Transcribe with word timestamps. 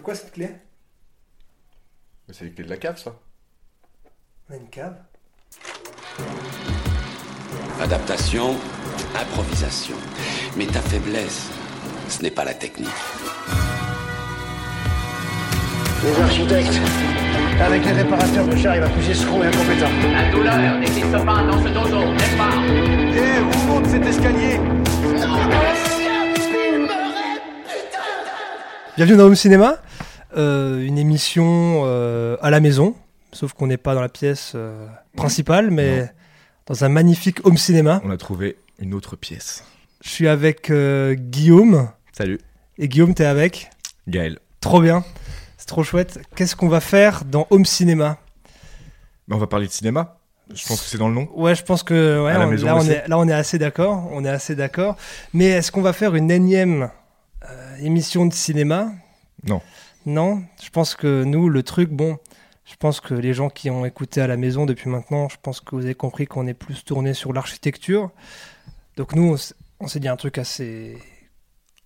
ouvre 0.00 0.04
quoi 0.04 0.14
cette 0.14 0.32
clé? 0.32 0.48
Mais 2.26 2.34
C'est 2.34 2.44
les 2.44 2.52
clés 2.52 2.64
de 2.64 2.70
la 2.70 2.78
cave, 2.78 2.98
ça. 2.98 3.14
On 4.48 4.54
a 4.54 4.56
une 4.56 4.68
cave. 4.68 4.96
Adaptation, 7.80 8.56
improvisation. 9.14 9.96
Mais 10.56 10.66
ta 10.66 10.80
faiblesse, 10.80 11.50
ce 12.08 12.22
n'est 12.22 12.30
pas 12.30 12.44
la 12.44 12.54
technique. 12.54 12.88
Les 16.02 16.22
architectes, 16.22 16.80
avec 17.60 17.84
les 17.84 17.92
réparateurs 17.92 18.46
de 18.46 18.56
chars, 18.56 18.76
il 18.76 18.80
va 18.80 18.88
plus 18.88 19.08
escroc 19.10 19.42
et 19.42 19.46
incompétent. 19.48 19.90
La 20.12 20.30
douleur 20.32 20.78
n'existe 20.78 21.12
pas 21.12 21.42
dans 21.42 21.62
ce 21.62 21.68
dojo, 21.68 22.12
n'est-ce 22.12 22.36
pas? 22.36 22.52
Eh, 23.14 23.40
où 23.40 23.66
monte 23.66 23.86
cet 23.86 24.06
escalier 24.06 24.58
Bienvenue 28.96 29.16
dans 29.18 29.24
Home 29.24 29.36
Cinéma, 29.36 29.78
euh, 29.78 29.89
une 30.36 30.98
émission 30.98 31.82
euh, 31.84 32.36
à 32.40 32.50
la 32.50 32.60
maison, 32.60 32.94
sauf 33.32 33.52
qu'on 33.52 33.66
n'est 33.66 33.76
pas 33.76 33.94
dans 33.94 34.00
la 34.00 34.08
pièce 34.08 34.52
euh, 34.54 34.86
principale, 35.16 35.70
mais 35.70 36.10
dans 36.66 36.84
un 36.84 36.88
magnifique 36.88 37.44
Home 37.46 37.56
Cinéma. 37.56 38.00
On 38.04 38.10
a 38.10 38.16
trouvé 38.16 38.56
une 38.78 38.94
autre 38.94 39.16
pièce. 39.16 39.64
Je 40.02 40.08
suis 40.08 40.28
avec 40.28 40.70
euh, 40.70 41.14
Guillaume, 41.14 41.90
Salut. 42.12 42.38
et 42.78 42.88
Guillaume, 42.88 43.14
t'es 43.14 43.24
avec 43.26 43.70
Gaël. 44.08 44.38
Trop 44.60 44.80
bien, 44.80 45.04
c'est 45.58 45.66
trop 45.66 45.82
chouette. 45.82 46.20
Qu'est-ce 46.36 46.56
qu'on 46.56 46.68
va 46.68 46.80
faire 46.80 47.24
dans 47.24 47.46
Home 47.50 47.64
Cinéma? 47.64 48.18
Bah, 49.28 49.36
on 49.36 49.38
va 49.38 49.46
parler 49.46 49.66
de 49.66 49.72
cinéma. 49.72 50.16
Je 50.52 50.66
pense 50.66 50.80
que 50.82 50.88
c'est 50.88 50.98
dans 50.98 51.08
le 51.08 51.14
nom. 51.14 51.28
Ouais, 51.34 51.54
je 51.54 51.62
pense 51.62 51.82
que 51.84 52.24
ouais, 52.24 52.32
À 52.32 52.38
la 52.38 52.46
on- 52.46 52.50
maison 52.50 52.66
là, 52.66 52.76
on 52.76 52.84
est, 52.84 53.06
là 53.08 53.18
on 53.18 53.28
est 53.28 53.32
assez 53.32 53.56
d'accord, 53.58 54.08
on 54.10 54.24
est 54.24 54.28
assez 54.28 54.56
d'accord. 54.56 54.96
Mais 55.32 55.44
est-ce 55.46 55.70
qu'on 55.70 55.82
va 55.82 55.92
faire 55.92 56.16
une 56.16 56.30
énième 56.30 56.90
euh, 57.48 57.76
émission 57.78 58.26
de 58.26 58.34
cinéma? 58.34 58.90
Non. 59.46 59.60
Non, 60.06 60.42
je 60.62 60.70
pense 60.70 60.94
que 60.94 61.24
nous, 61.24 61.48
le 61.48 61.62
truc, 61.62 61.90
bon, 61.90 62.18
je 62.64 62.76
pense 62.76 63.00
que 63.00 63.14
les 63.14 63.34
gens 63.34 63.50
qui 63.50 63.68
ont 63.68 63.84
écouté 63.84 64.20
à 64.20 64.26
la 64.26 64.36
maison 64.36 64.64
depuis 64.64 64.88
maintenant, 64.88 65.28
je 65.28 65.36
pense 65.42 65.60
que 65.60 65.74
vous 65.74 65.84
avez 65.84 65.94
compris 65.94 66.26
qu'on 66.26 66.46
est 66.46 66.54
plus 66.54 66.84
tourné 66.84 67.14
sur 67.14 67.32
l'architecture. 67.32 68.10
Donc 68.96 69.14
nous, 69.14 69.36
on 69.80 69.86
s'est 69.88 70.00
dit 70.00 70.08
un 70.08 70.16
truc 70.16 70.38
assez, 70.38 70.98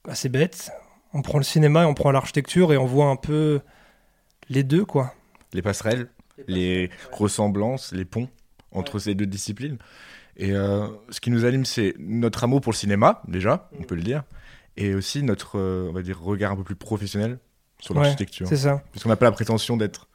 assez 0.08 0.28
bête. 0.28 0.70
On 1.12 1.22
prend 1.22 1.38
le 1.38 1.44
cinéma 1.44 1.82
et 1.82 1.86
on 1.86 1.94
prend 1.94 2.10
l'architecture 2.10 2.72
et 2.72 2.76
on 2.76 2.86
voit 2.86 3.06
un 3.06 3.16
peu 3.16 3.60
les 4.48 4.62
deux, 4.62 4.84
quoi. 4.84 5.14
Les 5.52 5.62
passerelles, 5.62 6.08
les 6.46 6.90
ressemblances, 7.12 7.92
les 7.92 8.04
ponts 8.04 8.28
entre 8.72 8.98
ces 8.98 9.14
deux 9.14 9.26
disciplines. 9.26 9.78
Et 10.36 10.52
euh, 10.52 10.88
ce 11.10 11.20
qui 11.20 11.30
nous 11.30 11.44
anime, 11.44 11.64
c'est 11.64 11.94
notre 11.98 12.44
amour 12.44 12.60
pour 12.60 12.72
le 12.72 12.76
cinéma, 12.76 13.22
déjà, 13.28 13.70
on 13.78 13.84
peut 13.84 13.94
le 13.94 14.02
dire, 14.02 14.24
et 14.76 14.94
aussi 14.94 15.22
notre, 15.22 15.58
euh, 15.58 15.88
on 15.88 15.92
va 15.92 16.02
dire, 16.02 16.20
regard 16.20 16.52
un 16.52 16.56
peu 16.56 16.64
plus 16.64 16.74
professionnel 16.74 17.38
sur 17.84 17.94
Ouais, 17.94 18.02
l'architecture. 18.02 18.46
C'est 18.48 18.56
ça. 18.56 18.82
Puisqu'on 18.92 19.08
n'a 19.10 19.16
pas 19.16 19.26
la 19.26 19.32
prétention 19.32 19.76
d'être 19.76 20.08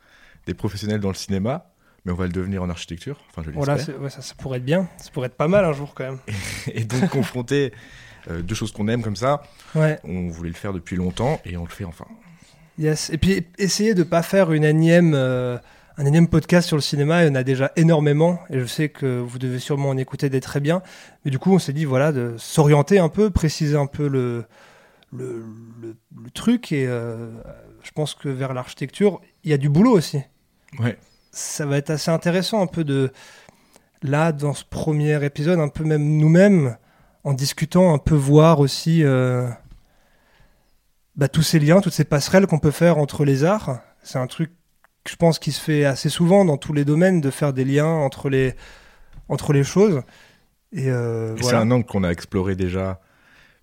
des 0.45 0.53
professionnels 0.53 0.99
dans 0.99 1.09
le 1.09 1.13
cinéma, 1.15 1.71
mais 2.05 2.11
on 2.11 2.15
va 2.15 2.25
le 2.25 2.31
devenir 2.31 2.63
en 2.63 2.69
architecture. 2.69 3.19
Enfin, 3.29 3.43
je 3.45 3.51
Voilà, 3.51 3.75
ouais, 3.75 4.09
ça, 4.09 4.21
ça 4.21 4.33
pourrait 4.37 4.57
être 4.57 4.65
bien. 4.65 4.87
Ça 4.97 5.11
pourrait 5.11 5.27
être 5.27 5.35
pas 5.37 5.47
mal 5.47 5.65
un 5.65 5.73
jour 5.73 5.93
quand 5.93 6.05
même. 6.05 6.19
et 6.73 6.83
donc 6.83 7.09
confronter 7.09 7.71
euh, 8.29 8.41
deux 8.41 8.55
choses 8.55 8.71
qu'on 8.71 8.87
aime 8.87 9.03
comme 9.03 9.15
ça, 9.15 9.43
Ouais. 9.75 9.99
on 10.03 10.29
voulait 10.29 10.49
le 10.49 10.55
faire 10.55 10.73
depuis 10.73 10.95
longtemps 10.95 11.39
et 11.45 11.57
on 11.57 11.63
le 11.63 11.69
fait 11.69 11.83
enfin. 11.85 12.05
Yes. 12.77 13.09
Et 13.11 13.17
puis 13.17 13.45
essayer 13.57 13.93
de 13.93 14.03
pas 14.03 14.23
faire 14.23 14.51
une 14.53 14.63
énième, 14.63 15.13
euh, 15.13 15.57
un 15.97 16.05
énième 16.05 16.27
podcast 16.27 16.65
sur 16.67 16.77
le 16.77 16.81
cinéma. 16.81 17.23
Il 17.23 17.27
y 17.27 17.29
en 17.29 17.35
a 17.35 17.43
déjà 17.43 17.71
énormément, 17.75 18.39
et 18.49 18.59
je 18.59 18.65
sais 18.65 18.89
que 18.89 19.19
vous 19.19 19.37
devez 19.37 19.59
sûrement 19.59 19.89
en 19.89 19.97
écouter 19.97 20.29
des 20.29 20.39
très 20.39 20.61
bien. 20.61 20.81
Mais 21.25 21.31
du 21.31 21.37
coup, 21.39 21.53
on 21.53 21.59
s'est 21.59 21.73
dit 21.73 21.85
voilà 21.85 22.11
de 22.13 22.35
s'orienter 22.37 22.97
un 22.99 23.09
peu, 23.09 23.29
préciser 23.29 23.75
un 23.75 23.85
peu 23.87 24.07
le 24.07 24.45
le, 25.11 25.43
le- 25.81 25.95
le 26.23 26.29
truc. 26.31 26.71
Et 26.71 26.85
euh, 26.87 27.29
je 27.83 27.91
pense 27.91 28.13
que 28.15 28.29
vers 28.29 28.53
l'architecture, 28.53 29.21
il 29.43 29.51
y 29.51 29.53
a 29.53 29.57
du 29.57 29.69
boulot 29.69 29.91
aussi. 29.91 30.21
Ouais. 30.79 30.97
Ça 31.31 31.65
va 31.65 31.77
être 31.77 31.89
assez 31.89 32.11
intéressant 32.11 32.61
un 32.61 32.67
peu 32.67 32.83
de 32.83 33.11
là 34.01 34.31
dans 34.31 34.53
ce 34.53 34.63
premier 34.63 35.23
épisode, 35.25 35.59
un 35.59 35.67
peu 35.69 35.83
même 35.83 36.17
nous-mêmes 36.17 36.77
en 37.23 37.33
discutant, 37.33 37.93
un 37.93 37.97
peu 37.97 38.15
voir 38.15 38.59
aussi. 38.59 39.03
euh, 39.03 39.47
bah, 41.15 41.27
tous 41.27 41.41
ces 41.41 41.59
liens, 41.59 41.81
toutes 41.81 41.93
ces 41.93 42.05
passerelles 42.05 42.47
qu'on 42.47 42.59
peut 42.59 42.71
faire 42.71 42.97
entre 42.97 43.25
les 43.25 43.43
arts. 43.43 43.81
C'est 44.03 44.19
un 44.19 44.27
truc, 44.27 44.51
je 45.07 45.15
pense, 45.17 45.37
qui 45.39 45.51
se 45.51 45.59
fait 45.59 45.83
assez 45.85 46.07
souvent 46.09 46.45
dans 46.45 46.57
tous 46.57 46.71
les 46.73 46.85
domaines, 46.85 47.19
de 47.19 47.29
faire 47.29 47.51
des 47.51 47.65
liens 47.65 47.87
entre 47.87 48.29
les, 48.29 48.53
entre 49.27 49.51
les 49.53 49.63
choses. 49.65 50.01
Et, 50.71 50.89
euh, 50.89 51.33
Et 51.33 51.37
C'est 51.37 51.43
voilà. 51.43 51.59
un 51.59 51.71
angle 51.71 51.85
qu'on 51.85 52.03
a 52.03 52.09
exploré 52.09 52.55
déjà 52.55 53.01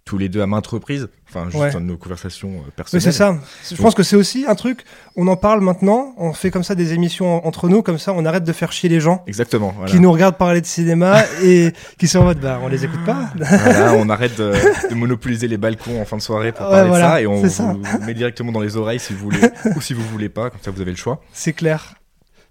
tous 0.07 0.17
les 0.19 0.29
deux 0.31 0.41
à 0.41 0.47
maintes 0.47 0.69
reprises, 0.69 1.09
enfin 1.29 1.47
juste 1.51 1.57
Ouais. 1.57 1.73
dans 1.73 1.81
nos 1.81 1.97
conversations 1.99 2.51
euh, 2.67 2.71
personnelles. 2.77 3.03
c'est 3.03 3.11
ça. 3.13 3.37
Je 3.69 3.75
pense 3.83 3.95
que 3.97 4.05
c'est 4.05 4.15
aussi 4.15 4.45
un 4.47 4.55
truc, 4.55 4.85
on 5.17 5.27
en 5.27 5.37
parle 5.37 5.61
maintenant, 5.61 6.15
on 6.17 6.33
fait 6.33 6.53
comme 6.53 6.63
ça 6.63 6.77
des 6.77 6.93
émissions 6.95 7.45
en- 7.45 7.47
entre 7.49 7.69
nous, 7.69 7.83
comme 7.83 7.99
ça 7.99 8.13
on 8.15 8.25
arrête 8.25 8.45
de 8.45 8.53
faire 8.53 8.71
chier 8.71 8.89
les 8.89 9.01
gens 9.01 9.25
Exactement. 9.27 9.73
Voilà. 9.77 9.91
qui 9.91 9.99
nous 9.99 10.11
regardent 10.13 10.37
parler 10.39 10.61
de 10.61 10.67
cinéma 10.67 11.23
et 11.43 11.73
qui 11.99 12.07
sont 12.07 12.21
en 12.21 12.25
mode, 12.25 12.39
bah 12.41 12.61
on 12.63 12.69
les 12.69 12.85
écoute 12.85 13.05
pas. 13.05 13.31
Voilà, 13.37 13.95
on 13.99 14.09
arrête 14.09 14.39
de, 14.39 14.53
de 14.89 14.95
monopoliser 14.95 15.49
les 15.49 15.57
balcons 15.57 16.01
en 16.01 16.05
fin 16.05 16.17
de 16.17 16.23
soirée 16.23 16.53
pour 16.53 16.67
Ouais, 16.67 16.71
parler 16.73 16.89
voilà, 16.89 17.07
de 17.09 17.11
ça 17.13 17.21
et 17.23 17.27
on 17.27 17.49
ça. 17.49 17.75
vous 17.75 18.05
met 18.07 18.15
directement 18.15 18.53
dans 18.53 18.61
les 18.61 18.77
oreilles 18.77 19.01
si 19.01 19.13
vous 19.13 19.19
voulez 19.25 19.41
ou 19.77 19.81
si 19.81 19.93
vous 19.93 20.07
voulez 20.07 20.29
pas, 20.29 20.51
comme 20.51 20.61
ça 20.63 20.71
vous 20.71 20.81
avez 20.81 20.93
le 20.93 20.97
choix. 20.97 21.21
c'est 21.33 21.53
clair. 21.53 21.97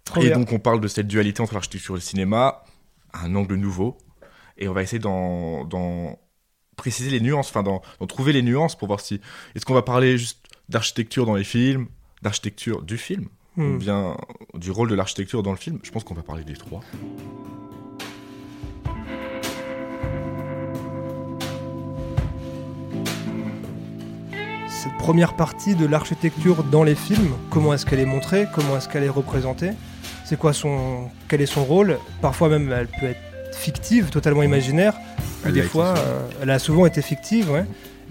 Trop 0.03 0.19
et 0.21 0.25
bien. 0.27 0.37
donc 0.37 0.51
on 0.51 0.59
parle 0.59 0.81
de 0.81 0.89
cette 0.89 1.07
dualité 1.07 1.41
entre 1.41 1.53
l'architecture 1.53 1.95
et 1.95 1.99
le 1.99 2.01
cinéma, 2.03 2.63
un 3.13 3.33
angle 3.33 3.55
nouveau, 3.55 3.97
et 4.57 4.67
on 4.67 4.73
va 4.73 4.83
essayer 4.83 4.99
d'en 4.99 5.63
préciser 6.75 7.09
les 7.09 7.19
nuances, 7.21 7.49
enfin 7.49 7.63
d'en 7.63 7.81
trouver 8.07 8.33
les 8.33 8.41
nuances 8.41 8.75
pour 8.75 8.87
voir 8.87 8.99
si 8.99 9.19
est-ce 9.55 9.65
qu'on 9.65 9.73
va 9.73 9.81
parler 9.81 10.17
juste 10.17 10.39
d'architecture 10.69 11.25
dans 11.25 11.35
les 11.35 11.43
films, 11.43 11.87
d'architecture 12.21 12.81
du 12.81 12.97
film, 12.97 13.27
ou 13.57 13.61
Hmm. 13.61 13.77
bien 13.77 14.17
du 14.53 14.69
rôle 14.69 14.89
de 14.89 14.95
l'architecture 14.95 15.41
dans 15.41 15.51
le 15.51 15.57
film? 15.57 15.79
Je 15.83 15.91
pense 15.91 16.03
qu'on 16.03 16.13
va 16.13 16.23
parler 16.23 16.43
des 16.43 16.55
trois. 16.55 16.81
cette 24.67 24.97
première 24.97 25.35
partie 25.35 25.73
de 25.75 25.85
l'architecture 25.85 26.63
dans 26.63 26.83
les 26.83 26.95
films, 26.95 27.33
comment 27.49 27.73
est-ce 27.73 27.85
qu'elle 27.85 27.99
est 27.99 28.05
montrée, 28.05 28.47
comment 28.53 28.77
est-ce 28.77 28.87
qu'elle 28.87 29.03
est 29.03 29.09
représentée, 29.09 29.71
c'est 30.25 30.37
quoi 30.37 30.53
son, 30.53 31.09
quel 31.27 31.41
est 31.41 31.45
son 31.47 31.63
rôle? 31.63 31.97
Parfois 32.21 32.49
même, 32.49 32.71
elle 32.71 32.87
peut 32.87 33.07
être 33.07 33.55
fictive, 33.55 34.09
totalement 34.09 34.43
imaginaire. 34.43 34.93
Elle 35.45 35.53
des 35.53 35.61
fois, 35.61 35.95
euh, 35.97 36.27
elle 36.41 36.49
a 36.49 36.59
souvent 36.59 36.85
été 36.85 37.01
fictive, 37.01 37.51
ouais. 37.51 37.65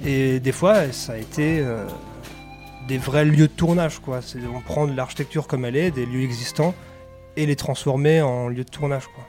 Et 0.04 0.40
des 0.40 0.52
fois, 0.52 0.92
ça 0.92 1.14
a 1.14 1.16
été 1.16 1.60
euh, 1.60 1.86
des 2.88 2.98
vrais 2.98 3.24
lieux 3.24 3.48
de 3.48 3.52
tournage, 3.52 3.98
quoi. 3.98 4.22
C'est 4.22 4.38
on 4.46 4.60
prend 4.60 4.86
de 4.86 4.96
l'architecture 4.96 5.46
comme 5.46 5.64
elle 5.64 5.76
est, 5.76 5.90
des 5.90 6.06
lieux 6.06 6.22
existants, 6.22 6.74
et 7.36 7.46
les 7.46 7.56
transformer 7.56 8.22
en 8.22 8.48
lieux 8.48 8.64
de 8.64 8.70
tournage, 8.70 9.06
quoi. 9.14 9.24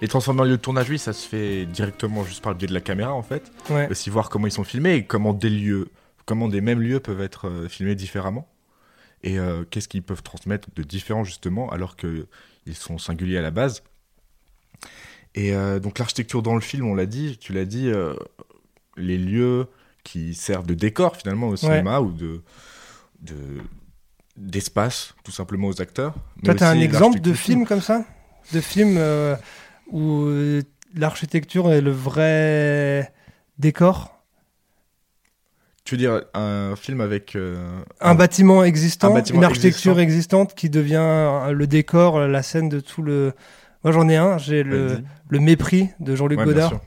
Les 0.00 0.08
transformer 0.08 0.42
en 0.42 0.44
lieu 0.44 0.56
de 0.56 0.62
tournage, 0.62 0.90
oui, 0.90 0.98
ça 0.98 1.12
se 1.12 1.26
fait 1.26 1.66
directement 1.66 2.24
juste 2.24 2.42
par 2.42 2.52
le 2.52 2.58
biais 2.58 2.68
de 2.68 2.74
la 2.74 2.80
caméra 2.80 3.14
en 3.14 3.22
fait. 3.22 3.50
Ouais. 3.70 3.88
Aussi 3.90 4.10
voir 4.10 4.28
comment 4.28 4.46
ils 4.46 4.52
sont 4.52 4.64
filmés 4.64 4.96
et 4.96 5.04
comment 5.04 5.32
des 5.32 5.48
lieux, 5.48 5.88
comment 6.26 6.48
des 6.48 6.60
mêmes 6.60 6.80
lieux 6.80 7.00
peuvent 7.00 7.22
être 7.22 7.48
euh, 7.48 7.68
filmés 7.68 7.94
différemment. 7.94 8.48
Et 9.22 9.38
qu'est-ce 9.70 9.88
qu'ils 9.88 10.02
peuvent 10.02 10.22
transmettre 10.22 10.68
de 10.76 10.82
différent 10.82 11.24
justement 11.24 11.70
alors 11.70 11.96
qu'ils 11.96 12.26
sont 12.74 12.98
singuliers 12.98 13.38
à 13.38 13.40
la 13.40 13.50
base. 13.50 13.82
Et 15.34 15.54
euh, 15.54 15.80
donc 15.80 15.98
l'architecture 15.98 16.42
dans 16.42 16.54
le 16.54 16.60
film, 16.60 16.86
on 16.86 16.94
l'a 16.94 17.06
dit, 17.06 17.38
tu 17.40 17.52
l'as 17.52 17.64
dit, 17.64 17.88
euh, 17.88 18.14
les 18.96 19.18
lieux 19.18 19.66
qui 20.04 20.34
servent 20.34 20.66
de 20.66 20.74
décor 20.74 21.16
finalement 21.16 21.48
au 21.48 21.56
cinéma 21.56 22.00
ou 22.00 22.12
de 22.12 22.42
de- 23.22 23.60
d'espace 24.36 25.14
tout 25.24 25.32
simplement 25.32 25.68
aux 25.68 25.80
acteurs. 25.80 26.14
Toi, 26.44 26.54
t'as 26.54 26.70
un 26.70 26.80
exemple 26.80 27.20
de 27.20 27.32
film 27.32 27.66
comme 27.66 27.80
ça? 27.80 28.04
De 28.52 28.60
film 28.60 28.96
euh, 28.98 29.34
où 29.90 30.26
l'architecture 30.94 31.72
est 31.72 31.80
le 31.80 31.90
vrai 31.90 33.12
décor? 33.58 34.10
Tu 35.84 35.94
veux 35.94 35.98
dire 35.98 36.22
un 36.34 36.76
film 36.76 37.00
avec 37.00 37.36
euh, 37.36 37.80
Un 38.00 38.14
bâtiment 38.14 38.64
existant, 38.64 39.10
un 39.10 39.14
bâtiment 39.14 39.38
une 39.40 39.44
architecture 39.44 39.98
existant. 40.00 40.42
existante 40.42 40.54
qui 40.54 40.70
devient 40.70 41.50
le 41.52 41.66
décor, 41.66 42.20
la 42.20 42.42
scène 42.42 42.68
de 42.68 42.80
tout 42.80 43.02
le. 43.02 43.32
Moi, 43.84 43.92
j'en 43.92 44.08
ai 44.08 44.16
un, 44.16 44.38
j'ai 44.38 44.62
le, 44.62 45.02
mépris 45.30 45.90
de 46.00 46.16
Jean-Luc 46.16 46.38
Ouais, 46.38 46.46
Godard. 46.46 46.80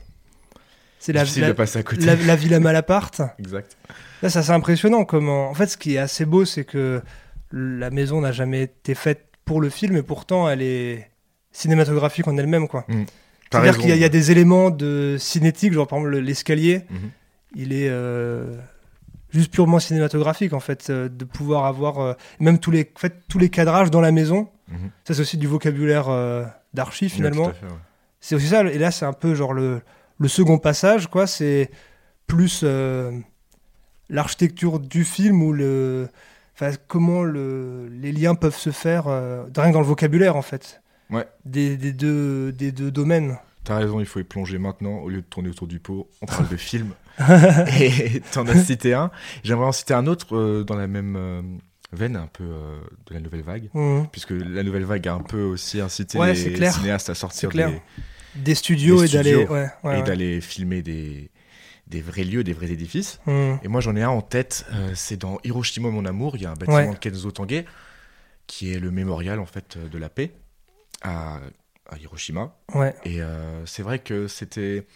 C'est 0.98 1.12
la, 1.12 1.22
la, 1.24 2.36
Villa 2.36 2.58
Malaparte. 2.60 3.22
Exact. 3.38 3.76
Là, 4.22 4.28
ça 4.30 4.42
c'est 4.42 4.52
impressionnant. 4.52 5.04
Comment... 5.04 5.48
En 5.48 5.54
fait, 5.54 5.68
ce 5.68 5.76
qui 5.76 5.94
est 5.94 5.98
assez 5.98 6.24
beau, 6.24 6.44
c'est 6.44 6.64
que 6.64 7.00
la 7.52 7.90
maison 7.90 8.20
n'a 8.20 8.32
jamais 8.32 8.62
été 8.62 8.94
faite 8.96 9.26
pour 9.44 9.60
le 9.60 9.70
film, 9.70 9.96
et 9.96 10.02
pourtant, 10.02 10.48
elle 10.50 10.60
est 10.60 11.08
cinématographique 11.52 12.26
en 12.28 12.36
elle-même, 12.36 12.66
quoi. 12.68 12.84
T'as 13.50 13.62
C'est-à-dire 13.62 13.78
qu'il 13.78 13.88
y, 13.88 13.92
a- 13.92 13.96
il 13.96 14.00
y 14.00 14.04
a 14.04 14.08
des 14.10 14.30
éléments 14.32 14.70
de 14.70 15.16
cinétique, 15.18 15.72
genre 15.72 15.86
par 15.86 15.98
exemple 16.00 16.12
le- 16.16 16.20
l'escalier, 16.20 16.82
Mhm. 16.90 16.98
il 17.56 17.72
est 17.72 17.88
euh, 17.88 18.54
juste 19.30 19.50
purement 19.52 19.78
cinématographique 19.78 20.52
en 20.52 20.60
fait, 20.60 20.90
euh, 20.90 21.08
de 21.08 21.24
pouvoir 21.24 21.64
avoir 21.64 21.98
euh, 22.00 22.12
même 22.40 22.58
tous 22.58 22.70
les, 22.70 22.90
en 22.94 22.98
fait, 22.98 23.14
tous 23.28 23.38
les 23.38 23.48
cadrages 23.48 23.90
dans 23.90 24.02
la 24.02 24.12
maison. 24.12 24.48
Mhm. 24.68 24.90
Ça 25.06 25.14
c'est 25.14 25.20
aussi 25.22 25.38
du 25.38 25.46
vocabulaire 25.46 26.08
euh, 26.78 26.84
d'archi 26.84 27.08
finalement. 27.08 27.46
Ouais. 27.46 27.54
C'est 28.20 28.34
aussi 28.34 28.48
ça, 28.48 28.62
et 28.64 28.78
là 28.78 28.90
c'est 28.90 29.06
un 29.06 29.12
peu 29.12 29.34
genre 29.34 29.52
le, 29.54 29.80
le 30.18 30.28
second 30.28 30.58
passage, 30.58 31.06
quoi, 31.08 31.26
c'est 31.26 31.70
plus 32.26 32.60
euh, 32.64 33.12
l'architecture 34.08 34.78
du 34.80 35.04
film 35.04 35.42
ou 35.42 35.52
le... 35.52 36.08
comment 36.86 37.22
le, 37.22 37.88
les 37.88 38.12
liens 38.12 38.34
peuvent 38.34 38.56
se 38.56 38.70
faire, 38.70 39.06
euh, 39.08 39.44
rien 39.56 39.68
que 39.68 39.74
dans 39.74 39.80
le 39.80 39.86
vocabulaire 39.86 40.36
en 40.36 40.42
fait, 40.42 40.82
Ouais. 41.10 41.26
des, 41.44 41.76
des 41.76 41.92
deux, 41.92 42.52
des 42.52 42.70
deux 42.72 42.90
domaines. 42.90 43.38
T'as 43.64 43.76
raison, 43.76 44.00
il 44.00 44.06
faut 44.06 44.18
y 44.20 44.24
plonger 44.24 44.58
maintenant 44.58 44.98
au 44.98 45.08
lieu 45.08 45.22
de 45.22 45.26
tourner 45.26 45.48
autour 45.50 45.66
du 45.66 45.78
pot. 45.78 46.08
On 46.22 46.26
parle 46.26 46.48
de 46.48 46.56
film. 46.70 46.92
Et 47.80 48.20
t'en 48.32 48.46
as 48.46 48.62
cité 48.62 48.94
un. 48.94 49.10
J'aimerais 49.42 49.66
en 49.66 49.72
citer 49.72 49.94
un 49.94 50.06
autre 50.06 50.36
euh, 50.36 50.64
dans 50.64 50.76
la 50.76 50.86
même 50.86 51.16
euh, 51.16 51.42
veine, 51.92 52.16
un 52.16 52.26
peu 52.26 52.44
euh, 52.44 52.78
de 53.06 53.14
la 53.14 53.20
nouvelle 53.20 53.42
vague. 53.42 53.70
Mhm. 53.74 54.08
Puisque 54.12 54.30
la 54.32 54.62
nouvelle 54.62 54.84
vague 54.84 55.06
a 55.08 55.14
un 55.14 55.22
peu 55.22 55.42
aussi 55.42 55.80
incité 55.80 56.18
Ouais, 56.18 56.34
les 56.34 56.52
clair. 56.52 56.72
cinéastes 56.74 57.10
à 57.10 57.14
sortir 57.14 57.50
des- 57.50 57.80
Des 58.34 58.54
studios 58.54 59.00
Des 59.00 59.06
et 59.06 59.16
d'aller. 59.16 59.30
studios 59.34 59.52
Ouais, 59.52 59.68
ouais, 59.84 59.94
et 59.94 59.96
ouais. 59.98 60.02
d'aller 60.02 60.40
filmer 60.40 60.82
des, 60.82 61.30
des 61.86 62.00
vrais 62.02 62.24
lieux, 62.24 62.44
des 62.44 62.52
vrais 62.52 62.70
édifices. 62.70 63.20
Mhm. 63.26 63.58
Et 63.62 63.68
moi, 63.68 63.80
j'en 63.80 63.96
ai 63.96 64.02
un 64.02 64.10
en 64.10 64.20
tête. 64.22 64.66
euh, 64.72 64.92
c'est 64.94 65.16
dans 65.16 65.38
Hiroshima, 65.44 65.88
mon 65.90 66.04
amour. 66.04 66.36
Il 66.36 66.42
y 66.42 66.46
a 66.46 66.50
un 66.50 66.54
bâtiment 66.54 66.90
Ouais. 66.90 66.98
Kenzo 67.00 67.30
Tange, 67.30 67.64
qui 68.46 68.72
est 68.72 68.78
le 68.78 68.90
mémorial 68.90 69.40
en 69.40 69.46
fait 69.46 69.78
de 69.78 69.98
la 69.98 70.08
paix 70.10 70.32
à, 71.02 71.40
à 71.88 71.96
Hiroshima. 71.98 72.54
Et 73.04 73.22
euh, 73.22 73.64
c'est 73.66 73.82
vrai 73.82 73.98
que 73.98 74.28
c'était 74.28 74.86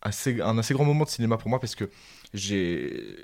assez, 0.00 0.40
un 0.40 0.56
assez 0.58 0.74
grand 0.74 0.84
moment 0.84 1.04
de 1.04 1.10
cinéma 1.10 1.36
pour 1.38 1.48
moi 1.50 1.58
parce 1.60 1.74
que 1.74 1.90
j'ai. 2.32 3.16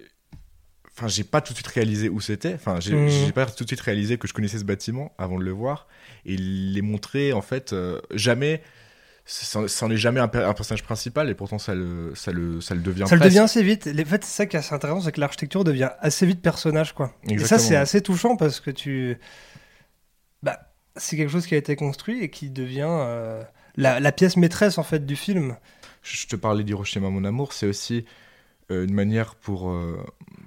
Enfin, 1.00 1.08
j'ai 1.08 1.24
pas 1.24 1.40
tout 1.40 1.54
de 1.54 1.56
suite 1.56 1.66
réalisé 1.68 2.10
où 2.10 2.20
c'était. 2.20 2.52
Enfin, 2.52 2.78
j'ai 2.78 3.08
j'ai 3.08 3.32
pas 3.32 3.46
tout 3.46 3.64
de 3.64 3.68
suite 3.68 3.80
réalisé 3.80 4.18
que 4.18 4.28
je 4.28 4.34
connaissais 4.34 4.58
ce 4.58 4.64
bâtiment 4.64 5.12
avant 5.16 5.38
de 5.38 5.44
le 5.44 5.50
voir. 5.50 5.86
Et 6.26 6.34
il 6.34 6.74
les 6.74 6.82
montrer, 6.82 7.32
en 7.32 7.40
fait, 7.40 7.72
euh, 7.72 8.00
jamais. 8.14 8.62
Ça 9.24 9.66
ça 9.68 9.86
en 9.86 9.90
est 9.90 9.96
jamais 9.96 10.18
un, 10.20 10.28
per- 10.28 10.42
un 10.44 10.52
personnage 10.54 10.82
principal 10.82 11.30
et 11.30 11.34
pourtant 11.34 11.58
ça 11.58 11.74
le, 11.74 12.12
ça 12.16 12.32
le, 12.32 12.60
ça 12.60 12.74
le 12.74 12.80
devient 12.80 13.04
Ça 13.08 13.14
le 13.14 13.20
devient 13.22 13.38
assez 13.40 13.62
vite. 13.62 13.86
En 13.88 14.04
fait, 14.04 14.24
c'est 14.24 14.36
ça 14.36 14.46
qui 14.46 14.56
est 14.56 14.58
assez 14.58 14.74
intéressant, 14.74 15.00
c'est 15.02 15.12
que 15.12 15.20
l'architecture 15.20 15.62
devient 15.64 15.90
assez 16.00 16.26
vite 16.26 16.42
personnage, 16.42 16.94
quoi. 16.94 17.14
Et 17.24 17.28
ça, 17.28 17.32
Exactement. 17.34 17.68
c'est 17.68 17.76
assez 17.76 18.00
touchant 18.02 18.36
parce 18.36 18.60
que 18.60 18.70
tu. 18.70 19.16
Bah, 20.42 20.58
c'est 20.96 21.16
quelque 21.16 21.30
chose 21.30 21.46
qui 21.46 21.54
a 21.54 21.58
été 21.58 21.76
construit 21.76 22.22
et 22.22 22.30
qui 22.30 22.50
devient 22.50 22.86
euh, 22.88 23.42
la, 23.76 24.00
la 24.00 24.12
pièce 24.12 24.36
maîtresse, 24.36 24.78
en 24.78 24.82
fait, 24.82 25.06
du 25.06 25.16
film. 25.16 25.56
Je 26.02 26.26
te 26.26 26.34
parlais 26.36 26.64
d'Hiroshima, 26.64 27.08
mon 27.10 27.24
amour, 27.24 27.52
c'est 27.52 27.66
aussi 27.66 28.04
une 28.70 28.94
manière 28.94 29.34
pour, 29.34 29.70
euh, 29.70 29.98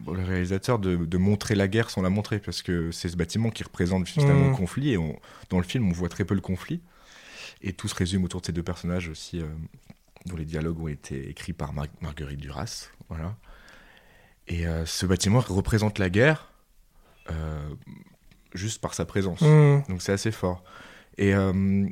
pour 0.05 0.15
le 0.15 0.23
réalisateur 0.23 0.79
de, 0.79 0.95
de 0.95 1.17
montrer 1.17 1.55
la 1.55 1.67
guerre 1.67 1.89
sans 1.89 2.01
la 2.01 2.09
montrer, 2.09 2.39
parce 2.39 2.61
que 2.61 2.91
c'est 2.91 3.09
ce 3.09 3.17
bâtiment 3.17 3.49
qui 3.49 3.63
représente 3.63 4.07
finalement 4.07 4.49
le 4.49 4.55
conflit, 4.55 4.91
et 4.93 4.97
on- 4.97 5.19
dans 5.49 5.57
le 5.57 5.63
film, 5.63 5.87
on 5.89 5.91
voit 5.91 6.09
très 6.09 6.25
peu 6.25 6.33
le 6.35 6.41
conflit, 6.41 6.81
et 7.61 7.73
tout 7.73 7.87
se 7.87 7.95
résume 7.95 8.23
autour 8.23 8.41
de 8.41 8.45
ces 8.45 8.51
deux 8.53 8.63
personnages 8.63 9.07
aussi, 9.09 9.39
euh, 9.41 9.45
dont 10.25 10.35
les 10.37 10.45
dialogues 10.45 10.79
ont 10.79 10.87
été 10.87 11.29
écrits 11.29 11.53
par 11.53 11.73
Mar- 11.73 11.87
Marguerite 12.01 12.39
Duras, 12.39 12.89
voilà. 13.09 13.35
Et 14.47 14.67
euh, 14.67 14.85
ce 14.85 15.05
bâtiment 15.05 15.39
représente 15.39 15.99
la 15.99 16.09
guerre 16.09 16.51
euh, 17.31 17.69
juste 18.53 18.81
par 18.81 18.93
sa 18.93 19.05
présence. 19.05 19.41
Mhm. 19.41 19.83
Donc 19.89 20.01
c'est 20.01 20.11
assez 20.11 20.31
fort. 20.31 20.63
Et 21.17 21.33
euh, 21.33 21.87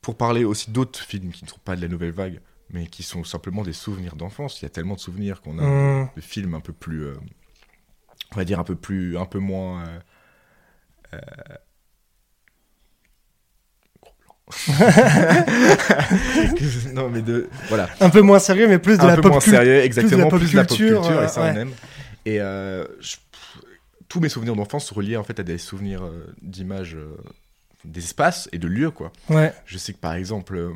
pour 0.00 0.16
parler 0.16 0.44
aussi 0.44 0.70
d'autres 0.70 1.00
films 1.00 1.30
qui 1.32 1.44
ne 1.44 1.50
sont 1.50 1.58
pas 1.64 1.76
de 1.76 1.82
la 1.82 1.88
nouvelle 1.88 2.12
vague, 2.12 2.40
mais 2.72 2.86
qui 2.86 3.02
sont 3.02 3.24
simplement 3.24 3.62
des 3.62 3.72
souvenirs 3.72 4.16
d'enfance, 4.16 4.60
il 4.60 4.64
y 4.64 4.66
a 4.66 4.70
tellement 4.70 4.94
de 4.94 5.00
souvenirs 5.00 5.42
qu'on 5.42 5.58
a 5.58 5.62
Mhm. 5.62 6.08
de 6.16 6.20
films 6.20 6.54
un 6.54 6.60
peu 6.60 6.72
plus, 6.72 7.04
euh, 7.04 7.14
on 8.32 8.36
va 8.36 8.44
dire 8.44 8.58
un 8.58 8.64
peu 8.64 8.74
plus, 8.76 9.16
un 9.18 9.26
peu 9.26 9.38
moins. 9.38 9.84
euh, 9.86 9.98
euh, 11.14 11.18
non 16.92 17.08
mais 17.10 17.22
de 17.22 17.48
voilà 17.68 17.88
Un 18.00 18.10
peu 18.10 18.20
moins 18.20 18.38
sérieux, 18.38 18.68
mais 18.68 18.78
plus 18.78 18.98
de 18.98 19.02
un 19.04 19.08
la 19.08 19.14
peu 19.16 19.22
pop 19.22 19.32
moins 19.32 19.40
sérieux, 19.40 19.80
exactement, 19.80 20.28
plus 20.28 20.52
de 20.52 20.56
la 20.56 20.64
pop 20.64 20.76
culture, 20.76 21.00
culture, 21.02 21.18
euh, 21.20 21.24
et 21.24 21.28
ça 21.28 21.42
ouais. 21.42 21.52
on 21.54 21.56
aime. 21.56 21.70
Et 22.26 22.36
je- 22.38 23.16
tous 24.08 24.20
mes 24.20 24.28
souvenirs 24.28 24.54
d'enfance 24.56 24.86
sont 24.86 24.94
reliés 24.94 25.16
en 25.16 25.24
fait 25.24 25.40
à 25.40 25.42
des 25.42 25.58
souvenirs 25.58 26.02
d'images, 26.42 26.96
des 27.84 28.00
espaces 28.04 28.48
et 28.52 28.58
de 28.58 28.68
lieux 28.68 28.90
quoi. 28.90 29.12
Ouais. 29.28 29.52
Je 29.66 29.76
sais 29.78 29.92
que 29.92 29.98
par 29.98 30.14
exemple, 30.14 30.56
euh, 30.56 30.70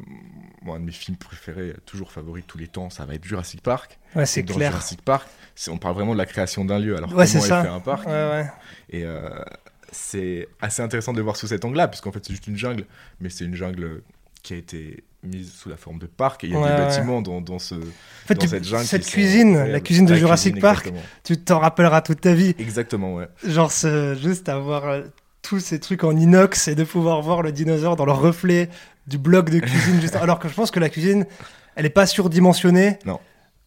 moi, 0.62 0.76
un 0.76 0.81
de 0.81 0.85
mes 0.85 0.93
films 0.93 1.17
préférés, 1.17 1.75
toujours 1.87 2.11
favori 2.11 2.41
de 2.43 2.47
tous 2.47 2.58
les 2.58 2.67
temps, 2.69 2.91
ça 2.91 3.05
va 3.05 3.14
être 3.14 3.25
Jurassic 3.25 3.61
Park. 3.62 3.99
Ouais, 4.14 4.26
c'est 4.26 4.43
dans 4.43 4.55
clair. 4.55 4.70
Jurassic 4.73 5.03
Park, 5.03 5.29
on 5.69 5.79
parle 5.79 5.94
vraiment 5.94 6.12
de 6.14 6.19
la 6.19 6.26
création 6.26 6.64
d'un 6.64 6.79
lieu. 6.79 6.97
Alors 6.97 7.11
Ouais, 7.14 7.26
comment 7.26 7.44
est 7.44 7.49
fait 7.49 7.53
un 7.69 7.81
parc 7.81 8.06
Ouais. 8.06 8.47
Et 8.91 9.05
euh, 9.05 9.29
c'est 9.93 10.49
assez 10.61 10.82
intéressant 10.82 11.12
de 11.12 11.19
le 11.19 11.23
voir 11.25 11.37
sous 11.37 11.47
cet 11.47 11.64
angle-là, 11.64 11.88
puisqu'en 11.88 12.12
fait 12.12 12.25
c'est 12.25 12.32
juste 12.32 12.47
une 12.49 12.56
jungle, 12.56 12.87
mais 13.20 13.29
c'est 13.31 13.44
une 13.44 13.55
jungle 13.55 14.03
qui 14.43 14.55
a 14.55 14.56
été 14.56 15.05
mise 15.23 15.53
sous 15.53 15.69
la 15.69 15.76
forme 15.76 15.99
de 15.99 16.06
parc. 16.06 16.44
Et 16.44 16.49
il 16.49 16.53
y 16.53 16.56
a 16.56 16.58
Ouais, 16.61 16.67
des 16.69 16.73
ouais. 16.73 16.79
bâtiments 16.79 17.23
dans, 17.23 17.41
dans 17.41 17.58
ce, 17.58 17.75
En 17.75 17.79
fait, 18.26 18.35
dans 18.35 18.41
tu- 18.43 18.49
cette 18.49 18.64
jungle. 18.64 18.85
cette 18.85 19.06
cuisine, 19.06 19.56
la 19.64 19.81
cuisine 19.81 20.06
de 20.06 20.12
La 20.12 20.19
Jurassic 20.19 20.53
cuisine, 20.55 20.62
Park, 20.62 20.87
Exactement. 20.87 21.06
tu 21.25 21.38
t'en 21.38 21.58
rappelleras 21.61 22.00
toute 22.03 22.20
ta 22.20 22.35
vie. 22.35 22.55
Exactement, 22.58 23.14
ouais. 23.14 23.26
Genre, 23.44 23.73
ce- 23.73 24.17
juste 24.20 24.49
avoir 24.49 24.85
euh, 24.88 25.03
tous 25.48 25.60
ces 25.60 25.78
trucs 25.78 26.04
en 26.04 26.16
inox 26.16 26.69
et 26.69 26.75
de 26.75 26.84
pouvoir 26.84 27.22
voir 27.22 27.43
le 27.43 27.52
dinosaure 27.52 27.96
dans 27.96 28.04
le 28.06 28.12
reflet 28.12 28.69
du 29.06 29.19
bloc 29.19 29.50
de 29.50 29.60
cuisine. 29.60 30.00
juste... 30.00 30.16
Alors 30.16 30.38
que 30.38 30.48
je 30.48 30.54
pense 30.54 30.70
que 30.70 30.81
la 30.81 30.88
cuisine, 30.88 31.26
elle 31.76 31.87
est 31.87 31.90
pas 31.90 32.06
surdimensionnée. 32.06 32.98
Non. 33.04 33.20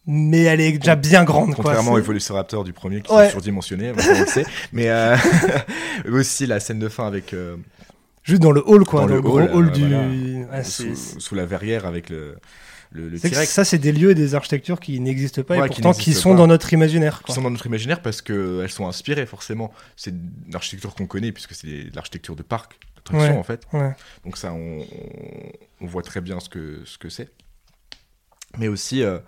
Mais 0.06 0.42
elle 0.44 0.60
est 0.60 0.72
déjà 0.78 0.96
bien 0.96 1.24
grande. 1.24 1.54
quoi. 1.54 1.64
Contrairement 1.64 1.92
au 1.92 1.96
C'est- 1.98 2.06
Velociraptor 2.06 2.64
du 2.64 2.72
premier 2.72 3.00
qui 3.02 3.12
Ouais. 3.12 3.30
on 3.34 4.20
le 4.20 4.26
sait. 4.26 4.46
Mais 4.72 4.88
euh, 4.88 5.16
aussi 6.12 6.46
la 6.46 6.58
scène 6.60 6.78
de 6.78 6.88
fin 6.88 7.06
avec 7.06 7.32
euh, 7.32 7.56
Juste 8.22 8.42
dans 8.42 8.52
le 8.52 8.62
hall, 8.66 8.84
quoi. 8.84 9.00
Dans 9.02 9.06
Dans, 9.06 9.14
le 9.14 9.16
le 9.16 9.22
gros 9.22 9.38
hall, 9.38 9.50
hall, 9.52 9.66
euh, 9.68 9.70
du. 9.70 10.44
voilà. 10.46 10.64
Sous, 10.64 10.94
sous 10.96 11.34
la 11.34 11.46
verrière 11.46 11.86
avec 11.86 12.10
le, 12.10 12.36
le, 12.92 13.08
le 13.08 13.18
c'est 13.18 13.30
que 13.30 13.34
T-Rex. 13.34 13.50
ça, 13.52 13.64
c'est 13.64 13.78
des 13.78 13.92
lieux 13.92 14.10
et 14.10 14.14
des 14.14 14.34
architectures 14.34 14.80
qui 14.80 14.98
n'existent 15.00 15.42
pas 15.42 15.56
Ouais, 15.58 15.66
et 15.66 15.70
qui 15.70 15.80
pourtant 15.80 15.98
qui 15.98 16.12
sont 16.12 16.30
pas. 16.32 16.36
dans 16.38 16.46
notre 16.48 16.72
imaginaire. 16.72 17.18
qui 17.18 17.24
Quoi. 17.26 17.34
sont 17.36 17.42
dans 17.42 17.50
notre 17.50 17.66
imaginaire 17.66 18.02
parce 18.02 18.20
qu'elles 18.22 18.70
sont 18.70 18.86
inspirées 18.88 19.26
forcément. 19.26 19.72
C'est 19.96 20.14
l'architecture 20.52 20.94
qu'on 20.94 21.06
connaît 21.06 21.30
puisque 21.32 21.54
c'est 21.54 21.66
de 21.90 21.94
l'architecture 21.94 22.34
de 22.36 22.42
parc, 22.42 22.78
d'attraction 22.96 23.32
Ouais. 23.34 23.38
en 23.38 23.42
fait. 23.44 23.62
Ouais. 23.72 23.92
Donc 24.24 24.36
ça, 24.36 24.52
on, 24.52 24.84
voit 25.80 26.02
très 26.02 26.20
bien 26.20 26.40
ce 26.40 26.48
que 26.48 26.82
ce 26.84 26.98
que 26.98 27.08
c'est. 27.08 27.28
Mais 28.58 28.66
aussi, 28.68 29.02
euh, 29.04 29.18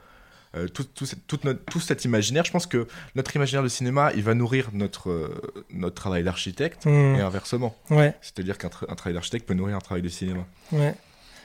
euh, 0.57 0.67
tout, 0.69 0.83
tout, 0.85 1.07
cette- 1.07 1.27
toute 1.29 1.45
notre- 1.45 1.65
tout 1.65 1.81
cet 1.81 2.05
imaginaire, 2.05 2.45
je 2.45 2.51
pense 2.51 2.67
que 2.67 2.89
notre 3.15 3.35
imaginaire 3.37 3.63
de 3.63 3.69
cinéma, 3.69 4.11
il 4.17 4.23
va 4.25 4.35
nourrir 4.35 4.71
notre, 4.73 5.11
euh, 5.11 5.41
notre 5.71 5.95
travail 5.95 6.25
d'architecte 6.25 6.85
Hmm. 6.85 7.15
et 7.15 7.21
inversement. 7.21 7.77
Ouais, 7.91 8.15
C'est-à-dire 8.21 8.59
qu'un 8.59 8.69
tra- 8.69 8.91
un 8.91 8.95
travail 8.97 9.15
d'architecte 9.15 9.47
peut 9.47 9.55
nourrir 9.55 9.77
un 9.77 9.81
travail 9.81 10.03
de 10.03 10.09
cinéma. 10.09 10.45
ouais. 10.73 10.95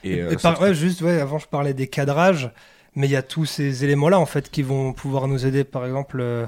Et, 0.04 0.12
Et 0.14 0.22
euh, 0.22 0.36
par- 0.36 0.60
ouais, 0.60 0.74
juste, 0.74 1.02
ouais, 1.02 1.20
avant, 1.20 1.38
je 1.38 1.46
parlais 1.48 1.74
des 1.74 1.88
cadrages, 1.88 2.50
mais 2.94 3.06
il 3.08 3.10
y 3.10 3.16
a 3.16 3.22
tous 3.22 3.46
ces 3.46 3.84
éléments-là, 3.84 4.18
en 4.18 4.26
fait, 4.26 4.50
qui 4.50 4.62
vont 4.62 4.92
pouvoir 4.92 5.28
nous 5.28 5.46
aider. 5.46 5.64
Par 5.64 5.84
exemple, 5.86 6.20
euh, 6.20 6.46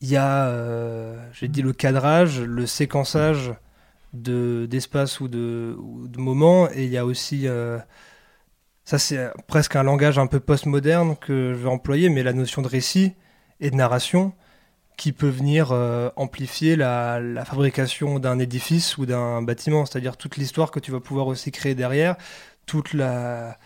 il 0.00 0.08
y 0.10 0.16
a, 0.16 0.46
euh, 0.48 1.16
j'ai 1.32 1.48
dit, 1.48 1.62
le 1.62 1.72
cadrage, 1.72 2.40
le 2.40 2.66
séquençage 2.66 3.52
de, 4.14 4.66
d'espace 4.70 5.20
ou 5.20 5.28
de, 5.28 5.76
ou 5.78 6.08
de 6.08 6.18
moments, 6.20 6.70
et 6.72 6.84
il 6.84 6.90
y 6.90 6.98
a 6.98 7.04
aussi, 7.06 7.46
ça 8.84 8.98
c'est 8.98 9.28
presque 9.46 9.76
un 9.76 9.82
langage 9.82 10.18
un 10.18 10.26
peu 10.26 10.40
postmoderne 10.40 11.16
que 11.16 11.52
je 11.54 11.58
vais 11.58 11.68
employer, 11.68 12.08
mais 12.08 12.22
la 12.22 12.32
notion 12.32 12.62
de 12.62 12.68
récit 12.68 13.14
et 13.60 13.70
de 13.70 13.76
narration 13.76 14.32
qui 14.96 15.12
peut 15.12 15.28
venir 15.28 15.72
euh, 15.72 16.10
amplifier 16.16 16.76
la, 16.76 17.20
la 17.20 17.44
fabrication 17.44 18.18
d'un 18.20 18.38
édifice 18.38 18.98
ou 18.98 19.06
d'un 19.06 19.42
bâtiment, 19.42 19.86
c'est-à-dire 19.86 20.16
toute 20.16 20.36
l'histoire 20.36 20.70
que 20.70 20.80
tu 20.80 20.92
vas 20.92 21.00
pouvoir 21.00 21.28
aussi 21.28 21.52
créer 21.52 21.74
derrière, 21.74 22.16
toute 22.68 22.92
la 22.92 23.58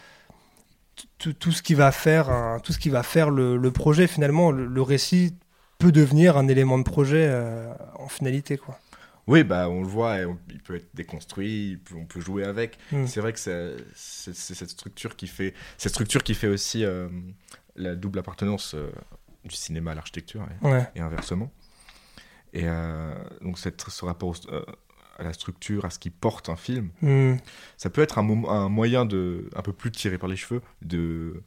tout, 1.18 1.32
tout 1.34 1.52
ce 1.52 1.62
qui 1.62 1.74
va 1.74 1.90
faire 1.92 2.30
tout 2.62 2.72
ce 2.72 2.78
qui 2.78 2.88
va 2.90 3.02
faire 3.02 3.28
le, 3.30 3.56
le 3.56 3.70
projet 3.70 4.06
finalement 4.06 4.50
le, 4.50 4.64
le 4.66 4.82
récit 4.82 5.36
peut 5.78 5.92
devenir 5.92 6.36
un 6.36 6.48
élément 6.48 6.78
de 6.78 6.84
projet 6.84 7.26
euh, 7.28 7.72
en 7.98 8.08
finalité 8.08 8.56
quoi 8.56 8.78
Oui, 9.26 9.42
bah, 9.44 9.68
on 9.68 9.80
le 9.82 9.86
voit, 9.88 10.14
on- 10.26 10.38
il 10.50 10.60
peut 10.62 10.76
être 10.76 10.90
déconstruit, 10.94 11.78
peut- 11.84 11.96
on 11.96 12.04
peut 12.06 12.20
jouer 12.20 12.44
avec. 12.44 12.78
Mm. 12.92 13.06
C'est 13.06 13.20
vrai 13.20 13.32
que 13.32 13.38
c'est 13.38 14.34
cette 14.54 14.70
structure 14.70 15.14
qui 15.16 15.26
fait, 15.26 15.54
cette 15.78 15.92
structure 15.92 16.22
qui 16.22 16.34
fait 16.34 16.48
aussi 16.48 16.84
euh, 16.84 17.08
la 17.76 17.94
double 17.96 18.18
appartenance 18.20 18.74
euh, 18.74 18.90
du 19.44 19.54
cinéma 19.56 19.90
à 19.92 19.94
l'architecture 19.96 20.44
et, 20.62 20.66
ouais 20.66 20.84
et 20.96 21.00
inversement. 21.00 21.50
Et 22.52 22.66
donc 23.40 23.58
cette, 23.58 23.80
ce 23.88 24.04
rapport 24.04 24.28
au- 24.30 24.56
à 25.18 25.22
la 25.24 25.32
structure, 25.32 25.84
à 25.84 25.90
ce 25.90 25.98
qui 25.98 26.10
porte 26.10 26.48
un 26.48 26.56
film, 26.56 26.88
Hmm. 27.02 27.34
ça 27.76 27.90
peut 27.90 28.02
être 28.02 28.18
un, 28.18 28.22
moyen 28.68 29.04
de, 29.04 29.48
un 29.54 29.62
peu 29.62 29.72
plus 29.72 29.90
tiré 29.90 30.18
par 30.18 30.28
les 30.28 30.36
cheveux 30.36 30.62
de, 30.82 31.42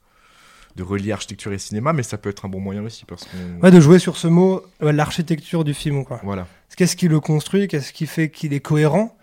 de 0.75 0.83
relier 0.83 1.11
architecture 1.11 1.51
et 1.53 1.57
cinéma, 1.57 1.93
mais 1.93 2.03
ça 2.03 2.17
peut 2.17 2.29
être 2.29 2.45
un 2.45 2.49
bon 2.49 2.59
moyen 2.59 2.83
aussi 2.83 3.05
parce 3.05 3.25
qu'on... 3.25 3.61
Ouais, 3.61 3.71
de 3.71 3.79
jouer 3.79 3.97
sur 3.99 4.17
ce 4.17 4.27
mot 4.27 4.61
euh, 4.83 4.91
l'architecture 4.91 5.63
du 5.63 5.73
film 5.73 6.05
quoi 6.05 6.19
Voilà. 6.23 6.47
qu'est-ce 6.75 6.95
qui 6.95 7.07
le 7.07 7.19
construit 7.19 7.67
qu'est-ce 7.67 7.91
qui 7.93 8.05
fait 8.07 8.29
qu'il 8.29 8.53
est 8.53 8.59
cohérent 8.59 9.17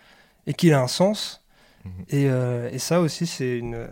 et 0.47 0.53
qu'il 0.53 0.73
a 0.73 0.81
un 0.81 0.87
sens 0.87 1.39
Mhm. 1.85 1.91
et, 2.09 2.29
euh, 2.29 2.69
et 2.71 2.79
ça 2.79 3.01
aussi 3.01 3.27
c'est 3.27 3.57
une 3.57 3.75
euh, 3.75 3.87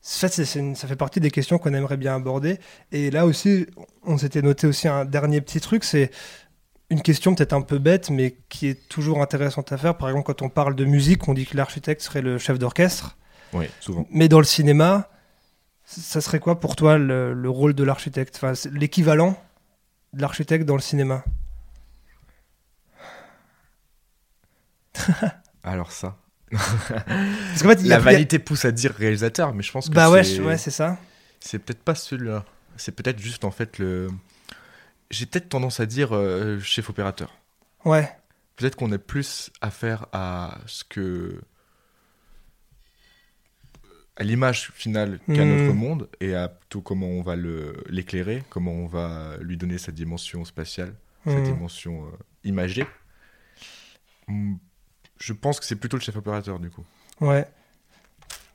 ça, 0.00 0.28
une- 0.54 0.76
ça 0.76 0.86
fait 0.86 0.94
partie 0.96 1.18
des 1.18 1.30
questions 1.32 1.58
qu'on 1.58 1.74
aimerait 1.74 1.96
bien 1.96 2.14
aborder 2.14 2.58
et 2.92 3.10
là 3.10 3.26
aussi 3.26 3.66
on 4.04 4.16
s'était 4.18 4.42
noté 4.42 4.68
aussi 4.68 4.86
un 4.86 5.04
dernier 5.04 5.40
petit 5.40 5.60
truc 5.60 5.82
c'est 5.82 6.10
une 6.90 7.02
question 7.02 7.34
peut-être 7.34 7.52
un 7.52 7.62
peu 7.62 7.78
bête 7.78 8.10
mais 8.10 8.36
qui 8.48 8.68
est 8.68 8.88
toujours 8.88 9.20
intéressante 9.22 9.72
à 9.72 9.76
faire 9.78 9.96
par 9.96 10.08
exemple 10.08 10.26
quand 10.26 10.42
on 10.42 10.48
parle 10.48 10.74
de 10.76 10.84
musique 10.84 11.26
on 11.28 11.34
dit 11.34 11.44
que 11.46 11.56
l'architecte 11.56 12.00
serait 12.02 12.22
le 12.22 12.38
chef 12.38 12.58
d'orchestre 12.58 13.16
Oui, 13.52 13.66
souvent. 13.80 14.06
mais 14.10 14.28
dans 14.28 14.38
le 14.38 14.44
cinéma 14.44 15.08
ça 15.84 16.20
serait 16.20 16.40
quoi 16.40 16.58
pour 16.60 16.74
toi 16.76 16.98
le, 16.98 17.32
le 17.32 17.48
rôle 17.50 17.72
de 17.72 17.84
l'architecte? 17.84 18.36
Enfin, 18.42 18.52
l'équivalent 18.72 19.40
de 20.12 20.20
l'architecte 20.20 20.64
dans 20.64 20.74
le 20.74 20.80
cinéma 20.80 21.22
Alors 25.62 25.92
ça. 25.92 26.16
Parce 26.50 27.62
qu'en 27.62 27.68
fait, 27.70 27.82
La 27.82 27.98
vanité 27.98 28.38
pousse 28.38 28.64
à 28.64 28.72
dire 28.72 28.92
réalisateur, 28.92 29.52
mais 29.54 29.62
je 29.62 29.72
pense 29.72 29.88
que 29.88 29.94
Bah 29.94 30.10
ouais, 30.10 30.40
ouais, 30.40 30.58
c'est 30.58 30.70
ça. 30.70 30.96
c'est 31.40 31.58
peut-être 31.58 31.82
pas 31.82 31.94
celui-là. 31.94 32.44
C'est 32.76 32.92
peut-être 32.92 33.18
juste 33.18 33.44
en 33.44 33.50
fait 33.50 33.78
le. 33.78 34.08
J'ai 35.10 35.26
peut-être 35.26 35.48
tendance 35.48 35.80
à 35.80 35.86
dire 35.86 36.14
euh, 36.14 36.58
chef 36.60 36.88
opérateur. 36.90 37.32
Ouais. 37.84 38.10
Peut-être 38.56 38.74
qu'on 38.76 38.90
a 38.92 38.98
plus 38.98 39.50
affaire 39.60 40.06
à 40.12 40.58
ce 40.66 40.82
que. 40.84 41.40
à 44.16 44.24
l'image 44.24 44.70
finale 44.74 45.18
qu'a 45.26 45.44
Hmm. 45.44 45.48
notre 45.58 45.72
monde 45.74 46.08
et 46.20 46.34
à 46.34 46.48
plutôt 46.48 46.80
comment 46.80 47.06
on 47.08 47.20
va 47.22 47.36
l'éclairer, 47.36 48.42
comment 48.48 48.72
on 48.72 48.86
va 48.86 49.36
lui 49.40 49.56
donner 49.58 49.76
sa 49.78 49.92
dimension 49.92 50.44
spatiale, 50.46 50.94
sa 51.26 51.34
Hmm. 51.34 51.42
dimension 51.42 52.06
euh, 52.06 52.10
imagée. 52.44 52.86
Hmm, 54.26 54.54
Je 55.20 55.32
pense 55.32 55.60
que 55.60 55.66
c'est 55.66 55.76
plutôt 55.76 55.96
le 55.98 56.02
chef 56.02 56.16
opérateur 56.16 56.58
du 56.58 56.70
coup. 56.70 56.84
Ouais. 57.20 57.46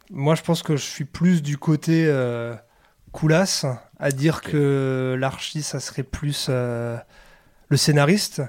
Moi, 0.09 0.35
je 0.35 0.41
pense 0.41 0.61
que 0.63 0.75
je 0.75 0.81
suis 0.83 1.05
plus 1.05 1.41
du 1.41 1.57
côté 1.57 2.05
euh, 2.07 2.55
coulasse, 3.11 3.65
à 3.99 4.11
dire 4.11 4.41
que 4.41 5.15
l'archi, 5.19 5.61
ça 5.63 5.79
serait 5.79 6.03
plus 6.03 6.47
euh, 6.49 6.97
le 7.69 7.77
scénariste, 7.77 8.41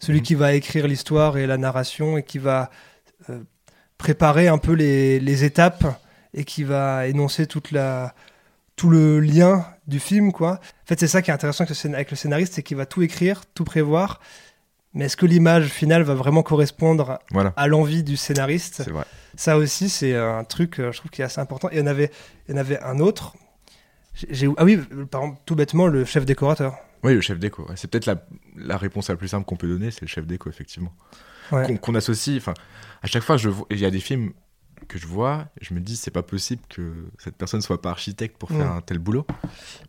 celui 0.00 0.20
Mhm. 0.20 0.24
qui 0.24 0.34
va 0.34 0.52
écrire 0.54 0.86
l'histoire 0.86 1.36
et 1.38 1.46
la 1.46 1.58
narration 1.58 2.16
et 2.18 2.22
qui 2.22 2.38
va 2.38 2.70
euh, 3.28 3.40
préparer 3.98 4.48
un 4.48 4.58
peu 4.58 4.72
les, 4.72 5.20
les 5.20 5.44
étapes 5.44 5.84
et 6.34 6.44
qui 6.44 6.64
va 6.64 7.06
énoncer 7.06 7.46
toute 7.46 7.70
la, 7.70 8.14
tout 8.76 8.88
le 8.88 9.20
lien 9.20 9.66
du 9.86 10.00
film. 10.00 10.32
Quoi. 10.32 10.52
En 10.52 10.86
fait, 10.86 10.98
c'est 10.98 11.06
ça 11.08 11.20
qui 11.22 11.30
est 11.30 11.34
intéressant 11.34 11.64
avec 11.64 12.10
le, 12.10 12.16
scénariste, 12.16 12.54
c'est 12.54 12.62
qu'il 12.62 12.76
va 12.78 12.86
tout 12.86 13.02
écrire, 13.02 13.42
tout 13.54 13.64
prévoir. 13.64 14.20
Mais 14.94 15.04
est-ce 15.04 15.16
que 15.16 15.26
l'image 15.26 15.66
finale 15.68 16.02
va 16.02 16.14
vraiment 16.14 16.42
correspondre 16.42 17.18
Voilà, 17.30 17.52
à 17.56 17.66
l'envie 17.68 18.02
du 18.02 18.16
scénariste? 18.16 18.90
Ça 19.36 19.56
aussi, 19.56 19.88
c'est 19.88 20.16
un 20.16 20.44
truc, 20.44 20.80
euh, 20.80 20.92
je 20.92 20.98
trouve, 20.98 21.10
qui 21.10 21.22
est 21.22 21.24
assez 21.24 21.40
important. 21.40 21.68
Et 21.70 21.76
il 21.76 21.78
y 21.80 21.82
en 21.82 21.86
avait, 21.86 22.10
il 22.48 22.52
y 22.52 22.54
en 22.54 22.60
avait 22.60 22.80
un 22.82 22.98
autre. 22.98 23.36
Ah 24.58 24.64
oui, 24.64 24.76
par 25.10 25.22
exemple, 25.22 25.40
tout 25.46 25.54
bêtement, 25.54 25.86
le 25.86 26.04
chef 26.04 26.24
décorateur. 26.24 26.74
Oui, 27.02 27.14
le 27.14 27.20
chef 27.20 27.38
déco. 27.38 27.66
ouais. 27.68 27.76
C'est 27.76 27.88
peut-être 27.88 28.06
la, 28.06 28.26
la 28.56 28.76
réponse 28.76 29.08
la 29.08 29.16
plus 29.16 29.28
simple 29.28 29.46
qu'on 29.46 29.56
peut 29.56 29.68
donner, 29.68 29.90
c'est 29.90 30.02
le 30.02 30.06
chef 30.08 30.26
déco, 30.26 30.50
effectivement. 30.50 30.92
Ouais. 31.52 31.78
Qu'on 31.78 31.94
associe. 31.94 32.36
Enfin, 32.36 32.54
à 33.02 33.06
chaque 33.06 33.22
fois, 33.22 33.36
il 33.70 33.78
y 33.78 33.86
a 33.86 33.90
des 33.90 34.00
films 34.00 34.32
que 34.88 34.98
je 34.98 35.06
vois, 35.06 35.46
je 35.60 35.72
me 35.74 35.80
dis, 35.80 35.96
c'est 35.96 36.10
pas 36.10 36.22
possible 36.22 36.62
que 36.68 37.06
cette 37.18 37.36
personne 37.36 37.62
soit 37.62 37.80
pas 37.80 37.90
architecte 37.90 38.36
pour 38.36 38.50
faire 38.50 38.72
Mm. 38.72 38.76
un 38.78 38.80
tel 38.82 38.98
boulot. 38.98 39.26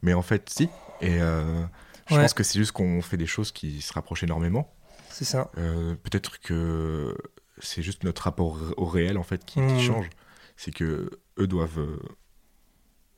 Mais 0.01 0.13
en 0.13 0.21
fait, 0.21 0.49
si. 0.49 0.69
Et 1.01 1.21
euh, 1.21 1.61
je 2.09 2.15
Ouais. 2.15 2.21
pense 2.21 2.33
que 2.33 2.43
c'est 2.43 2.59
juste 2.59 2.71
qu'on 2.71 3.01
fait 3.01 3.17
des 3.17 3.25
choses 3.27 3.51
qui 3.51 3.81
se 3.81 3.91
rapprochent 3.93 4.23
énormément. 4.23 4.73
C'est 5.09 5.25
ça. 5.25 5.51
Euh, 5.57 5.95
peut-être 5.95 6.39
que 6.39 7.17
c'est 7.57 7.81
juste 7.81 8.03
notre 8.05 8.23
rapport 8.23 8.57
au 8.77 8.85
réel, 8.85 9.17
en 9.17 9.23
fait, 9.23 9.43
qui, 9.45 9.55
qui 9.55 9.61
Mm. 9.73 9.79
change. 9.79 10.09
C'est 10.55 10.71
que 10.73 11.09
eux 11.39 11.47
doivent 11.47 11.79
euh, 11.79 11.97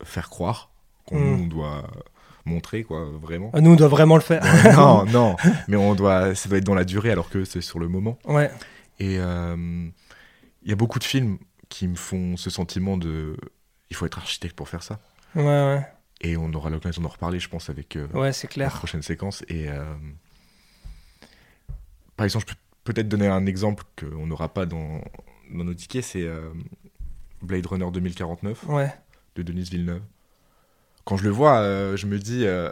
faire 0.04 0.30
croire 0.30 0.72
qu'on 1.06 1.20
Mm. 1.20 1.42
on 1.42 1.46
doit 1.48 1.88
montrer, 2.46 2.84
quoi, 2.84 3.06
vraiment. 3.22 3.52
Ah, 3.54 3.62
Nous, 3.62 3.72
on 3.72 3.76
doit 3.76 3.88
vraiment 3.88 4.16
le 4.16 4.22
faire. 4.22 4.44
non, 4.76 5.06
non, 5.12 5.36
mais 5.68 5.78
on 5.78 5.96
doit, 5.96 6.36
ça 6.36 6.50
doit 6.50 6.58
être 6.58 6.64
dans 6.66 6.76
la 6.76 6.84
durée 6.86 7.12
alors 7.12 7.30
que 7.30 7.46
c'est 7.46 7.62
sur 7.62 7.80
le 7.80 7.88
moment. 7.88 8.18
ouais. 8.26 8.52
Et 9.00 9.18
euh, 9.20 9.56
il 10.64 10.70
y 10.70 10.72
a 10.72 10.76
beaucoup 10.76 11.00
de 11.00 11.04
films 11.04 11.38
qui 11.70 11.88
me 11.88 11.96
font 11.96 12.38
ce 12.38 12.50
sentiment 12.50 12.96
de, 12.98 13.36
il 13.90 13.96
faut 13.96 14.06
être 14.06 14.18
architecte 14.20 14.56
pour 14.56 14.70
faire 14.70 14.84
ça. 14.84 15.00
Ouais, 15.36 15.44
ouais. 15.44 15.86
Et 16.22 16.38
on 16.38 16.54
aura 16.54 16.70
l'occasion 16.70 17.02
d'en 17.02 17.10
reparler, 17.10 17.40
je 17.40 17.50
pense, 17.50 17.70
avec 17.70 17.96
euh, 17.96 18.08
Ouais, 18.14 18.32
c'est 18.32 18.48
la 18.48 18.54
clair. 18.54 18.74
prochaine 18.78 19.02
séquence. 19.02 19.44
Et 19.50 19.68
euh, 19.68 19.84
par 22.16 22.26
exemple, 22.26 22.46
je 22.48 22.54
peux 22.54 22.94
peut-être 22.94 23.10
donner 23.10 23.28
un 23.28 23.46
exemple 23.46 23.84
qu'on 24.00 24.28
n'aura 24.28 24.54
pas 24.54 24.66
dans, 24.66 25.02
dans 25.54 25.64
nos 25.64 25.74
tickets, 25.74 26.04
c'est 26.04 26.22
euh, 26.24 26.50
Blade 27.42 27.66
Runner 27.66 27.90
2049 27.92 28.66
Ouais. 28.70 28.94
de 29.36 29.42
Denis 29.44 29.64
Villeneuve. 29.64 30.02
Quand 31.06 31.18
je 31.18 31.24
le 31.24 31.30
vois, 31.30 31.58
euh, 31.60 31.98
je 31.98 32.08
me 32.08 32.18
dis, 32.20 32.46
euh, 32.46 32.72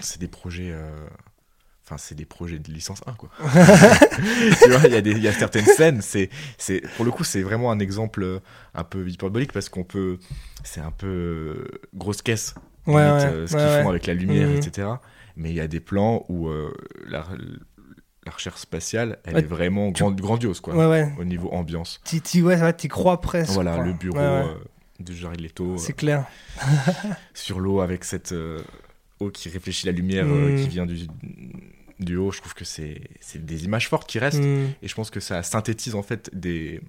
c'est 0.00 0.20
des 0.20 0.28
projets. 0.28 0.70
euh, 0.72 0.90
Enfin, 1.84 1.98
c'est 1.98 2.14
des 2.14 2.24
projets 2.24 2.60
de 2.60 2.70
licence 2.72 3.00
1, 3.06 3.14
quoi. 3.14 3.30
tu 4.62 4.70
vois, 4.70 4.80
il 4.86 4.92
y, 4.92 4.96
a 4.96 5.00
y 5.00 5.32
certaines 5.32 5.64
scènes, 5.64 6.02
c'est, 6.02 6.30
c'est, 6.56 6.82
pour 6.94 7.04
le 7.04 7.10
coup, 7.10 7.24
c'est 7.24 7.42
vraiment 7.42 7.72
un 7.72 7.80
exemple 7.80 8.40
un 8.74 8.84
peu 8.84 9.08
hyperbolique 9.08 9.52
parce 9.52 9.68
qu'on 9.68 9.82
peut. 9.82 10.18
C'est 10.62 10.80
un 10.80 10.92
peu 10.92 11.66
grosse 11.92 12.22
caisse, 12.22 12.54
Ouais, 12.86 13.02
limite, 13.04 13.24
ouais. 13.24 13.28
euh, 13.32 13.46
ce 13.48 13.56
ouais, 13.56 13.60
qu'ils 13.74 13.82
font 13.82 13.88
avec 13.90 14.06
la 14.06 14.14
lumière, 14.14 14.48
Mhm. 14.48 14.56
etc. 14.58 14.88
Mais 15.34 15.50
il 15.50 15.56
y 15.56 15.60
a 15.60 15.66
des 15.66 15.80
plans 15.80 16.24
où 16.28 16.48
la, 17.08 17.26
la 18.24 18.30
recherche 18.32 18.60
spatiale, 18.60 19.18
elle 19.24 19.34
Ouais, 19.34 19.40
est 19.40 19.44
vraiment 19.46 19.90
tu- 19.90 20.04
grand- 20.04 20.12
grandiose, 20.12 20.60
quoi, 20.60 20.76
Ouais, 20.76 20.86
ouais. 20.86 21.12
au 21.18 21.24
niveau 21.24 21.48
ambiance. 21.50 22.00
T'y- 22.04 22.20
ouais, 22.42 22.56
crois 22.88 23.20
presque. 23.20 23.50
Voilà, 23.50 23.74
quoi. 23.74 23.84
le 23.84 23.94
bureau 23.94 24.18
euh, 24.20 24.54
de 25.00 25.12
Jared 25.12 25.40
Leto. 25.40 25.72
euh, 25.74 25.76
C'est 25.78 25.94
clair. 25.94 26.26
sur 27.34 27.60
l'eau 27.60 27.80
avec 27.80 28.04
cette 28.04 28.32
euh, 28.32 28.62
eau 29.20 29.30
qui 29.30 29.48
réfléchit 29.48 29.86
la 29.86 29.92
lumière 29.92 30.26
euh, 30.26 30.56
Mm. 30.56 30.62
qui 30.62 30.68
vient 30.68 30.86
du, 30.86 31.06
du 31.98 32.16
haut. 32.16 32.30
Je 32.30 32.38
trouve 32.40 32.54
que 32.54 32.64
c'est 32.64 33.00
des 33.34 33.64
images 33.64 33.88
fortes 33.88 34.08
qui 34.08 34.18
restent 34.18 34.40
Mm. 34.42 34.68
et 34.82 34.88
je 34.88 34.94
pense 34.94 35.10
que 35.10 35.20
ça 35.20 35.42
synthétise 35.42 35.94
en 35.94 36.02
fait 36.02 36.30
des, 36.34 36.80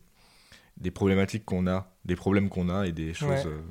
des 0.77 0.91
problématiques 0.91 1.45
qu'on 1.45 1.67
a, 1.67 1.91
des 2.05 2.15
problèmes 2.15 2.49
qu'on 2.49 2.69
a 2.69 2.85
et 2.87 2.91
des 2.91 3.13
choses 3.13 3.29
Ouais. 3.29 3.43
euh, 3.47 3.61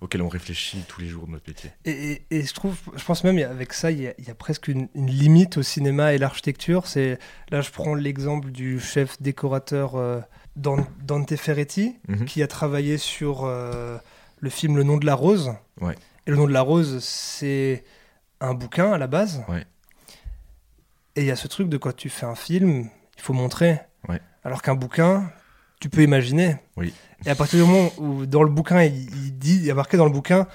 auxquelles 0.00 0.22
on 0.22 0.28
réfléchit 0.28 0.84
tous 0.86 1.00
les 1.00 1.08
jours 1.08 1.26
de 1.26 1.32
notre 1.32 1.48
métier. 1.48 1.70
Et, 1.84 1.90
et- 2.12 2.22
et 2.30 2.42
je 2.44 2.54
trouve, 2.54 2.76
je 2.96 3.04
pense 3.04 3.24
même 3.24 3.36
avec 3.38 3.72
ça, 3.72 3.90
il 3.90 4.00
y 4.00 4.06
a, 4.06 4.14
il 4.18 4.26
y 4.26 4.30
a 4.30 4.34
presque 4.34 4.68
une, 4.68 4.88
une 4.94 5.08
limite 5.10 5.56
au 5.56 5.62
cinéma 5.64 6.14
et 6.14 6.18
l'architecture. 6.18 6.86
C'est 6.86 7.18
là, 7.50 7.62
je 7.62 7.70
prends 7.72 7.94
l'exemple 7.96 8.50
du 8.52 8.78
chef 8.78 9.20
décorateur 9.20 9.96
euh, 9.96 10.20
Dante 10.58 11.36
Ferretti, 11.36 11.96
Mhm. 12.08 12.24
qui 12.24 12.42
a 12.42 12.46
travaillé 12.46 12.98
sur 12.98 13.44
euh, 13.44 13.98
le 14.40 14.50
film 14.50 14.76
Le 14.76 14.82
nom 14.82 14.96
de 14.96 15.06
la 15.06 15.14
rose. 15.14 15.54
Ouais. 15.80 15.94
Et 16.26 16.30
Le 16.30 16.36
nom 16.36 16.46
de 16.46 16.52
la 16.52 16.60
rose, 16.62 16.98
c'est 17.02 17.84
un 18.40 18.54
bouquin 18.54 18.92
à 18.92 18.98
la 18.98 19.06
base. 19.06 19.42
Ouais. 19.48 19.64
Et 21.16 21.22
il 21.22 21.26
y 21.26 21.30
a 21.30 21.36
ce 21.36 21.48
truc 21.48 21.68
de 21.68 21.76
quand 21.76 21.94
tu 21.96 22.08
fais 22.10 22.26
un 22.26 22.34
film, 22.34 22.88
il 23.16 23.22
faut 23.22 23.32
montrer. 23.32 23.80
Ouais. 24.08 24.20
Alors 24.44 24.62
qu'un 24.62 24.74
bouquin, 24.74 25.30
tu 25.80 25.88
peux 25.88 26.02
imaginer. 26.02 26.56
Oui. 26.76 26.92
Et 27.26 27.30
à 27.30 27.34
partir 27.34 27.58
du 27.64 27.68
moment 27.70 27.90
où 27.98 28.26
dans 28.26 28.42
le 28.42 28.50
bouquin, 28.50 28.82
il, 28.82 28.94
il 28.94 29.38
dit, 29.38 29.56
il 29.56 29.64
y 29.64 29.70
a 29.70 29.74
marqué 29.74 29.96
dans 29.96 30.04
le 30.04 30.12
bouquin, 30.12 30.46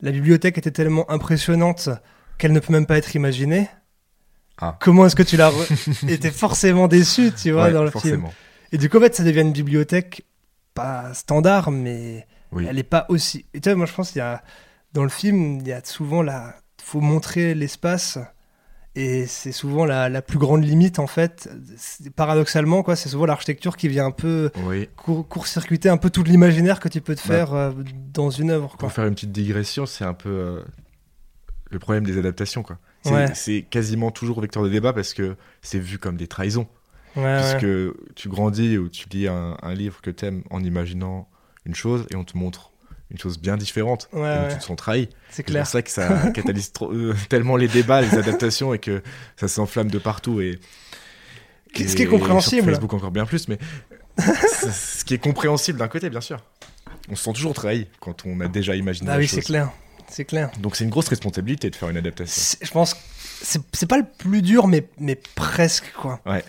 la 0.00 0.10
bibliothèque 0.12 0.58
était 0.58 0.70
tellement 0.70 1.10
impressionnante 1.10 1.88
qu'elle 2.38 2.52
ne 2.52 2.60
peut 2.60 2.72
même 2.72 2.86
pas 2.86 2.98
être 2.98 3.14
imaginée. 3.16 3.68
Ah. 4.60 4.76
Comment 4.80 5.06
est-ce 5.06 5.16
que 5.16 5.22
tu 5.22 5.36
l'as 5.36 5.48
re... 5.50 5.66
Et 6.08 6.18
t'es 6.18 6.30
forcément 6.30 6.86
déçu, 6.88 7.32
tu 7.32 7.50
vois, 7.52 7.70
dans 7.70 7.82
le 7.82 7.90
film. 7.90 8.26
Et 8.72 8.78
du 8.78 8.88
coup, 8.90 8.98
en 8.98 9.00
fait, 9.00 9.14
ça 9.14 9.24
devient 9.24 9.40
une 9.42 9.52
bibliothèque 9.52 10.24
pas 10.74 11.14
standard, 11.14 11.70
mais 11.70 12.26
Oui. 12.52 12.66
elle 12.68 12.78
est 12.78 12.82
pas 12.82 13.06
aussi. 13.08 13.46
Et 13.54 13.60
tu 13.60 13.68
vois, 13.68 13.76
moi, 13.76 13.86
je 13.86 13.92
pense 13.92 14.10
qu'il 14.12 14.18
y 14.18 14.22
a 14.22 14.42
dans 14.92 15.02
le 15.02 15.08
film, 15.08 15.58
il 15.60 15.68
y 15.68 15.72
a 15.72 15.80
souvent 15.84 16.22
la, 16.22 16.54
faut 16.82 17.00
montrer 17.00 17.54
l'espace, 17.54 18.18
et 18.94 19.26
c'est 19.26 19.52
souvent 19.52 19.84
la, 19.84 20.08
la 20.08 20.22
plus 20.22 20.38
grande 20.38 20.64
limite 20.64 20.98
en 20.98 21.06
fait. 21.06 21.50
Paradoxalement, 22.16 22.82
quoi, 22.82 22.96
c'est 22.96 23.08
souvent 23.10 23.26
l'architecture 23.26 23.76
qui 23.76 23.88
vient 23.88 24.06
un 24.06 24.10
peu 24.10 24.50
Oui. 24.64 24.88
court- 24.96 25.28
court-circuiter 25.28 25.88
un 25.90 25.98
peu 25.98 26.08
tout 26.10 26.22
l'imaginaire 26.22 26.80
que 26.80 26.88
tu 26.88 27.00
peux 27.02 27.14
te 27.14 27.26
Bah, 27.28 27.34
faire 27.34 27.54
euh, 27.54 27.72
dans 28.12 28.30
une 28.30 28.50
œuvre. 28.50 28.70
Quoi. 28.70 28.78
Pour 28.78 28.92
faire 28.92 29.04
une 29.06 29.14
petite 29.14 29.32
digression, 29.32 29.84
c'est 29.86 30.04
un 30.04 30.14
peu 30.14 30.30
euh, 30.30 30.62
le 31.70 31.78
problème 31.78 32.04
des 32.04 32.16
adaptations. 32.18 32.62
quoi. 32.62 32.78
C'est 33.02 33.12
Ouais. 33.12 33.34
c'est 33.34 33.62
quasiment 33.62 34.10
toujours 34.10 34.40
vecteur 34.40 34.62
de 34.62 34.68
débat 34.70 34.92
parce 34.92 35.12
que 35.14 35.36
c'est 35.62 35.78
vu 35.78 35.98
comme 35.98 36.16
des 36.16 36.26
trahisons. 36.26 36.66
Ouais, 37.16 37.22
ouais. 37.22 37.40
puisque 37.58 38.14
tu 38.14 38.28
grandis 38.28 38.76
ou 38.78 38.88
tu 38.88 39.08
lis 39.10 39.26
un, 39.28 39.56
un 39.62 39.74
livre 39.74 40.00
que 40.02 40.10
t'aimes 40.10 40.42
en 40.50 40.62
imaginant 40.62 41.28
une 41.64 41.74
chose 41.74 42.06
et 42.10 42.16
on 42.16 42.24
te 42.24 42.36
montre 42.36 42.72
une 43.10 43.18
chose 43.18 43.38
bien 43.38 43.56
différente 43.56 44.08
Ouais, 44.12 44.20
et 44.20 44.34
donc 44.38 44.46
ouais. 44.48 44.52
tu 44.52 44.58
te 44.58 44.64
sens 44.64 44.76
trahi. 44.76 45.08
c'est 45.30 45.36
C'est 45.36 45.42
clair. 45.44 45.62
pour 45.62 45.70
ça 45.70 45.82
que 45.82 45.90
ça 45.90 46.30
catalyse 46.34 46.72
trop- 46.72 46.92
euh, 46.92 47.14
tellement 47.28 47.56
les 47.56 47.68
débats, 47.68 48.02
les 48.02 48.14
adaptations 48.16 48.74
et 48.74 48.78
que 48.78 49.02
ça 49.36 49.48
s'enflamme 49.48 49.90
de 49.90 49.98
partout 49.98 50.40
et 50.40 50.58
Ce 51.74 51.94
qui 51.94 52.02
est 52.02 52.06
compréhensible. 52.06 52.62
Sur 52.62 52.70
Facebook 52.72 52.92
encore 52.94 53.10
bien 53.10 53.26
plus, 53.26 53.48
mais 53.48 53.58
c'est- 54.18 54.70
ce 55.00 55.04
qui 55.04 55.14
est 55.14 55.18
compréhensible 55.18 55.78
d'un 55.78 55.88
côté, 55.88 56.10
bien 56.10 56.20
sûr. 56.20 56.42
On 57.08 57.14
se 57.14 57.22
sent 57.24 57.32
toujours 57.34 57.54
trahi 57.54 57.86
quand 58.00 58.24
on 58.26 58.40
a 58.40 58.48
déjà 58.48 58.74
imaginé 58.74 59.08
Ah 59.12 59.18
oui, 59.18 59.28
c'est 59.28 59.42
clair. 59.42 59.70
C'est 60.08 60.24
clair. 60.24 60.50
Donc 60.60 60.76
c'est 60.76 60.84
une 60.84 60.90
grosse 60.90 61.08
responsabilité 61.08 61.70
de 61.70 61.76
faire 61.76 61.88
une 61.88 61.96
adaptation. 61.96 62.32
C'est- 62.36 62.64
Je 62.64 62.70
pense 62.72 62.94
que 62.94 63.00
c'est 63.42 63.60
c'est 63.72 63.86
pas 63.88 63.98
le 63.98 64.04
plus 64.18 64.42
dur, 64.42 64.66
mais, 64.66 64.88
mais 64.98 65.16
presque, 65.34 65.92
quoi. 65.96 66.20
Ouais. 66.26 66.44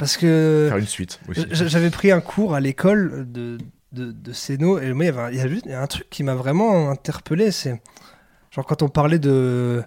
Parce 0.00 0.16
que 0.16 0.66
Faire 0.68 0.78
une 0.78 0.86
suite 0.86 1.20
aussi. 1.28 1.42
j- 1.50 1.68
j'avais 1.68 1.90
pris 1.90 2.10
un 2.10 2.20
cours 2.20 2.54
à 2.54 2.60
l'école 2.60 3.30
de, 3.30 3.58
de, 3.92 4.10
de 4.10 4.32
Céno, 4.32 4.78
et 4.80 4.92
moi, 4.92 5.04
il 5.04 5.06
y 5.06 5.10
avait 5.10 5.20
un, 5.20 5.30
y 5.30 5.40
a 5.40 5.46
juste 5.48 5.66
il 5.66 5.70
y 5.70 5.74
a 5.74 5.80
un 5.82 5.86
truc 5.86 6.10
qui 6.10 6.22
m'a 6.24 6.34
vraiment 6.34 6.90
interpellé, 6.90 7.52
c'est 7.52 7.80
genre 8.50 8.66
quand 8.66 8.82
on 8.82 8.88
parlait 8.88 9.18
de... 9.20 9.84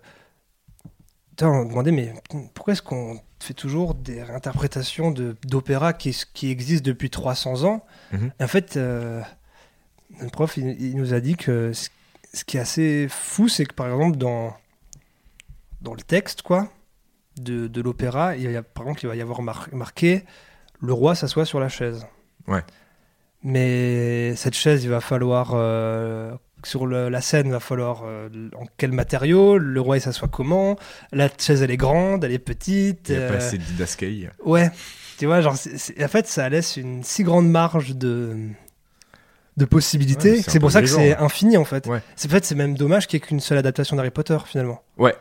Putain, 1.31 1.49
on 1.49 1.63
me 1.65 1.69
demandait, 1.69 1.91
mais 1.91 2.13
pourquoi 2.53 2.73
est-ce 2.73 2.81
qu'on 2.83 3.19
fait 3.39 3.55
toujours 3.55 3.95
des 3.95 4.21
réinterprétations 4.21 5.09
de- 5.11 5.35
d'opéra 5.45 5.91
qui, 5.93 6.15
qui 6.33 6.49
existent 6.51 6.85
depuis 6.85 7.09
300 7.09 7.63
ans? 7.63 7.83
Mhm. 8.11 8.31
Et 8.39 8.43
en 8.43 8.47
fait, 8.47 8.77
euh, 8.77 9.19
le 10.21 10.29
prof, 10.29 10.55
il, 10.57 10.79
il 10.79 10.95
nous 10.95 11.13
a 11.15 11.19
dit 11.19 11.35
que 11.35 11.73
ce, 11.73 11.89
ce 12.35 12.43
qui 12.43 12.57
est 12.57 12.59
assez 12.59 13.07
fou, 13.09 13.47
c'est 13.47 13.65
que 13.65 13.73
par 13.73 13.87
exemple, 13.87 14.17
dans, 14.17 14.55
dans 15.81 15.95
le 15.95 16.01
texte, 16.03 16.43
quoi, 16.43 16.69
de, 17.39 17.67
de 17.67 17.81
l'opéra, 17.81 18.35
il 18.35 18.49
y 18.51 18.55
a, 18.55 18.63
par 18.63 18.83
exemple, 18.83 19.01
il 19.03 19.07
va 19.07 19.15
y 19.15 19.21
avoir 19.21 19.41
mar- 19.41 19.67
marqué 19.71 20.23
le 20.81 20.93
roi 20.93 21.15
s'assoit 21.15 21.45
sur 21.45 21.59
la 21.59 21.69
chaise. 21.69 22.05
Ouais. 22.47 22.61
Mais 23.43 24.35
cette 24.35 24.53
chaise, 24.55 24.83
il 24.83 24.89
va 24.89 25.01
falloir. 25.01 25.51
euh, 25.53 26.33
sur 26.65 26.85
le- 26.87 27.09
la 27.09 27.19
scène, 27.19 27.47
il 27.47 27.51
va 27.51 27.59
falloir. 27.59 28.03
euh, 28.05 28.29
en 28.57 28.63
quel 28.77 28.91
matériau 28.93 29.57
Le 29.57 29.81
roi, 29.81 29.97
il 29.97 30.01
s'assoit 30.01 30.29
comment 30.29 30.77
La 31.11 31.29
chaise, 31.37 31.61
elle 31.61 31.71
est 31.71 31.77
grande, 31.77 32.23
elle 32.23 32.31
est 32.31 32.39
petite. 32.39 33.09
Il 33.09 33.17
n'y 33.17 33.23
a 33.23 33.27
pas 33.27 33.33
euh, 33.33 33.37
assez 33.37 33.57
de 33.57 33.63
didascaille. 33.63 34.29
Ouais, 34.45 34.71
tu 35.17 35.25
vois, 35.25 35.41
genre, 35.41 35.55
en 35.55 36.07
fait, 36.07 36.27
ça 36.27 36.47
laisse 36.49 36.77
une 36.77 37.03
si 37.03 37.23
grande 37.23 37.49
marge 37.49 37.95
de, 37.97 38.37
de 39.57 39.65
possibilités. 39.65 40.37
Ouais, 40.37 40.41
c'est 40.47 40.59
pour 40.61 40.71
ça 40.71 40.81
que 40.81 40.87
c'est 40.87 41.09
ouais. 41.11 41.17
infini, 41.17 41.57
en 41.57 41.65
fait. 41.65 41.85
Ouais. 41.87 41.97
En 42.25 42.29
fait, 42.29 42.45
c'est 42.45 42.55
même 42.55 42.75
dommage 42.75 43.07
qu'il 43.07 43.19
n'y 43.19 43.23
ait 43.25 43.27
qu'une 43.27 43.39
seule 43.41 43.57
adaptation 43.57 43.97
d'Harry 43.97 44.11
Potter, 44.11 44.37
finalement. 44.45 44.81
Ouais. 44.97 45.15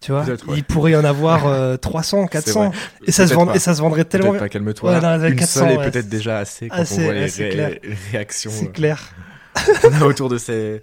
Tu 0.00 0.12
vois, 0.12 0.22
ouais. 0.24 0.36
il 0.56 0.62
pourrait 0.64 0.92
y 0.92 0.96
en 0.96 1.04
avoir 1.04 1.46
euh, 1.48 1.76
300, 1.78 2.26
400, 2.28 2.68
vrai. 2.68 2.78
et 3.04 3.10
ça, 3.12 3.24
se 3.26 3.30
Peut-être 3.34 3.34
vend, 3.38 3.46
pas. 3.46 3.54
et 3.56 3.58
ça 3.58 3.74
se 3.74 3.80
vendrait 3.80 4.04
tellement 4.04 4.34
pas, 4.34 4.48
calme-toi. 4.48 4.92
Ouais, 4.92 5.28
Une 5.30 5.36
400, 5.36 5.60
seule 5.60 5.70
est 5.72 5.76
ouais, 5.78 5.90
peut-être 5.90 6.08
déjà 6.08 6.38
assez 6.38 6.68
quand 6.68 6.76
assez, 6.76 7.00
on 7.00 7.04
voit 7.04 7.14
les, 7.14 7.26
ré- 7.26 7.48
clair. 7.48 7.78
réactions 8.12 8.50
C'est 8.52 8.66
euh, 8.68 8.72
clair. 8.72 9.12
qu'on 9.82 9.92
a 9.92 10.04
autour 10.04 10.28
de 10.28 10.38
ces- 10.38 10.82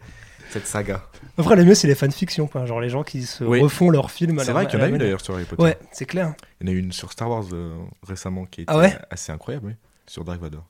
cette 0.50 0.67
saga. 0.67 1.03
Après, 1.38 1.55
le 1.55 1.63
mieux, 1.65 1.75
c'est 1.75 1.88
les 1.88 1.95
fanfictions, 1.95 2.48
quoi. 2.48 2.65
Genre 2.65 2.79
les 2.81 2.89
gens 2.89 3.03
qui 3.03 3.24
se 3.24 3.43
Oui. 3.43 3.60
refont 3.62 3.89
leurs 3.89 4.12
films. 4.12 4.39
C'est 4.43 4.51
vrai 4.51 4.67
qu'il 4.67 4.79
y 4.79 4.81
en 4.81 4.86
a 4.86 4.89
une 4.89 4.98
d'ailleurs 4.98 5.22
sur 5.22 5.34
Harry 5.34 5.43
Potter. 5.45 5.62
Ouais, 5.63 5.77
c'est 5.91 6.05
clair. 6.05 6.34
Il 6.62 6.67
y 6.67 6.69
en 6.69 6.74
a 6.74 6.75
eu 6.75 6.79
une 6.79 6.91
sur 6.91 7.12
Star 7.12 7.29
Wars 7.29 7.43
euh, 7.53 7.74
récemment 8.07 8.45
qui 8.45 8.62
était 8.62 8.72
Ah 8.74 8.77
ouais 8.77 8.98
assez 9.10 9.31
incroyable, 9.31 9.67
oui. 9.67 9.74
Sur 10.07 10.24
Dark 10.25 10.39
Vador, 10.41 10.65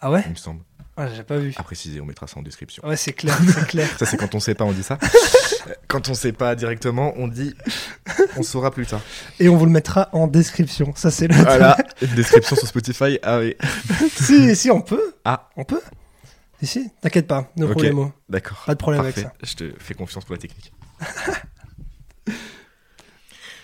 Ah 0.00 0.10
ouais 0.10 0.22
il 0.26 0.30
me 0.32 0.36
semble. 0.36 0.60
Ah, 0.96 1.08
J'ai 1.12 1.24
pas 1.24 1.38
vu. 1.38 1.52
À 1.56 1.62
préciser, 1.64 2.00
on 2.00 2.04
mettra 2.04 2.28
ça 2.28 2.38
en 2.38 2.42
description. 2.42 2.86
Ouais, 2.86 2.96
c'est 2.96 3.12
clair, 3.12 3.36
c'est 3.54 3.66
clair. 3.66 3.88
Ça, 3.98 4.06
c'est 4.06 4.16
quand 4.16 4.34
on 4.34 4.40
sait 4.40 4.54
pas, 4.54 4.64
on 4.64 4.72
dit 4.72 4.84
ça. 4.84 4.98
quand 5.88 6.08
on 6.08 6.14
sait 6.14 6.32
pas 6.32 6.54
directement, 6.54 7.12
on 7.16 7.26
dit 7.26 7.54
on 8.36 8.42
saura 8.42 8.70
plus 8.70 8.86
tard. 8.86 9.00
Et 9.40 9.48
on 9.48 9.56
vous 9.56 9.64
le 9.64 9.72
mettra 9.72 10.08
en 10.12 10.28
description. 10.28 10.92
Ça, 10.94 11.10
c'est 11.10 11.26
le. 11.26 11.34
Voilà, 11.34 11.76
une 12.02 12.14
description 12.14 12.54
sur 12.54 12.68
Spotify. 12.68 13.18
Ah 13.22 13.40
oui, 13.40 13.56
si, 14.10 14.54
si, 14.54 14.70
on 14.70 14.80
peut. 14.82 15.14
Ah. 15.24 15.50
On 15.56 15.64
peut. 15.64 15.80
Si, 16.60 16.66
si, 16.68 16.90
t'inquiète 17.00 17.26
pas, 17.26 17.50
no 17.56 17.66
Ok. 17.66 17.72
problemo. 17.72 18.12
d'accord. 18.28 18.62
Pas 18.64 18.74
de 18.74 18.78
problème 18.78 19.02
avec 19.02 19.18
ça. 19.18 19.32
Je 19.42 19.54
te 19.54 19.72
fais 19.78 19.94
confiance 19.94 20.24
pour 20.24 20.34
la 20.34 20.40
technique. 20.40 20.72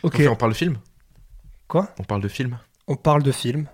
Ok. 0.03 0.15
Ok, 0.15 0.23
on 0.29 0.37
parle 0.37 0.53
de 0.53 0.57
film? 0.57 0.79
Quoi? 1.69 1.95
On 1.99 2.03
parle 2.05 2.23
de 2.23 2.29
film? 2.29 2.59
On 2.89 2.97
parle 2.97 3.23
de 3.23 3.33
film. 3.33 3.69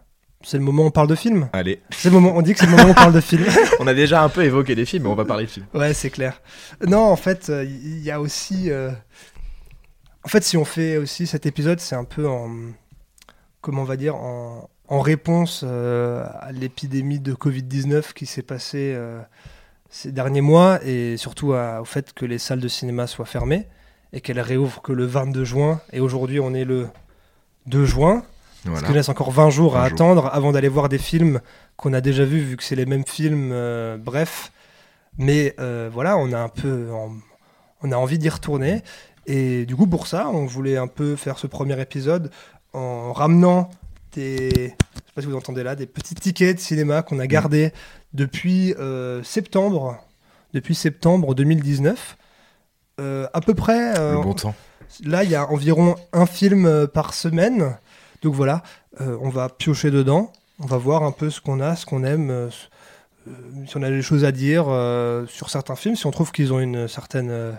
C'est 0.49 0.59
le 0.59 0.63
moment 0.63 0.85
où 0.85 0.87
on 0.87 0.91
parle 0.93 1.09
de 1.09 1.17
film. 1.17 1.49
Allez, 1.53 1.83
C'est 1.91 2.09
le 2.09 2.15
moment. 2.15 2.33
On 2.37 2.41
dit 2.43 2.53
que 2.53 2.61
c'est 2.61 2.67
le 2.67 2.71
moment 2.71 2.85
où 2.87 2.91
on 2.91 2.95
parle 2.95 3.13
de 3.13 3.21
film. 3.21 3.45
on 3.81 3.87
a 3.89 3.95
déjà 3.95 4.23
un 4.23 4.29
peu 4.29 4.45
évoqué 4.45 4.77
des 4.77 4.85
films, 4.87 5.03
mais 5.03 5.09
on 5.09 5.15
va 5.17 5.25
parler 5.25 5.47
de 5.47 5.51
films. 5.51 5.67
Ouais, 5.75 5.93
c'est 5.93 6.11
clair. 6.11 6.41
Non, 6.87 7.01
en 7.01 7.17
fait, 7.17 7.51
euh, 7.51 7.65
il 7.65 7.99
y 7.99 8.13
a 8.13 8.21
aussi. 8.21 8.71
euh, 8.71 8.93
En 10.25 10.29
fait, 10.29 10.45
si 10.45 10.57
on 10.57 10.65
fait 10.65 10.99
aussi 10.99 11.27
cet 11.27 11.47
épisode, 11.47 11.81
c'est 11.81 11.97
un 11.97 12.05
peu 12.05 12.29
en. 12.29 12.51
Comment 13.61 13.83
on 13.83 13.87
va 13.87 13.97
dire 13.97 14.15
En, 14.15 14.71
en 14.87 15.01
réponse 15.01 15.65
euh, 15.67 16.25
à 16.41 16.53
l'épidémie 16.53 17.19
de 17.19 17.35
Covid-19 17.35 18.13
qui 18.13 18.27
s'est 18.27 18.43
passée 18.43 18.93
euh, 18.95 19.21
ces 19.91 20.13
derniers 20.13 20.43
mois 20.43 20.79
et 20.85 21.17
surtout 21.17 21.55
à- 21.55 21.81
au 21.81 21.85
fait 21.85 22.13
que 22.13 22.25
les 22.25 22.39
salles 22.39 22.61
de 22.61 22.69
cinéma 22.69 23.09
soient 23.09 23.25
fermées 23.27 23.67
et 24.13 24.21
qu'elles 24.21 24.39
réouvrent 24.41 24.81
que 24.83 24.93
le 24.93 25.07
22 25.07 25.43
juin. 25.45 25.81
Et 25.93 25.99
aujourd'hui, 25.99 26.39
on 26.39 26.55
est 26.55 26.65
le 26.65 26.87
2 27.67 27.85
juin. 27.85 28.23
Parce 28.67 28.81
Voilà. 28.81 28.87
qu'il 28.89 28.97
reste 28.97 29.09
encore 29.09 29.31
20 29.31 29.51
jours 29.51 29.73
20 29.75 29.79
à 29.81 29.89
jours. 29.89 29.95
attendre 29.95 30.31
avant 30.33 30.53
d'aller 30.53 30.69
voir 30.69 30.89
des 30.89 30.99
films 30.99 31.41
qu'on 31.77 31.93
a 31.93 32.01
déjà 32.01 32.25
vus, 32.25 32.41
vu 32.41 32.57
que 32.57 32.63
c'est 32.63 32.77
les 32.77 32.87
mêmes 32.87 33.05
films, 33.07 33.51
euh, 33.53 33.97
bref. 33.99 34.53
Mais 35.19 35.55
euh, 35.61 35.89
voilà, 35.93 36.17
on 36.19 36.33
a 36.33 36.39
un 36.39 36.49
peu. 36.49 36.89
on 37.83 37.93
a 37.93 37.97
envie 37.97 38.19
d'y 38.19 38.29
retourner. 38.29 38.83
Et 39.27 39.67
du 39.67 39.75
coup, 39.75 39.87
pour 39.87 40.07
ça, 40.07 40.29
on 40.29 40.45
voulait 40.47 40.77
un 40.77 40.87
peu 40.87 41.17
faire 41.17 41.39
ce 41.39 41.47
premier 41.47 41.81
épisode 41.81 42.31
en 42.73 43.13
ramenant 43.13 43.71
des. 44.13 44.51
Je 44.51 44.61
sais 44.69 45.13
pas 45.15 45.21
si 45.23 45.27
vous 45.27 45.37
entendez 45.37 45.63
là, 45.63 45.75
des 45.75 45.87
petits 45.87 46.15
tickets 46.15 46.57
de 46.57 46.61
cinéma 46.61 47.03
qu'on 47.03 47.19
a 47.19 47.27
gardés 47.27 47.73
depuis 48.13 48.75
euh, 48.79 49.23
septembre. 49.23 49.97
Depuis 50.53 50.75
septembre 50.75 51.35
2019. 51.35 52.17
Euh, 53.01 53.27
à 53.35 53.41
peu 53.41 53.55
près. 53.55 53.95
Le 53.95 54.23
bon 54.23 54.33
temps. 54.35 54.55
Là, 55.05 55.25
il 55.25 55.31
y 55.31 55.35
a 55.35 55.51
environ 55.51 55.97
un 56.13 56.25
film 56.27 56.87
par 56.87 57.13
semaine. 57.15 57.77
Donc 58.23 58.35
voilà, 58.35 58.63
euh, 59.01 59.17
on 59.21 59.29
va 59.29 59.49
piocher 59.49 59.91
dedans. 59.91 60.33
On 60.59 60.67
va 60.67 60.79
voir 60.79 61.03
un 61.03 61.13
peu 61.13 61.29
ce 61.31 61.41
qu'on 61.41 61.61
a, 61.61 61.77
ce 61.77 61.85
qu'on 61.87 62.03
aime, 62.03 62.31
euh, 62.31 62.49
euh, 63.29 63.33
si 63.67 63.77
on 63.77 63.83
a 63.83 63.91
des 63.91 64.03
choses 64.03 64.25
à 64.25 64.33
dire 64.33 64.65
sur 65.29 65.51
certains 65.51 65.77
films, 65.77 65.97
si 65.97 66.07
on 66.07 66.11
trouve 66.11 66.33
qu'ils 66.33 66.53
ont 66.53 66.61
une 66.61 66.89
certaine. 66.89 67.53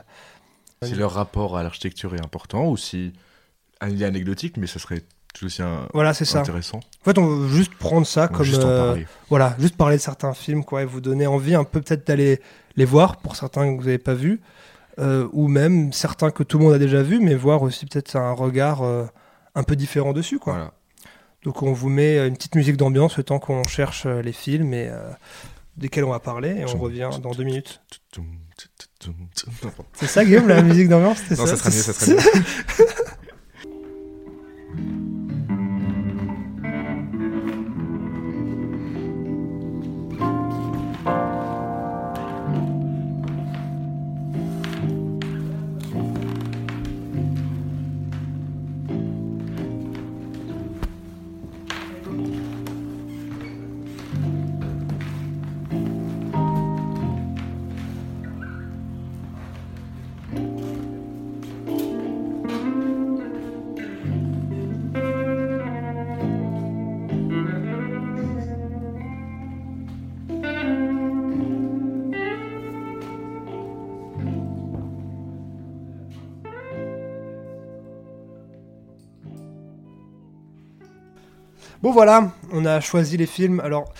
Si 0.83 0.93
leur 0.95 1.11
rapport 1.13 1.57
à 1.57 1.63
l'architecture 1.63 2.13
est 2.15 2.21
important 2.23 2.69
ou 2.69 2.77
si 2.77 3.13
il 3.87 4.01
est 4.01 4.05
anecdotique, 4.05 4.57
mais 4.57 4.67
ça 4.67 4.79
serait 4.79 5.03
tout 5.33 5.45
aussi 5.45 5.61
un- 5.61 5.87
Voilà, 5.93 6.13
c'est 6.13 6.25
ça. 6.25 6.39
intéressant. 6.41 6.77
En 7.01 7.03
fait, 7.05 7.17
on 7.17 7.25
veut 7.25 7.49
juste 7.49 7.73
prendre 7.75 8.05
ça 8.07 8.27
On 8.31 8.35
comme. 8.35 8.45
juste 8.45 8.63
en 8.63 8.69
euh, 8.69 8.85
parler. 8.87 9.07
voilà, 9.29 9.55
juste 9.59 9.75
parler 9.75 9.97
de 9.97 10.01
certains 10.01 10.33
films, 10.33 10.63
quoi, 10.63 10.81
et 10.81 10.85
vous 10.85 11.01
donner 11.01 11.27
envie 11.27 11.53
un 11.55 11.63
peu 11.63 11.81
peut-être 11.81 12.07
d'aller 12.07 12.41
les 12.75 12.85
voir 12.85 13.17
pour 13.17 13.35
certains 13.35 13.65
que 13.75 13.79
vous 13.79 13.85
n'avez 13.85 13.97
pas 13.99 14.13
vus, 14.13 14.39
euh, 14.99 15.27
ou 15.33 15.47
même 15.47 15.93
certains 15.93 16.31
que 16.31 16.41
tout 16.43 16.57
le 16.59 16.63
monde 16.65 16.73
a 16.73 16.79
déjà 16.79 17.01
vus, 17.03 17.19
mais 17.19 17.35
voir 17.35 17.61
aussi 17.63 17.85
peut-être 17.85 18.15
un 18.15 18.31
regard 18.33 18.81
euh, 18.83 19.05
un 19.57 19.63
peu 19.63 19.75
différent 19.75 20.13
dessus, 20.13 20.39
quoi. 20.39 20.53
Voilà. 20.53 20.73
Donc 21.43 21.63
on 21.63 21.73
vous 21.73 21.89
met 21.89 22.17
une 22.27 22.35
petite 22.35 22.55
musique 22.55 22.77
d'ambiance 22.77 23.17
le 23.17 23.23
temps 23.23 23.39
qu'on 23.39 23.63
cherche 23.63 24.05
euh, 24.05 24.21
les 24.21 24.31
films 24.31 24.73
et 24.73 24.87
euh, 24.89 25.09
desquels 25.75 26.03
on 26.03 26.11
va 26.11 26.19
parler 26.19 26.49
et 26.49 26.65
on 26.65 26.77
revient 26.77 27.09
dans 27.21 27.31
deux 27.31 27.43
minutes. 27.43 27.81
Non, 28.17 28.23
C'est 29.93 30.07
ça 30.07 30.25
Guillaume 30.25 30.47
la 30.47 30.61
musique 30.61 30.89
d'ambiance 30.89 31.19
c'est 31.27 31.35
ça 31.35 31.45
sera 31.55 31.69
mieux, 31.69 31.75
ça 31.75 31.93
sera 31.93 32.13
mieux. 32.13 32.19
Bon 81.81 81.91
voilà, 81.91 82.31
on 82.51 82.65
a 82.65 82.79
choisi 82.79 83.17
les 83.17 83.25
films. 83.27 83.59
Alors 83.59 83.91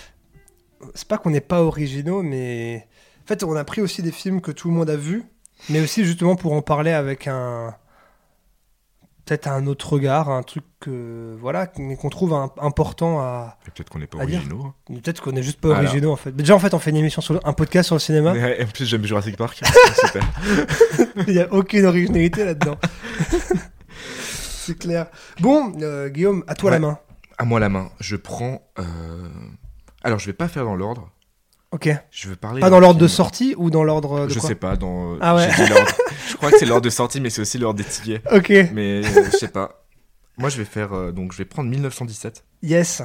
c'est 0.94 1.08
pas 1.08 1.18
qu'on 1.18 1.30
n'est 1.30 1.40
pas 1.40 1.62
originaux, 1.62 2.22
mais 2.22 2.86
en 3.24 3.26
fait 3.26 3.42
on 3.44 3.54
a 3.56 3.64
pris 3.64 3.80
aussi 3.80 4.02
des 4.02 4.12
films 4.12 4.40
que 4.40 4.50
tout 4.52 4.68
le 4.68 4.74
monde 4.74 4.90
a 4.90 4.96
vus, 4.96 5.24
mais 5.70 5.80
aussi 5.80 6.04
justement 6.04 6.36
pour 6.36 6.52
en 6.52 6.62
parler 6.62 6.92
avec 6.92 7.26
un 7.28 7.74
peut-être 9.24 9.46
un 9.46 9.66
autre 9.66 9.92
regard, 9.92 10.30
un 10.30 10.42
truc 10.42 10.64
que 10.80 11.36
voilà, 11.38 11.70
mais 11.78 11.96
qu'on 11.96 12.08
trouve 12.08 12.32
un- 12.32 12.50
important 12.62 13.20
à 13.20 13.58
Peut-être 13.64 13.90
qu'on 13.90 13.98
n'est 13.98 14.06
pas 14.06 14.18
originaux. 14.18 14.62
hein. 14.64 14.74
peut-être 15.02 15.20
qu'on 15.22 15.32
n'est 15.32 15.42
juste 15.42 15.60
pas 15.60 15.68
Voilà. 15.68 15.82
originaux 15.84 16.12
en 16.12 16.16
fait. 16.16 16.30
Mais 16.30 16.38
déjà 16.42 16.54
en 16.54 16.58
fait 16.58 16.72
on 16.74 16.78
fait 16.78 16.90
une 16.90 16.96
émission 16.96 17.20
sur 17.22 17.34
le- 17.34 17.40
un 17.46 17.52
podcast 17.52 17.86
sur 17.88 17.94
le 17.96 18.00
cinéma. 18.00 18.34
Et 18.36 18.64
en 18.64 18.66
plus, 18.68 18.86
j'aime 18.86 19.04
Jurassic 19.04 19.36
Park. 19.36 19.60
Il 21.28 21.34
n'y 21.34 21.40
a 21.40 21.52
aucune 21.52 21.84
originalité 21.84 22.44
là-dedans. 22.44 22.76
C'est 24.20 24.78
clair. 24.78 25.06
Bon, 25.40 25.72
euh, 25.82 26.08
Guillaume, 26.08 26.42
à 26.46 26.54
toi 26.54 26.70
Ouais. 26.70 26.76
la 26.76 26.80
main. 26.80 26.98
À 27.38 27.44
moi 27.44 27.60
la 27.60 27.68
main. 27.68 27.90
Je 28.00 28.16
prends. 28.16 28.68
euh, 28.78 29.28
Alors, 30.02 30.18
je 30.18 30.26
vais 30.26 30.32
pas 30.32 30.48
faire 30.48 30.64
dans 30.64 30.74
l'ordre. 30.76 31.10
Ok. 31.70 31.88
Je 32.10 32.28
veux 32.28 32.36
parler. 32.36 32.60
Pas 32.60 32.70
dans 32.70 32.80
l'ordre 32.80 32.98
de 33.00 33.08
sortie 33.08 33.54
ou 33.58 33.70
dans 33.70 33.84
l'ordre 33.84 34.26
de 34.26 34.32
Je 34.32 34.38
quoi 34.38 34.48
sais 34.48 34.54
pas. 34.54 34.76
Dans. 34.76 35.18
Ah 35.20 35.34
ouais. 35.36 35.48
je 36.30 36.36
crois 36.36 36.50
que 36.50 36.58
c'est 36.58 36.66
l'ordre 36.66 36.84
de 36.84 36.90
sortie, 36.90 37.20
mais 37.20 37.30
c'est 37.30 37.42
aussi 37.42 37.58
l'ordre 37.58 37.78
des 37.78 37.84
tickets. 37.88 38.22
Ok. 38.32 38.48
Mais 38.72 39.04
euh, 39.04 39.24
je 39.32 39.36
sais 39.36 39.48
pas. 39.48 39.84
Moi, 40.38 40.48
je 40.48 40.56
vais 40.58 40.64
faire. 40.64 40.92
euh, 40.94 41.12
donc, 41.12 41.32
je 41.32 41.38
vais 41.38 41.44
prendre 41.44 41.68
1917. 41.70 42.44
Yes. 42.62 43.02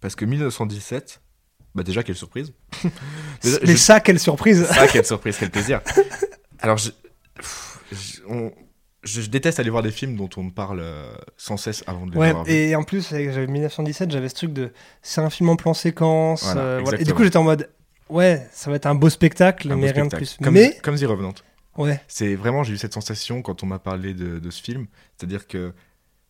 Parce 0.00 0.14
que 0.14 0.24
1917. 0.24 1.20
Bah, 1.74 1.82
déjà, 1.82 2.02
quelle 2.02 2.16
surprise. 2.16 2.52
Déjà, 3.42 3.58
Mais 3.62 3.72
je- 3.72 3.76
ça, 3.76 4.00
quelle 4.00 4.18
surprise. 4.18 4.66
Ah, 4.70 4.86
quelle 4.88 5.04
surprise, 5.04 5.36
quel 5.38 5.50
plaisir. 5.50 5.80
Alors, 6.58 6.78
je, 6.78 6.90
pff, 7.36 7.78
je, 7.92 8.20
on- 8.28 8.52
je- 9.02 9.20
je 9.22 9.30
déteste 9.30 9.58
aller 9.60 9.70
voir 9.70 9.82
des 9.82 9.90
films 9.90 10.16
dont 10.16 10.28
on 10.36 10.44
me 10.44 10.50
parle 10.50 10.80
euh, 10.80 11.12
sans 11.36 11.56
cesse 11.56 11.82
avant 11.86 12.06
de 12.06 12.12
les 12.12 12.18
Ouais, 12.18 12.28
avoir 12.30 12.44
vus. 12.44 12.52
et 12.52 12.76
en 12.76 12.82
plus, 12.82 13.12
avec- 13.12 13.32
j'avais 13.32 13.46
1917, 13.46 14.10
j'avais 14.10 14.28
ce 14.28 14.34
truc 14.34 14.52
de. 14.52 14.72
C'est 15.02 15.20
un 15.20 15.30
film 15.30 15.48
en 15.48 15.56
plan 15.56 15.74
séquence. 15.74 16.44
Voilà, 16.44 16.60
euh, 16.60 16.80
voilà. 16.82 17.00
Et 17.00 17.04
du 17.04 17.14
coup, 17.14 17.24
j'étais 17.24 17.36
en 17.38 17.42
mode. 17.44 17.70
Ouais, 18.08 18.46
ça 18.52 18.70
va 18.70 18.76
être 18.76 18.86
un 18.86 18.94
beau 18.94 19.08
spectacle, 19.08 19.70
Un 19.70 19.76
beau 19.76 19.82
mais 19.82 19.90
rien 19.92 20.06
de 20.06 20.14
plus. 20.16 20.36
Comme, 20.42 20.54
mais, 20.54 20.76
comme 20.82 20.96
The 20.96 21.04
Revenant. 21.04 21.32
ouais, 21.78 22.00
C'est 22.08 22.34
vraiment, 22.34 22.62
j'ai 22.64 22.74
eu 22.74 22.76
cette 22.78 22.92
sensation 22.94 23.40
quand 23.42 23.62
on 23.62 23.66
m'a 23.66 23.78
parlé 23.78 24.14
de, 24.14 24.38
de 24.40 24.50
ce 24.50 24.60
film. 24.62 24.86
C'est-à-dire 25.16 25.46
que 25.46 25.72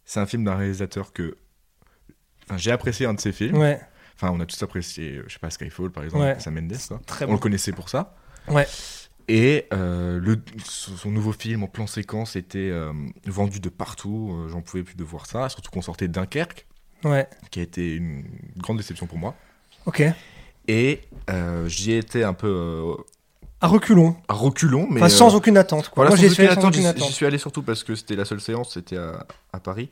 c'est 0.05 0.21
un 0.21 0.27
film 0.27 0.45
d'un 0.45 0.57
réalisateur 0.57 1.13
que. 1.13 1.37
enfin, 2.45 2.59
j'ai 2.59 2.71
apprécié 2.71 3.07
un 3.07 3.15
de 3.15 3.21
ses 3.21 3.33
films. 3.33 3.57
Ouais, 3.57 3.81
Enfin, 4.23 4.31
on 4.37 4.41
a 4.41 4.45
tous 4.45 4.63
apprécié, 4.63 5.23
je 5.27 5.33
sais 5.33 5.39
pas, 5.39 5.49
Skyfall 5.49 5.91
par 5.91 6.05
exemple, 6.05 6.23
Ouais. 6.25 6.39
Sam 6.39 6.53
Mendes. 6.55 6.77
très 7.07 7.25
On 7.25 7.29
bon. 7.29 7.33
le 7.35 7.39
connaissait 7.39 7.73
pour 7.73 7.89
ça. 7.89 8.15
Ouais. 8.49 8.67
Et 9.33 9.67
euh, 9.73 10.19
le, 10.21 10.41
son 10.65 11.11
nouveau 11.13 11.31
film 11.33 11.63
en 11.63 11.69
plan 11.69 11.87
séquence 11.87 12.35
était 12.35 12.69
euh, 12.71 12.93
vendu 13.27 13.61
de 13.61 13.69
partout. 13.69 14.31
euh, 14.33 14.49
J'en 14.49 14.61
pouvais 14.61 14.83
plus 14.83 14.97
de 14.97 15.05
voir 15.05 15.27
ça. 15.27 15.49
Surtout 15.49 15.71
qu'on 15.71 15.83
sortait 15.83 16.09
de 16.09 16.13
Dunkerque, 16.13 16.67
Ouais, 17.05 17.29
qui 17.53 17.61
a 17.61 17.63
été 17.63 17.95
une 17.95 18.25
grande 18.57 18.79
déception 18.79 19.07
pour 19.07 19.19
moi. 19.19 19.37
ok. 19.87 20.03
Et 20.67 21.01
j'y 21.67 21.93
étais 21.93 22.25
un 22.25 22.35
peu 22.35 22.97
À 23.61 23.69
reculons. 23.69 24.17
à 24.29 24.35
reculons, 24.35 24.89
mais 24.91 25.01
Enfin, 25.01 25.09
sans 25.09 25.35
aucune 25.37 25.57
attente. 25.57 25.91
Quoi. 25.91 26.05
Voilà, 26.05 26.11
Moi, 26.11 26.17
j'y 26.19 26.35
suis 26.35 26.43
allé 27.25 27.39
suis 27.39 27.41
surtout 27.41 27.63
parce 27.63 27.85
que 27.85 27.95
c'était 27.95 28.17
la 28.17 28.25
seule 28.25 28.41
séance, 28.41 28.75
c'était 28.75 28.97
à, 28.97 29.27
à 29.53 29.61
Paris. 29.61 29.91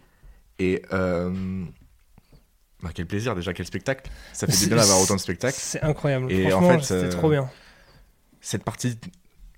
Et 0.58 0.82
bah, 0.90 1.30
quel 2.94 3.06
plaisir 3.06 3.34
déjà, 3.34 3.52
quel 3.52 3.66
spectacle. 3.66 4.10
Ça 4.32 4.46
fait 4.48 4.56
du 4.56 4.66
bien 4.66 4.76
d'avoir 4.76 5.00
autant 5.00 5.14
de 5.14 5.20
spectacles. 5.20 5.56
C'est 5.58 5.82
incroyable. 5.82 6.30
Et 6.32 6.52
en 6.52 6.60
fait, 6.68 6.82
c'était 6.82 7.08
trop 7.08 7.30
bien. 7.30 7.48
Cette 8.40 8.64
partie, 8.64 8.96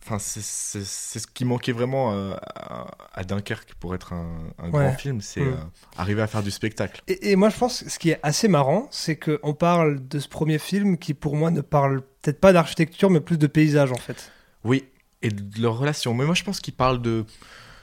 enfin, 0.02 0.18
c'est- 0.18 0.40
ce 0.84 1.26
qui 1.26 1.44
manquait 1.44 1.72
vraiment 1.72 2.12
euh, 2.12 2.34
à, 2.54 2.86
à 3.12 3.24
Dunkerque 3.24 3.74
pour 3.80 3.94
être 3.94 4.12
un, 4.12 4.38
un 4.58 4.70
Ouais. 4.70 4.84
grand 4.86 4.92
film, 4.96 5.20
c'est 5.20 5.40
Mm. 5.40 5.48
euh, 5.52 5.56
arriver 5.98 6.22
à 6.22 6.26
faire 6.26 6.42
du 6.42 6.50
spectacle. 6.50 7.02
Et, 7.08 7.30
et 7.32 7.36
moi, 7.36 7.48
je 7.50 7.56
pense 7.58 7.82
que 7.82 7.90
ce 7.90 7.98
qui 7.98 8.10
est 8.10 8.20
assez 8.22 8.48
marrant, 8.48 8.88
c'est 8.90 9.16
qu'on 9.16 9.54
parle 9.54 10.06
de 10.08 10.18
ce 10.18 10.28
premier 10.28 10.58
film 10.58 10.98
qui, 10.98 11.14
pour 11.14 11.36
moi, 11.36 11.50
ne 11.50 11.60
parle 11.60 12.02
peut-être 12.22 12.40
pas 12.40 12.52
d'architecture, 12.52 13.10
mais 13.10 13.20
plus 13.20 13.38
de 13.38 13.46
paysage, 13.46 13.92
en 13.92 13.96
fait. 13.98 14.30
Oui, 14.64 14.84
et 15.22 15.28
de 15.28 15.60
leur 15.62 15.78
relation. 15.78 16.14
Mais 16.14 16.24
moi, 16.24 16.34
je 16.34 16.44
pense 16.44 16.60
qu'il 16.60 16.74
parle 16.74 17.00
de 17.02 17.24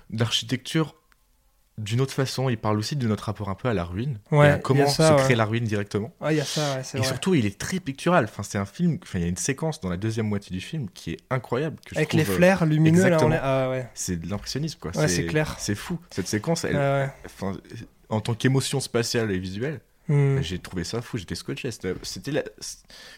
d'architecture 0.10 0.96
d'une 1.78 2.02
autre 2.02 2.14
façon. 2.14 2.50
Il 2.50 2.58
parle 2.58 2.78
aussi 2.80 2.96
de 2.96 3.08
notre 3.08 3.26
rapport 3.26 3.50
un 3.50 3.56
peu 3.56 3.68
à 3.70 3.74
la 3.74 3.84
ruine. 3.84 4.18
Ouais, 4.32 4.48
et 4.48 4.52
à 4.52 4.58
comment 4.60 4.88
ça, 4.88 5.10
se 5.10 5.14
ouais. 5.14 5.20
crée 5.24 5.36
la 5.36 5.46
ruine 5.46 5.64
directement. 5.66 6.12
Y 6.22 6.40
a 6.40 6.44
ça, 6.46 6.80
Et 6.80 6.98
vrai. 6.98 7.08
surtout, 7.08 7.36
il 7.36 7.46
est 7.46 7.58
très 7.58 7.80
pictural. 7.80 8.26
Enfin, 8.26 8.44
c'est 8.44 8.58
un 8.58 8.66
film. 8.66 8.98
Enfin, 9.04 9.20
il 9.20 9.22
y 9.22 9.26
a 9.26 9.28
une 9.30 9.38
séquence 9.38 9.80
dans 9.82 9.90
la 9.90 9.98
deuxième 9.98 10.28
moitié 10.28 10.54
du 10.56 10.62
film 10.62 10.88
qui 10.94 11.12
est 11.14 11.18
incroyable. 11.30 11.78
Que 11.86 11.92
je 11.94 11.98
Avec 11.98 12.14
les 12.14 12.24
trouve, 12.24 12.36
euh, 12.36 12.38
flares 12.38 12.66
lumineux, 12.66 13.02
là, 13.02 13.18
on 13.22 13.30
exactement. 13.30 13.74
est... 13.74 13.84
Ah. 13.84 13.90
C'est 13.94 14.18
de 14.20 14.30
l'impressionnisme, 14.30 14.80
quoi. 14.80 14.92
C'est 15.08 15.26
clair. 15.26 15.56
C'est 15.60 15.76
fou. 15.76 16.00
Cette 16.10 16.28
séquence, 16.28 16.64
elle, 16.64 16.76
Ah, 16.78 17.04
ouais. 17.06 17.10
enfin, 17.26 17.58
en 18.10 18.22
tant 18.22 18.34
qu'émotion 18.34 18.80
spatiale 18.80 19.32
et 19.32 19.38
visuelle, 19.40 19.80
Hmm. 20.10 20.40
j'ai 20.42 20.58
trouvé 20.58 20.86
ça 20.86 21.02
fou. 21.02 21.18
J'étais 21.18 21.36
scotché. 21.36 21.70
C'était 22.02 22.32
la- 22.32 22.44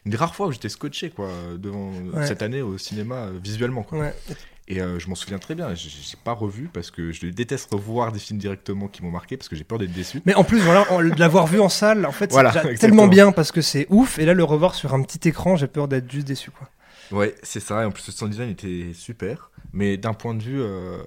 une 0.06 0.12
des 0.12 0.18
rares 0.18 0.34
fois 0.34 0.48
où 0.48 0.52
j'étais 0.52 0.70
scotché, 0.70 1.12
quoi, 1.12 1.30
devant 1.56 1.92
cette 2.26 2.42
année 2.42 2.64
au 2.64 2.80
cinéma 2.80 3.16
euh, 3.28 3.40
visuellement, 3.44 3.84
quoi. 3.84 4.08
Et 4.70 4.82
euh, 4.82 5.00
je 5.00 5.10
m'en 5.10 5.16
souviens 5.16 5.40
très 5.40 5.56
bien. 5.56 5.74
J'ai 5.74 5.90
j'ai 5.90 6.18
pas 6.24 6.34
revu 6.34 6.70
parce 6.72 6.92
que 6.92 7.12
je 7.12 7.26
déteste 7.26 7.72
revoir 7.72 8.12
des 8.12 8.20
films 8.20 8.38
directement 8.38 8.88
qui 8.88 9.04
m'ont 9.04 9.10
marqué 9.10 9.36
parce 9.36 9.50
que 9.50 9.56
j'ai 9.56 9.64
peur 9.64 9.80
d'être 9.80 9.92
déçu. 9.92 10.22
Mais 10.26 10.36
en 10.36 10.44
plus, 10.44 10.60
voilà, 10.60 10.86
de 11.02 11.20
l'avoir 11.20 11.48
vu 11.48 11.60
en 11.60 11.70
salle, 11.70 12.06
en 12.06 12.12
fait, 12.12 12.32
Voilà, 12.32 12.52
c'est 12.52 12.76
tellement 12.80 13.08
bien 13.08 13.32
parce 13.32 13.52
que 13.52 13.62
c'est 13.62 13.88
ouf. 13.90 14.20
Et 14.20 14.26
là, 14.26 14.36
le 14.36 14.44
revoir 14.44 14.76
sur 14.76 14.94
un 14.94 15.02
petit 15.02 15.28
écran, 15.28 15.56
j'ai 15.56 15.68
peur 15.68 15.88
d'être 15.88 16.10
juste 16.12 16.28
déçu, 16.28 16.52
quoi. 16.52 16.70
Ouais, 17.12 17.34
c'est 17.42 17.60
ça. 17.60 17.82
Et 17.82 17.86
en 17.86 17.92
plus, 17.92 18.06
le 18.06 18.14
sound 18.14 18.32
design 18.32 18.50
était 18.52 18.92
super. 18.94 19.50
Mais 19.74 19.98
d'un 19.98 20.14
point 20.14 20.36
de 20.36 20.44
vue 20.44 20.62
euh, 20.62 21.02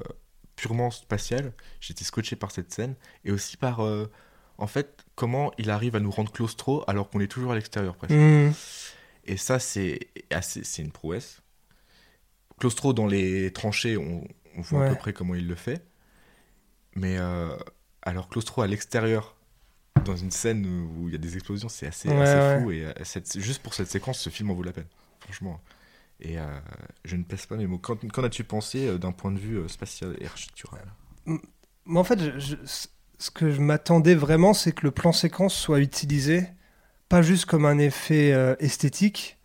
purement 0.57 0.91
spatial, 0.91 1.53
j'étais 1.81 2.05
scotché 2.05 2.35
par 2.35 2.51
cette 2.51 2.73
scène 2.73 2.97
et 3.25 3.31
aussi 3.31 3.57
par, 3.57 3.85
euh, 3.85 4.11
en 4.59 4.67
fait, 4.67 5.05
comment 5.15 5.53
il 5.59 5.71
arrive 5.71 5.95
à 5.95 6.01
nous 6.01 6.11
rendre 6.11 6.33
claustro 6.33 6.83
alors 6.89 7.11
qu'on 7.11 7.21
est 7.21 7.29
toujours 7.29 7.53
à 7.53 7.55
l'extérieur 7.55 7.95
presque. 7.95 8.15
Hmm. 8.15 8.51
Et 9.25 9.37
ça, 9.37 9.61
c'est 9.61 10.01
une 10.79 10.91
prouesse. 10.91 11.42
Claustro 12.63 12.93
dans 12.93 13.09
les 13.09 13.53
tranchées, 13.53 13.97
on, 13.97 14.23
on 14.57 14.61
voit 14.61 14.85
à 14.85 14.89
peu 14.91 14.95
près 14.95 15.13
comment 15.13 15.35
il 15.35 15.49
le 15.49 15.57
fait. 15.57 15.85
Mais 16.95 17.17
euh, 17.19 17.57
alors 18.03 18.29
Claustro 18.29 18.63
à 18.63 18.69
l'extérieur, 18.69 19.35
dans 20.05 20.15
une 20.15 20.31
scène 20.31 20.65
où 20.65 21.09
il 21.09 21.13
y 21.13 21.15
a 21.17 21.19
des 21.19 21.35
explosions, 21.35 21.69
c'est 21.69 21.89
assez, 21.89 22.09
Ouais, 22.09 22.21
assez 22.21 22.39
ouais. 22.39 22.61
fou. 22.61 22.71
Et 22.71 22.85
euh, 22.85 22.93
cette- 23.03 23.41
juste 23.41 23.63
pour 23.65 23.75
cette 23.75 23.89
séquence, 23.89 24.21
ce 24.21 24.31
film 24.31 24.53
en 24.53 24.55
vaut 24.55 24.63
la 24.63 24.71
peine, 24.73 24.87
franchement. 25.19 25.61
Et 26.21 26.39
euh, 26.39 26.47
je 27.05 27.17
ne 27.17 27.25
pèse 27.25 27.47
pas 27.47 27.57
mes 27.57 27.67
mots. 27.67 27.79
Qu'en 27.79 27.97
as-tu 28.23 28.45
pensé 28.45 28.97
d'un 28.97 29.11
point 29.11 29.33
de 29.33 29.41
vue 29.41 29.69
spatial 29.69 30.17
et 30.21 30.27
architectural? 30.27 30.85
Mais 31.27 31.99
en 31.99 32.05
fait, 32.05 32.21
je- 32.21 32.39
je- 32.39 32.87
ce 33.19 33.31
que 33.33 33.51
je 33.51 33.61
m'attendais 33.61 34.15
vraiment, 34.15 34.55
c'est 34.55 34.71
que 34.71 34.83
le 34.85 34.93
plan 34.93 35.11
séquence 35.11 35.55
soit 35.57 35.81
utilisé 35.81 36.47
pas 37.09 37.23
juste 37.23 37.47
comme 37.47 37.65
un 37.67 37.79
effet 37.79 38.33
euh, 38.33 38.55
esthétique, 38.61 39.37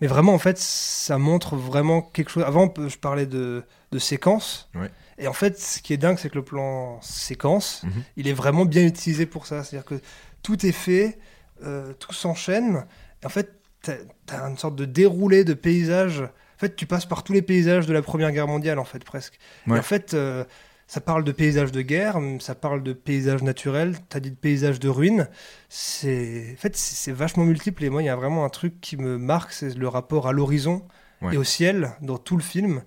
mais 0.00 0.06
vraiment, 0.06 0.34
en 0.34 0.38
fait, 0.38 0.58
ça 0.58 1.18
montre 1.18 1.56
vraiment 1.56 2.02
quelque 2.02 2.30
chose. 2.30 2.44
Avant, 2.44 2.72
je 2.76 2.96
parlais 2.98 3.26
de, 3.26 3.64
de 3.92 3.98
séquence. 3.98 4.68
Ouais. 4.74 4.90
Et 5.18 5.26
en 5.26 5.32
fait, 5.32 5.58
ce 5.58 5.80
qui 5.82 5.92
est 5.92 5.96
dingue, 5.96 6.18
c'est 6.18 6.30
que 6.30 6.36
le 6.36 6.44
plan 6.44 7.00
séquence, 7.02 7.82
Mhm. 7.84 8.02
il 8.16 8.28
est 8.28 8.32
vraiment 8.32 8.64
bien 8.64 8.84
utilisé 8.84 9.26
pour 9.26 9.46
ça. 9.46 9.64
C'est-à-dire 9.64 9.84
que 9.86 10.00
tout 10.42 10.64
est 10.64 10.72
fait, 10.72 11.18
euh, 11.64 11.92
tout 11.94 12.12
s'enchaîne. 12.12 12.86
Et 13.22 13.26
en 13.26 13.30
fait, 13.30 13.52
tu 13.82 13.90
as, 13.90 14.48
une 14.48 14.56
sorte 14.58 14.76
de 14.76 14.84
déroulé 14.84 15.42
de 15.44 15.54
paysages. 15.54 16.20
En 16.20 16.58
fait, 16.58 16.76
tu 16.76 16.86
passes 16.86 17.06
par 17.06 17.22
tous 17.24 17.32
les 17.32 17.42
paysages 17.42 17.86
de 17.86 17.92
la 17.92 18.02
Première 18.02 18.30
Guerre 18.32 18.46
mondiale, 18.48 18.78
en 18.78 18.84
fait, 18.84 19.02
presque. 19.04 19.38
Et 19.66 19.70
Ouais. 19.72 19.78
en 19.78 19.82
fait, 19.82 20.14
euh, 20.14 20.44
ça 20.88 21.00
parle 21.00 21.22
de 21.24 21.32
paysages 21.32 21.70
de 21.72 21.82
guerre, 21.82 22.18
ça 22.40 22.56
parle 22.56 22.82
de 22.82 22.92
paysages 22.94 23.42
naturels, 23.44 23.96
tu 24.10 24.16
as 24.16 24.20
dit 24.20 24.30
de 24.32 24.36
paysages 24.36 24.80
de 24.80 24.88
ruines. 24.88 25.28
C'est 25.68 26.54
en 26.54 26.60
fait, 26.60 26.76
c'est 26.76 27.12
vachement 27.12 27.44
multiple. 27.44 27.84
Et 27.84 27.90
moi, 27.90 28.02
il 28.02 28.06
y 28.06 28.10
a 28.10 28.16
vraiment 28.16 28.44
un 28.44 28.48
truc 28.48 28.80
qui 28.80 28.96
me 28.96 29.18
marque, 29.18 29.52
c'est 29.52 29.74
le 29.76 29.88
rapport 29.88 30.26
à 30.28 30.32
l'horizon 30.32 30.86
Ouais. 31.22 31.34
et 31.34 31.36
au 31.36 31.44
ciel 31.44 31.90
dans 32.00 32.16
tout 32.18 32.36
le 32.36 32.42
film. 32.44 32.82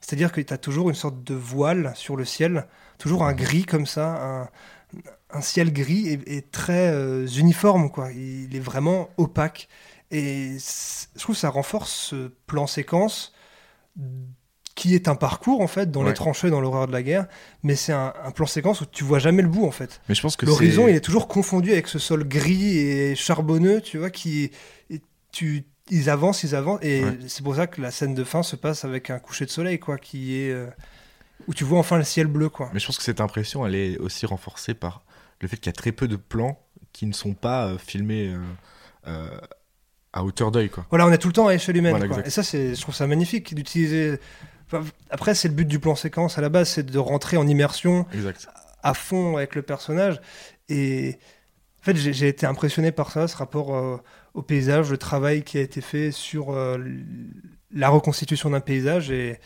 C'est-à-dire 0.00 0.32
que 0.32 0.40
tu 0.40 0.52
as 0.54 0.58
toujours 0.58 0.88
une 0.88 0.94
sorte 0.96 1.22
de 1.24 1.34
voile 1.34 1.92
sur 1.96 2.16
le 2.16 2.24
ciel, 2.24 2.66
toujours 2.98 3.24
un 3.24 3.32
gris 3.34 3.64
comme 3.64 3.86
ça, 3.86 4.42
un, 4.42 4.48
un 5.30 5.40
ciel 5.40 5.72
gris 5.72 6.08
et, 6.08 6.36
et 6.36 6.42
très 6.42 6.90
euh, 6.92 7.26
uniforme, 7.26 7.90
quoi. 7.90 8.12
Il 8.12 8.54
est 8.54 8.60
vraiment 8.60 9.10
opaque. 9.16 9.68
Et 10.12 10.58
je 10.58 11.20
trouve 11.20 11.34
que 11.34 11.40
ça 11.40 11.48
renforce 11.50 11.90
ce 11.92 12.28
plan 12.46 12.66
séquence 12.68 13.32
qui 14.74 14.94
est 14.94 15.06
un 15.08 15.14
parcours, 15.14 15.60
en 15.60 15.66
fait, 15.66 15.90
dans 15.90 16.02
Ouais. 16.02 16.08
les 16.08 16.14
tranchées, 16.14 16.48
dans 16.50 16.60
l'horreur 16.60 16.86
de 16.86 16.92
la 16.92 17.02
guerre. 17.02 17.26
Mais 17.62 17.76
c'est 17.76 17.92
un, 17.92 18.12
un 18.24 18.30
plan 18.30 18.46
séquence 18.46 18.80
où 18.80 18.86
tu 18.86 19.04
vois 19.04 19.18
jamais 19.18 19.42
le 19.42 19.48
bout, 19.48 19.66
en 19.66 19.70
fait. 19.70 20.00
Mais 20.08 20.14
je 20.14 20.22
pense 20.22 20.36
que 20.36 20.46
L'horizon, 20.46 20.88
il 20.88 20.94
est 20.96 21.00
toujours 21.00 21.28
confondu 21.28 21.72
avec 21.72 21.88
ce 21.88 21.98
sol 21.98 22.24
gris 22.26 22.78
et 22.78 23.14
charbonneux, 23.14 23.80
tu 23.82 23.98
vois, 23.98 24.10
qui. 24.10 24.50
et 24.90 25.00
tu, 25.30 25.64
ils 25.90 26.08
avancent, 26.08 26.42
ils 26.42 26.54
avancent. 26.54 26.80
Et 26.82 27.04
Ouais. 27.04 27.18
c'est 27.26 27.42
pour 27.42 27.54
ça 27.56 27.66
que 27.66 27.80
la 27.82 27.90
scène 27.90 28.14
de 28.14 28.24
fin 28.24 28.42
se 28.42 28.56
passe 28.56 28.84
avec 28.84 29.10
un 29.10 29.18
coucher 29.18 29.44
de 29.44 29.50
soleil, 29.50 29.78
quoi, 29.78 29.98
qui 29.98 30.36
est. 30.40 30.50
euh, 30.50 30.66
où 31.48 31.54
tu 31.54 31.64
vois 31.64 31.78
enfin 31.80 31.98
le 31.98 32.04
ciel 32.04 32.28
bleu, 32.28 32.48
quoi. 32.48 32.70
Mais 32.72 32.78
je 32.80 32.86
pense 32.86 32.96
que 32.96 33.02
cette 33.02 33.20
impression, 33.20 33.66
elle 33.66 33.74
est 33.74 33.98
aussi 33.98 34.26
renforcée 34.26 34.74
par 34.74 35.02
le 35.40 35.48
fait 35.48 35.56
qu'il 35.56 35.66
y 35.66 35.70
a 35.70 35.72
très 35.74 35.90
peu 35.92 36.06
de 36.08 36.16
plans 36.16 36.58
qui 36.92 37.04
ne 37.04 37.12
sont 37.12 37.34
pas 37.34 37.66
euh, 37.66 37.78
filmés 37.78 38.32
euh, 39.08 39.26
à 40.12 40.24
hauteur 40.24 40.50
d'œil, 40.50 40.68
quoi. 40.70 40.86
Voilà, 40.90 41.06
on 41.06 41.10
est 41.12 41.18
tout 41.18 41.28
le 41.28 41.32
temps 41.34 41.48
à 41.48 41.54
échelle 41.54 41.76
humaine. 41.76 41.92
Voilà, 41.92 42.06
quoi. 42.06 42.16
exact. 42.18 42.28
Et 42.28 42.30
ça, 42.30 42.42
c'est, 42.42 42.74
je 42.74 42.80
trouve 42.80 42.94
ça 42.94 43.06
magnifique 43.06 43.54
d'utiliser. 43.54 44.18
Après, 45.10 45.34
c'est 45.34 45.48
le 45.48 45.54
but 45.54 45.66
du 45.66 45.78
plan 45.78 45.94
séquence 45.94 46.38
à 46.38 46.40
la 46.40 46.48
base, 46.48 46.68
c'est 46.68 46.82
de 46.84 46.98
rentrer 46.98 47.36
en 47.36 47.46
immersion 47.46 48.06
Exact. 48.12 48.48
à 48.82 48.94
fond 48.94 49.36
avec 49.36 49.54
le 49.54 49.62
personnage. 49.62 50.20
Et 50.68 51.18
en 51.80 51.84
fait, 51.84 51.96
j'ai, 51.96 52.28
été 52.28 52.46
impressionné 52.46 52.92
par 52.92 53.10
ça, 53.10 53.26
ce 53.28 53.36
rapport 53.36 53.74
euh, 53.74 53.96
au 54.34 54.42
paysage, 54.42 54.90
le 54.90 54.98
travail 54.98 55.42
qui 55.42 55.58
a 55.58 55.60
été 55.60 55.80
fait 55.80 56.10
sur 56.12 56.50
euh, 56.52 56.78
la 57.72 57.88
reconstitution 57.88 58.50
d'un 58.50 58.60
paysage. 58.60 59.10
Et, 59.10 59.38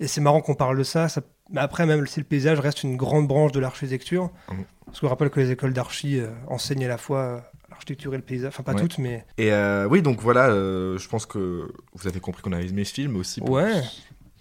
et 0.00 0.06
c'est 0.08 0.20
marrant 0.20 0.40
qu'on 0.40 0.54
parle 0.56 0.76
de 0.78 0.82
ça. 0.84 1.08
ça- 1.08 1.22
Mais 1.50 1.60
après, 1.60 1.86
même 1.86 2.06
si 2.06 2.20
le 2.20 2.26
paysage 2.26 2.58
reste 2.60 2.82
une 2.82 2.96
grande 2.96 3.28
branche 3.28 3.52
de 3.52 3.60
l'architecture, 3.60 4.30
Mhm. 4.50 4.64
parce 4.86 5.00
qu'on 5.00 5.08
rappelle 5.08 5.30
que 5.30 5.40
les 5.40 5.50
écoles 5.50 5.72
d'archi 5.72 6.18
euh, 6.18 6.28
enseignent 6.48 6.84
à 6.84 6.88
la 6.88 6.98
fois 6.98 7.44
l'architecture 7.70 8.12
et 8.14 8.16
le 8.16 8.22
paysage. 8.22 8.48
Enfin, 8.48 8.62
pas 8.64 8.72
Ouais. 8.74 8.80
toutes, 8.80 8.98
mais. 8.98 9.24
Et 9.38 9.52
euh, 9.52 9.86
oui, 9.88 10.02
donc 10.02 10.20
voilà, 10.20 10.48
euh, 10.48 10.98
je 10.98 11.08
pense 11.08 11.26
que 11.26 11.72
vous 11.94 12.06
avez 12.08 12.20
compris 12.20 12.42
qu'on 12.42 12.52
a 12.52 12.60
aimé 12.60 12.84
ce 12.84 12.94
film 12.94 13.16
aussi. 13.16 13.40
pour- 13.40 13.50
Ouais. 13.50 13.82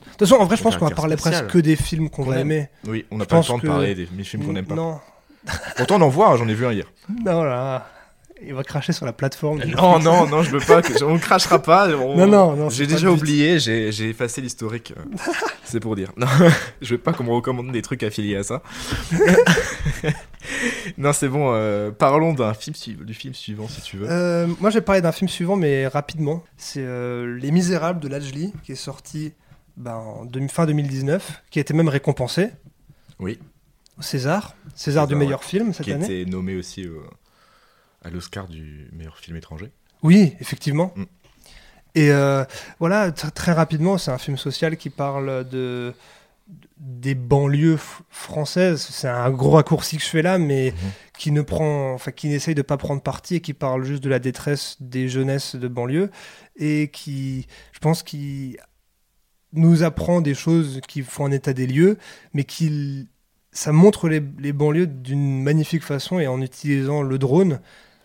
De 0.05 0.09
toute 0.17 0.27
façon, 0.27 0.35
en 0.41 0.45
vrai, 0.45 0.57
je 0.57 0.63
pense 0.63 0.77
qu'on 0.77 0.85
va 0.87 0.95
parler 0.95 1.17
spécial. 1.17 1.43
presque 1.45 1.53
que 1.53 1.59
des 1.59 1.75
films 1.75 2.09
qu'on 2.09 2.23
va 2.23 2.35
aime. 2.39 2.51
aimer. 2.51 2.69
Oui, 2.87 3.05
on 3.11 3.17
n'a 3.17 3.25
pas 3.25 3.37
le 3.39 3.43
temps 3.43 3.57
de 3.57 3.61
que- 3.63 3.67
parler 3.67 3.95
des 3.95 4.05
films 4.23 4.45
qu'on 4.45 4.53
n'aime 4.53 4.65
pas. 4.65 4.75
Non, 4.75 4.99
Pourtant, 5.77 5.95
on 5.97 6.01
en 6.01 6.09
voit, 6.09 6.29
hein, 6.29 6.37
j'en 6.37 6.47
ai 6.47 6.53
vu 6.53 6.65
un 6.65 6.71
hier. 6.71 6.85
non, 7.25 7.43
là. 7.43 7.89
Il 8.45 8.53
va 8.53 8.63
cracher 8.63 8.91
sur 8.91 9.05
la 9.05 9.13
plateforme. 9.13 9.63
Non, 9.63 9.99
non, 9.99 10.27
non, 10.27 10.43
je 10.43 10.51
veux 10.51 10.59
pas, 10.59 10.81
que, 10.81 11.01
on 11.05 11.13
ne 11.13 11.17
crachera 11.19 11.61
pas. 11.61 11.87
on- 11.95 12.17
Non, 12.17 12.27
non, 12.27 12.55
non, 12.57 12.69
J'ai 12.69 12.87
déjà 12.87 13.09
oublié, 13.09 13.57
j'ai 13.57 13.93
j'ai 13.93 14.09
effacé 14.09 14.41
l'historique. 14.41 14.93
euh, 14.97 15.31
C'est 15.63 15.79
pour 15.79 15.95
dire. 15.95 16.11
Non, 16.17 16.27
je 16.81 16.95
veux 16.95 16.97
pas 16.97 17.13
qu'on 17.13 17.23
me 17.23 17.29
recommande 17.31 17.71
des 17.71 17.81
trucs 17.81 18.03
affiliés 18.03 18.35
à 18.35 18.43
ça. 18.43 18.61
non, 20.97 21.13
c'est 21.13 21.29
bon. 21.29 21.51
euh, 21.53 21.91
parlons 21.91 22.33
d'un 22.33 22.53
film 22.53 22.75
du 23.05 23.13
film 23.13 23.33
suivant, 23.33 23.67
si 23.67 23.81
tu 23.81 23.97
veux. 23.97 24.07
Euh, 24.09 24.47
moi, 24.59 24.69
j'ai 24.69 24.81
parlé 24.81 25.01
d'un 25.01 25.11
film 25.11 25.29
suivant, 25.29 25.55
mais 25.55 25.87
rapidement. 25.87 26.43
C'est 26.57 26.83
euh, 26.83 27.37
Les 27.39 27.51
Misérables 27.51 27.99
de 27.99 28.07
Lajli, 28.07 28.53
qui 28.63 28.73
est 28.73 28.75
sorti 28.75 29.33
ben, 29.77 29.93
en 29.95 30.25
demi- 30.25 30.49
fin 30.49 30.65
2019, 30.65 31.43
qui 31.49 31.59
a 31.59 31.62
été 31.62 31.73
même 31.73 31.89
récompensé 31.89 32.49
Oui. 33.19 33.39
César. 33.99 34.55
César 34.75 35.07
du 35.07 35.15
meilleur 35.15 35.43
film 35.43 35.73
cette 35.73 35.86
qui 35.86 35.91
a 35.91 35.95
année. 35.95 36.05
été 36.05 36.25
nommé 36.25 36.55
aussi 36.55 36.88
à 38.03 38.09
l'Oscar 38.09 38.47
du 38.47 38.89
meilleur 38.93 39.17
film 39.17 39.38
étranger. 39.38 39.71
Oui, 40.01 40.36
effectivement. 40.39 40.91
Mm. 40.95 41.03
Et 41.95 42.12
euh, 42.12 42.43
voilà, 42.79 43.12
tr- 43.12 43.31
très 43.31 43.51
rapidement, 43.51 43.97
c'est 43.99 44.09
un 44.12 44.17
film 44.17 44.36
social 44.38 44.77
qui 44.77 44.89
parle 44.89 45.47
de 45.47 45.93
des 46.77 47.15
banlieues 47.15 47.77
françaises. 48.09 48.81
C'est 48.81 49.07
un 49.07 49.29
gros 49.31 49.51
raccourci 49.51 49.97
que 49.97 50.03
je 50.03 50.09
fais 50.09 50.21
là, 50.21 50.38
mais 50.38 50.71
Mhm. 50.71 50.89
qui 51.17 51.31
ne 51.31 51.41
prend, 51.41 51.93
enfin, 51.93 52.12
qui 52.12 52.27
n'essaye 52.27 52.55
de 52.55 52.62
pas 52.63 52.75
prendre 52.77 53.01
parti 53.01 53.36
et 53.36 53.41
qui 53.41 53.53
parle 53.53 53.83
juste 53.86 54.03
de 54.03 54.09
la 54.09 54.19
détresse 54.19 54.75
des 54.81 55.07
jeunesses 55.07 55.55
de 55.55 55.67
banlieue 55.69 56.09
et 56.57 56.89
qui, 56.91 57.47
je 57.71 57.79
pense, 57.79 58.03
qui 58.03 58.57
nous 59.53 59.83
apprend 59.83 60.21
des 60.21 60.33
choses 60.33 60.81
qui 60.87 61.01
font 61.01 61.25
un 61.25 61.31
état 61.31 61.53
des 61.53 61.67
lieux, 61.67 61.97
mais 62.33 62.43
qui 62.43 63.07
ça 63.51 63.71
montre 63.71 64.09
les, 64.09 64.21
les 64.39 64.51
banlieues 64.53 64.87
d'une 64.87 65.43
magnifique 65.43 65.83
façon 65.83 66.19
et 66.19 66.27
en 66.27 66.41
utilisant 66.41 67.01
le 67.03 67.17
drone. 67.19 67.59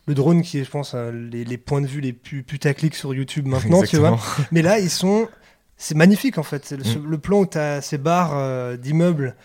Le 0.06 0.14
drone 0.14 0.42
qui 0.42 0.58
est, 0.58 0.64
je 0.64 0.70
pense, 0.70 0.94
un- 0.94 1.10
les, 1.12 1.44
les 1.44 1.58
points 1.58 1.80
de 1.82 1.86
vue 1.86 2.00
les 2.00 2.12
plus 2.12 2.42
putaclic 2.42 2.94
sur 2.94 3.14
YouTube 3.14 3.46
maintenant, 3.46 3.82
tu 3.82 3.96
vois. 3.96 4.18
Mais 4.52 4.62
là, 4.62 4.78
ils 4.78 4.90
sont. 4.90 5.28
C'est 5.76 5.94
magnifique 5.96 6.38
en 6.38 6.42
fait. 6.42 6.70
Le, 6.72 6.78
Mm. 7.00 7.10
le 7.10 7.18
plan 7.18 7.40
où 7.40 7.46
tu 7.46 7.56
as 7.58 7.80
ces 7.82 7.98
barres 7.98 8.32
euh, 8.36 8.76
d'immeubles 8.76 9.36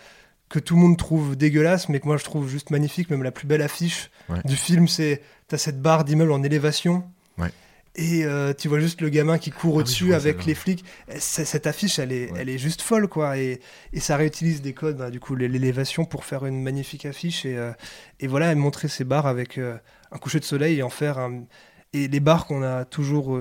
que 0.48 0.58
tout 0.58 0.74
le 0.74 0.80
monde 0.82 0.96
trouve 0.98 1.36
dégueulasses, 1.36 1.88
mais 1.88 2.00
que 2.00 2.06
moi 2.06 2.16
je 2.16 2.24
trouve 2.24 2.48
juste 2.48 2.70
magnifique. 2.70 3.08
Même 3.10 3.22
la 3.22 3.30
plus 3.32 3.46
belle 3.46 3.62
affiche 3.62 4.10
Ouais. 4.28 4.40
du 4.44 4.56
film, 4.56 4.88
c'est. 4.88 5.22
Tu 5.48 5.54
as 5.54 5.58
cette 5.58 5.80
barre 5.82 6.04
d'immeuble 6.04 6.32
en 6.32 6.42
élévation. 6.42 7.04
Ouais. 7.38 7.50
Et 7.96 8.24
euh, 8.24 8.52
tu 8.52 8.66
vois 8.68 8.80
juste 8.80 9.00
le 9.00 9.08
gamin 9.08 9.38
qui 9.38 9.50
court 9.52 9.74
Ah 9.76 9.78
au-dessus 9.78 10.14
avec 10.14 10.44
les 10.46 10.54
flics. 10.56 10.84
C'est- 11.18 11.44
Cette 11.44 11.66
affiche, 11.68 11.98
elle 12.00 12.10
est, 12.10 12.30
Ouais. 12.32 12.38
elle 12.40 12.48
est 12.48 12.58
juste 12.58 12.82
folle, 12.82 13.06
quoi. 13.06 13.38
Et, 13.38 13.60
et 13.92 14.00
ça 14.00 14.16
réutilise 14.16 14.62
des 14.62 14.72
codes, 14.72 14.96
bah, 14.96 15.10
du 15.10 15.20
coup, 15.20 15.36
l'é- 15.36 15.46
l'élévation 15.48 16.04
pour 16.04 16.24
faire 16.24 16.44
une 16.44 16.60
magnifique 16.62 17.06
affiche. 17.06 17.44
Et, 17.46 17.56
euh, 17.56 17.70
et 18.18 18.26
voilà, 18.26 18.50
et 18.50 18.56
montrer 18.56 18.88
ces 18.88 19.04
bars 19.04 19.26
avec 19.26 19.58
euh, 19.58 19.76
un 20.10 20.18
coucher 20.18 20.40
de 20.40 20.44
soleil 20.44 20.78
et 20.78 20.82
en 20.82 20.90
faire 20.90 21.18
un. 21.20 21.44
Et 21.92 22.08
les 22.08 22.20
bars 22.20 22.46
qu'on 22.46 22.64
a 22.64 22.84
toujours 22.84 23.38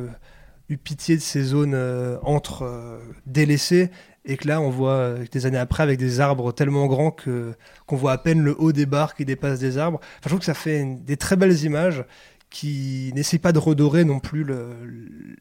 eu 0.69 0.77
pitié 0.77 1.15
de 1.15 1.21
ces 1.21 1.41
zones 1.43 1.75
entre 2.21 2.99
délaissées. 3.25 3.89
Et 4.25 4.37
que 4.37 4.47
là, 4.47 4.61
on 4.61 4.69
voit 4.69 5.15
des 5.33 5.45
années 5.45 5.57
après 5.57 5.83
avec 5.83 5.99
des 5.99 6.21
arbres 6.21 6.53
tellement 6.53 6.85
grands 6.87 7.11
que 7.11 7.53
qu'on 7.87 7.97
voit 7.97 8.13
à 8.13 8.17
peine 8.17 8.41
le 8.41 8.55
haut 8.57 8.71
des 8.71 8.85
bars 8.85 9.15
qui 9.15 9.25
dépassent 9.25 9.59
des 9.59 9.77
arbres. 9.77 9.99
Enfin, 10.01 10.19
je 10.23 10.29
trouve 10.29 10.39
que 10.39 10.45
ça 10.45 10.53
fait 10.53 10.79
une- 10.79 11.03
des 11.03 11.17
très 11.17 11.35
belles 11.35 11.61
images 11.63 12.05
qui 12.53 13.11
n'essayent 13.15 13.39
pas 13.39 13.51
de 13.51 13.57
redorer 13.59 14.05
non 14.05 14.19
plus 14.19 14.43
le- 14.43 14.85
le- 14.85 15.35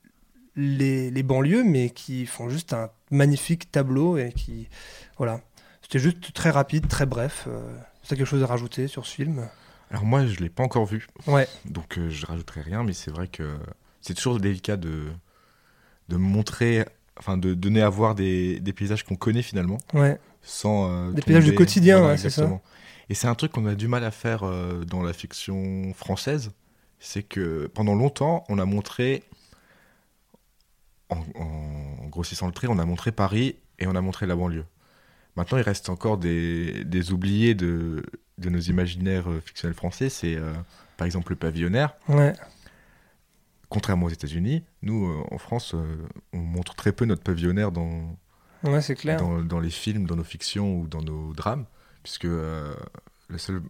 les, 0.57 1.11
les 1.11 1.23
banlieues, 1.23 1.63
mais 1.63 1.91
qui 1.91 2.25
font 2.27 2.49
juste 2.49 2.73
un 2.73 2.91
magnifique 3.11 3.71
tableau 3.71 4.17
et 4.17 4.33
qui. 4.33 4.69
Voilà. 5.19 5.41
C'était 5.83 5.99
juste 5.99 6.33
très 6.33 6.51
rapide, 6.51 6.89
très 6.89 7.05
bref. 7.07 7.45
Euh, 7.49 7.61
c'est 8.03 8.17
quelque 8.17 8.27
chose 8.27 8.43
à 8.43 8.47
rajouter 8.47 8.89
sur 8.89 9.05
ce 9.07 9.15
film 9.15 9.47
Alors 9.91 10.05
moi, 10.05 10.27
je 10.27 10.41
l'ai 10.41 10.49
pas 10.49 10.63
encore 10.63 10.87
vu, 10.87 11.07
Ouais, 11.27 11.47
donc 11.67 11.99
euh, 11.99 12.09
je 12.11 12.25
rajouterai 12.27 12.63
rien, 12.63 12.83
mais 12.83 12.95
c'est 12.95 13.11
vrai 13.11 13.29
que 13.29 13.57
c'est 14.01 14.15
toujours 14.15 14.41
délicat 14.41 14.77
de, 14.79 15.05
de 16.09 16.17
montrer, 16.17 16.85
enfin 17.19 17.37
de 17.37 17.53
donner 17.55 17.83
à 17.83 17.89
voir 17.91 18.15
des, 18.15 18.59
des 18.61 18.73
paysages 18.73 19.05
qu'on 19.05 19.17
connaît 19.17 19.43
finalement, 19.43 19.79
ouais. 19.95 20.19
sans... 20.43 20.91
euh, 20.91 21.13
Des 21.13 21.21
paysages 21.23 21.45
du 21.45 21.55
quotidien, 21.55 22.05
ouais, 22.07 22.17
c'est 22.17 22.31
ça. 22.31 22.49
Et 23.11 23.15
c'est 23.15 23.27
un 23.29 23.35
truc 23.35 23.53
qu'on 23.53 23.67
a 23.67 23.75
du 23.75 23.87
mal 23.89 24.03
à 24.05 24.11
faire 24.11 24.43
euh, 24.45 24.85
dans 24.85 25.03
la 25.03 25.13
fiction 25.13 25.93
française, 25.95 26.51
c'est 27.05 27.23
que 27.25 27.67
pendant 27.75 27.95
longtemps, 27.95 28.45
on 28.49 28.59
a 28.59 28.65
montré, 28.65 29.25
en, 31.09 31.19
en 31.35 32.07
grossissant 32.09 32.47
le 32.47 32.53
trait, 32.53 32.69
on 32.71 32.79
a 32.79 32.85
montré 32.85 33.13
Paris 33.13 33.57
et 33.79 33.87
on 33.87 33.95
a 33.95 34.01
montré 34.01 34.27
la 34.27 34.37
banlieue. 34.37 34.65
Maintenant, 35.37 35.59
il 35.59 35.63
reste 35.63 35.89
encore 35.89 36.19
des, 36.19 36.85
des 36.85 37.13
oubliés 37.13 37.55
de, 37.55 38.05
de 38.39 38.51
nos 38.51 38.61
imaginaires 38.61 39.31
euh, 39.31 39.41
fictionnels 39.41 39.75
français. 39.75 40.09
C'est 40.11 40.37
euh, 40.37 40.53
par 40.97 41.07
exemple 41.07 41.33
le 41.33 41.37
pavillonnaire. 41.37 41.95
Ouais. 42.09 42.35
Contrairement 43.69 44.07
aux 44.07 44.11
États-Unis, 44.11 44.63
nous, 44.83 45.07
euh, 45.07 45.23
en 45.31 45.39
France, 45.39 45.75
euh, 45.75 46.07
on 46.35 46.39
montre 46.39 46.75
très 46.75 46.93
peu 46.93 47.07
notre 47.07 47.23
pavillonnaire 47.23 47.73
dans, 47.73 48.17
Ouais, 48.63 48.81
clair. 48.95 49.17
dans, 49.17 49.41
dans 49.43 49.59
les 49.59 49.71
films, 49.71 50.07
dans 50.07 50.17
nos 50.17 50.23
fictions 50.25 50.77
ou 50.79 50.87
dans 50.87 51.03
nos 51.03 51.33
drames, 51.33 51.65
puisque 52.03 52.25
les, 53.31 53.39
seuls, 53.39 53.63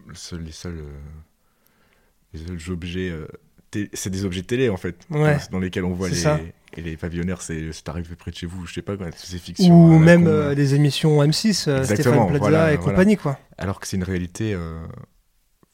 les 2.35 2.71
objets, 2.71 3.11
euh, 3.11 3.27
c'est 3.93 4.11
des 4.11 4.25
objets 4.25 4.43
télé 4.43 4.69
en 4.69 4.77
fait, 4.77 4.97
Ouais. 5.11 5.39
dans, 5.51 5.59
lesquels 5.59 5.85
on 5.85 5.93
voit 5.93 6.09
les, 6.09 6.15
ça. 6.15 6.41
et 6.77 6.81
les 6.83 6.97
pavillonnaires, 6.97 7.43
c'est 7.43 7.71
arrivé 7.87 8.15
près 8.17 8.31
de 8.31 8.37
chez 8.37 8.47
vous, 8.47 8.67
je 8.67 8.75
sais 8.75 8.83
pas 8.83 8.97
quoi, 8.97 9.07
c'est 9.17 9.39
fiction. 9.39 9.75
Ou 9.75 9.93
la 9.93 9.99
même 9.99 10.27
euh, 10.27 10.55
des 10.55 10.75
émissions 10.75 11.23
M6, 11.23 11.69
euh, 11.69 11.79
Exactement, 11.79 11.95
Stéphane 11.95 12.27
Plaza 12.29 12.39
voilà, 12.39 12.73
et 12.73 12.77
voilà. 12.77 12.93
compagnie, 12.93 13.17
quoi. 13.17 13.39
Alors 13.59 13.81
que 13.81 13.87
c'est 13.87 13.97
une 13.97 14.05
réalité, 14.05 14.55
euh, 14.55 14.79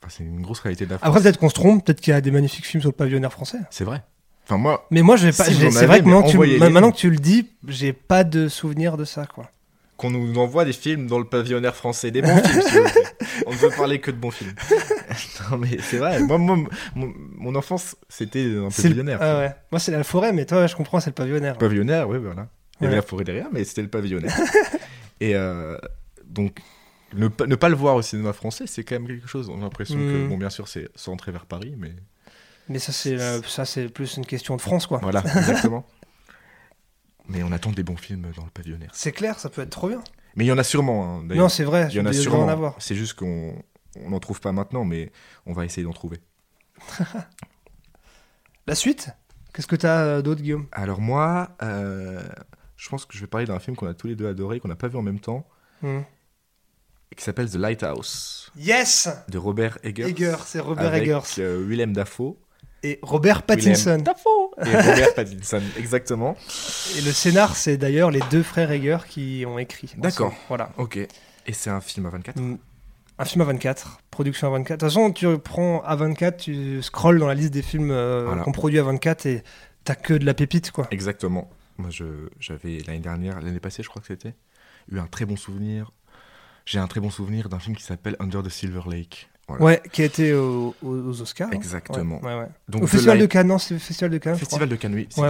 enfin, 0.02 0.10
c'est 0.16 0.24
une 0.24 0.42
grosse 0.42 0.60
réalité 0.60 0.86
de 0.86 0.90
la 0.90 0.98
France. 0.98 1.08
Après, 1.08 1.22
peut-être 1.22 1.38
qu'on 1.38 1.48
se 1.48 1.54
trompe, 1.54 1.84
peut-être 1.84 2.00
qu'il 2.00 2.12
y 2.12 2.16
a 2.16 2.20
des 2.20 2.30
magnifiques 2.30 2.66
films 2.66 2.80
sur 2.80 2.90
le 2.90 2.96
pavillonnaire 2.96 3.32
français. 3.32 3.58
C'est 3.70 3.84
vrai. 3.84 4.02
Enfin 4.44 4.56
moi, 4.56 4.86
Mais 4.90 5.02
moi, 5.02 5.16
j'ai 5.16 5.32
pas. 5.32 5.44
Si 5.44 5.54
C'est 5.70 5.86
vrai 5.86 6.00
que 6.00 6.04
maintenant 6.06 6.22
que, 6.22 6.30
tu, 6.30 6.58
maintenant 6.58 6.90
que 6.90 6.96
tu 6.96 7.10
le 7.10 7.18
dis, 7.18 7.50
j'ai 7.66 7.92
pas 7.92 8.24
de 8.24 8.48
souvenir 8.48 8.96
de 8.96 9.04
ça, 9.04 9.26
quoi. 9.26 9.50
Qu'on 9.98 10.10
nous 10.10 10.38
envoie 10.38 10.64
des 10.64 10.72
films 10.72 11.06
dans 11.08 11.18
le 11.18 11.26
pavillonnaire 11.26 11.74
français, 11.76 12.10
des 12.10 12.22
bons 12.22 12.36
films. 12.42 12.62
s'il 12.62 12.80
vous 12.80 12.88
plaît. 12.88 13.02
On 13.46 13.50
ne 13.52 13.56
veut 13.56 13.68
parler 13.76 14.00
que 14.00 14.10
de 14.10 14.16
bons 14.16 14.30
films. 14.30 14.54
non 15.50 15.58
mais 15.58 15.76
c'est 15.80 15.98
vrai. 15.98 16.20
Moi, 16.20 16.38
moi, 16.38 16.56
mon, 16.94 17.12
mon 17.36 17.54
enfance, 17.54 17.96
c'était 18.08 18.44
un 18.56 18.70
C'est 18.70 18.84
le- 18.84 18.88
pavillonnaire. 18.94 19.18
Ah 19.20 19.38
ouais. 19.38 19.54
Moi, 19.70 19.78
c'est 19.78 19.92
la 19.92 20.04
forêt, 20.04 20.32
mais 20.32 20.46
toi, 20.46 20.66
je 20.66 20.74
comprends, 20.76 21.00
c'est 21.00 21.10
le 21.10 21.14
pavillonnaire. 21.14 21.58
Pavillonnaire, 21.58 22.08
oui, 22.08 22.18
voilà. 22.18 22.48
Il 22.80 22.84
y 22.84 22.86
avait 22.86 22.96
la 22.96 23.02
forêt 23.02 23.24
derrière, 23.24 23.48
mais 23.52 23.64
c'était 23.64 23.82
le 23.82 23.88
pavillonnaire. 23.88 24.34
Et 25.20 25.34
euh, 25.34 25.76
donc, 26.26 26.58
ne, 27.16 27.26
pas- 27.28 27.46
ne 27.46 27.56
pas 27.56 27.68
le 27.68 27.74
voir 27.74 27.96
au 27.96 28.02
cinéma 28.02 28.32
français, 28.32 28.64
c'est 28.68 28.84
quand 28.84 28.94
même 28.96 29.08
quelque 29.08 29.26
chose. 29.28 29.48
On 29.50 29.58
a 29.58 29.62
l'impression 29.62 29.96
que, 29.96 30.24
Mm. 30.26 30.28
bon, 30.28 30.36
bien 30.38 30.50
sûr, 30.50 30.68
c'est 30.68 30.88
centré 30.94 31.32
vers 31.32 31.46
Paris, 31.46 31.74
mais 31.76 31.92
Mais 32.68 32.78
ça, 32.78 32.92
c'est 32.92 33.18
euh, 33.18 33.40
ça, 33.42 33.64
c'est 33.64 33.88
plus 33.88 34.16
une 34.16 34.26
question 34.26 34.54
de 34.56 34.60
France, 34.60 34.86
quoi. 34.86 34.98
voilà, 35.02 35.20
exactement. 35.36 35.84
Mais 37.28 37.42
on 37.42 37.52
attend 37.52 37.70
des 37.70 37.82
bons 37.82 37.96
films 37.96 38.26
dans 38.36 38.44
le 38.44 38.50
pavillonnaire. 38.50 38.90
C'est 38.94 39.12
clair, 39.12 39.38
ça 39.38 39.48
peut 39.48 39.62
être 39.62 39.70
trop 39.70 39.88
bien. 39.88 40.02
Mais 40.36 40.44
il 40.44 40.48
y 40.48 40.52
en 40.52 40.58
a 40.58 40.64
sûrement, 40.64 41.18
hein, 41.18 41.24
d'ailleurs. 41.24 41.44
Non, 41.44 41.48
c'est 41.48 41.64
vrai. 41.64 41.88
Il 41.90 41.96
y 41.96 42.00
en 42.00 42.06
a 42.06 42.12
sûrement. 42.12 42.44
en 42.44 42.48
avoir. 42.48 42.74
C'est 42.78 42.94
juste 42.94 43.14
qu'on 43.14 43.54
on 43.96 44.10
n'en 44.10 44.20
trouve 44.20 44.40
pas 44.40 44.52
maintenant, 44.52 44.84
mais 44.84 45.10
on 45.46 45.52
va 45.52 45.64
essayer 45.64 45.82
d'en 45.84 45.92
trouver. 45.92 46.18
La 48.66 48.74
suite? 48.74 49.10
Qu'est-ce 49.52 49.66
que 49.66 49.76
t'as 49.76 50.02
euh, 50.04 50.22
d'autre, 50.22 50.42
Guillaume? 50.42 50.66
Alors 50.72 51.00
moi, 51.00 51.50
euh, 51.62 52.22
je 52.76 52.88
pense 52.88 53.04
que 53.06 53.14
je 53.16 53.20
vais 53.20 53.26
parler 53.26 53.46
d'un 53.46 53.58
film 53.58 53.76
qu'on 53.76 53.86
a 53.88 53.94
tous 53.94 54.06
les 54.06 54.14
deux 54.14 54.28
adoré, 54.28 54.60
qu'on 54.60 54.68
n'a 54.68 54.76
pas 54.76 54.88
vu 54.88 54.96
en 54.96 55.02
même 55.02 55.20
temps, 55.20 55.46
et 55.82 57.14
qui 57.16 57.24
s'appelle 57.24 57.50
The 57.50 57.54
Lighthouse, 57.56 58.52
Yes 58.56 59.08
de 59.28 59.38
Robert 59.38 59.78
Eggers. 59.82 60.08
Eggers, 60.08 60.36
c'est 60.44 60.60
Robert 60.60 60.86
avec, 60.86 61.02
Eggers. 61.04 61.20
euh, 61.38 61.64
Willem 61.66 61.92
Dafoe. 61.94 62.36
Et 62.82 62.98
Robert 63.02 63.42
Pattinson. 63.42 63.90
Willem 63.90 64.02
Dafoe 64.02 64.47
Et 64.66 64.76
Robert 64.76 65.14
Pattinson, 65.14 65.62
exactement. 65.78 66.36
Et 66.96 67.00
le 67.02 67.12
scénar, 67.12 67.56
c'est 67.56 67.76
d'ailleurs 67.76 68.10
les 68.10 68.20
deux 68.30 68.42
frères 68.42 68.70
Eggers 68.72 68.98
qui 69.08 69.44
ont 69.46 69.58
écrit. 69.58 69.92
D'accord. 69.96 70.34
Voilà. 70.48 70.70
Ok. 70.78 70.96
Et 70.96 71.52
c'est 71.52 71.70
un 71.70 71.80
film 71.80 72.06
à 72.06 72.10
24 72.10 72.36
Mm. 72.40 72.58
Un 73.20 73.24
film 73.24 73.40
à 73.42 73.44
24, 73.46 73.98
production 74.12 74.46
à 74.46 74.50
24. 74.50 74.78
De 74.80 74.86
toute 74.86 74.94
façon, 74.94 75.10
tu 75.10 75.26
prends 75.38 75.82
à 75.82 75.96
24, 75.96 76.36
tu 76.36 76.80
scrolles 76.82 77.18
dans 77.18 77.26
la 77.26 77.34
liste 77.34 77.52
des 77.52 77.62
films 77.62 77.90
euh, 77.90 78.22
Voilà. 78.26 78.42
qu'on 78.44 78.52
produit 78.52 78.78
à 78.78 78.84
24 78.84 79.26
et 79.26 79.42
t'as 79.82 79.96
que 79.96 80.14
de 80.14 80.24
la 80.24 80.34
pépite, 80.34 80.70
quoi. 80.70 80.86
Exactement. 80.92 81.50
Moi, 81.78 81.90
je- 81.90 82.28
j'avais 82.38 82.78
l'année 82.86 83.00
dernière, 83.00 83.40
l'année 83.40 83.58
passée, 83.58 83.82
je 83.82 83.88
crois 83.88 84.00
que 84.00 84.06
c'était, 84.06 84.34
eu 84.92 85.00
un 85.00 85.06
très 85.08 85.24
bon 85.24 85.36
souvenir. 85.36 85.90
J'ai 86.64 86.78
un 86.78 86.86
très 86.86 87.00
bon 87.00 87.10
souvenir 87.10 87.48
d'un 87.48 87.58
film 87.58 87.74
qui 87.74 87.82
s'appelle 87.82 88.14
Under 88.20 88.40
the 88.42 88.50
Silver 88.50 88.82
Lake. 88.88 89.28
Voilà. 89.48 89.64
Ouais, 89.64 89.82
qui 89.92 90.02
a 90.02 90.04
été 90.04 90.34
au- 90.34 90.74
au- 90.82 90.88
aux 91.08 91.20
Oscars. 91.22 91.48
hein. 91.48 91.54
Exactement. 91.56 92.20
Ouais, 92.20 92.34
ouais, 92.34 92.40
ouais. 92.40 92.48
Donc 92.68 92.82
Au 92.82 92.86
Festival 92.86 93.18
de 93.18 93.26
Cannes, 93.26 93.46
non, 93.48 93.58
c'est 93.58 93.74
le 93.74 93.80
Festival 93.80 94.10
de 94.10 94.18
Cannes. 94.18 94.34
je 94.34 94.40
Festival 94.40 94.68
de 94.68 94.76
Cannes, 94.76 94.94
oui. 94.94 95.06
C'était 95.10 95.22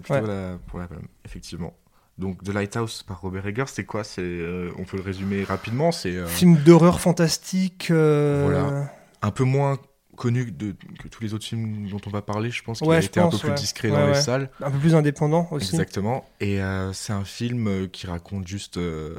plutôt 0.00 0.26
la- 0.26 0.58
pour 0.66 0.78
la 0.78 0.86
Palme, 0.88 1.06
effectivement. 1.24 1.74
Donc 2.18 2.42
The 2.44 2.48
Lighthouse 2.48 3.02
par 3.02 3.20
Robert 3.20 3.46
Eggers, 3.46 3.64
c'est 3.66 3.84
quoi? 3.84 4.02
C'est 4.04 4.22
euh, 4.22 4.70
on 4.78 4.84
peut 4.84 4.96
le 4.96 5.02
résumer 5.02 5.44
rapidement. 5.44 5.92
C'est 5.92 6.16
euh, 6.16 6.24
crois. 6.24 6.34
Film 6.34 6.56
d'horreur 6.56 7.00
fantastique. 7.00 7.88
euh, 7.90 8.42
Voilà. 8.44 8.90
un 9.22 9.30
peu 9.30 9.44
moins 9.44 9.78
connu 10.16 10.50
de, 10.50 10.74
que 10.98 11.08
tous 11.08 11.22
les 11.22 11.34
autres 11.34 11.44
films 11.44 11.88
dont 11.90 12.00
on 12.06 12.10
va 12.10 12.22
parler. 12.22 12.50
Je 12.50 12.62
pense 12.62 12.78
qu'il 12.78 12.88
Ouais, 12.88 12.96
a 12.96 13.00
été 13.00 13.20
un 13.20 13.28
peu 13.28 13.36
plus 13.36 13.52
discret 13.52 13.90
Ouais, 13.90 13.96
dans 13.98 14.06
les 14.08 14.14
salles. 14.14 14.48
Un 14.62 14.70
peu 14.70 14.78
plus 14.78 14.94
indépendant 14.94 15.46
aussi. 15.50 15.74
Exactement. 15.74 16.24
Et 16.40 16.62
euh, 16.62 16.90
c'est 16.94 17.12
un 17.12 17.24
film 17.24 17.88
qui 17.90 18.06
raconte 18.06 18.46
juste 18.48 18.78
de 18.78 19.18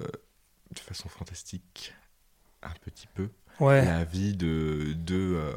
façon 0.76 1.08
fantastique 1.08 1.94
un 2.64 2.72
petit 2.84 3.08
peu 3.14 3.30
Ouais. 3.60 3.84
la 3.86 4.04
vie 4.04 4.36
de 4.36 4.94
de 5.06 5.16
euh, 5.36 5.52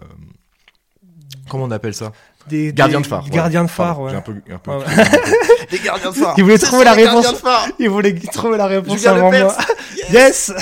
comment 1.48 1.64
on 1.64 1.70
appelle 1.70 1.94
ça 1.94 2.12
Des, 2.48 2.72
Gardiens 2.72 2.98
des- 2.98 3.02
de 3.04 3.08
phare. 3.08 3.28
Gardiens 3.28 3.64
de 3.64 3.70
phare, 3.70 4.00
ouais. 4.00 4.10
j'ai 4.10 4.16
un 4.16 4.20
peu, 4.22 4.34
un 4.50 4.58
peu 4.58 4.70
Ouais, 4.72 4.84
des 5.70 5.78
gardiens 5.80 6.10
de 6.10 6.16
phare. 6.16 6.34
Il 6.38 6.44
voulait 6.44 6.56
Ce 6.58 6.66
trouver 6.66 6.84
la 6.84 6.92
réponse. 6.94 7.30
de 7.30 7.36
phare. 7.36 7.68
Il 7.78 7.90
voulait 7.90 8.14
trouver 8.14 8.56
la 8.56 8.66
réponse 8.66 8.96
Julien 8.98 9.12
avant 9.16 9.30
moi. 9.30 9.56
Yes 10.12 10.52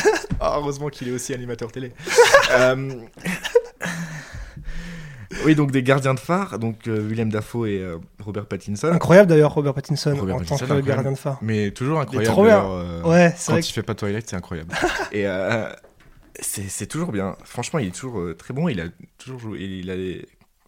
Ah, 0.40 0.54
heureusement 0.58 0.88
qu'il 0.88 1.08
est 1.08 1.12
aussi 1.12 1.32
animateur 1.32 1.70
télé. 1.72 1.92
Euh, 2.50 2.90
Oui, 5.44 5.54
donc 5.54 5.70
des 5.70 5.82
gardiens 5.82 6.14
de 6.14 6.18
phare, 6.20 6.58
donc 6.58 6.88
euh, 6.88 7.00
Willem 7.06 7.30
Dafoe 7.30 7.66
et 7.66 7.78
euh, 7.78 7.98
Robert 8.24 8.46
Pattinson. 8.46 8.88
Incroyable 8.88 9.28
d'ailleurs, 9.28 9.52
Robert 9.52 9.74
Pattinson 9.74 10.16
Robert 10.18 10.36
en 10.36 10.38
Pattinson, 10.38 10.66
tant 10.66 10.76
que 10.76 10.80
gardien 10.80 11.12
de 11.12 11.18
phare. 11.18 11.38
Mais 11.42 11.70
toujours 11.70 12.00
incroyable. 12.00 12.32
trop 12.32 12.44
bien. 12.44 12.56
d'ailleurs, 12.58 12.70
euh, 12.72 13.02
Ouais, 13.02 13.34
c'est 13.36 13.52
Quand 13.52 13.58
il 13.58 13.72
fait 13.72 13.82
pas 13.82 13.94
Twilight, 13.94 14.28
c'est 14.28 14.36
incroyable. 14.36 14.74
et 15.12 15.26
euh, 15.26 15.68
c'est 16.40 16.68
c'est 16.68 16.86
toujours 16.86 17.12
bien. 17.12 17.36
Franchement, 17.44 17.78
il 17.78 17.88
est 17.88 17.92
toujours 17.94 18.20
euh, 18.20 18.34
très 18.34 18.54
bon. 18.54 18.68
Il 18.68 18.80
a 18.80 18.84
toujours 19.18 19.38
joué. 19.40 19.58
Il 19.60 19.90
a, 19.90 19.94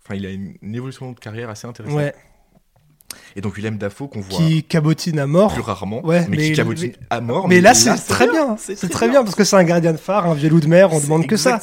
enfin, 0.04 0.14
il 0.14 0.26
a 0.26 0.30
une, 0.30 0.54
une 0.62 0.74
évolution 0.74 1.12
de 1.12 1.18
carrière 1.18 1.50
assez 1.50 1.66
intéressante. 1.66 1.96
Ouais. 1.96 2.14
Et 3.34 3.40
donc 3.40 3.56
Willem 3.56 3.76
Dafoe 3.76 4.06
qu'on 4.08 4.20
voit 4.20 4.38
qui 4.38 4.62
cabotine 4.62 5.18
à 5.18 5.26
mort. 5.26 5.52
plus 5.52 5.62
rarement, 5.62 6.04
Ouais, 6.06 6.26
mais, 6.28 6.36
mais- 6.36 6.42
qui 6.50 6.52
cabotine 6.52 6.92
à 7.10 7.20
mort. 7.20 7.48
Mais 7.48 7.60
là, 7.60 7.74
c'est 7.74 7.94
très 7.96 8.28
bien. 8.28 8.56
c'est 8.56 8.76
très 8.88 9.08
bien 9.08 9.24
parce 9.24 9.34
que 9.34 9.42
c'est 9.44 9.56
un 9.56 9.64
gardien 9.64 9.92
de 9.92 9.96
phare, 9.96 10.26
un 10.26 10.34
vieux 10.34 10.48
loup 10.48 10.60
de 10.60 10.68
mer. 10.68 10.92
On 10.92 11.00
demande 11.00 11.26
que 11.26 11.36
ça. 11.36 11.58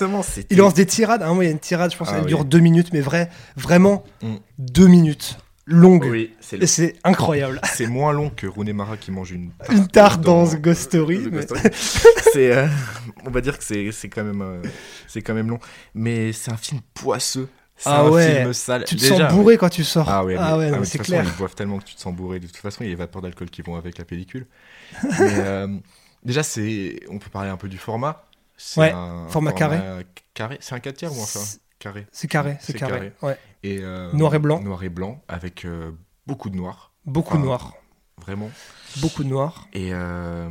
Il 0.50 0.58
lance 0.58 0.74
des 0.74 0.86
tirades. 0.86 1.24
Un 1.24 1.28
moment, 1.30 1.41
il 1.43 1.46
y 1.46 1.50
a 1.50 1.52
une 1.52 1.60
tirade, 1.60 1.91
je 1.91 1.98
pense, 1.98 2.10
Ah 2.12 2.15
elle 2.17 2.24
oui. 2.24 2.28
dure 2.28 2.43
deux 2.43 2.60
minutes, 2.60 2.89
mais 2.93 3.02
vrai, 3.02 3.30
vraiment 3.56 4.04
Mm. 4.22 4.36
deux 4.60 4.88
minutes 4.88 5.38
longues. 5.67 6.06
Oui, 6.10 6.34
c'est 6.39 6.95
incroyable. 7.03 7.60
c'est 7.75 7.86
moins 7.88 8.12
long 8.13 8.30
que 8.30 8.47
Rooney 8.47 8.73
Mara 8.73 8.97
qui 8.97 9.12
mange 9.12 9.32
une 9.32 9.51
tarte, 9.51 9.71
Une 9.71 9.88
tarte 9.88 10.21
dans 10.21 10.47
The 10.47 10.56
Ghost 10.62 10.82
Story. 10.82 11.19
The 11.19 11.32
mais- 11.32 11.45
Ghost 11.45 11.58
Story. 11.75 11.75
c'est, 12.34 12.56
euh, 12.58 12.67
on 13.25 13.30
va 13.30 13.41
dire 13.41 13.58
que 13.58 13.63
c'est, 13.63 13.91
c'est 13.91 14.10
quand 14.10 14.23
même, 14.23 14.41
euh, 14.41 14.62
c'est 15.08 15.21
quand 15.21 15.34
même 15.36 15.49
long, 15.49 15.60
mais 15.93 16.34
c'est 16.34 16.51
un 16.51 16.58
film 16.58 16.82
poisseux. 16.93 17.47
C'est 17.80 17.89
Ah 17.89 18.01
un 18.01 18.10
ouais. 18.10 18.38
film 18.39 18.53
sale. 18.53 18.86
Tu 18.86 18.95
te 18.95 19.01
Déjà, 19.01 19.30
sens 19.30 19.34
bourré 19.34 19.56
quand 19.58 19.69
tu 19.69 19.84
sors. 19.84 20.10
Ah 20.10 20.25
ouais, 20.25 20.34
mais- 20.34 20.39
ah 20.41 20.58
ouais, 20.58 20.65
ah, 20.67 20.71
non, 20.71 20.80
mais 20.80 20.86
c'est 20.86 20.97
façon, 20.97 21.12
clair. 21.12 21.23
Ils 21.25 21.38
boivent 21.38 21.53
tellement 21.53 21.77
que 21.77 21.84
tu 21.84 21.93
te 21.93 22.01
sens 22.01 22.12
bourré. 22.15 22.39
De 22.39 22.47
toute 22.47 22.58
façon, 22.58 22.80
il 22.82 22.86
y 22.86 22.88
a 22.88 22.89
les 22.89 22.95
vapeurs 22.95 23.21
d'alcool 23.21 23.51
qui 23.51 23.62
vont 23.62 23.75
avec 23.75 23.99
la 23.99 24.03
pellicule. 24.06 24.47
Mais, 25.03 25.10
euh, 25.19 25.67
déjà, 26.23 26.41
c'est, 26.41 26.99
on 27.12 27.19
peut 27.19 27.30
parler 27.30 27.49
un 27.51 27.58
peu 27.58 27.67
du 27.69 27.77
format. 27.77 28.25
C'est 28.58 28.80
Ouais, 28.82 28.91
un 28.91 29.27
format 29.27 29.51
carré. 29.51 29.80
carré. 30.34 30.58
C'est 30.60 30.73
un 30.73 30.80
4 30.80 30.95
tiers 30.97 31.12
ou 31.15 31.21
un 31.21 31.25
format 31.27 31.47
carré 31.80 32.08
C'est 32.12 32.28
carré, 32.28 32.58
c'est 32.60 32.74
carré. 32.74 32.92
carré. 32.94 33.13
Ouais. 33.22 33.38
et 33.63 33.80
euh, 33.82 34.12
Noir 34.13 34.34
et 34.36 34.40
blanc. 34.40 34.62
Noir 34.62 34.84
et 34.84 34.90
blanc 34.90 35.22
avec 35.28 35.66
euh, 35.66 35.92
beaucoup 36.26 36.50
de 36.50 36.56
noir, 36.56 36.92
Beaucoup 37.06 37.36
Ah. 37.38 37.42
noir. 37.44 37.74
vraiment. 38.20 38.50
Beaucoup 38.98 39.24
de 39.24 39.30
noir. 39.30 39.68
Et 39.74 39.94
euh, 39.94 40.50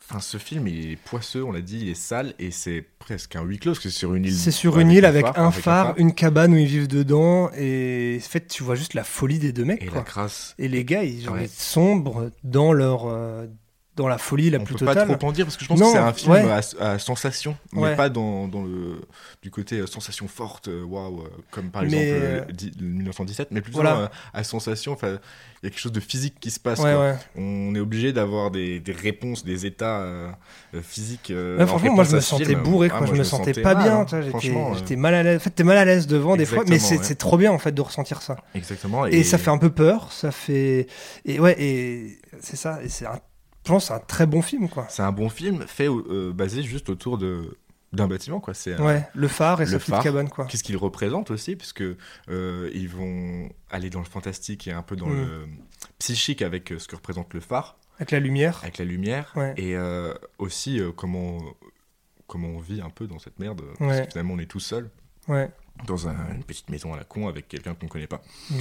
enfin, 0.00 0.20
ce 0.20 0.38
film, 0.38 0.66
il 0.66 0.92
est 0.92 0.96
poisseux, 0.96 1.44
on 1.44 1.52
l'a 1.52 1.60
dit, 1.60 1.80
il 1.82 1.88
est 1.88 1.94
sale 1.94 2.34
et 2.38 2.50
c'est 2.50 2.84
presque 2.98 3.36
un 3.36 3.42
huis 3.42 3.58
clos 3.58 3.72
parce 3.72 3.82
que 3.84 3.90
c'est 3.90 3.98
sur 3.98 4.14
une 4.14 4.24
île. 4.24 4.34
C'est 4.34 4.50
sur 4.50 4.78
une 4.78 4.90
île 4.90 5.04
avec 5.04 5.24
phare, 5.26 5.38
un 5.38 5.50
phare, 5.50 5.94
une 5.98 6.14
cabane 6.14 6.52
où 6.54 6.56
ils 6.56 6.66
vivent 6.66 6.88
dedans. 6.88 7.50
Et 7.56 8.18
en 8.20 8.28
fait, 8.28 8.48
tu 8.48 8.62
vois 8.62 8.74
juste 8.74 8.94
la 8.94 9.04
folie 9.04 9.38
des 9.38 9.52
deux 9.52 9.64
mecs. 9.64 9.82
Et 9.82 9.86
quoi. 9.86 9.98
la 9.98 10.04
crasse. 10.04 10.54
Et 10.58 10.68
les 10.68 10.84
gars, 10.84 11.04
ils, 11.04 11.28
Ouais. 11.28 11.44
ils 11.44 11.48
sombrent 11.48 12.30
dans 12.42 12.72
leur 12.72 13.06
euh, 13.06 13.46
dans 14.00 14.08
la 14.08 14.18
folie 14.18 14.48
la 14.50 14.58
on 14.58 14.64
plus 14.64 14.74
peut 14.76 14.84
pas 14.86 14.94
totale. 14.94 15.16
trop 15.18 15.28
en 15.28 15.32
dire 15.32 15.44
parce 15.44 15.56
que 15.56 15.64
je 15.64 15.68
pense 15.68 15.78
Non, 15.78 15.86
que 15.86 15.92
c'est 15.92 15.98
un 15.98 16.12
film 16.12 16.32
ouais. 16.32 16.50
à, 16.80 16.90
à 16.92 16.98
sensation, 16.98 17.56
mais 17.72 17.82
Ouais. 17.82 17.96
pas 17.96 18.08
dans, 18.08 18.48
dans 18.48 18.62
le 18.62 19.00
du 19.42 19.50
côté 19.50 19.78
euh, 19.78 19.86
sensation 19.86 20.26
forte, 20.28 20.68
euh, 20.68 20.82
waouh, 20.84 21.20
euh, 21.20 21.28
comme 21.50 21.70
par 21.70 21.82
Mais, 21.82 21.88
exemple 22.08 22.24
euh, 22.24 22.40
euh, 22.48 22.52
di- 22.52 22.72
1917, 22.80 23.48
mais 23.50 23.60
plutôt 23.60 23.80
voilà. 23.82 23.96
euh, 23.96 24.08
à 24.32 24.42
sensation. 24.44 24.92
Enfin, 24.92 25.18
il 25.62 25.66
y 25.66 25.66
a 25.66 25.70
quelque 25.70 25.78
chose 25.80 25.92
de 25.92 26.00
physique 26.00 26.36
qui 26.40 26.50
se 26.50 26.58
passe. 26.58 26.78
Ouais, 26.80 26.94
quoi. 26.94 27.00
ouais. 27.10 27.16
On 27.36 27.74
est 27.74 27.80
obligé 27.80 28.12
d'avoir 28.14 28.50
des, 28.50 28.80
des 28.80 28.92
réponses, 28.92 29.44
des 29.44 29.66
états 29.66 30.00
euh, 30.00 30.30
physiques. 30.82 31.30
euh, 31.30 31.66
franchement, 31.66 31.92
moi 31.92 32.04
je 32.04 32.10
réponse 32.10 32.12
me 32.14 32.18
à 32.18 32.20
sentais 32.22 32.44
film. 32.46 32.62
bourré, 32.62 32.88
Ah, 32.90 32.96
quoi. 32.98 33.06
moi, 33.06 33.14
je 33.14 33.18
me 33.18 33.24
sentais 33.24 33.52
sentais 33.52 33.62
pas 33.62 33.74
bien. 33.74 34.06
hein. 34.10 34.72
J'étais 34.78 34.96
mal 34.96 35.14
à 35.14 35.22
l'aise. 35.22 35.36
En 35.36 35.40
fait, 35.40 35.50
t'es 35.50 35.64
mal 35.64 35.76
à 35.76 35.84
l'aise 35.84 36.06
devant 36.06 36.36
des 36.36 36.46
fois, 36.46 36.64
mais 36.66 36.78
c'est 36.78 37.14
trop 37.16 37.36
bien 37.36 37.52
en 37.52 37.58
fait 37.58 37.72
de 37.72 37.82
ressentir 37.82 38.22
ça. 38.22 38.36
Exactement. 38.54 39.04
Et, 39.06 39.22
ça 39.24 39.36
fait 39.38 39.50
un 39.50 39.58
peu 39.58 39.70
peur. 39.70 40.10
Ça 40.12 40.30
fait 40.32 40.86
et 41.24 41.38
ouais 41.40 41.54
et 41.60 42.18
c'est 42.40 42.56
ça. 42.56 42.80
Et 42.82 42.88
c'est 42.88 43.06
un... 43.06 43.20
je 43.64 43.70
pense 43.72 43.86
c'est 43.86 43.92
un 43.94 43.98
très 44.00 44.26
bon 44.26 44.42
film 44.42 44.68
quoi. 44.68 44.86
C'est 44.88 45.02
un 45.02 45.12
bon 45.12 45.28
film 45.28 45.64
fait 45.66 45.88
euh, 45.88 46.32
basé 46.32 46.62
juste 46.62 46.88
autour 46.90 47.18
de 47.18 47.56
d'un 47.92 48.06
bâtiment 48.06 48.38
quoi. 48.38 48.54
C'est 48.54 48.80
Ouais, 48.80 49.04
le 49.14 49.26
phare 49.28 49.60
et 49.62 49.64
le 49.64 49.72
sa 49.72 49.78
petite 49.78 49.90
phare. 49.94 50.02
cabane 50.04 50.28
quoi. 50.28 50.44
Qu'est-ce 50.46 50.62
qu'il 50.62 50.76
représente 50.76 51.30
aussi, 51.32 51.56
puisque 51.56 51.82
euh, 51.82 52.70
ils 52.72 52.88
vont 52.88 53.48
aller 53.68 53.90
dans 53.90 53.98
le 53.98 54.04
fantastique 54.04 54.68
et 54.68 54.72
un 54.72 54.82
peu 54.82 54.94
dans 54.94 55.08
Mm. 55.08 55.16
le 55.16 55.48
psychique 55.98 56.40
avec 56.42 56.70
euh, 56.72 56.78
ce 56.78 56.86
que 56.86 56.94
représente 56.94 57.34
le 57.34 57.40
phare, 57.40 57.76
Avec 57.98 58.12
la 58.12 58.20
lumière. 58.20 58.60
avec 58.62 58.78
la 58.78 58.84
lumière, 58.84 59.32
Ouais. 59.34 59.54
et 59.56 59.76
aussi 60.38 60.80
comment 60.96 61.38
comment 62.28 62.48
on 62.48 62.60
vit 62.60 62.80
un 62.80 62.90
peu 62.90 63.08
dans 63.08 63.18
cette 63.18 63.40
merde, 63.40 63.60
parce 63.78 64.00
que 64.02 64.10
finalement 64.12 64.34
on 64.34 64.38
est 64.38 64.46
tout 64.46 64.60
seul 64.60 64.88
Ouais. 65.26 65.50
dans 65.88 66.06
un- 66.08 66.32
une 66.34 66.44
petite 66.44 66.70
maison 66.70 66.94
à 66.94 66.96
la 66.96 67.02
con 67.04 67.26
avec 67.28 67.48
quelqu'un 67.48 67.74
qu'on 67.74 67.88
connaît 67.88 68.06
pas. 68.06 68.22
Mm. 68.50 68.54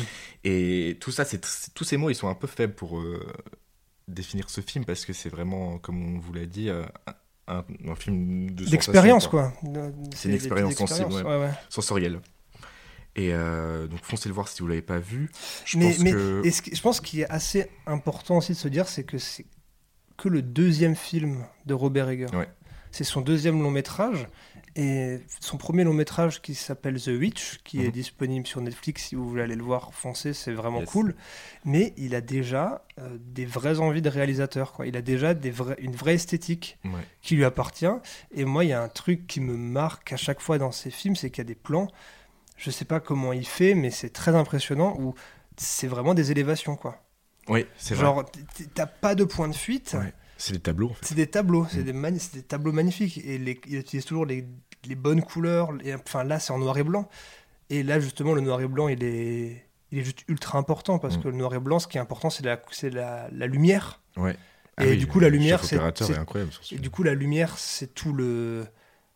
Et 0.44 0.98
tout 1.00 1.12
ça, 1.12 1.24
c'est 1.24 1.46
c'est- 1.46 1.72
tous 1.76 1.84
ces 1.84 1.98
mots, 1.98 2.10
ils 2.10 2.16
sont 2.16 2.30
un 2.30 2.34
peu 2.36 2.48
faibles 2.48 2.74
pour 2.74 3.00
euh, 3.00 3.24
définir 4.10 4.50
ce 4.50 4.62
film 4.62 4.86
parce 4.86 5.06
que 5.06 5.14
c'est 5.14 5.30
vraiment, 5.30 5.78
comme 5.80 6.16
on 6.16 6.20
vous 6.20 6.34
l'a 6.34 6.46
dit, 6.46 6.70
euh, 6.70 6.84
un, 7.48 7.64
un 7.88 7.96
film 7.96 8.52
de 8.52 8.66
D'expérience 8.66 9.28
quoi. 9.28 9.54
C'est 10.16 10.30
une 10.30 10.36
expérience 10.36 10.76
sensible, 10.76 11.08
expériences, 11.08 11.24
ouais, 11.24 11.40
ouais. 11.48 11.52
sensorielle. 11.70 12.20
Et 13.16 13.34
euh, 13.34 13.88
donc 13.88 14.00
foncez 14.04 14.30
le 14.30 14.36
voir 14.36 14.48
si 14.48 14.62
vous 14.62 14.68
l'avez 14.68 14.82
pas 14.84 15.00
vu. 15.00 15.30
Je 15.66 15.78
mais, 15.78 15.90
pense 15.92 16.00
mais 16.00 16.12
que 16.12 16.42
et 16.46 16.52
ce 16.52 16.62
qui- 16.62 16.76
je 16.76 16.82
pense 16.82 17.02
qu'il 17.02 17.20
est 17.22 17.30
assez 17.30 17.70
important 17.88 18.38
aussi 18.38 18.52
de 18.54 18.58
se 18.58 18.68
dire, 18.68 18.88
c'est 18.88 19.04
que 19.04 19.18
c'est 19.18 19.46
que 20.18 20.30
le 20.30 20.42
deuxième 20.42 20.96
film 20.96 21.44
de 21.66 21.74
Robert 21.74 22.10
Eger. 22.10 22.28
C'est 22.92 23.04
son 23.04 23.22
deuxième 23.22 23.62
long 23.62 23.72
métrage. 23.72 24.28
Et 24.76 25.20
son 25.40 25.58
premier 25.58 25.84
long 25.84 25.94
métrage 25.94 26.42
qui 26.42 26.54
s'appelle 26.56 27.02
The 27.02 27.08
Witch, 27.08 27.60
qui 27.64 27.82
est 27.82 27.86
Mhm. 27.88 27.92
disponible 27.92 28.48
sur 28.48 28.62
Netflix, 28.62 29.06
si 29.06 29.16
vous 29.16 29.28
voulez 29.28 29.42
aller 29.42 29.56
le 29.56 29.64
voir, 29.64 29.94
foncez, 29.94 30.34
c'est 30.34 30.54
vraiment 30.54 30.82
Yes. 30.82 30.90
cool. 30.90 31.16
Mais 31.66 31.94
il 31.98 32.16
a 32.16 32.22
déjà 32.22 32.86
euh, 33.00 33.18
des 33.20 33.46
vraies 33.46 33.80
envies 33.80 34.02
de 34.02 34.10
réalisateur. 34.10 34.74
Quoi. 34.74 34.86
Il 34.86 34.98
a 34.98 35.02
déjà 35.02 35.34
des 35.34 35.52
vrais- 35.52 35.78
une 35.80 35.96
vraie 35.96 36.16
esthétique 36.16 36.78
ouais. 36.86 36.92
qui 37.22 37.36
lui 37.36 37.46
appartient. 37.46 37.86
Et 38.34 38.44
moi, 38.46 38.66
il 38.66 38.70
y 38.70 38.74
a 38.74 38.82
un 38.84 38.90
truc 38.90 39.26
qui 39.26 39.40
me 39.40 39.56
marque 39.56 40.12
à 40.14 40.18
chaque 40.18 40.42
fois 40.42 40.58
dans 40.58 40.72
ses 40.72 40.92
films, 40.92 41.16
c'est 41.16 41.30
qu'il 41.30 41.38
y 41.40 41.42
a 41.42 41.46
des 41.48 41.56
plans, 41.56 41.88
je 42.58 42.70
sais 42.72 42.84
pas 42.86 43.00
comment 43.00 43.32
il 43.34 43.48
fait, 43.48 43.74
mais 43.74 43.90
c'est 43.90 44.10
très 44.10 44.36
impressionnant, 44.36 44.96
où 45.00 45.16
c'est 45.56 45.88
vraiment 45.88 46.14
des 46.14 46.32
élévations, 46.32 46.76
quoi. 46.76 47.02
Oui, 47.48 47.66
c'est 47.78 47.96
vrai. 47.96 48.04
Genre, 48.06 48.26
t'as 48.76 48.86
pas 48.86 49.16
de 49.16 49.24
point 49.24 49.48
de 49.48 49.56
fuite, 49.56 49.96
Ouais. 49.98 50.14
C'est 50.42 50.54
des 50.54 50.60
tableaux 50.60 50.90
en 50.90 50.94
fait. 50.94 51.06
c'est 51.06 51.16
des 51.16 51.28
tableaux, 51.28 51.68
c'est 51.70 51.84
des, 51.84 52.42
tableaux 52.44 52.72
magnifiques, 52.72 53.20
et 53.26 53.38
les- 53.38 53.60
il 53.68 53.78
utilise 53.78 54.06
toujours 54.06 54.26
les, 54.26 54.46
les 54.86 54.96
bonnes 54.96 55.22
couleurs, 55.22 55.70
et, 55.84 55.94
enfin 55.94 56.24
là, 56.24 56.40
c'est 56.40 56.54
en 56.54 56.60
noir 56.60 56.78
et 56.78 56.84
blanc. 56.84 57.10
Et 57.70 57.84
là, 57.84 58.00
justement, 58.00 58.34
le 58.34 58.42
noir 58.42 58.62
et 58.62 58.68
blanc, 58.68 58.88
il 58.88 59.04
est, 59.04 59.66
il 59.92 60.00
est 60.00 60.04
juste 60.04 60.24
ultra 60.28 60.58
important, 60.58 60.98
parce 60.98 61.18
Mm. 61.18 61.22
que 61.24 61.28
le 61.28 61.36
noir 61.36 61.54
et 61.54 61.60
blanc, 61.60 61.78
ce 61.80 61.88
qui 61.88 61.98
est 61.98 62.02
important, 62.02 62.30
c'est 62.30 62.44
la, 62.46 62.60
la, 62.92 63.28
la 63.32 63.48
lumière. 63.48 64.02
Ouais. 64.18 64.36
Et 64.82 64.96
du 64.96 65.08
coup, 65.08 65.20
la 65.20 65.28
lumière, 65.30 65.64
c'est- 65.66 65.76
opérateur 65.76 66.08
c'est- 66.08 66.14
est 66.14 66.18
incroyable. 66.18 66.54
sur 66.54 66.64
ce 66.64 66.68
Et 66.68 66.78
film. 66.78 66.82
du 66.82 66.90
coup, 66.90 67.04
la 67.04 67.14
lumière, 67.14 67.58
c'est 67.58 67.94
tout 67.94 68.14
le, 68.14 68.66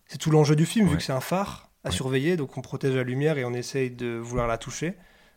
c'est 0.07 0.17
tout 0.17 0.29
l'enjeu 0.29 0.57
du 0.57 0.65
film, 0.65 0.87
vu 0.89 0.97
que 0.97 1.03
c'est 1.03 1.13
un 1.13 1.21
phare 1.21 1.71
à 1.85 1.87
Ouais. 1.89 1.95
surveiller, 1.95 2.35
donc 2.35 2.57
on 2.57 2.61
protège 2.61 2.93
la 2.95 3.03
lumière 3.03 3.37
et 3.37 3.45
on 3.45 3.53
essaye 3.53 3.89
de 3.91 4.17
vouloir 4.17 4.45
la 4.47 4.57
toucher, 4.57 4.93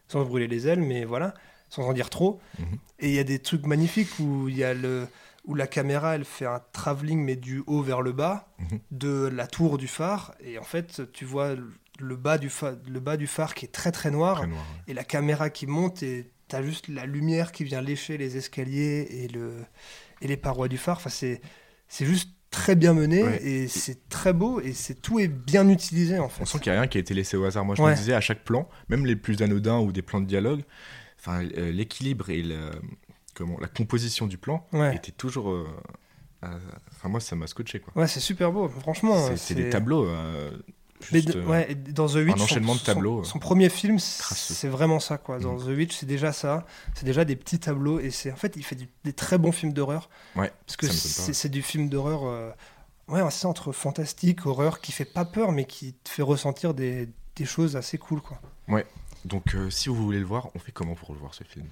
sans 0.08 0.24
brûler 0.24 0.48
les 0.48 0.66
ailes, 0.66 0.80
mais 0.80 1.04
voilà, 1.04 1.32
sans 1.70 1.84
en 1.84 1.92
dire 1.92 2.10
trop. 2.10 2.40
Mhm. 2.58 2.66
Et 2.98 3.08
il 3.08 3.14
y 3.14 3.18
a 3.20 3.24
des 3.24 3.38
trucs 3.38 3.64
magnifiques 3.66 4.18
où 4.18 4.48
il 4.48 4.56
y 4.56 4.64
a 4.64 4.74
le, 4.74 5.06
où 5.46 5.54
la 5.54 5.66
caméra, 5.66 6.14
elle 6.16 6.24
fait 6.24 6.46
un 6.46 6.60
travelling 6.72 7.22
mais 7.24 7.36
du 7.36 7.62
haut 7.66 7.82
vers 7.82 8.02
le 8.02 8.12
bas 8.12 8.52
Mhm. 8.58 8.80
de 8.90 9.30
la 9.32 9.46
tour 9.46 9.78
du 9.78 9.86
phare, 9.88 10.34
et 10.44 10.58
en 10.58 10.64
fait, 10.64 11.12
tu 11.12 11.24
vois 11.24 11.54
le 11.98 12.16
bas 12.16 12.36
du 12.38 12.50
phare, 12.50 12.74
le 12.88 13.00
bas 13.00 13.16
du 13.16 13.26
phare 13.26 13.54
qui 13.54 13.64
est 13.64 13.72
très 13.72 13.92
très 13.92 14.10
noir, 14.10 14.38
Très 14.38 14.46
noir. 14.48 14.60
ouais. 14.60 14.82
et 14.92 14.94
la 14.94 15.04
caméra 15.04 15.48
qui 15.50 15.66
monte 15.66 16.02
et 16.02 16.30
t'as 16.48 16.62
juste 16.62 16.88
la 16.88 17.06
lumière 17.06 17.52
qui 17.52 17.64
vient 17.64 17.80
lécher 17.80 18.18
les 18.18 18.36
escaliers 18.36 19.06
et 19.10 19.28
le 19.28 19.52
et 20.20 20.28
les 20.28 20.36
parois 20.36 20.68
du 20.68 20.78
phare. 20.78 20.96
Enfin, 20.96 21.10
c'est 21.10 21.40
c'est 21.88 22.06
juste 22.06 22.30
très 22.50 22.74
bien 22.74 22.94
mené 22.94 23.22
Ouais. 23.22 23.42
et 23.44 23.68
c'est 23.68 24.08
très 24.08 24.32
beau 24.32 24.60
et 24.60 24.72
c'est 24.72 24.94
tout 25.00 25.18
est 25.20 25.28
bien 25.28 25.68
utilisé 25.68 26.18
en 26.18 26.28
fait. 26.28 26.42
On 26.42 26.46
sent 26.46 26.58
qu'il 26.60 26.72
n'y 26.72 26.76
a 26.78 26.80
rien 26.80 26.88
qui 26.88 26.98
a 26.98 27.00
été 27.00 27.14
laissé 27.14 27.36
au 27.36 27.44
hasard. 27.44 27.64
Moi, 27.64 27.74
je 27.76 27.82
Ouais. 27.82 27.90
me 27.92 27.96
disais 27.96 28.14
à 28.14 28.20
chaque 28.20 28.44
plan, 28.44 28.68
même 28.88 29.04
les 29.06 29.16
plus 29.16 29.40
anodins 29.42 29.78
ou 29.78 29.92
des 29.92 30.02
plans 30.02 30.20
de 30.20 30.26
dialogue, 30.26 30.62
enfin, 31.18 31.44
euh, 31.56 31.70
l'équilibre 31.72 32.30
et 32.30 32.42
le- 32.42 32.70
comment, 33.36 33.56
la 33.60 33.68
composition 33.68 34.26
du 34.26 34.38
plan 34.38 34.66
Ouais. 34.72 34.96
était 34.96 35.12
toujours. 35.12 35.50
euh, 35.50 35.66
euh, 36.44 36.58
Enfin, 36.92 37.08
moi, 37.08 37.20
ça 37.20 37.36
m'a 37.36 37.46
scotché 37.46 37.80
quoi. 37.80 37.92
Ouais, 37.94 38.08
c'est 38.08 38.20
super 38.20 38.50
beau. 38.52 38.68
Franchement, 38.68 39.36
C'est- 39.36 39.54
des 39.54 39.68
tableaux. 39.70 40.06
euh, 40.06 40.50
juste, 41.12 41.28
de- 41.28 41.40
euh, 41.40 41.44
ouais, 41.46 41.74
dans 41.74 42.06
The 42.08 42.14
Witch, 42.16 42.36
son- 42.38 42.44
enchaînement 42.44 42.74
de 42.74 42.78
son- 42.80 42.84
tableaux, 42.86 43.24
Son, 43.24 43.38
premier 43.38 43.68
film, 43.68 43.98
c'est 43.98 44.68
vraiment 44.68 44.98
ça 45.00 45.18
quoi. 45.18 45.38
Dans 45.38 45.56
The 45.58 45.66
Witch, 45.68 45.94
c'est 45.96 46.06
déjà 46.06 46.32
ça. 46.32 46.64
C'est 46.94 47.04
déjà 47.04 47.24
des 47.24 47.36
petits 47.36 47.58
tableaux 47.58 48.00
et 48.00 48.10
c'est 48.10 48.32
en 48.32 48.36
fait, 48.36 48.54
il 48.56 48.62
fait 48.64 48.76
du- 48.76 48.88
des 49.04 49.12
très 49.12 49.36
bons 49.38 49.52
films 49.52 49.72
d'horreur. 49.74 50.08
Ouais, 50.36 50.50
Parce 50.66 50.76
que 50.76 50.86
c'est 50.88 51.44
ouais. 51.44 51.50
du 51.50 51.62
film 51.62 51.88
d'horreur. 51.88 52.24
euh, 52.24 52.50
Ouais, 53.08 53.20
c'est 53.30 53.46
entre 53.46 53.70
fantastique, 53.70 54.46
horreur, 54.46 54.80
qui 54.80 54.90
fait 54.90 55.04
pas 55.04 55.24
peur, 55.24 55.52
mais 55.52 55.64
qui 55.64 55.92
te 55.92 56.08
fait 56.08 56.22
ressentir 56.22 56.74
des, 56.74 57.08
des 57.36 57.44
choses 57.44 57.76
assez 57.76 57.98
cool, 57.98 58.20
quoi. 58.20 58.40
Donc, 59.24 59.54
euh, 59.54 59.70
si 59.70 59.88
vous 59.88 59.94
voulez 59.94 60.18
le 60.18 60.24
voir, 60.24 60.48
on 60.56 60.58
fait 60.58 60.72
comment 60.72 60.94
pour 60.96 61.12
le 61.12 61.20
voir 61.20 61.32
ce 61.34 61.44
film? 61.44 61.66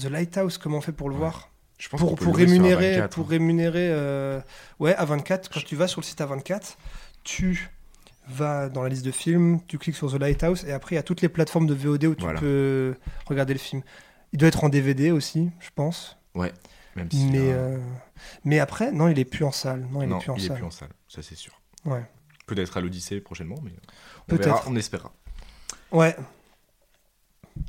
The 0.00 0.04
Lighthouse, 0.04 0.58
comment 0.58 0.78
on 0.78 0.80
fait 0.80 0.92
pour 0.92 1.08
le 1.08 1.14
Ouais. 1.14 1.20
voir 1.20 1.50
Je 1.78 1.88
pense 1.88 2.00
Pour, 2.00 2.14
pour 2.16 2.36
rémunérer, 2.36 2.98
A24, 2.98 3.08
pour 3.08 3.24
hein. 3.26 3.30
rémunérer, 3.30 3.88
euh, 3.90 4.40
ouais, 4.80 4.94
à 4.94 5.04
24. 5.04 5.48
Quand 5.50 5.60
tu 5.64 5.76
vas 5.76 5.86
sur 5.88 6.00
le 6.00 6.06
site 6.06 6.20
A24, 6.20 6.76
tu 7.24 7.70
vas 8.28 8.68
dans 8.68 8.82
la 8.82 8.88
liste 8.90 9.04
de 9.04 9.10
films, 9.10 9.60
tu 9.66 9.78
cliques 9.78 9.96
sur 9.96 10.10
The 10.12 10.20
Lighthouse, 10.20 10.64
et 10.66 10.72
après 10.72 10.94
il 10.94 10.96
y 10.96 10.98
a 10.98 11.02
toutes 11.02 11.22
les 11.22 11.28
plateformes 11.28 11.66
de 11.66 11.74
VOD 11.74 12.04
où 12.04 12.14
tu 12.14 12.22
Voilà. 12.24 12.40
peux 12.40 12.94
regarder 13.26 13.54
le 13.54 13.58
film. 13.58 13.82
Il 14.32 14.38
doit 14.38 14.48
être 14.48 14.64
en 14.64 14.68
DVD 14.68 15.10
aussi, 15.12 15.50
je 15.60 15.70
pense. 15.74 16.16
Même 16.34 17.10
si 17.10 17.26
Mais, 17.26 17.38
là, 17.38 17.54
euh, 17.54 17.78
mais 18.44 18.58
après, 18.58 18.90
non, 18.92 19.08
il 19.08 19.18
est 19.18 19.24
plus 19.24 19.44
en 19.44 19.52
salle. 19.52 19.86
Non, 19.90 20.02
il 20.02 20.08
non, 20.08 20.18
est 20.18 20.22
plus 20.22 20.30
en 20.32 20.36
il 20.36 20.44
est 20.44 20.48
salle. 20.48 20.56
plus 20.56 20.66
en 20.66 20.70
salle, 20.70 20.90
ça 21.06 21.22
c'est 21.22 21.36
sûr. 21.36 21.60
Ouais. 21.84 22.04
Peut-être 22.46 22.76
à 22.76 22.80
l'Odyssée 22.80 23.20
prochainement, 23.20 23.56
mais 23.62 23.70
on 23.70 24.24
Peut-être. 24.36 24.44
verra, 24.46 24.64
on 24.66 24.74
espérera. 24.76 25.12
Ouais. 25.92 26.16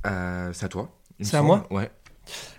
Euh, 0.08 0.52
c'est 0.54 0.66
à 0.66 0.70
toi. 0.70 0.90
C'est 1.22 1.38
à 1.38 1.42
moi 1.42 1.68
Ouais. 1.72 1.90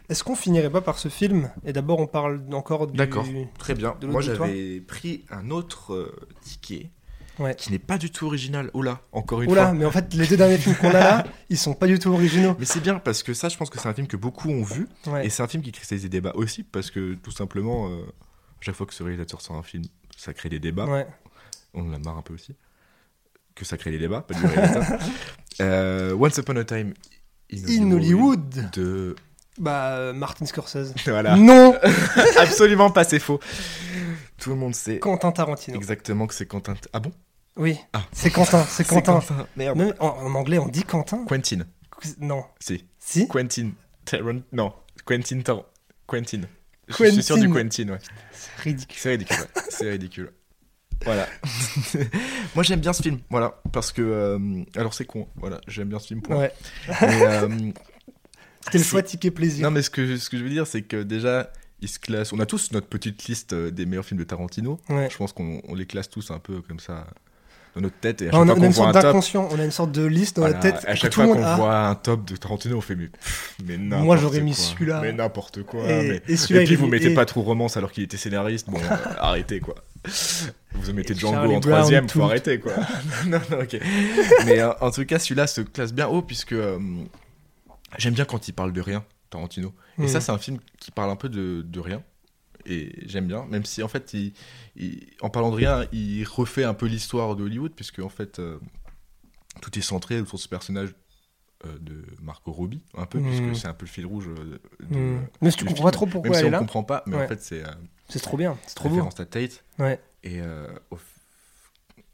Est-ce 0.09 0.25
qu'on 0.25 0.35
finirait 0.35 0.71
pas 0.71 0.81
par 0.81 0.99
ce 0.99 1.09
film 1.09 1.51
Et 1.65 1.73
d'abord, 1.73 2.01
on 2.01 2.07
parle 2.09 2.43
encore 2.53 2.87
du. 2.89 2.97
D'accord, 2.97 3.25
très 3.59 3.75
bien. 3.75 3.95
Moi, 4.03 4.21
j'avais 4.23 4.81
pris 4.81 5.25
un 5.31 5.51
autre 5.51 5.95
euh, 5.95 6.17
ticket 6.43 6.91
Ouais. 7.39 7.55
qui 7.55 7.71
n'est 7.73 7.79
pas 7.79 7.97
du 7.97 8.11
tout 8.11 8.27
original. 8.27 8.71
Oh 8.75 8.83
là, 8.83 9.01
encore 9.13 9.41
une 9.41 9.51
Oula, 9.51 9.67
fois. 9.67 9.73
mais 9.73 9.87
en 9.87 9.91
fait, 9.91 10.13
les 10.13 10.27
deux 10.27 10.37
derniers 10.37 10.59
films 10.59 10.75
qu'on 10.77 10.91
a 10.91 10.93
là, 10.93 11.25
ils 11.49 11.57
sont 11.57 11.73
pas 11.73 11.87
du 11.87 11.99
tout 11.99 12.11
originaux. 12.11 12.55
Mais 12.59 12.67
c'est 12.67 12.81
bien 12.81 12.99
parce 12.99 13.23
que 13.23 13.33
ça, 13.33 13.49
je 13.49 13.57
pense 13.57 13.71
que 13.71 13.79
c'est 13.79 13.89
un 13.89 13.95
film 13.95 14.07
que 14.09 14.17
beaucoup 14.19 14.51
ont 14.51 14.63
vu 14.63 14.89
Ouais. 15.07 15.25
et 15.25 15.31
c'est 15.31 15.43
un 15.43 15.47
film 15.49 15.63
qui 15.63 15.73
cristallise 15.73 16.03
des 16.03 16.11
débats 16.11 16.33
aussi 16.35 16.65
parce 16.65 16.91
que 16.91 17.15
tout 17.15 17.31
simplement, 17.31 17.89
euh, 17.89 18.03
chaque 18.61 18.75
fois 18.75 18.85
que 18.85 18.93
ce 18.93 19.03
réalisateur 19.03 19.41
sort 19.41 19.57
un 19.57 19.63
film, 19.63 19.85
ça 20.19 20.35
crée 20.35 20.51
des 20.51 20.59
débats. 20.59 20.85
Ouais. 20.85 21.07
On 21.73 21.89
en 21.89 21.95
a 21.95 21.99
marre 21.99 22.19
un 22.19 22.23
peu 22.23 22.35
aussi. 22.35 22.55
Que 23.55 23.65
ça 23.65 23.79
crée 23.79 23.91
des 23.93 23.99
débats, 23.99 24.21
pas 24.21 24.35
du 24.35 24.45
réalisateur. 24.45 24.99
Euh, 25.61 26.15
Once 26.19 26.37
Upon 26.39 26.57
a 26.57 26.65
Time 26.65 26.95
In 27.53 27.91
Hollywood. 27.93 28.71
de. 28.73 29.17
Bah, 29.59 29.91
euh, 29.97 30.13
Martin 30.13 30.47
Scorsese. 30.47 30.95
Voilà. 31.07 31.37
Non 31.37 31.75
Absolument 32.39 32.91
pas, 32.91 33.05
c'est 33.05 33.19
faux. 33.19 33.41
Tout 34.39 34.51
le 34.51 34.57
monde 34.57 34.75
sait 34.75 34.99
Quentin 35.01 35.33
Tarantino. 35.33 35.77
exactement 35.77 36.27
que 36.27 36.35
c'est 36.35 36.47
Quentin. 36.47 36.75
Ah 36.93 37.01
bon? 37.01 37.13
Oui, 37.57 37.77
Ah. 37.93 38.03
c'est 38.13 38.31
Quentin, 38.31 38.65
c'est 38.69 38.85
Quentin. 38.89 39.21
Merde. 39.57 39.77
Même 39.77 39.95
en, 39.99 40.07
en 40.09 40.35
anglais, 40.35 40.59
on 40.59 40.69
dit 40.69 40.85
Quentin 40.85 41.25
Quentin. 41.27 41.59
Non. 42.21 42.45
Si. 42.59 42.85
Si? 42.99 43.29
Quentin. 43.29 43.73
Tarant- 44.07 44.43
Non. 44.53 44.73
Quentin. 45.05 45.41
Tar- 45.43 45.65
Quentin. 46.07 46.43
Je 46.89 46.97
Quentin. 46.97 47.13
suis 47.13 47.23
sûr 47.23 47.37
du 47.39 47.51
Quentin, 47.51 47.89
ouais. 47.91 47.99
C'est 48.33 48.63
ridicule. 48.63 48.99
C'est 48.99 49.11
ridicule, 49.11 49.37
ouais. 49.41 49.63
C'est 49.69 49.91
ridicule. 49.91 50.33
Voilà. 51.05 51.27
Moi 52.55 52.63
j'aime 52.63 52.81
bien 52.81 52.93
ce 52.93 53.03
film, 53.03 53.19
voilà, 53.31 53.61
parce 53.73 53.93
que 53.93 54.03
euh, 54.03 54.39
alors 54.77 54.95
c'est 54.95 55.05
con, 55.05 55.29
voilà, 55.37 55.61
j'aime 55.67 55.89
bien 55.89 55.99
ce 55.99 56.09
film. 56.09 56.23
Point. 56.23 56.37
Ouais. 56.37 56.53
Mais, 57.03 57.27
euh, 57.27 57.49
C'était 58.67 58.79
le 58.79 58.85
choix 58.85 59.03
ticket 59.03 59.31
plaisir. 59.31 59.65
non 59.65 59.71
mais 59.71 59.83
ce 59.83 59.89
que 59.89 60.19
ce 60.19 60.29
que 60.29 60.37
je 60.37 60.43
veux 60.45 60.51
dire 60.51 60.67
c'est 60.67 60.83
que 60.83 61.03
déjà 61.03 61.51
il 61.81 61.89
se 61.89 61.99
classe, 61.99 62.33
on 62.35 62.41
a 62.41 62.47
tous 62.47 62.73
notre 62.73 62.89
petite 62.89 63.25
liste 63.25 63.55
euh, 63.55 63.71
des 63.71 63.87
meilleurs 63.87 64.05
films 64.05 64.21
de 64.21 64.25
Tarantino. 64.25 64.79
Ouais. 64.91 65.09
Je 65.11 65.17
pense 65.17 65.33
qu'on 65.33 65.63
on 65.67 65.75
les 65.75 65.87
classe 65.87 66.11
tous 66.11 66.31
un 66.31 66.39
peu 66.39 66.61
comme 66.61 66.79
ça 66.81 67.07
dans 67.75 67.81
notre 67.83 67.97
tête 67.97 68.23
et 68.23 68.27
à 68.27 68.31
Ah, 68.33 68.33
chaque 68.33 68.41
on, 68.41 68.43
a, 68.43 68.47
fois 68.47 68.55
on 68.55 68.57
a 68.57 68.61
qu'on 68.61 68.67
une 68.67 68.73
sorte 68.73 68.95
d'inconscient, 68.95 69.49
on 69.53 69.59
a 69.61 69.65
une 69.65 69.71
sorte 69.71 69.93
de 69.93 70.05
liste 70.05 70.37
dans 70.37 70.43
voilà, 70.43 70.57
la 70.57 70.61
tête. 70.63 70.85
à 70.87 70.93
que 70.93 70.99
chaque 70.99 71.15
fois 71.15 71.27
qu'on 71.27 71.43
a. 71.43 71.57
voit 71.57 71.79
un 71.89 71.95
top 71.95 72.25
de 72.25 72.37
Tarantino, 72.37 72.77
on 72.77 72.81
fait 72.81 72.97
mais, 72.97 73.09
mais 73.65 73.77
n'importe 73.79 74.05
Moi, 74.05 74.17
j'aurais 74.17 74.41
mis 74.41 74.55
celui-là. 74.55 75.01
Mais 75.03 75.13
n'importe 75.13 75.63
quoi. 75.63 75.85
Et- 75.85 76.09
mais- 76.09 76.23
et 76.29 76.33
Et, 76.33 76.37
celui-là, 76.37 76.65
puis 76.67 76.75
vous 76.77 76.87
mis- 76.87 76.93
mettez 76.93 77.13
et- 77.13 77.15
pas 77.15 77.25
trop 77.27 77.43
romance 77.43 77.77
alors 77.77 77.93
qu'il 77.93 78.03
était 78.05 78.17
scénariste. 78.17 78.69
Bon, 78.71 78.79
euh, 78.79 78.97
arrêtez 79.19 79.61
quoi. 79.61 79.77
Vous 80.75 80.93
mettez 80.93 81.13
Et 81.13 81.17
Django 81.17 81.35
Charlie 81.35 81.57
en 81.57 81.61
Brown, 81.61 81.75
troisième, 81.77 82.09
faut 82.09 82.23
arrêter 82.23 82.59
quoi. 82.59 82.73
non, 83.27 83.41
non, 83.51 83.61
ok. 83.61 83.77
Mais 84.47 84.61
euh, 84.61 84.73
en 84.81 84.91
tout 84.91 85.05
cas, 85.05 85.19
celui-là 85.19 85.47
se 85.47 85.61
classe 85.61 85.93
bien 85.93 86.09
haut 86.09 86.23
puisque 86.23 86.53
euh, 86.53 86.79
j'aime 87.99 88.15
bien 88.15 88.25
quand 88.25 88.49
il 88.49 88.53
parle 88.53 88.73
de 88.73 88.81
rien, 88.81 89.05
Tarantino. 89.31 89.73
Et 89.99 90.03
Hmm. 90.03 90.09
ça, 90.09 90.21
c'est 90.21 90.33
un 90.33 90.39
film 90.39 90.59
qui 90.79 90.91
parle 90.91 91.11
un 91.11 91.17
peu 91.17 91.29
de, 91.29 91.63
de 91.63 91.81
rien. 91.81 92.03
Et 92.71 92.93
j'aime 93.07 93.27
bien, 93.27 93.45
même 93.47 93.65
si 93.65 93.83
en 93.83 93.89
fait, 93.89 94.15
il, 94.15 94.33
il- 94.77 95.07
en 95.21 95.31
parlant 95.31 95.51
de 95.51 95.57
rien, 95.57 95.87
il 95.93 96.25
refait 96.25 96.65
un 96.65 96.75
peu 96.75 96.87
l'histoire 96.87 97.37
de 97.37 97.43
Hollywood, 97.45 97.73
puisque 97.75 97.99
en 98.01 98.09
fait, 98.09 98.39
euh, 98.39 98.59
tout 99.63 99.77
est 99.79 99.83
centré 99.83 100.21
autour 100.21 100.39
de 100.39 100.43
ce 100.43 100.49
personnage 100.49 100.95
euh, 101.67 101.79
de 101.81 102.05
Margot 102.23 102.53
Robbie, 102.53 102.83
un 102.97 103.05
peu, 103.07 103.21
puisque 103.21 103.55
c'est 103.57 103.69
un 103.69 103.75
peu 103.75 103.85
le 103.85 103.91
fil 103.91 104.07
rouge 104.07 104.29
euh, 104.29 104.35
de, 104.45 104.61
Hmm. 104.97 105.27
Mais 105.43 105.51
tu 105.53 105.59
du 105.59 105.65
comprends 105.67 105.85
pas 105.85 105.91
trop 105.91 106.07
pourquoi 106.07 106.31
Même 106.31 106.39
si 106.39 106.41
elle 106.41 106.47
est 106.47 106.49
on 106.49 106.53
là. 106.53 106.59
comprend 106.61 106.85
pas, 106.85 107.03
mais 107.07 107.17
en 107.17 107.29
fait, 107.29 107.43
c'est 107.43 107.63
C'est 108.09 108.21
trop 108.21 108.37
bien, 108.37 108.57
c'est 108.67 108.75
trop 108.77 108.89
beau. 108.89 108.95
référence 108.95 109.21
à 109.21 109.27
Tate. 109.27 109.63
Ouais. 109.79 110.01
Et 110.23 110.41
au 110.91 110.99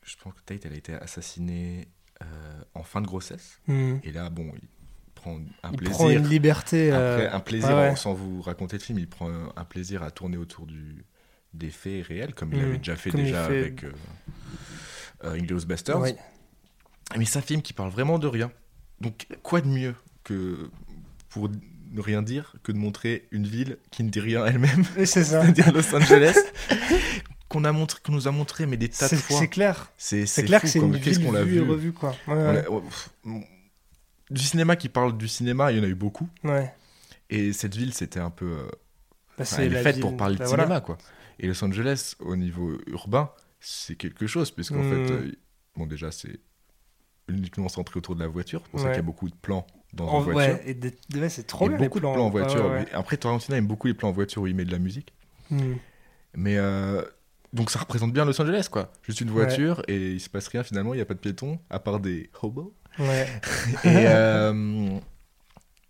je 0.03 0.15
pense 0.23 0.35
que 0.35 0.41
Tate, 0.45 0.65
elle 0.67 0.73
a 0.73 0.77
été 0.77 0.95
assassinée 0.95 1.89
en 2.75 2.83
fin 2.83 3.01
de 3.01 3.07
grossesse. 3.07 3.61
Hmm. 3.69 3.97
Et 4.03 4.11
là, 4.13 4.31
bon, 4.31 4.51
il 4.61 4.69
prend 5.27 5.39
un 5.65 5.71
Il 5.73 5.77
plaisir. 5.79 5.95
prend 5.97 6.11
une 6.11 6.29
liberté. 6.29 6.91
euh, 6.93 7.15
Après, 7.27 7.37
un 7.37 7.41
plaisir, 7.41 7.69
ouais, 7.71 7.89
ouais. 7.91 7.97
sans 7.97 8.15
vous 8.15 8.43
raconter 8.43 8.77
le 8.77 8.83
film, 8.83 8.99
il 8.99 9.09
prend 9.09 9.29
un, 9.57 9.65
plaisir 9.65 10.03
à 10.03 10.11
tourner 10.11 10.37
autour 10.37 10.67
du, 10.67 11.05
des 11.55 11.71
faits 11.71 12.07
réels, 12.07 12.35
comme 12.35 12.53
il 12.53 12.61
Mm. 12.61 12.65
avait 12.65 12.79
déjà 12.79 12.97
fait 12.97 13.11
Comme 13.11 13.23
déjà 13.23 13.47
fait- 13.49 13.59
avec 13.59 13.85
euh, 13.85 13.93
euh, 15.25 15.33
Inglourious 15.35 15.67
Basterds. 15.67 16.01
Ouais. 16.01 16.17
Mais 17.17 17.25
c'est 17.25 17.39
un 17.39 17.43
film 17.43 17.63
qui 17.63 17.73
parle 17.73 17.91
vraiment 17.91 18.19
de 18.19 18.27
rien. 18.27 18.51
Donc, 19.01 19.27
quoi 19.43 19.61
de 19.61 19.69
mieux 19.69 19.95
que 20.25 20.71
pour 21.29 21.49
ne 21.93 22.01
rien 22.01 22.23
dire 22.23 22.55
que 22.63 22.73
de 22.73 22.79
montrer 22.79 23.29
une 23.31 23.47
ville 23.47 23.79
qui 23.91 24.03
ne 24.05 24.11
dit 24.11 24.21
rien 24.21 24.45
elle-même, 24.47 24.85
Et 24.97 25.07
c'est 25.07 25.25
ça. 25.25 25.43
c'est-à-dire 25.43 25.73
Los 25.73 25.95
Angeles, 25.95 26.37
qu'on 27.49 27.65
a 27.65 27.73
montré, 27.73 28.01
qu'on 28.05 28.13
nous 28.13 28.27
a 28.27 28.33
montré 28.33 28.67
mais 28.67 28.77
des 28.77 28.89
tas 28.89 29.07
de 29.07 29.11
C'est 29.11 29.17
fois. 29.17 29.39
c'est 29.39 29.49
clair. 29.49 29.93
C'est 29.97 30.25
clair 30.45 30.61
fou, 30.61 30.67
que 30.67 30.73
c'est 30.73 30.79
une 30.81 30.99
Qu'est-ce 31.01 31.19
ville 31.19 31.27
qu'on 31.27 31.33
l'a 31.33 31.43
et 31.43 31.45
vu 31.45 31.61
revue, 31.63 31.93
quoi. 31.93 32.15
Ouais, 32.27 32.65
Du 34.31 34.43
cinéma 34.43 34.77
qui 34.77 34.89
parle 34.89 35.17
du 35.17 35.29
cinéma, 35.29 35.71
il 35.73 35.79
y 35.79 35.81
en 35.81 35.85
a 35.85 35.89
eu 35.89 35.95
beaucoup. 35.95 36.29
Ouais. 36.45 36.75
Et 37.31 37.53
cette 37.53 37.77
ville, 37.77 37.93
c'était 37.95 38.21
un 38.21 38.31
peu. 38.31 38.47
euh, 38.47 38.67
Bah, 38.67 38.71
Enfin, 39.43 39.45
c'est 39.57 39.67
elle 39.67 39.73
est 39.73 39.77
la 39.77 39.83
faite 39.83 39.97
ville- 39.97 40.03
pour 40.03 40.17
parler 40.17 40.35
de 40.35 40.41
bah, 40.41 40.47
cinéma, 40.47 40.65
voilà. 40.67 40.81
quoi. 40.81 40.99
Et 41.39 41.47
Los 41.47 41.63
Angeles, 41.65 42.15
au 42.21 42.35
niveau 42.37 42.79
urbain, 42.87 43.31
c'est 43.61 43.95
quelque 43.97 44.27
chose, 44.27 44.51
puisqu'en 44.51 44.83
fait, 44.83 45.11
euh, 45.11 45.33
bon, 45.77 45.87
déjà, 45.87 46.11
c'est 46.11 46.41
uniquement 47.29 47.69
centré 47.69 47.99
autour 47.99 48.15
de 48.15 48.21
la 48.21 48.29
voiture, 48.29 48.63
c'est 48.65 48.71
pour 48.71 48.81
ça 48.81 48.87
qu'il 48.89 48.97
y 48.97 49.01
a 49.01 49.03
beaucoup 49.03 49.29
de 49.29 49.35
plans 49.35 49.67
dans 49.93 50.07
En 50.09 50.19
une 50.25 50.33
voiture. 50.33 50.55
ouais, 50.65 50.79
et 51.13 51.19
ouais, 51.19 51.29
c'est 51.29 51.45
trop 51.47 51.65
Il 51.65 51.67
y 51.67 51.69
bien 51.71 51.79
les 51.79 51.85
beaucoup 51.89 51.99
plans. 52.01 52.11
de 52.13 52.15
plans 52.17 52.27
en 52.27 52.31
voiture. 52.31 52.67
ouais, 52.71 52.87
Après, 52.93 53.17
Tarantino 53.17 53.57
aime 53.57 53.67
beaucoup 53.67 53.87
les 53.89 53.95
plans 53.95 54.09
en 54.09 54.13
voiture 54.13 54.43
où 54.43 54.47
il 54.47 54.55
met 54.55 54.65
de 54.65 54.73
la 54.73 54.79
musique. 54.79 55.13
Hmm. 55.51 55.75
Mais 56.35 56.57
euh, 56.57 57.03
donc, 57.53 57.71
ça 57.71 57.79
représente 57.81 58.13
bien 58.13 58.25
Los 58.25 58.41
Angeles, 58.41 58.69
quoi. 58.71 58.93
Juste 59.03 59.21
une 59.21 59.31
voiture 59.31 59.83
et 59.89 60.13
il 60.13 60.21
se 60.21 60.29
passe 60.31 60.49
rien 60.49 60.63
finalement, 60.63 60.95
il 60.95 60.99
n'y 60.99 61.03
a 61.03 61.07
pas 61.07 61.15
de 61.15 61.19
piétons, 61.19 61.59
à 61.69 61.79
part 61.81 62.01
des 62.01 62.31
hobos. 62.43 62.75
Ouais. 62.99 63.27
Et 63.85 63.87
euh, 64.07 64.99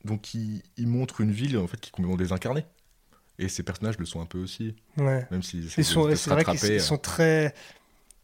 donc, 0.05 0.35
il, 0.35 0.63
il 0.77 0.87
montre 0.87 1.21
une 1.21 1.33
ville 1.33 1.59
en 1.59 1.67
fait 1.67 1.81
qui 1.81 1.89
est 1.89 1.93
complètement 1.93 2.17
désincarnée. 2.17 2.65
Et 3.39 3.49
ces 3.49 3.63
personnages 3.63 3.99
le 3.99 4.07
sont 4.07 4.21
un 4.23 4.27
peu 4.27 4.39
aussi, 4.39 4.75
Ouais. 4.97 5.27
même 5.31 5.43
Ils 5.53 5.65
de- 5.67 5.83
sont, 5.83 6.15
c'est 6.17 6.31
vrai 6.31 6.45
qu'ils 6.45 6.81
sont 6.81 6.97
très, 6.97 7.53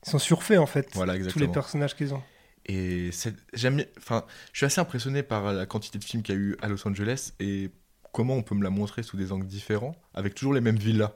ils 0.07 0.11
sont 0.11 0.19
surfaits 0.19 0.59
en 0.59 0.67
fait. 0.67 0.89
Voilà, 0.95 1.19
tous 1.27 1.39
les 1.39 1.49
personnages 1.49 1.95
qu'ils 1.95 2.15
ont. 2.15 2.23
Et 2.65 3.11
j'aime, 3.53 3.85
enfin, 3.99 4.25
je 4.53 4.59
suis 4.59 4.67
assez 4.67 4.81
impressionné 4.81 5.23
par 5.23 5.53
la 5.53 5.67
quantité 5.67 5.99
de 5.99 6.05
films 6.05 6.23
qu'il 6.23 6.35
y 6.35 6.39
a 6.39 6.41
eu 6.41 6.57
à 6.63 6.69
Los 6.69 6.87
Angeles 6.89 7.33
et 7.41 7.71
comment 8.13 8.35
on 8.37 8.43
peut 8.43 8.55
me 8.55 8.63
la 8.63 8.71
montrer 8.71 9.03
sous 9.03 9.17
des 9.19 9.33
angles 9.33 9.47
différents, 9.47 9.97
avec 10.15 10.35
toujours 10.35 10.55
les 10.55 10.61
mêmes 10.63 10.77
villas. 10.79 11.13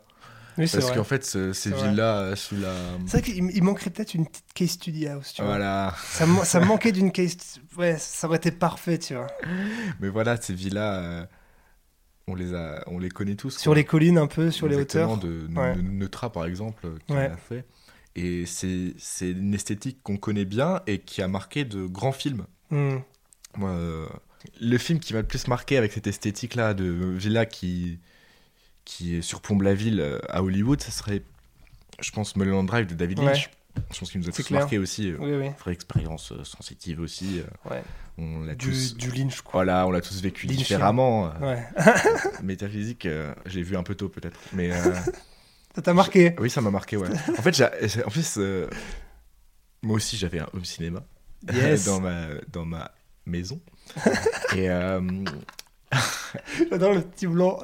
Oui, 0.59 0.67
Parce 0.73 0.91
qu'en 0.93 1.05
fait, 1.05 1.25
ce- 1.25 1.53
ces 1.53 1.71
villas 1.71 2.17
euh, 2.19 2.37
sous 2.37 2.57
la, 2.57 2.73
C'est 3.07 3.19
vrai 3.19 3.23
qu'il 3.23 3.51
il 3.55 3.63
manquerait 3.63 3.91
peut-être 3.91 4.15
une 4.15 4.27
petite 4.27 4.53
case 4.55 4.71
study 4.71 5.07
house, 5.07 5.33
tu 5.35 5.43
vois. 5.43 5.51
voilà, 5.53 5.95
Ça, 6.03 6.27
man- 6.27 6.45
ça 6.45 6.61
manquait 6.61 6.93
d'une 6.93 7.13
case. 7.13 7.37
Ouais, 7.77 7.97
ça 7.99 8.27
aurait 8.27 8.39
été 8.39 8.51
parfait, 8.51 8.99
tu 8.99 9.15
vois. 9.15 9.27
mais 10.01 10.09
voilà, 10.09 10.41
ces 10.41 10.55
villas, 10.55 11.01
euh, 11.03 11.27
on 12.27 12.35
les 12.35 12.55
a, 12.55 12.83
on 12.87 12.99
les 12.99 13.09
connaît 13.11 13.35
tous. 13.37 13.51
Sur 13.59 13.71
quoi. 13.71 13.75
les 13.77 13.85
collines 13.85 14.19
un 14.19 14.27
peu, 14.27 14.51
sur 14.51 14.67
les 14.69 14.77
hauteurs. 14.77 15.19
de, 15.19 15.47
Ouais. 15.55 15.77
de 15.77 15.83
Neutra 15.83 16.33
par 16.33 16.45
exemple 16.47 16.87
euh, 16.87 16.97
qui 17.07 17.13
Ouais. 17.15 17.29
l'a 17.29 17.37
fait 17.37 17.65
et 18.19 18.47
c'est 18.47 18.95
c'est 18.99 19.31
une 19.33 19.53
esthétique 19.53 19.99
qu'on 20.03 20.17
connaît 20.17 20.47
bien 20.47 20.81
et 20.87 21.01
qui 21.01 21.21
a 21.21 21.29
marqué 21.29 21.65
de 21.67 21.87
grands 21.87 22.13
films 22.13 22.47
Hmm. 22.71 22.97
Moi, 23.59 23.71
euh, 23.71 24.07
le 24.61 24.77
film 24.79 24.99
qui 25.01 25.13
m'a 25.15 25.21
le 25.21 25.27
plus 25.27 25.47
marqué 25.49 25.77
avec 25.77 25.93
cette 25.93 26.07
esthétique 26.09 26.55
là 26.57 26.73
de 26.75 26.85
villa 26.85 27.45
qui 27.47 28.01
qui 28.87 29.23
surplombe 29.23 29.61
la 29.63 29.75
ville 29.75 30.01
euh, 30.01 30.19
à 30.31 30.43
Hollywood 30.43 30.81
ça 30.81 30.91
serait 30.91 31.23
je 32.01 32.11
pense 32.13 32.35
Mulholland 32.37 32.67
Drive 32.67 32.87
de 32.87 32.95
David 32.95 33.19
Ouais. 33.19 33.27
Lynch 33.27 33.51
je 33.93 33.99
pense 33.99 34.11
qu'il 34.11 34.23
nous 34.23 34.29
a 34.29 34.33
tous 34.33 34.51
marqué 34.53 34.79
aussi 34.79 35.11
euh, 35.11 35.17
Oui, 35.21 35.35
oui. 35.35 35.51
vraie 35.61 35.73
expérience 35.75 36.33
euh, 36.33 36.43
sensitive 36.45 37.01
aussi 37.01 37.43
Ouais. 37.71 37.83
on 38.17 38.45
l'a 38.45 38.55
Du, 38.55 38.71
tous 38.71 38.97
du 38.97 39.11
Lynch, 39.11 39.43
quoi. 39.43 39.53
voilà 39.63 39.87
on 39.87 39.91
l'a 39.91 40.01
tous 40.01 40.23
vécu 40.23 40.47
différemment 40.47 41.31
Ouais. 41.43 41.63
métaphysique 42.43 43.07
j'ai 43.45 43.63
vu 43.63 43.77
un 43.77 43.83
peu 43.83 43.95
tôt 43.95 44.09
peut-être 44.09 44.39
mais 44.55 44.71
Ça 45.75 45.83
t'a 45.83 45.93
marqué 45.93 46.35
Oui, 46.39 46.49
ça 46.49 46.63
m'a 46.63 46.71
marqué, 46.71 46.97
ouais. 46.97 47.09
En 47.39 47.43
fait, 47.43 47.61
en 48.07 48.09
plus, 48.09 48.37
euh, 48.39 48.67
moi 49.83 49.97
aussi, 49.97 50.17
j'avais 50.17 50.39
un 50.39 50.49
home 50.55 50.65
cinéma 50.65 51.05
Yes. 51.53 51.85
dans, 51.85 52.01
ma, 52.01 52.29
dans 52.51 52.65
ma 52.65 52.93
maison. 53.27 53.61
Et 54.55 54.71
euh, 54.71 55.01
Dans 56.79 56.93
le 56.95 57.03
petit 57.03 57.27
blanc. 57.27 57.59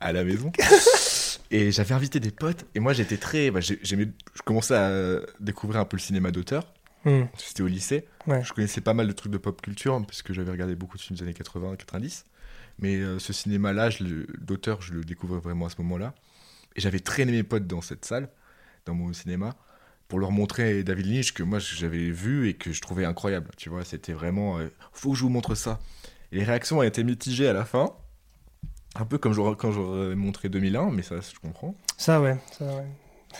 À 0.00 0.12
la 0.12 0.24
maison. 0.24 0.52
Et 1.50 1.70
j'avais 1.70 1.94
invité 1.94 2.18
des 2.20 2.30
potes. 2.32 2.64
Et 2.74 2.80
moi, 2.80 2.92
j'étais 2.92 3.16
très. 3.16 3.50
bah, 3.50 3.60
j'ai- 3.60 3.78
j'aimais, 3.82 4.08
je 4.34 4.42
commençais 4.42 4.74
à 4.74 5.20
découvrir 5.40 5.80
un 5.80 5.84
peu 5.84 5.96
le 5.96 6.02
cinéma 6.02 6.30
d'auteur. 6.30 6.72
Hmm. 7.04 7.24
C'était 7.36 7.62
au 7.62 7.68
lycée. 7.68 8.06
Ouais. 8.26 8.42
Je 8.42 8.52
connaissais 8.52 8.80
pas 8.80 8.94
mal 8.94 9.06
de 9.06 9.12
trucs 9.12 9.30
de 9.30 9.38
pop 9.38 9.60
culture, 9.62 10.02
puisque 10.06 10.32
j'avais 10.32 10.50
regardé 10.50 10.74
beaucoup 10.74 10.96
de 10.96 11.02
films 11.02 11.16
des 11.16 11.22
années 11.22 11.34
80, 11.34 11.76
90. 11.76 12.24
Mais 12.80 12.96
euh, 12.96 13.18
ce 13.20 13.32
cinéma-là, 13.32 13.90
d'auteur, 14.40 14.82
je 14.82 14.92
le 14.92 15.04
découvrais 15.04 15.38
vraiment 15.38 15.66
à 15.66 15.70
ce 15.70 15.76
moment-là. 15.82 16.14
Et 16.74 16.80
j'avais 16.80 16.98
traîné 16.98 17.30
mes 17.32 17.42
potes 17.44 17.66
dans 17.66 17.80
cette 17.80 18.04
salle, 18.04 18.28
dans 18.84 18.94
mon 18.94 19.12
cinéma, 19.12 19.54
pour 20.08 20.18
leur 20.18 20.32
montrer 20.32 20.82
David 20.82 21.06
Lynch 21.06 21.32
que 21.32 21.42
moi 21.42 21.58
j'avais 21.58 22.10
vu 22.10 22.48
et 22.48 22.54
que 22.54 22.72
je 22.72 22.80
trouvais 22.82 23.04
incroyable. 23.04 23.50
Tu 23.56 23.70
vois, 23.70 23.84
c'était 23.84 24.12
vraiment. 24.12 24.58
euh, 24.58 24.66
faut 24.92 25.12
que 25.12 25.16
je 25.16 25.22
vous 25.22 25.28
montre 25.30 25.54
ça. 25.54 25.78
Et 26.32 26.36
les 26.38 26.44
réactions 26.44 26.78
ont 26.78 26.82
été 26.82 27.04
mitigées 27.04 27.46
à 27.48 27.52
la 27.52 27.64
fin. 27.64 27.94
Un 29.00 29.04
peu 29.04 29.18
comme 29.18 29.32
j'aurais- 29.32 29.56
quand 29.56 29.72
j'aurais 29.72 30.14
montré 30.14 30.48
2001, 30.48 30.90
mais 30.90 31.02
ça, 31.02 31.16
je 31.20 31.38
comprends. 31.40 31.74
Ça, 31.96 32.20
ouais. 32.20 32.36
Ça, 32.58 32.64
ouais. 32.64 32.86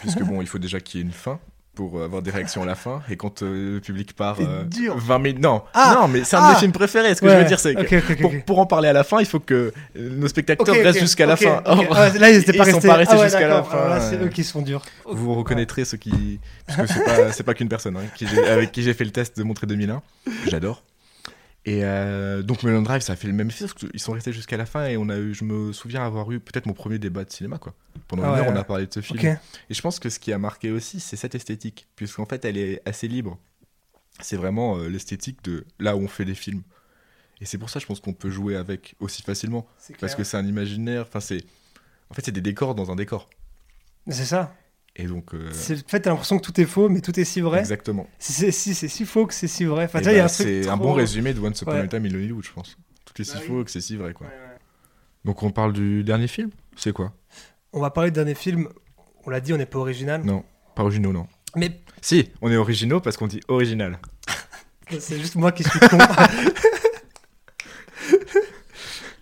Puisque 0.00 0.22
bon, 0.22 0.40
il 0.42 0.46
faut 0.48 0.59
déjà 0.59 0.80
qu'il 0.80 1.00
y 1.00 1.02
ait 1.02 1.07
une 1.07 1.12
fin. 1.12 1.38
pour 1.74 2.02
avoir 2.02 2.22
des 2.22 2.30
réactions 2.30 2.62
à 2.62 2.64
la 2.64 2.74
fin. 2.74 3.02
Et 3.11 3.18
quand 3.18 3.42
euh, 3.42 3.74
le 3.74 3.80
public 3.82 4.14
part 4.16 4.36
C'est 4.38 4.46
euh, 4.46 4.64
dur. 4.64 4.96
20 4.96 5.18
minutes. 5.18 5.42
Non, 5.42 5.61
Ah 5.74 5.98
non, 6.00 6.09
mais 6.09 6.24
c'est 6.24 6.34
un 6.36 6.40
de 6.40 6.44
Ah 6.46 6.52
mes 6.54 6.59
films 6.59 6.72
préférés. 6.72 7.14
Ce 7.14 7.20
que 7.20 7.26
Ouais. 7.26 7.32
je 7.32 7.36
veux 7.36 7.44
dire, 7.44 7.61
c'est 7.61 7.74
que 7.74 8.40
pour, 8.46 8.59
en 8.61 8.64
parler 8.64 8.88
à 8.88 8.94
la 8.94 9.04
fin, 9.04 9.20
il 9.20 9.26
faut 9.26 9.40
que 9.40 9.74
euh, 9.94 10.11
nos 10.16 10.26
spectateurs 10.26 10.74
restent 10.74 11.00
jusqu'à 11.00 11.26
la 11.26 11.36
fin. 11.36 11.61
Ah, 11.66 12.09
là, 12.18 12.30
ils 12.30 12.36
étaient 12.38 12.54
pas 12.54 12.64
restés, 12.64 12.88
pas 12.88 12.94
restés 12.94 13.14
Ah 13.14 13.18
ouais, 13.20 13.24
jusqu'à 13.26 13.46
la 13.48 13.62
fin, 13.62 13.88
là, 13.90 14.00
c'est 14.00 14.16
euh. 14.16 14.24
eux 14.24 14.28
qui 14.30 14.42
sont 14.42 14.62
durs. 14.62 14.80
Vous 15.04 15.34
reconnaîtrez 15.34 15.84
ceux 15.84 15.98
qui. 15.98 16.40
Parce 16.66 16.78
que 16.80 16.86
c'est 16.94 17.04
pas, 17.04 17.32
c'est 17.32 17.42
pas 17.42 17.52
qu'une 17.52 17.68
personne 17.68 17.98
hein, 17.98 18.04
qui 18.14 18.26
j'ai- 18.26 18.48
avec 18.48 18.72
qui 18.72 18.82
j'ai 18.82 18.94
fait 18.94 19.04
le 19.04 19.11
test 19.11 19.36
de 19.36 19.42
Montrer 19.42 19.66
2001. 19.66 20.00
que 20.24 20.30
J'adore. 20.50 20.82
Et 21.68 21.84
euh, 21.84 22.42
donc 22.42 22.62
Mulholland 22.62 22.84
Drive, 22.84 23.02
ça 23.02 23.14
a 23.14 23.16
fait 23.16 23.26
le 23.26 23.32
même 23.34 23.50
film. 23.50 23.68
parce 23.68 23.78
qu'ils 23.90 23.98
sont 24.00 24.12
restés 24.12 24.32
jusqu'à 24.32 24.56
la 24.56 24.66
fin 24.66 24.86
et 24.86 24.96
on 24.96 25.08
a 25.08 25.18
eu, 25.18 25.34
je 25.34 25.44
me 25.44 25.72
souviens 25.72 26.06
avoir 26.06 26.30
eu 26.30 26.38
peut-être 26.38 26.66
mon 26.66 26.72
premier 26.74 27.00
débat 27.00 27.24
de 27.24 27.30
cinéma. 27.30 27.58
quoi. 27.58 27.74
Pendant 28.06 28.22
Ah 28.22 28.26
une 28.28 28.32
ouais, 28.34 28.40
heure, 28.46 28.52
on 28.52 28.56
a 28.56 28.62
parlé 28.62 28.86
de 28.86 28.94
ce 28.94 29.00
film. 29.00 29.18
Et 29.20 29.74
je 29.74 29.82
pense 29.82 29.98
que 29.98 30.08
ce 30.08 30.20
qui 30.20 30.32
a 30.32 30.38
marqué 30.38 30.70
aussi, 30.70 31.00
c'est 31.00 31.16
cette 31.16 31.34
esthétique. 31.34 31.88
Puisqu'en 31.96 32.24
fait, 32.24 32.44
elle 32.44 32.56
est 32.56 32.80
assez 32.88 33.08
libre. 33.08 33.36
C'est 34.20 34.36
vraiment 34.36 34.78
euh, 34.78 34.88
l'esthétique 34.88 35.42
de 35.42 35.64
là 35.80 35.96
où 35.96 36.00
on 36.00 36.08
fait 36.08 36.24
des 36.24 36.36
films. 36.36 36.62
Et 37.40 37.46
c'est 37.46 37.58
pour 37.58 37.68
ça, 37.68 37.80
je 37.80 37.86
pense 37.86 37.98
qu'on 38.00 38.14
peut 38.14 38.30
jouer 38.30 38.54
avec 38.56 38.94
aussi 39.00 39.22
facilement. 39.22 39.66
Parce 40.00 40.14
que 40.14 40.22
c'est 40.22 40.36
un 40.36 40.46
imaginaire. 40.46 41.02
Enfin, 41.02 41.20
c'est. 41.20 41.44
En 42.10 42.14
fait, 42.14 42.24
c'est 42.24 42.32
des 42.32 42.40
décors 42.40 42.76
dans 42.76 42.92
un 42.92 42.96
décor. 42.96 43.28
C'est 44.08 44.24
ça. 44.24 44.54
Et 44.99 45.05
donc. 45.05 45.34
euh, 45.34 45.51
C'est- 45.53 45.84
En 45.84 45.88
fait, 45.88 46.01
t'as 46.01 46.11
l'impression 46.11 46.38
que 46.38 46.44
tout 46.44 46.59
est 46.61 46.64
faux, 46.64 46.88
mais 46.88 47.01
tout 47.01 47.18
est 47.20 47.24
si 47.24 47.40
vrai. 47.42 47.61
Exactement. 47.61 48.07
Si 48.18 48.32
c'est 48.32 48.51
si, 48.88 49.05
faux 49.05 49.26
que 49.26 49.34
c'est 49.34 49.47
si 49.49 49.64
vrai. 49.64 49.84
Enfin, 49.84 50.01
bah, 50.01 50.11
un 50.11 50.26
truc 50.26 50.30
c'est 50.30 50.68
un 50.68 50.76
trop- 50.76 50.86
bon 50.88 50.92
résumé 50.94 51.34
de 51.34 51.40
Once 51.40 51.61
Upon 51.61 51.72
Ouais. 51.72 51.80
a 51.80 51.86
Time 51.86 52.07
in 52.07 52.14
Hollywood, 52.14 52.44
je 52.44 52.53
pense. 52.53 52.76
Tout 53.05 53.20
est 53.20 53.24
si 53.24 53.34
Bah 53.34 53.38
oui. 53.42 53.47
faux 53.49 53.64
que 53.64 53.70
c'est 53.70 53.80
si 53.82 53.97
vrai, 53.97 54.12
quoi. 54.14 54.26
Ouais, 54.26 54.32
ouais. 54.32 54.59
Donc 55.24 55.42
on 55.42 55.51
parle 55.51 55.72
du 55.74 56.03
dernier 56.03 56.28
film? 56.28 56.51
C'est 56.76 56.92
quoi? 56.92 57.12
On 57.72 57.80
va 57.80 57.90
parler 57.90 58.11
d'un 58.11 58.24
des 58.24 58.34
films. 58.34 58.68
On 59.26 59.30
l'a 59.30 59.40
dit, 59.40 59.53
on 59.53 59.59
n'est 59.59 59.66
pas 59.66 59.78
original. 59.78 60.22
Non, 60.24 60.44
pas 60.74 60.82
originaux, 60.82 61.12
non. 61.12 61.26
Mais 61.57 61.80
Si, 62.01 62.30
on 62.40 62.51
est 62.51 62.57
originaux 62.57 63.01
parce 63.01 63.16
qu'on 63.16 63.26
dit 63.26 63.40
original. 63.49 63.99
c'est 64.99 65.18
juste 65.18 65.34
moi 65.34 65.53
qui 65.53 65.64
suis 65.64 65.78
con. 65.80 65.99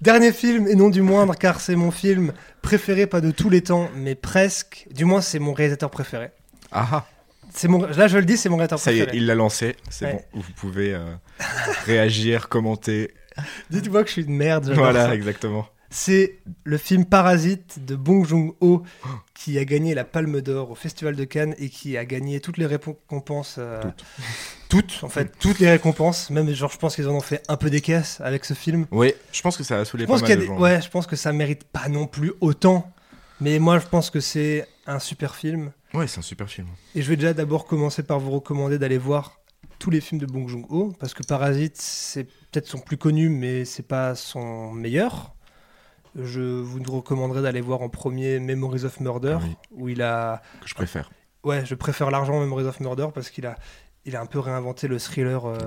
Dernier 0.00 0.32
film, 0.32 0.66
et 0.68 0.74
non 0.74 0.90
du 0.90 1.00
moindre, 1.02 1.34
car 1.36 1.60
c'est 1.60 1.76
mon 1.76 1.90
film 1.90 2.32
préféré, 2.64 3.06
pas 3.06 3.20
de 3.20 3.30
tous 3.30 3.50
les 3.50 3.62
temps, 3.62 3.88
mais 3.94 4.14
presque. 4.14 4.86
Du 4.90 5.04
moins, 5.04 5.20
c'est 5.20 5.38
mon 5.38 5.52
réalisateur 5.52 5.90
préféré. 5.90 6.30
Ah 6.72 6.88
ah 6.92 7.06
C'est 7.52 7.68
mon... 7.68 7.86
Là, 7.86 8.08
je 8.08 8.18
le 8.18 8.24
dis, 8.24 8.36
c'est 8.36 8.48
mon 8.48 8.56
réalisateur 8.56 8.78
Ça 8.80 8.92
y 8.92 8.96
est, 8.96 9.02
préféré. 9.04 9.18
il 9.18 9.26
l'a 9.26 9.34
lancé, 9.34 9.76
c'est 9.90 10.06
Ouais. 10.06 10.26
bon. 10.34 10.40
Vous 10.40 10.52
pouvez 10.56 10.94
euh, 10.94 11.04
réagir, 11.86 12.48
commenter. 12.48 13.12
Dites-moi 13.70 14.02
que 14.02 14.08
je 14.08 14.12
suis 14.14 14.24
une 14.24 14.34
merde. 14.36 14.72
Voilà, 14.74 15.06
ça. 15.06 15.14
exactement. 15.14 15.66
C'est 15.96 16.40
le 16.64 16.76
film 16.76 17.04
Parasite 17.04 17.84
de 17.84 17.94
Bong 17.94 18.26
Joon-ho 18.26 18.82
qui 19.32 19.60
a 19.60 19.64
gagné 19.64 19.94
la 19.94 20.02
Palme 20.02 20.40
d'Or 20.40 20.72
au 20.72 20.74
Festival 20.74 21.14
de 21.14 21.22
Cannes 21.22 21.54
et 21.56 21.68
qui 21.68 21.96
a 21.96 22.04
gagné 22.04 22.40
toutes 22.40 22.58
les 22.58 22.66
récompenses. 22.66 23.56
euh, 23.58 23.80
Toutes. 23.80 24.04
toutes, 24.68 25.04
en 25.04 25.08
fait, 25.08 25.30
toutes 25.38 25.60
les 25.60 25.70
récompenses. 25.70 26.30
Même, 26.30 26.52
genre, 26.52 26.72
je 26.72 26.78
pense 26.78 26.96
qu'ils 26.96 27.08
en 27.08 27.12
ont 27.14 27.20
fait 27.20 27.42
un 27.46 27.56
peu 27.56 27.70
des 27.70 27.80
caisses 27.80 28.20
avec 28.24 28.44
ce 28.44 28.54
film. 28.54 28.86
Oui, 28.90 29.14
je 29.30 29.40
pense 29.40 29.56
que 29.56 29.62
ça 29.62 29.78
a 29.78 29.84
saoulé 29.84 30.04
pas 30.08 30.18
mal 30.18 30.36
de 30.36 30.44
gens. 30.44 30.58
Ouais, 30.58 30.82
je 30.82 30.88
pense 30.90 31.06
que 31.06 31.14
ça 31.14 31.32
mérite 31.32 31.62
pas 31.62 31.88
non 31.88 32.08
plus 32.08 32.32
autant. 32.40 32.92
Mais 33.40 33.60
moi, 33.60 33.78
je 33.78 33.86
pense 33.86 34.10
que 34.10 34.18
c'est 34.18 34.66
un 34.88 34.98
super 34.98 35.36
film. 35.36 35.70
Ouais, 35.92 36.08
c'est 36.08 36.18
un 36.18 36.22
super 36.22 36.48
film. 36.50 36.66
Et 36.96 37.02
je 37.02 37.08
vais 37.08 37.14
déjà 37.16 37.34
d'abord 37.34 37.66
commencer 37.66 38.02
par 38.02 38.18
vous 38.18 38.32
recommander 38.32 38.80
d'aller 38.80 38.98
voir 38.98 39.38
tous 39.78 39.90
les 39.90 40.00
films 40.00 40.20
de 40.20 40.26
Bong 40.26 40.48
Joon-ho 40.48 40.92
parce 40.98 41.14
que 41.14 41.22
Parasite, 41.22 41.76
c'est 41.76 42.24
peut-être 42.24 42.66
son 42.66 42.78
plus 42.78 42.96
connu, 42.96 43.28
mais 43.28 43.64
c'est 43.64 43.86
pas 43.86 44.16
son 44.16 44.72
meilleur. 44.72 45.33
Je 46.16 46.40
vous 46.40 46.80
recommanderais 46.92 47.42
d'aller 47.42 47.60
voir 47.60 47.82
en 47.82 47.88
premier 47.88 48.38
Memories 48.38 48.84
of 48.84 49.00
Murder, 49.00 49.38
Ah 49.40 49.44
oui. 49.44 49.56
où 49.72 49.88
il 49.88 50.02
a. 50.02 50.42
Que 50.60 50.68
je 50.68 50.74
préfère. 50.74 51.10
Ouais, 51.42 51.64
je 51.66 51.74
préfère 51.74 52.10
l'argent 52.10 52.38
Memories 52.40 52.64
of 52.66 52.80
Murder 52.80 53.08
parce 53.14 53.30
qu'il 53.30 53.46
a, 53.46 53.56
il 54.04 54.14
a 54.16 54.20
un 54.20 54.26
peu 54.26 54.38
réinventé 54.38 54.86
le 54.88 54.98
thriller 54.98 55.44
euh, 55.46 55.58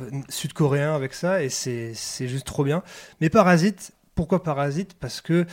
euh, 0.00 0.10
sud-coréen 0.28 0.94
avec 0.94 1.12
ça 1.14 1.42
et 1.42 1.48
c'est 1.48 1.92
c'est 1.94 2.26
juste 2.28 2.46
trop 2.46 2.64
bien. 2.64 2.82
Mais 3.20 3.28
Parasite, 3.30 3.92
pourquoi 4.14 4.42
Parasite? 4.42 4.94
Parce 4.98 5.20
que. 5.20 5.46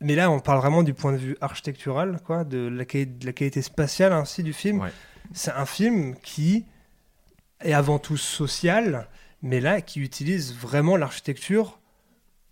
Mais 0.00 0.16
là, 0.16 0.30
on 0.30 0.40
parle 0.40 0.58
vraiment 0.58 0.82
du 0.82 0.92
point 0.92 1.12
de 1.12 1.16
vue 1.16 1.36
architectural, 1.40 2.20
quoi, 2.26 2.44
de 2.44 2.66
la, 2.68 2.84
quali- 2.84 3.06
de 3.18 3.24
la 3.24 3.32
qualité 3.32 3.62
spatiale 3.62 4.12
ainsi 4.12 4.42
du 4.42 4.52
film. 4.52 4.80
Ouais. 4.80 4.92
C'est 5.32 5.52
un 5.52 5.64
film 5.64 6.16
qui 6.16 6.66
est 7.62 7.72
avant 7.72 7.98
tout 7.98 8.16
social, 8.18 9.08
mais 9.40 9.60
là, 9.60 9.80
qui 9.80 10.00
utilise 10.00 10.54
vraiment 10.54 10.96
l'architecture 10.98 11.78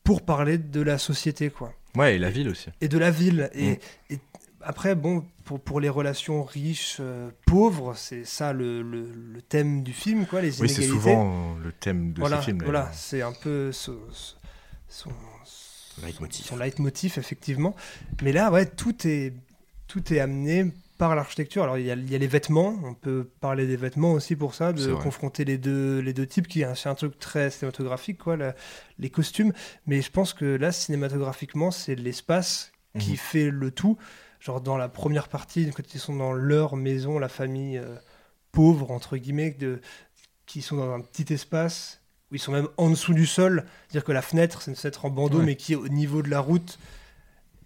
pour 0.05 0.23
parler 0.23 0.59
de 0.59 0.81
la 0.81 0.99
société, 0.99 1.51
quoi. 1.51 1.73
Ouais, 1.97 2.17
et 2.17 2.19
la 2.19 2.31
ville 2.31 2.49
aussi. 2.49 2.69
Et 2.81 2.89
de 2.89 2.99
la 2.99 3.11
ville. 3.11 3.51
Et, 3.55 3.73
Mm. 3.73 3.77
et 4.11 4.19
après, 4.63 4.95
bon, 4.95 5.25
pour, 5.45 5.61
pour 5.61 5.81
les 5.81 5.89
relations 5.89 6.43
riches, 6.45 6.97
euh, 7.01 7.31
pauvres, 7.47 7.95
c'est 7.97 8.25
ça 8.25 8.53
le, 8.53 8.83
le- 8.83 9.11
le 9.13 9.43
thème 9.43 9.83
du 9.83 9.93
film, 9.93 10.27
quoi, 10.27 10.41
les 10.41 10.61
Oui, 10.61 10.69
c'est 10.69 10.83
inégalités. 10.83 10.89
souvent 10.95 11.55
euh, 11.59 11.65
le 11.65 11.73
thème 11.73 12.13
de 12.13 12.21
voilà, 12.21 12.41
ce 12.41 12.45
film. 12.47 12.63
voilà, 12.63 12.91
c'est 12.93 13.23
un 13.23 13.33
peu 13.33 13.73
ce- 13.73 13.91
ce- 14.13 14.35
son, 14.89 15.11
Leitmotiv. 16.05 16.45
son 16.47 16.57
leitmotiv, 16.57 17.15
effectivement. 17.19 17.75
Mais 18.23 18.33
là, 18.33 18.51
ouais, 18.51 18.67
tout 18.67 19.07
est, 19.07 19.35
tout 19.89 20.13
est 20.13 20.21
amené 20.21 20.73
par 21.03 21.17
l'architecture. 21.17 21.65
Alors, 21.65 21.79
il 21.79 21.85
y, 21.87 21.91
a, 21.91 21.95
il 21.95 22.09
y 22.09 22.15
a 22.15 22.19
les 22.19 22.29
vêtements, 22.29 22.79
on 22.85 22.95
peut 22.95 23.29
parler 23.41 23.67
des 23.67 23.75
vêtements 23.75 24.13
aussi 24.13 24.37
pour 24.37 24.55
ça, 24.55 24.73
de 24.73 24.95
confronter 24.95 25.45
les 25.45 25.59
deux, 25.59 25.99
les 25.99 26.13
deux 26.13 26.27
types, 26.29 26.47
qui 26.47 26.61
est 26.61 26.65
un- 26.65 26.77
c'est 26.77 26.89
un 26.89 26.95
truc 26.95 27.19
très 27.19 27.51
cinématographique, 27.51 28.19
quoi, 28.19 28.37
la- 28.37 28.55
les 29.01 29.11
costumes. 29.11 29.53
Mais 29.89 30.01
je 30.01 30.13
pense 30.13 30.33
que 30.33 30.45
là, 30.45 30.71
cinématographiquement, 30.71 31.73
c'est 31.73 31.97
l'espace 31.97 32.71
qui 33.01 33.11
Mhm. 33.13 33.17
fait 33.17 33.51
le 33.51 33.73
tout. 33.73 33.99
Genre, 34.39 34.61
dans 34.61 34.77
la 34.77 34.89
première 34.89 35.27
partie, 35.27 35.69
quand 35.75 35.93
ils 35.93 35.99
sont 35.99 36.15
dans 36.15 36.33
leur 36.33 36.77
maison, 36.77 37.19
la 37.19 37.29
famille 37.29 37.79
euh, 37.79 37.97
pauvre, 38.53 38.93
entre 38.93 39.17
guillemets, 39.17 39.51
de, 39.51 39.81
qui 40.47 40.63
sont 40.63 40.77
dans 40.77 40.93
un 40.95 41.01
petit 41.01 41.33
espace 41.35 42.01
où 42.31 42.37
ils 42.37 42.39
sont 42.39 42.53
même 42.53 42.69
en 42.77 42.89
dessous 42.91 43.13
du 43.15 43.27
sol. 43.27 43.65
C'est-à-dire 43.89 44.05
que 44.05 44.13
la 44.13 44.23
fenêtre, 44.23 44.63
c'est 44.63 44.71
une 44.71 44.77
fenêtre 44.77 45.05
en 45.05 45.11
bandeau, 45.11 45.39
Ouais. 45.41 45.47
mais 45.47 45.57
qui 45.57 45.73
est 45.73 45.77
au 45.77 45.89
niveau 45.89 46.23
de 46.23 46.31
la 46.31 46.39
route. 46.39 46.79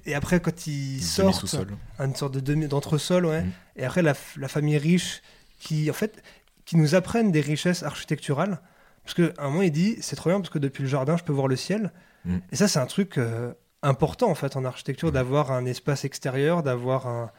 Et 0.07 0.15
après, 0.15 0.41
quand 0.41 0.67
ils 0.67 1.03
sortent, 1.03 1.57
une 1.99 2.15
sorte 2.15 2.33
de 2.33 2.41
demi 2.41 2.69
d'entresol, 2.69 3.27
ouais. 3.27 3.43
Mhm. 3.43 3.53
Et 3.77 3.85
après, 3.85 4.03
la, 4.03 4.15
famille 4.15 4.79
riche, 4.79 5.21
qui, 5.59 5.91
en 5.91 5.95
fait, 5.95 6.23
qui 6.65 6.77
nous 6.77 6.95
apprennent 6.95 7.33
des 7.33 7.41
richesses 7.41 7.83
architecturales. 7.83 8.61
Parce 9.05 9.15
qu'à 9.15 9.43
un 9.43 9.51
moment, 9.51 9.63
il 9.63 9.73
dit, 9.73 9.97
c'est 10.01 10.17
trop 10.17 10.31
bien, 10.31 10.41
parce 10.41 10.51
que 10.51 10.59
depuis 10.59 10.83
le 10.83 10.89
jardin, 10.89 11.17
je 11.17 11.25
peux 11.25 11.33
voir 11.33 11.49
le 11.49 11.57
ciel. 11.57 11.93
Mhm. 12.25 12.41
Et 12.53 12.57
ça, 12.57 12.69
c'est 12.69 12.79
un 12.79 12.87
truc 12.87 13.19
euh, 13.19 13.53
important, 13.83 14.31
en 14.31 14.35
fait, 14.35 14.57
en 14.57 14.65
architecture, 14.65 15.09
Mhm. 15.09 15.15
d'avoir 15.15 15.51
un 15.53 15.67
espace 15.67 16.05
extérieur, 16.05 16.63
d'avoir 16.63 17.07
un... 17.07 17.31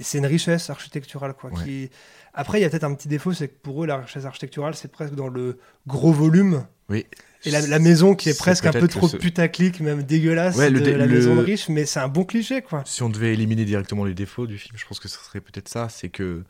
C'est 0.00 0.18
une 0.18 0.26
richesse 0.26 0.68
architecturale, 0.70 1.34
quoi. 1.34 1.50
Ouais. 1.50 1.64
Qui... 1.64 1.90
Après, 2.34 2.58
il 2.58 2.62
y 2.62 2.64
a 2.64 2.70
peut-être 2.70 2.84
un 2.84 2.94
petit 2.94 3.08
défaut, 3.08 3.32
c'est 3.32 3.48
que 3.48 3.58
pour 3.62 3.84
eux, 3.84 3.86
la 3.86 3.98
richesse 3.98 4.24
architecturale, 4.24 4.74
c'est 4.74 4.90
presque 4.90 5.14
dans 5.14 5.28
le 5.28 5.58
gros 5.86 6.12
volume. 6.12 6.66
Oui. 6.88 7.06
Et 7.44 7.50
la, 7.50 7.60
la 7.60 7.78
maison 7.78 8.14
qui 8.14 8.28
est 8.30 8.38
presque 8.38 8.66
un 8.66 8.72
peu 8.72 8.88
trop 8.88 9.08
ce- 9.08 9.16
putaclic, 9.16 9.80
même 9.80 10.02
dégueulasse, 10.02 10.56
Ouais, 10.56 10.70
le 10.70 10.80
de 10.80 10.90
la 10.92 11.06
le- 11.06 11.14
maison 11.14 11.34
de 11.36 11.40
riche, 11.40 11.68
mais 11.68 11.86
c'est 11.86 12.00
un 12.00 12.08
bon 12.08 12.24
cliché, 12.24 12.62
quoi. 12.62 12.82
Si 12.86 13.02
on 13.02 13.08
devait 13.08 13.32
éliminer 13.32 13.64
directement 13.64 14.04
les 14.04 14.14
défauts 14.14 14.46
du 14.46 14.58
film, 14.58 14.76
je 14.76 14.86
pense 14.86 14.98
que 15.00 15.08
ce 15.08 15.18
serait 15.18 15.40
peut-être 15.40 15.68
ça. 15.68 15.88
C'est 15.88 16.08
que, 16.08 16.42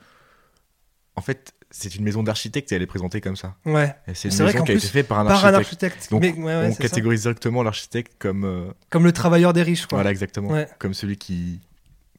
en 1.17 1.21
fait, 1.23 1.53
c'est 1.71 1.95
une 1.95 2.05
maison 2.05 2.23
d'architecte 2.23 2.71
et 2.73 2.77
elle 2.77 2.83
est 2.83 2.87
présentée 2.87 3.21
comme 3.21 3.37
ça. 3.37 3.57
Ouais. 3.65 3.95
C'est 4.15 4.29
une 4.29 4.45
maison 4.45 4.63
qui 4.63 4.73
a 4.73 4.75
été 4.75 4.87
faite 4.87 5.09
par 5.09 5.19
un 5.21 5.25
Par 5.27 5.45
un 5.47 5.55
architecte. 5.55 5.95
architecte. 5.97 6.11
Donc, 6.11 6.23
Mais, 6.23 6.33
ouais, 6.35 6.45
ouais, 6.57 6.67
on 6.69 6.73
ça. 6.73 6.79
catégorise 6.83 7.23
directement 7.23 7.63
l'architecte 7.63 8.13
comme, 8.19 8.45
euh, 8.45 8.71
Comme 8.91 9.05
le 9.05 9.13
travailleur 9.13 9.53
des 9.53 9.63
riches, 9.63 9.87
quoi. 9.87 9.97
voilà, 9.99 10.11
exactement, 10.11 10.51
Ouais. 10.51 10.69
comme 10.79 10.95
celui 10.95 11.17
qui 11.17 11.61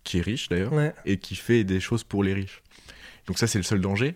qui 0.03 0.17
est 0.19 0.21
riche 0.21 0.49
d'ailleurs 0.49 0.73
Ouais. 0.73 0.93
et 1.05 1.17
qui 1.17 1.35
fait 1.35 1.63
des 1.63 1.79
choses 1.79 2.03
pour 2.03 2.23
les 2.23 2.33
riches. 2.33 2.61
Donc 3.27 3.37
ça, 3.37 3.47
c'est 3.47 3.57
le 3.59 3.63
seul 3.63 3.79
danger. 3.81 4.15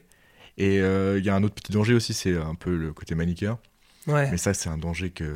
Et 0.57 0.79
euh, 0.81 1.17
il 1.19 1.25
y 1.25 1.29
a 1.29 1.35
un 1.35 1.43
autre 1.43 1.55
petit 1.55 1.71
danger 1.71 1.93
aussi, 1.93 2.13
c'est 2.13 2.35
un 2.35 2.55
peu 2.55 2.75
le 2.75 2.91
côté 2.93 3.13
manichéen. 3.15 3.59
Ouais. 4.07 4.29
Mais 4.31 4.38
ça, 4.38 4.53
c'est 4.53 4.69
un 4.69 4.77
danger 4.77 5.11
que 5.11 5.33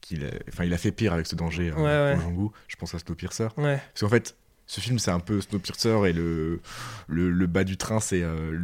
qu'il 0.00 0.24
a... 0.24 0.30
Enfin, 0.48 0.64
il 0.64 0.72
a 0.74 0.78
fait 0.78 0.92
pire 0.92 1.12
avec 1.12 1.26
ce 1.26 1.34
danger. 1.36 1.72
Ouais, 1.72 1.82
ouais. 1.82 2.16
Joon-ho. 2.20 2.52
Je 2.68 2.76
pense 2.76 2.94
à 2.94 2.98
Snowpiercer. 2.98 3.48
Parce 3.56 4.00
qu'en 4.00 4.08
fait, 4.08 4.36
ce 4.66 4.80
film, 4.80 4.98
c'est 4.98 5.10
un 5.10 5.20
peu 5.20 5.40
Snowpiercer 5.40 6.08
et 6.08 6.12
le, 6.12 6.60
le, 7.08 7.30
le 7.30 7.46
bas 7.46 7.64
du 7.64 7.76
train, 7.76 8.00
c'est 8.00 8.22
euh, 8.22 8.58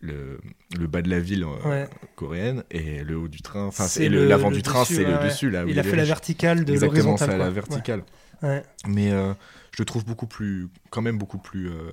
le, 0.00 0.40
le 0.78 0.86
bas 0.86 1.02
de 1.02 1.10
la 1.10 1.20
ville 1.20 1.44
euh, 1.44 1.86
coréenne 2.16 2.64
et 2.70 3.04
le 3.04 3.16
haut 3.16 3.28
du 3.28 3.42
train, 3.42 3.64
enfin, 3.64 3.86
C'est 3.86 4.08
l'avant 4.08 4.50
du 4.50 4.62
train, 4.62 4.84
c'est 4.84 5.04
le 5.04 5.24
dessus 5.24 5.50
là. 5.50 5.64
où 5.64 5.68
Il 5.68 5.78
a 5.78 5.82
fait 5.82 5.96
la 5.96 6.04
verticale 6.04 6.64
de 6.64 6.72
Exactement, 6.72 7.02
l'horizontale. 7.10 7.28
c'est 7.28 7.34
à 7.34 7.36
quoi. 7.36 7.44
la 7.46 7.50
verticale. 7.50 8.02
Ouais. 8.42 8.62
Mais 8.86 9.10
euh, 9.12 9.34
je 9.72 9.82
le 9.82 9.84
trouve 9.84 10.04
beaucoup 10.04 10.26
plus, 10.26 10.68
quand 10.90 11.02
même 11.02 11.18
beaucoup 11.18 11.38
plus 11.38 11.70
euh, 11.70 11.90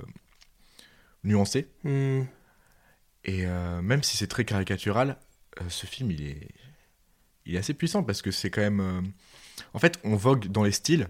nuancé. 1.23 1.67
Hmm. 1.83 2.23
Et 3.25 3.45
euh, 3.45 3.81
même 3.81 4.03
si 4.03 4.17
c'est 4.17 4.27
très 4.27 4.45
caricatural, 4.45 5.17
ce 5.67 5.85
film, 5.85 6.11
il 6.11 6.23
est, 6.23 6.47
il 7.45 7.55
est 7.55 7.59
assez 7.59 7.73
puissant 7.73 8.03
parce 8.03 8.21
que 8.21 8.31
c'est 8.31 8.49
quand 8.49 8.61
même. 8.61 9.11
En 9.73 9.79
fait, 9.79 9.99
on 10.03 10.15
vogue 10.15 10.47
dans 10.47 10.63
les 10.63 10.71
styles 10.71 11.09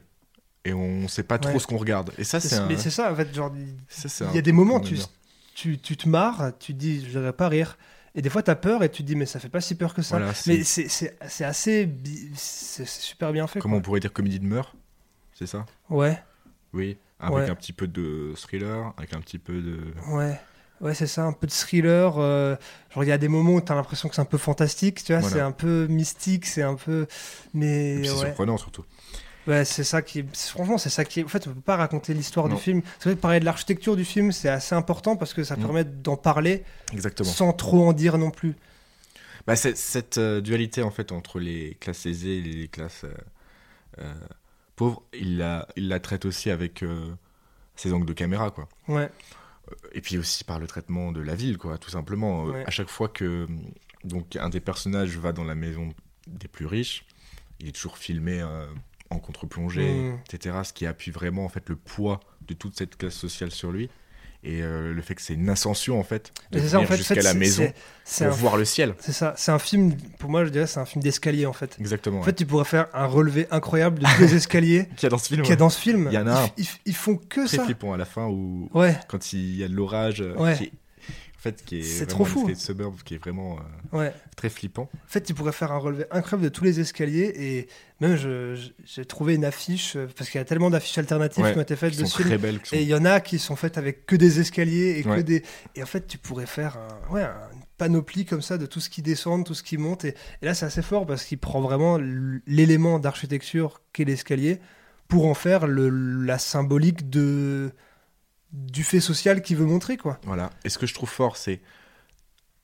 et 0.66 0.74
on 0.74 1.08
sait 1.08 1.24
pas 1.24 1.38
trop 1.38 1.54
Ouais. 1.54 1.60
ce 1.60 1.68
qu'on 1.68 1.78
regarde. 1.78 2.12
Et 2.18 2.24
ça, 2.24 2.40
c'est 2.40 2.56
un. 2.56 2.66
Mais 2.66 2.78
c'est 2.78 2.90
ça, 2.90 3.12
en 3.12 3.16
fait. 3.16 3.34
Genre, 3.34 3.54
il 3.56 3.76
ça, 3.88 4.28
il 4.32 4.36
y 4.36 4.40
a 4.40 4.42
des 4.42 4.52
moments, 4.52 4.80
tu, 4.80 4.98
tu, 5.54 5.78
tu 5.78 5.98
te 5.98 6.10
marres, 6.10 6.52
tu 6.60 6.74
te 6.74 6.80
dis, 6.80 7.06
je 7.06 7.14
devrais 7.14 7.34
pas 7.34 7.48
rire. 7.48 7.78
Et 8.16 8.22
des 8.22 8.30
fois, 8.30 8.42
tu 8.42 8.50
as 8.50 8.56
peur 8.56 8.84
et 8.84 8.90
tu 8.90 9.04
te 9.04 9.08
dis, 9.08 9.16
mais 9.16 9.26
ça 9.28 9.40
fait 9.40 9.50
pas 9.50 9.62
si 9.62 9.76
peur 9.76 9.94
que 9.94 10.02
ça. 10.02 10.18
Voilà, 10.18 10.34
mais 10.48 10.64
c'est 10.64 11.44
assez. 11.44 11.90
C'est 12.36 12.88
super 12.88 13.32
bien 13.32 13.46
fait. 13.48 13.60
Comment 13.60 13.78
on 13.78 13.82
pourrait 13.82 14.00
dire 14.00 14.12
comédie 14.12 14.40
de 14.40 14.46
meurtre 14.46 14.76
C'est 15.40 15.48
ça? 15.48 15.66
Ouais. 15.90 16.22
Oui. 16.74 16.98
avec 17.18 17.34
Ouais. 17.38 17.50
un 17.50 17.56
petit 17.56 17.72
peu 17.74 17.88
de 17.88 18.34
thriller, 18.36 18.94
avec 18.98 19.14
un 19.16 19.22
petit 19.22 19.40
peu 19.40 19.62
de. 19.62 19.80
Ouais. 20.10 20.38
Ouais, 20.82 20.94
c'est 20.94 21.08
ça, 21.08 21.24
un 21.24 21.32
peu 21.34 21.48
de 21.48 21.52
thriller. 21.52 22.18
euh, 22.18 22.56
genre, 22.94 23.04
il 23.06 23.08
y 23.08 23.12
a 23.14 23.18
des 23.18 23.28
moments 23.30 23.54
où 23.54 23.62
tu 23.62 23.72
as 23.72 23.76
l'impression 23.76 24.08
que 24.10 24.16
c'est 24.16 24.22
un 24.22 24.26
peu 24.26 24.38
fantastique, 24.38 25.04
tu 25.04 25.14
vois, 25.14 25.22
Voilà. 25.22 25.36
c'est 25.36 25.42
un 25.42 25.52
peu 25.54 25.88
mystique, 25.88 26.46
c'est 26.46 26.62
un 26.62 26.76
peu. 26.76 27.08
Mais. 27.54 28.04
C'est 28.04 28.12
ouais. 28.12 28.18
surprenant 28.18 28.58
surtout. 28.58 28.84
Ouais, 29.48 29.64
c'est 29.66 29.84
ça 29.86 30.02
qui. 30.02 30.24
Franchement, 30.34 30.78
c'est 30.78 30.90
ça 30.90 31.04
qui. 31.06 31.24
En 31.24 31.28
fait, 31.30 31.48
on 31.48 31.54
peut 31.54 31.62
pas 31.62 31.78
raconter 31.78 32.14
l'histoire 32.14 32.50
du 32.50 32.58
film. 32.58 32.82
C'est 33.00 33.06
vrai 33.10 33.16
que 33.16 33.22
parler 33.22 33.40
de 33.40 33.46
l'architecture 33.46 33.96
du 33.96 34.04
film, 34.06 34.32
c'est 34.34 34.50
assez 34.50 34.76
important 34.76 35.16
parce 35.16 35.34
que 35.34 35.44
ça 35.46 35.56
Mm. 35.56 35.62
permet 35.62 35.84
d'en 35.86 36.18
parler 36.18 36.64
Exactement. 36.94 37.30
sans 37.30 37.54
trop 37.54 37.88
en 37.88 37.94
dire 37.94 38.18
non 38.18 38.30
plus. 38.32 38.56
Bah, 39.48 39.56
cette 39.56 40.18
euh, 40.18 40.42
dualité 40.42 40.84
en 40.84 40.92
fait 40.92 41.12
entre 41.14 41.40
les 41.40 41.76
classes 41.80 42.06
aisées 42.06 42.38
et 42.40 42.42
les 42.42 42.68
classes 42.68 43.06
euh, 44.00 44.14
euh, 44.82 44.92
il 45.14 45.38
la, 45.38 45.68
il 45.76 45.88
la 45.88 46.00
traite 46.00 46.26
aussi 46.26 46.50
avec 46.50 46.84
euh, 46.84 47.14
ses 47.76 47.94
angles 47.94 48.06
de 48.06 48.14
caméra 48.14 48.52
quoi. 48.52 48.68
Ouais, 48.88 49.10
Et 49.94 50.02
puis 50.02 50.18
aussi 50.18 50.44
par 50.44 50.60
le 50.60 50.68
traitement 50.68 51.12
de 51.12 51.22
la 51.22 51.36
ville 51.36 51.58
quoi, 51.58 51.78
tout 51.78 51.90
simplement. 51.90 52.48
Euh, 52.48 52.52
Ouais. 52.52 52.64
À 52.66 52.70
chaque 52.72 52.90
fois 52.90 53.08
que 53.10 53.48
donc 54.04 54.36
un 54.36 54.50
des 54.50 54.60
personnages 54.62 55.18
va 55.18 55.32
dans 55.32 55.44
la 55.44 55.56
maison 55.56 55.94
des 56.28 56.48
plus 56.48 56.66
riches, 56.66 57.06
il 57.60 57.68
est 57.68 57.72
toujours 57.74 57.98
filmé 57.98 58.42
euh, 58.42 58.66
en 59.10 59.20
contre-plongée, 59.20 60.12
Mm. 60.12 60.20
etc. 60.32 60.58
Ce 60.64 60.74
qui 60.74 60.86
appuie 60.86 61.12
vraiment 61.12 61.46
en 61.46 61.50
fait 61.50 61.68
le 61.70 61.76
poids 61.76 62.20
de 62.42 62.54
toute 62.54 62.78
cette 62.78 62.96
classe 62.98 63.16
sociale 63.16 63.52
sur 63.52 63.72
lui. 63.72 63.90
Et 64.42 64.62
euh, 64.64 64.94
le 64.94 65.02
fait 65.02 65.16
que 65.16 65.22
c'est 65.22 65.34
une 65.34 65.50
ascension 65.50 66.00
en 66.00 66.04
fait 66.04 66.32
de 66.52 66.60
en 66.60 66.86
jusqu'à 66.86 67.16
fait, 67.16 67.22
la 67.22 67.34
maison 67.34 67.70
c'est- 68.06 68.24
pour 68.24 68.34
un... 68.34 68.38
voir 68.38 68.56
le 68.56 68.64
ciel. 68.64 68.96
c'est 69.00 69.12
ça, 69.12 69.34
c'est 69.36 69.52
un 69.52 69.60
film, 69.60 69.94
pour 70.18 70.30
moi, 70.30 70.46
je 70.46 70.50
dirais, 70.50 70.66
c'est 70.66 70.80
un 70.80 70.86
film 70.86 71.04
d'escalier 71.04 71.46
en 71.46 71.52
fait. 71.52 71.76
Exactement. 71.78 72.18
En 72.18 72.20
ouais. 72.22 72.26
fait, 72.28 72.34
tu 72.36 72.46
pourrais 72.46 72.64
faire 72.64 72.88
un 72.94 73.06
relevé 73.06 73.48
incroyable 73.52 74.00
de 74.00 74.06
tous 74.06 74.22
les 74.22 74.36
escaliers 74.36 74.88
Qu'il 74.96 75.04
y 75.04 75.06
a 75.08 75.10
dans 75.10 75.18
ce 75.18 75.28
film. 75.28 75.42
qu'il 75.42 75.50
y 75.50 75.54
a 75.54 75.58
dans 75.58 75.70
ce 75.70 75.80
film. 75.82 76.08
Il 76.10 76.14
y 76.14 76.18
en 76.18 76.26
a 76.28 76.32
Ils 76.32 76.38
un. 76.46 76.50
Ils, 76.58 76.68
ils 76.86 76.96
font 76.96 77.18
que 77.18 77.46
très 77.48 77.58
ça. 77.58 77.66
flippant 77.66 77.92
à 77.92 77.98
la 77.98 78.06
fin 78.06 78.28
où 78.28 78.70
Ouais, 78.74 78.98
quand 79.10 79.34
il 79.34 79.58
y 79.58 79.64
a 79.64 79.68
de 79.68 79.74
l'orage 79.76 80.22
euh, 80.22 80.34
Ouais. 80.38 80.56
qui 80.56 80.64
est- 80.66 80.72
en 81.40 81.42
fait 81.42 81.64
qui 81.64 81.80
est 81.80 81.84
C'est 81.84 82.06
trop 82.06 82.26
fou. 82.26 82.46
de 82.50 82.54
suburb 82.54 82.96
qui 83.06 83.14
est 83.16 83.18
vraiment 83.18 83.58
euh, 83.94 83.98
ouais. 83.98 84.14
très 84.36 84.50
flippant 84.50 84.90
En 84.94 85.08
fait, 85.08 85.22
tu 85.22 85.34
pourrais 85.34 85.54
faire 85.54 85.72
un 85.72 85.78
relevé 85.78 86.04
incroyable 86.12 86.44
de 86.44 86.50
tous 86.54 86.66
les 86.66 86.82
escaliers 86.82 87.32
et 87.34 87.68
même 88.02 88.18
j'ai 88.84 89.06
trouvé 89.06 89.36
une 89.36 89.46
affiche 89.46 89.96
euh, 89.96 90.08
parce 90.18 90.30
qu'il 90.30 90.38
y 90.38 90.42
a 90.42 90.46
tellement 90.46 90.70
d'affiches 90.70 90.98
alternatives 90.98 91.44
Ouais, 91.46 91.54
qui 91.54 91.58
ont 91.58 91.62
été 91.62 91.78
faites 91.78 91.92
qui 91.94 92.00
de 92.00 92.04
sont 92.06 92.10
ce 92.12 92.18
film. 92.18 92.28
très 92.30 92.38
belles 92.38 92.60
Et 92.74 92.82
il 92.82 92.88
y 92.90 92.94
en 92.94 93.06
a 93.06 93.22
qui 93.22 93.40
sont 93.40 93.56
faites 93.56 93.78
avec 93.78 94.06
que 94.06 94.18
des 94.18 94.42
escaliers 94.42 94.98
et 95.00 95.04
que 95.04 95.10
Ouais. 95.10 95.24
des. 95.24 95.44
Et 95.76 95.82
en 95.84 95.86
fait, 95.86 96.08
tu 96.08 96.18
pourrais 96.18 96.46
faire 96.46 96.78
un, 96.78 97.14
ouais, 97.14 97.24
un- 97.24 97.34
une 97.54 97.62
panoplie 97.78 98.26
comme 98.26 98.42
ça 98.42 98.58
de 98.58 98.66
tout 98.66 98.82
ce 98.82 98.90
qui 98.90 99.02
descend, 99.02 99.46
tout 99.46 99.54
ce 99.54 99.64
qui 99.64 99.78
monte. 99.78 100.04
Et, 100.04 100.16
et 100.42 100.46
là, 100.46 100.54
c'est 100.54 100.66
assez 100.66 100.82
fort 100.82 101.06
parce 101.06 101.24
qu'il 101.24 101.38
prend 101.38 101.62
vraiment 101.62 101.98
l'élément 102.46 103.00
d'architecture 103.00 103.82
qu'est 103.94 104.04
l'escalier 104.06 104.60
pour 105.08 105.26
en 105.28 105.34
faire 105.34 105.66
le, 105.68 105.90
la 105.90 106.38
symbolique 106.38 107.10
de 107.10 107.72
du 108.52 108.84
fait 108.84 109.00
social 109.00 109.42
qu'il 109.42 109.58
veut 109.58 109.66
montrer, 109.66 109.98
quoi. 109.98 110.20
voilà 110.24 110.50
et 110.64 110.70
ce 110.70 110.78
que 110.78 110.88
je 110.88 110.94
trouve 110.94 111.10
fort 111.10 111.38
c'est 111.38 111.60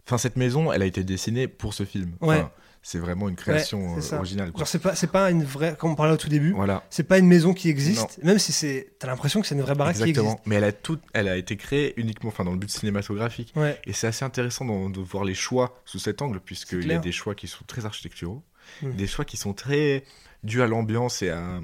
enfin 0.07 0.17
cette 0.17 0.35
maison 0.35 0.71
elle 0.71 0.81
a 0.81 0.85
été 0.85 1.03
dessinée 1.03 1.47
pour 1.47 1.73
ce 1.73 1.83
film 1.85 2.15
Ouais. 2.21 2.37
Enfin, 2.37 2.51
c'est 2.87 2.99
vraiment 2.99 3.29
une 3.29 3.35
création 3.35 3.97
euh, 3.97 4.15
originale 4.17 4.51
quoi. 4.51 4.59
Genre, 4.59 4.67
c'est 4.67 4.77
pas, 4.77 4.93
c'est 4.93 5.07
pas 5.11 5.31
une 5.31 5.43
vraie. 5.43 5.75
Comme 5.75 5.93
on 5.93 5.95
parlait 5.95 6.13
au 6.13 6.17
tout 6.17 6.29
début, 6.29 6.51
voilà 6.51 6.83
c'est 6.91 7.03
pas 7.05 7.17
une 7.17 7.25
maison 7.25 7.55
qui 7.55 7.67
existe, 7.67 8.19
même 8.21 8.37
si 8.37 8.51
c'est. 8.51 8.93
T'as 8.99 9.07
l'impression 9.07 9.41
que 9.41 9.47
c'est 9.47 9.55
une 9.55 9.61
vraie 9.63 9.73
baraque 9.73 9.95
qui 9.95 10.03
exactement 10.03 10.33
existe. 10.33 10.45
mais 10.47 10.55
elle 10.57 10.63
a 10.65 10.71
tout 10.71 10.99
elle 11.13 11.27
a 11.27 11.35
été 11.35 11.57
créée 11.57 11.99
uniquement 11.99 12.29
enfin 12.29 12.43
dans 12.43 12.51
le 12.51 12.57
but 12.59 12.69
cinématographique 12.69 13.53
Ouais, 13.55 13.81
et 13.87 13.93
c'est 13.93 14.05
assez 14.05 14.23
intéressant 14.23 14.65
de, 14.65 14.99
voir 14.99 15.23
les 15.23 15.33
choix 15.33 15.81
sous 15.85 15.97
cet 15.97 16.21
angle 16.21 16.39
puisqu'il 16.39 16.85
y 16.85 16.93
a 16.93 16.99
des 16.99 17.11
choix 17.11 17.33
qui 17.33 17.47
sont 17.47 17.63
très 17.65 17.85
architecturaux 17.87 18.43
Mm. 18.81 18.91
des 18.95 19.05
choix 19.07 19.25
qui 19.25 19.37
sont 19.37 19.53
très 19.53 20.03
dus 20.43 20.61
à 20.61 20.67
l'ambiance 20.67 21.21
et 21.21 21.29
à, 21.29 21.59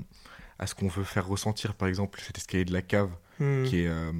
à 0.59 0.67
ce 0.67 0.75
qu'on 0.75 0.87
veut 0.87 1.03
faire 1.03 1.27
ressentir 1.27 1.73
par 1.73 1.87
exemple 1.87 2.21
cet 2.25 2.37
escalier 2.37 2.65
de 2.65 2.73
la 2.73 2.81
cave 2.83 3.09
Hmm. 3.41 3.63
qui 3.65 3.81
est 3.81 3.87
euh, 3.87 4.11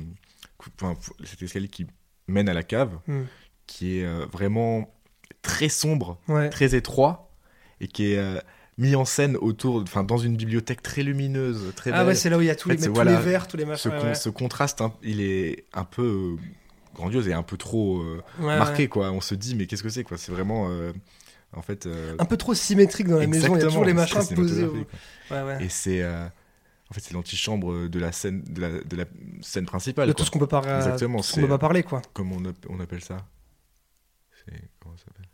enfin, 0.82 0.96
cet 1.24 1.42
escalier 1.44 1.68
qui 1.68 1.86
mène 2.28 2.50
à 2.50 2.54
la 2.54 2.64
cave, 2.64 2.98
Mm. 3.08 3.22
qui 3.68 4.00
est 4.00 4.06
euh, 4.06 4.26
vraiment 4.32 4.94
très 5.42 5.70
sombre, 5.70 6.20
ouais. 6.28 6.50
très 6.50 6.76
étroit, 6.76 7.32
et 7.80 7.88
qui 7.88 8.14
est 8.14 8.18
euh, 8.18 8.40
mis 8.78 8.96
en 8.96 9.06
scène 9.06 9.38
autour, 9.38 9.82
enfin 9.84 10.04
dans 10.04 10.18
une 10.18 10.36
bibliothèque 10.36 10.82
très 10.82 11.04
lumineuse, 11.04 11.72
très 11.76 11.92
Ah 11.92 12.00
belle. 12.00 12.08
ouais, 12.08 12.16
c'est 12.16 12.30
là 12.30 12.38
où 12.38 12.42
il 12.42 12.48
y 12.48 12.50
a 12.50 12.56
tous, 12.56 12.70
En 12.70 12.74
fait, 12.74 12.80
les, 12.82 12.88
tous 12.88 12.94
voilà, 12.94 13.18
les 13.20 13.24
verres, 13.26 13.48
tous 13.48 13.58
les 13.58 13.64
ce, 13.64 13.68
machins. 13.70 13.92
ouais. 13.92 14.16
ce 14.16 14.30
contraste, 14.30 14.82
hein, 14.82 14.94
il 15.04 15.22
est 15.22 15.66
un 15.74 15.84
peu 15.84 16.38
euh, 16.38 16.42
grandiose 16.96 17.28
et 17.28 17.34
un 17.34 17.44
peu 17.44 17.58
trop 17.58 18.00
euh, 18.02 18.22
Ouais, 18.40 18.58
marqué, 18.58 18.88
quoi. 18.88 19.12
On 19.12 19.22
se 19.22 19.36
dit, 19.36 19.56
mais 19.56 19.66
qu'est-ce 19.68 19.84
que 19.84 19.90
c'est, 19.90 20.04
quoi? 20.04 20.18
C'est 20.18 20.32
vraiment, 20.32 20.68
euh, 20.70 20.92
en 21.54 21.62
fait. 21.62 21.86
euh, 21.86 22.16
Un 22.20 22.26
peu 22.26 22.38
trop 22.38 22.54
symétrique 22.54 23.08
dans 23.08 23.18
la 23.20 23.28
maison, 23.28 23.56
il 23.56 23.60
y 23.60 23.62
a 23.62 23.66
toujours 23.66 23.86
les 23.86 23.92
Exactement, 23.92 24.22
machins 24.22 24.36
posés. 24.36 24.64
au-. 24.66 25.60
Et 25.60 25.70
c'est, 25.70 26.04
en 26.92 26.94
fait, 26.94 27.00
c'est 27.00 27.14
l'antichambre 27.14 27.88
de 27.88 28.00
la 28.00 28.12
scène, 28.12 28.44
de 28.44 28.60
la, 28.62 28.70
de 28.84 28.96
la 28.98 29.06
scène 29.42 29.66
principale. 29.66 30.08
De 30.10 30.14
quoi. 30.14 30.18
tout 30.20 30.26
ce 30.26 30.32
qu'on 30.32 30.39
peut 30.39 30.46
pas, 30.48 30.60
Exactement, 30.78 31.22
ce 31.22 31.34
c'est- 31.34 31.42
peut 31.42 31.48
pas 31.48 31.58
parler, 31.58 31.84
quoi. 31.84 32.02
Comment 32.14 32.36
on, 32.38 32.46
app- 32.46 32.66
on 32.70 32.80
appelle 32.82 33.02
ça 33.04 33.26
C'est 34.46 34.62
comment 34.80 34.98
ça 34.98 35.06
s'appelle? 35.06 35.30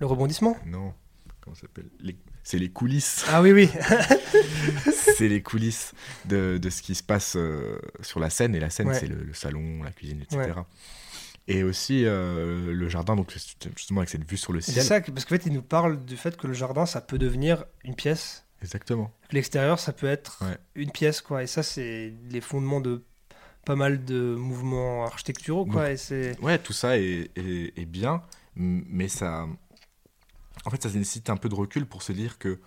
Le 0.00 0.06
rebondissement? 0.06 0.56
Non, 0.66 0.94
comment 1.42 1.54
ça 1.54 1.62
s'appelle? 1.62 1.90
Les- 2.00 2.16
C'est 2.42 2.58
les 2.58 2.70
coulisses. 2.70 3.24
Ah 3.28 3.42
oui, 3.42 3.52
oui. 3.52 3.68
c'est 5.16 5.28
les 5.28 5.42
coulisses 5.42 5.92
de, 6.24 6.58
de 6.58 6.70
ce 6.70 6.80
qui 6.82 6.94
se 6.94 7.02
passe 7.02 7.34
euh, 7.36 7.78
sur 8.00 8.20
la 8.20 8.30
scène. 8.30 8.54
Et 8.54 8.60
la 8.60 8.70
scène, 8.70 8.88
Ouais. 8.88 8.98
c'est 8.98 9.06
le, 9.06 9.22
le 9.22 9.34
salon, 9.34 9.82
la 9.82 9.90
cuisine, 9.90 10.22
etc. 10.22 10.38
Ouais. 10.56 10.62
Et 11.50 11.62
aussi 11.62 12.04
euh, 12.04 12.72
le 12.72 12.88
jardin, 12.88 13.16
donc 13.16 13.32
justement 13.76 14.00
avec 14.00 14.10
cette 14.10 14.28
vue 14.28 14.36
sur 14.36 14.52
le 14.52 14.60
C'est 14.60 14.72
ciel. 14.72 14.84
ça, 14.84 15.00
que- 15.00 15.10
parce 15.10 15.24
qu'en 15.24 15.34
fait, 15.36 15.46
il 15.46 15.52
nous 15.52 15.62
parle 15.62 16.04
du 16.04 16.16
fait 16.16 16.36
que 16.36 16.46
le 16.46 16.52
jardin, 16.54 16.86
ça 16.86 17.00
peut 17.00 17.18
devenir 17.18 17.64
une 17.84 17.94
pièce. 17.94 18.44
Exactement. 18.62 19.12
L'extérieur, 19.30 19.78
ça 19.78 19.92
peut 19.92 20.06
être 20.08 20.42
Ouais. 20.44 20.56
une 20.74 20.90
pièce, 20.90 21.20
quoi. 21.20 21.42
Et 21.42 21.46
ça, 21.46 21.62
c'est 21.62 22.12
les 22.30 22.40
fondements 22.40 22.80
de 22.80 23.04
pas 23.64 23.76
mal 23.76 24.04
de 24.04 24.34
mouvements 24.34 25.04
architecturaux, 25.04 25.66
quoi. 25.66 25.90
Et 25.92 25.96
c'est. 25.96 26.38
Ouais, 26.40 26.58
tout 26.58 26.72
ça 26.72 26.98
est, 26.98 27.30
est- 27.36 27.78
est 27.78 27.86
bien, 27.86 28.22
mais 28.56 29.08
ça. 29.08 29.46
En 30.64 30.70
fait, 30.70 30.82
ça 30.82 30.88
nécessite 30.88 31.30
un 31.30 31.36
peu 31.36 31.48
de 31.48 31.54
recul 31.54 31.86
pour 31.86 32.02
se 32.02 32.12
dire 32.12 32.38
que 32.38 32.58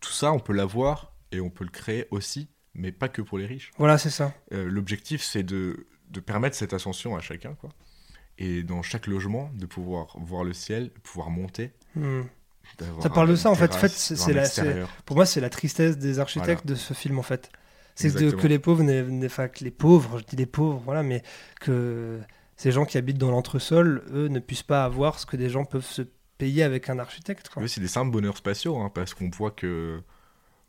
tout 0.00 0.12
ça, 0.12 0.32
on 0.32 0.38
peut 0.40 0.52
l'avoir 0.54 1.12
et 1.32 1.40
on 1.40 1.50
peut 1.50 1.64
le 1.64 1.70
créer 1.70 2.06
aussi, 2.10 2.48
mais 2.74 2.90
pas 2.92 3.08
que 3.08 3.20
pour 3.22 3.36
les 3.38 3.46
riches. 3.46 3.70
Voilà, 3.78 3.98
c'est 3.98 4.10
ça. 4.10 4.32
Euh, 4.52 4.64
L'objectif, 4.68 5.22
c'est 5.22 5.42
de, 5.42 5.86
de 6.10 6.20
permettre 6.20 6.56
cette 6.56 6.72
ascension 6.72 7.16
à 7.16 7.20
chacun, 7.20 7.54
quoi. 7.54 7.70
Et 8.38 8.62
dans 8.62 8.82
chaque 8.82 9.06
logement, 9.06 9.50
de 9.54 9.66
pouvoir 9.66 10.16
voir 10.18 10.42
le 10.42 10.52
ciel, 10.52 10.90
pouvoir 11.02 11.30
monter. 11.30 11.72
Hmm. 11.94 12.22
Ça 13.00 13.10
parle 13.10 13.28
de 13.28 13.36
ça, 13.36 13.50
en 13.50 13.54
fait. 13.54 13.68
terrasse, 13.68 13.80
fait, 14.08 14.16
c'est- 14.16 14.32
la-. 14.64 14.86
Pour 15.06 15.16
moi, 15.16 15.26
c'est 15.26 15.40
la 15.40 15.50
tristesse 15.50 15.98
des 15.98 16.18
architectes 16.18 16.66
de 16.66 16.74
ce 16.74 16.94
film, 16.94 17.18
en 17.18 17.22
fait. 17.22 17.50
C'est 17.96 18.12
que 18.14 18.46
les 18.46 18.58
pauvres, 18.58 18.84
enfin, 19.24 19.48
que 19.48 19.62
les 19.64 19.70
pauvres, 19.70 20.18
je 20.18 20.24
dis 20.24 20.36
les 20.36 20.46
pauvres, 20.46 20.82
voilà, 20.84 21.02
mais 21.02 21.22
que 21.60 22.18
ces 22.56 22.72
gens 22.72 22.84
qui 22.84 22.98
habitent 22.98 23.18
dans 23.18 23.30
l'entresol, 23.30 24.02
eux, 24.12 24.28
ne 24.28 24.38
puissent 24.40 24.62
pas 24.62 24.84
avoir 24.84 25.18
ce 25.18 25.26
que 25.26 25.36
des 25.36 25.48
gens 25.48 25.64
peuvent 25.64 25.84
se 25.86 26.02
payer 26.38 26.62
avec 26.64 26.88
un 26.90 26.98
architecte. 26.98 27.50
Oui, 27.56 27.68
c'est 27.68 27.80
des 27.80 27.88
simples 27.88 28.10
bonheurs 28.10 28.36
spatiaux, 28.36 28.78
hein, 28.78 28.90
parce 28.92 29.14
qu'on 29.14 29.30
voit 29.30 29.52
que 29.52 30.00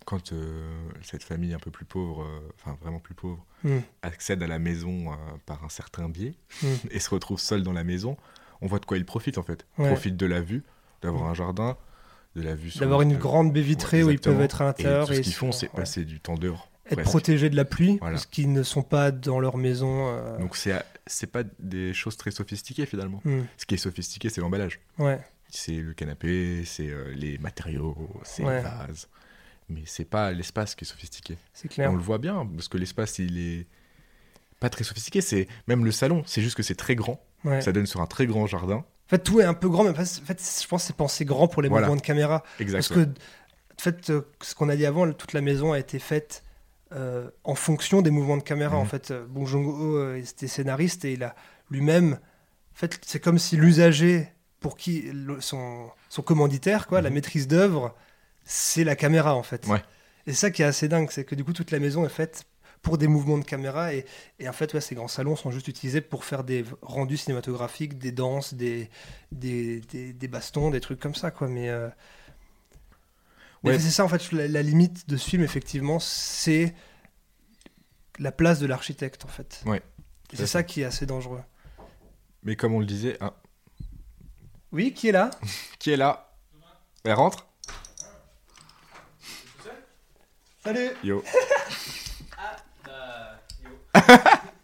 quand 0.05 0.33
euh, 0.33 0.71
cette 1.01 1.23
famille 1.23 1.53
un 1.55 1.59
peu 1.59 1.71
plus 1.71 1.85
pauvre, 1.85 2.21
euh, 2.21 2.39
enfin 2.59 2.77
vraiment 2.81 2.99
plus 2.99 3.15
pauvre, 3.15 3.43
Hmm. 3.63 3.79
accède 4.03 4.43
à 4.43 4.47
la 4.47 4.59
maison 4.59 5.11
euh, 5.11 5.15
par 5.47 5.63
un 5.63 5.69
certain 5.69 6.07
biais 6.09 6.35
Hmm. 6.61 6.67
et 6.91 6.99
se 6.99 7.09
retrouve 7.09 7.39
seul 7.39 7.63
dans 7.63 7.73
la 7.73 7.83
maison, 7.83 8.15
on 8.61 8.67
voit 8.67 8.77
de 8.77 8.85
quoi 8.85 8.97
il 8.97 9.05
profite 9.05 9.39
en 9.39 9.43
fait. 9.43 9.65
Ouais. 9.79 9.87
Profite 9.87 10.15
de 10.15 10.25
la 10.27 10.41
vue, 10.41 10.63
d'avoir 11.05 11.29
un 11.29 11.33
jardin, 11.33 11.77
de 12.35 12.41
la 12.41 12.55
vue 12.55 12.69
sur 12.71 12.81
D'avoir 12.81 13.01
une 13.01 13.17
grande 13.17 13.53
baie 13.53 13.61
vitrée 13.61 14.03
Ouais, 14.03 14.09
où 14.09 14.11
ils 14.11 14.19
peuvent 14.19 14.41
être 14.41 14.61
à 14.61 14.65
Et 14.65 14.67
l'intérieur 14.67 15.07
tout 15.07 15.13
ce 15.13 15.19
et 15.19 15.21
qu'ils 15.21 15.33
font, 15.33 15.51
c'est 15.51 15.67
ouais. 15.67 15.75
passer 15.75 16.03
du 16.05 16.19
temps 16.19 16.35
dehors. 16.35 16.69
être 16.87 16.95
presque. 16.95 17.09
protégés 17.09 17.49
de 17.49 17.55
la 17.55 17.65
pluie, 17.65 17.97
Voilà. 17.99 18.15
parce 18.15 18.25
qu'ils 18.25 18.51
ne 18.51 18.61
sont 18.63 18.83
pas 18.83 19.11
dans 19.11 19.39
leur 19.39 19.57
maison. 19.57 20.07
euh, 20.09 20.37
Donc 20.39 20.55
c'est 20.57 20.73
c'est 21.07 21.27
pas 21.31 21.43
des 21.59 21.93
choses 21.93 22.17
très 22.17 22.31
sophistiquées 22.31 22.85
finalement. 22.85 23.21
hmm. 23.25 23.41
Ce 23.57 23.65
qui 23.65 23.75
est 23.75 23.77
sophistiqué, 23.77 24.29
c'est 24.29 24.41
l'emballage. 24.41 24.79
Ouais, 24.97 25.19
C'est 25.49 25.77
le 25.77 25.93
canapé, 25.93 26.63
c'est 26.65 26.89
euh, 26.89 27.13
les 27.15 27.37
matériaux, 27.37 27.95
c'est 28.23 28.43
Ouais. 28.43 28.57
les 28.57 28.61
vases. 28.63 29.07
Mais 29.69 29.81
c'est 29.85 30.05
pas 30.05 30.31
l'espace 30.31 30.75
qui 30.75 30.83
est 30.83 30.87
sophistiqué. 30.87 31.37
c'est 31.53 31.65
Et 31.65 31.69
clair. 31.69 31.91
on 31.91 31.95
le 31.95 32.01
voit 32.01 32.17
bien, 32.19 32.45
parce 32.55 32.67
que 32.67 32.77
l'espace, 32.77 33.17
il 33.19 33.37
est 33.39 33.65
pas 34.59 34.69
très 34.69 34.83
sophistiqué. 34.83 35.21
C'est 35.21 35.47
même 35.67 35.83
le 35.85 35.91
salon, 35.91 36.21
c'est 36.25 36.41
juste 36.41 36.55
que 36.55 36.63
c'est 36.63 36.75
très 36.75 36.95
grand. 36.95 37.19
Ça 37.61 37.71
donne 37.71 37.85
sur 37.85 38.01
un 38.01 38.07
très 38.07 38.25
grand 38.27 38.45
jardin. 38.47 38.83
En 39.05 39.09
fait, 39.09 39.19
tout 39.19 39.39
est 39.39 39.43
un 39.43 39.53
peu 39.53 39.69
grand, 39.69 39.83
mais 39.83 39.91
en 39.91 39.93
fait, 39.93 40.19
je 40.21 40.67
pense 40.67 40.81
que 40.83 40.87
c'est 40.87 40.95
pensé 40.95 41.25
grand 41.25 41.47
pour 41.47 41.61
les 41.61 41.69
Voilà. 41.69 41.87
mouvements 41.87 41.99
de 42.01 42.05
caméra. 42.05 42.43
Exact. 42.59 42.77
Parce 42.77 42.87
que, 42.89 43.01
en 43.01 43.81
fait, 43.81 44.09
euh, 44.09 44.21
ce 44.41 44.55
qu'on 44.55 44.67
a 44.69 44.75
dit 44.75 44.85
avant, 44.85 45.11
toute 45.13 45.33
la 45.33 45.41
maison 45.41 45.73
a 45.73 45.79
été 45.79 45.99
faite 45.99 46.43
euh, 46.93 47.29
en 47.43 47.55
fonction 47.55 48.01
des 48.01 48.09
mouvements 48.11 48.37
de 48.37 48.43
caméra. 48.43 48.75
Mhm. 48.75 48.81
En 48.81 48.85
fait, 48.85 49.11
euh, 49.11 49.25
Bong 49.27 49.45
Joon-ho 49.47 49.97
euh, 49.97 50.15
était 50.17 50.47
scénariste 50.47 51.03
et 51.05 51.13
il 51.13 51.23
a 51.23 51.35
lui-même. 51.69 52.13
En 52.13 52.77
fait, 52.77 52.99
c'est 53.05 53.19
comme 53.19 53.37
si 53.39 53.57
l'usager, 53.57 54.29
pour 54.59 54.77
qui 54.77 55.01
le- 55.13 55.41
son, 55.41 55.89
son 56.09 56.21
commanditaire, 56.21 56.87
quoi, 56.87 57.01
la 57.01 57.09
Mhm. 57.09 57.15
maîtrise 57.15 57.47
d'œuvre, 57.47 57.95
c'est 58.43 58.83
la 58.83 58.95
caméra, 58.95 59.35
en 59.35 59.43
fait. 59.43 59.67
Ouais. 59.67 59.81
Et 60.27 60.33
ça 60.33 60.49
qui 60.51 60.61
est 60.61 60.65
assez 60.65 60.87
dingue, 60.87 61.09
c'est 61.11 61.25
que 61.25 61.35
du 61.35 61.43
coup, 61.43 61.53
toute 61.53 61.71
la 61.71 61.79
maison 61.79 62.05
est 62.05 62.09
faite 62.09 62.45
pour 62.85 62.97
des 62.99 63.07
mouvements 63.07 63.37
de 63.39 63.43
caméra 63.43 63.93
et, 63.93 64.05
et 64.39 64.47
en 64.47 64.53
fait, 64.53 64.73
ouais, 64.75 64.79
ces 64.79 64.93
grands 64.95 65.07
salons 65.07 65.35
sont 65.35 65.49
juste 65.49 65.67
utilisés 65.67 66.01
pour 66.01 66.23
faire 66.23 66.43
des 66.43 66.63
rendus 66.83 67.17
cinématographiques, 67.17 67.97
des 67.97 68.11
danses, 68.11 68.53
des, 68.53 68.89
des, 69.31 69.81
des, 69.81 70.13
des 70.13 70.27
bastons, 70.27 70.69
des 70.69 70.79
trucs 70.79 70.99
comme 70.99 71.15
ça, 71.15 71.31
quoi. 71.31 71.47
Mais, 71.47 71.69
euh, 71.69 71.89
mais 73.63 73.71
Ouais. 73.71 73.79
c'est 73.79 73.89
ça, 73.89 74.05
en 74.05 74.07
fait, 74.07 74.31
la, 74.31 74.47
la 74.47 74.61
limite 74.61 75.09
de 75.09 75.17
ce 75.17 75.27
film, 75.27 75.41
effectivement, 75.43 75.99
c'est 75.99 76.75
la 78.19 78.31
place 78.31 78.59
de 78.59 78.67
l'architecte 78.67 79.25
en 79.25 79.29
fait. 79.29 79.61
Ouais, 79.65 79.81
c'est 80.33 80.45
ça 80.47 80.61
qui 80.63 80.81
est 80.81 80.85
assez 80.85 81.05
dangereux. 81.07 81.41
Mais 82.43 82.55
comme 82.55 82.73
on 82.75 82.79
le 82.79 82.85
disait, 82.85 83.17
hein, 83.19 83.33
Oui, 84.71 84.93
qui 84.93 85.07
est 85.09 85.11
là? 85.11 85.31
Qui 85.79 85.89
est 85.91 85.97
là? 85.97 86.31
Elle 87.03 87.13
rentre? 87.13 87.47
Salut 90.63 90.89
Yo. 91.03 91.23
Bah, 93.95 94.17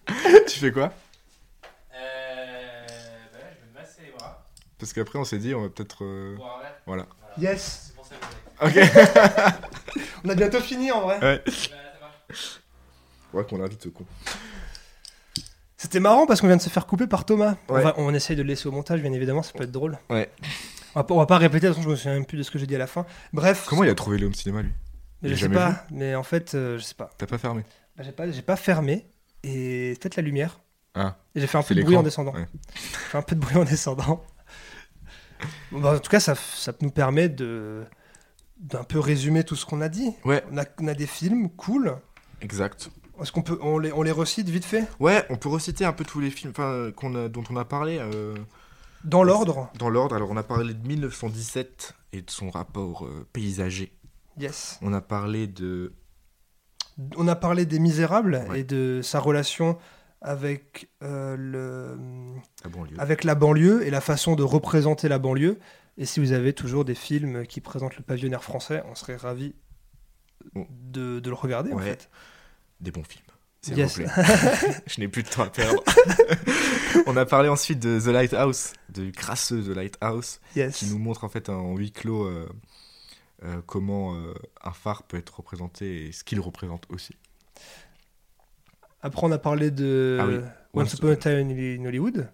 tu 0.48 0.60
fais 0.60 0.72
quoi 0.72 0.92
Euh, 1.94 1.98
bah 3.34 3.40
là, 3.40 3.46
je 3.54 3.62
vais 3.62 3.68
me 3.74 3.74
masser 3.80 4.02
les 4.06 4.12
bras. 4.12 4.44
Parce 4.78 4.94
qu'après, 4.94 5.20
on 5.20 5.24
s'est 5.26 5.38
dit, 5.38 5.54
on 5.56 5.62
va 5.64 5.70
peut-être. 5.70 6.04
euh, 6.04 6.36
Pour 6.36 6.46
un 6.58 6.62
verre. 6.62 6.76
Voilà. 6.86 7.06
Yes 7.38 7.88
C'est 7.88 7.96
pour 7.96 8.06
ça 8.06 8.16
que 8.16 8.26
vous 8.26 8.78
avez. 8.78 8.92
Ok. 9.48 9.54
On 10.24 10.30
a 10.30 10.36
bientôt 10.36 10.60
fini 10.60 10.92
en 10.92 11.02
vrai. 11.02 11.20
ouais. 11.22 11.42
Bah, 11.46 11.52
ça 11.54 11.76
marche. 12.30 12.62
Ouais, 13.34 13.44
qu'on 13.46 13.64
invite 13.64 13.82
ce 13.84 13.90
con. 13.90 14.06
C'était 15.78 16.00
marrant 16.00 16.28
parce 16.28 16.42
qu'on 16.42 16.48
vient 16.48 16.58
de 16.58 16.62
se 16.62 16.70
faire 16.70 16.86
couper 16.86 17.08
par 17.08 17.26
Thomas. 17.26 17.56
On, 17.70 17.74
Ouais. 17.76 17.82
va- 17.84 17.96
on 17.98 18.14
essaye 18.14 18.36
de 18.36 18.44
le 18.44 18.50
laisser 18.50 18.68
au 18.68 18.72
montage, 18.72 19.02
bien 19.02 19.12
évidemment, 19.14 19.42
ça 19.42 19.52
peut 19.54 19.64
être 19.64 19.72
drôle. 19.72 19.98
Ouais. 20.10 20.30
On 20.94 21.00
va 21.00 21.04
pas, 21.06 21.14
on 21.16 21.18
va 21.18 21.26
pas 21.26 21.38
répéter, 21.38 21.68
de 21.68 21.74
toute 21.74 21.78
façon, 21.78 21.84
je 21.88 21.92
me 21.92 21.96
souviens 21.96 22.14
même 22.14 22.26
plus 22.26 22.38
de 22.38 22.44
ce 22.44 22.52
que 22.52 22.60
j'ai 22.60 22.68
dit 22.68 22.76
à 22.76 22.80
la 22.80 22.86
fin. 22.88 23.06
Bref, 23.34 23.66
Comment 23.68 23.84
il 23.84 23.90
a 23.90 23.96
trouvé 23.96 24.18
le 24.20 24.28
home 24.28 24.36
cinéma, 24.36 24.62
lui? 24.62 24.72
Mais 25.22 25.30
il 25.30 25.32
je 25.32 25.34
a 25.34 25.38
sais 25.38 25.42
jamais 25.54 25.56
pas, 25.56 25.86
mais 25.90 26.14
en 26.16 26.24
fait, 26.24 26.54
euh, 26.54 26.78
je 26.78 26.84
sais 26.84 26.94
pas. 26.94 27.10
T'as 27.18 27.26
pas 27.26 27.38
fermé? 27.38 27.64
Bah, 27.96 28.04
j'ai 28.04 28.12
pas, 28.12 28.30
j'ai 28.30 28.42
pas 28.42 28.56
fermé 28.58 29.08
et 29.44 29.96
peut-être 30.00 30.16
la 30.18 30.24
lumière. 30.24 30.60
Ah. 30.94 31.18
J'ai 31.36 31.48
fait 31.48 31.58
un 31.58 31.64
peu 31.64 31.74
de 31.76 31.82
bruit 31.84 31.96
en 31.96 32.04
descendant. 32.04 32.34
Ouais. 32.34 32.48
J'ai 32.76 32.82
fait 33.10 33.18
un 33.18 33.22
peu 33.22 33.36
de 33.36 33.39
bruit 33.39 33.58
en 33.58 33.64
descendant. 33.64 34.24
Bon, 35.72 35.84
en 35.96 35.98
tout 36.00 36.10
cas, 36.12 36.20
ça, 36.20 36.36
ça 36.36 36.72
nous 36.82 36.92
permet 36.92 37.28
de 37.30 37.84
d'un 38.58 38.84
peu 38.84 39.00
résumer 39.00 39.44
tout 39.44 39.56
ce 39.56 39.66
qu'on 39.66 39.82
a 39.82 39.89
dit. 39.89 40.14
Ouais. 40.24 40.44
On 40.52 40.58
a, 40.60 40.66
on 40.80 40.88
a 40.88 40.94
des 40.94 41.08
films 41.08 41.50
cool. 41.50 41.98
Exact. 42.42 42.92
Est-ce 43.20 43.32
qu'on 43.32 43.42
peut, 43.42 43.58
on 43.62 43.80
les, 43.80 43.92
on 43.92 44.04
les 44.04 44.12
recite 44.12 44.50
vite 44.50 44.66
fait? 44.66 44.86
Ouais, 45.00 45.26
on 45.32 45.36
peut 45.38 45.50
reciter 45.50 45.84
un 45.84 45.94
peu 45.94 46.06
tous 46.06 46.20
les 46.20 46.30
films 46.30 46.52
enfin, 46.56 46.92
qu'on 46.96 47.16
a- 47.16 47.28
dont 47.28 47.44
on 47.50 47.56
a 47.56 47.66
parlé 47.66 47.98
euh, 48.00 48.36
dans 49.04 49.24
l'ordre. 49.24 49.72
dans 49.80 49.89
l'ordre. 49.89 50.16
Alors, 50.16 50.30
on 50.30 50.38
a 50.38 50.44
parlé 50.44 50.76
de 50.76 50.88
1917 50.88 51.96
et 52.14 52.22
de 52.22 52.30
son 52.30 52.52
rapport 52.52 53.06
euh, 53.06 53.28
paysager. 53.34 53.92
Yes. 54.38 54.78
On 54.84 54.94
a 54.94 55.02
parlé 55.02 55.48
de. 55.48 55.94
On 57.18 57.28
a 57.28 57.36
parlé 57.36 57.66
des 57.66 57.80
Misérables 57.80 58.44
Ouais. 58.50 58.62
et 58.62 58.64
de 58.64 59.02
sa 59.04 59.20
relation 59.20 59.78
avec 60.22 60.89
euh, 61.02 61.36
le 61.36 61.98
La 62.64 62.70
banlieue. 62.70 62.96
avec 63.00 63.24
la 63.24 63.34
banlieue 63.36 63.86
et 63.86 63.89
la 63.89 64.02
façon 64.02 64.36
de 64.36 64.44
représenter 64.44 65.08
la 65.10 65.18
banlieue. 65.20 65.58
Et 65.98 66.06
si 66.06 66.20
vous 66.20 66.32
avez 66.32 66.54
toujours 66.54 66.86
des 66.86 66.96
films 66.96 67.46
qui 67.48 67.60
présentent 67.62 67.98
le 67.98 68.04
pavillonnaire 68.04 68.44
français, 68.44 68.84
on 68.89 68.96
serait 68.96 69.16
ravis 69.16 69.56
Bon. 70.54 70.66
de, 70.72 71.20
de 71.20 71.30
le 71.30 71.36
regarder 71.36 71.72
en 71.74 71.78
fait. 71.80 72.10
Des 72.80 72.92
bons 72.92 73.04
films. 73.04 73.26
S'il 73.62 73.78
Yes. 73.78 73.98
vous 74.00 74.04
plaît. 74.04 74.12
Je 74.88 75.00
n'ai 75.00 75.08
plus 75.08 75.22
de 75.24 75.28
temps 75.30 75.44
à 75.44 75.50
perdre. 75.50 75.84
on 77.06 77.16
a 77.16 77.26
parlé 77.26 77.48
ensuite 77.50 77.80
de 77.80 78.00
The 78.00 78.08
Lighthouse, 78.08 78.74
de 78.89 79.12
crasseux 79.12 79.62
The 79.64 79.76
Lighthouse, 79.76 80.39
Yes. 80.56 80.78
qui 80.78 80.86
nous 80.88 80.98
montre 80.98 81.24
en 81.24 81.30
fait 81.30 81.50
en 81.50 81.76
huis 81.76 81.92
clos 81.92 82.26
euh, 82.26 82.50
euh, 83.44 83.62
comment 83.66 84.16
euh, 84.16 84.34
un 84.64 84.72
phare 84.72 85.04
peut 85.04 85.18
être 85.18 85.38
représenté 85.38 86.08
et 86.08 86.12
ce 86.12 86.24
qu'il 86.24 86.39
représente 86.39 86.86
aussi. 86.89 87.16
Après, 89.02 89.26
on 89.26 89.32
a 89.32 89.38
parlé 89.39 89.72
de 89.72 90.18
Ah 90.22 90.26
oui. 90.28 90.36
Once 90.74 90.94
Upon 90.94 91.10
a 91.10 91.16
Time 91.16 91.50
in 91.50 91.86
Hollywood 91.86 92.30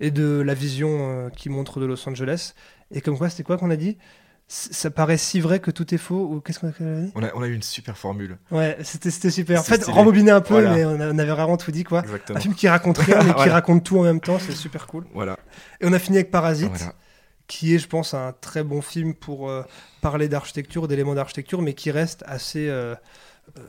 et 0.00 0.10
de 0.10 0.40
la 0.40 0.54
vision 0.54 0.88
euh, 1.26 1.30
qui 1.30 1.48
montre 1.48 1.78
de 1.80 1.86
Los 1.86 2.08
Angeles. 2.08 2.54
Et 2.90 3.00
comme 3.00 3.16
quoi, 3.16 3.30
c'était 3.30 3.42
quoi 3.44 3.56
qu'on 3.58 3.70
a 3.70 3.76
dit? 3.76 3.96
Ça 4.48 4.90
paraît 4.90 5.16
si 5.16 5.38
vrai 5.38 5.60
que 5.60 5.70
tout 5.70 5.94
est 5.94 5.98
faux 5.98 6.26
ou 6.28 6.40
qu'est-ce 6.40 6.58
qu'on 6.58 6.68
a 6.68 6.72
dit? 6.72 7.12
On 7.14 7.22
a, 7.22 7.28
on 7.36 7.42
a 7.42 7.46
eu 7.46 7.54
une 7.54 7.62
super 7.62 7.96
formule. 7.96 8.36
Ouais, 8.50 8.76
c'était 8.82 9.30
super. 9.30 9.60
En 9.60 9.62
fait, 9.62 9.76
stylé. 9.82 9.92
rembobiner 9.92 10.32
un 10.32 10.40
peu, 10.40 10.54
Voilà. 10.54 10.74
mais 10.74 10.84
on, 10.84 11.00
a- 11.00 11.12
on 11.12 11.18
avait 11.18 11.30
vraiment 11.30 11.56
tout 11.56 11.70
dit 11.70 11.84
quoi. 11.84 12.00
Exactement. 12.02 12.38
Un 12.38 12.40
film 12.42 12.54
qui 12.56 12.66
raconte 12.68 12.98
rien, 12.98 13.18
mais 13.22 13.28
qui 13.30 13.34
Voilà. 13.36 13.52
raconte 13.52 13.84
tout 13.84 13.98
en 13.98 14.02
même 14.02 14.20
temps, 14.20 14.40
c'est 14.40 14.50
super 14.56 14.88
cool. 14.88 15.06
Voilà. 15.14 15.38
Et 15.80 15.86
on 15.86 15.92
a 15.92 16.00
fini 16.00 16.16
avec 16.16 16.32
Parasite, 16.32 16.68
voilà. 16.74 16.94
Qui 17.50 17.74
est, 17.74 17.78
je 17.78 17.88
pense, 17.88 18.14
un 18.14 18.32
très 18.40 18.62
bon 18.62 18.80
film 18.80 19.12
pour 19.12 19.50
euh, 19.50 19.64
parler 20.02 20.28
d'architecture, 20.28 20.86
d'éléments 20.86 21.16
d'architecture, 21.16 21.62
mais 21.62 21.74
qui 21.74 21.90
reste 21.90 22.22
assez 22.26 22.68
euh, 22.68 22.94
euh, 23.58 23.60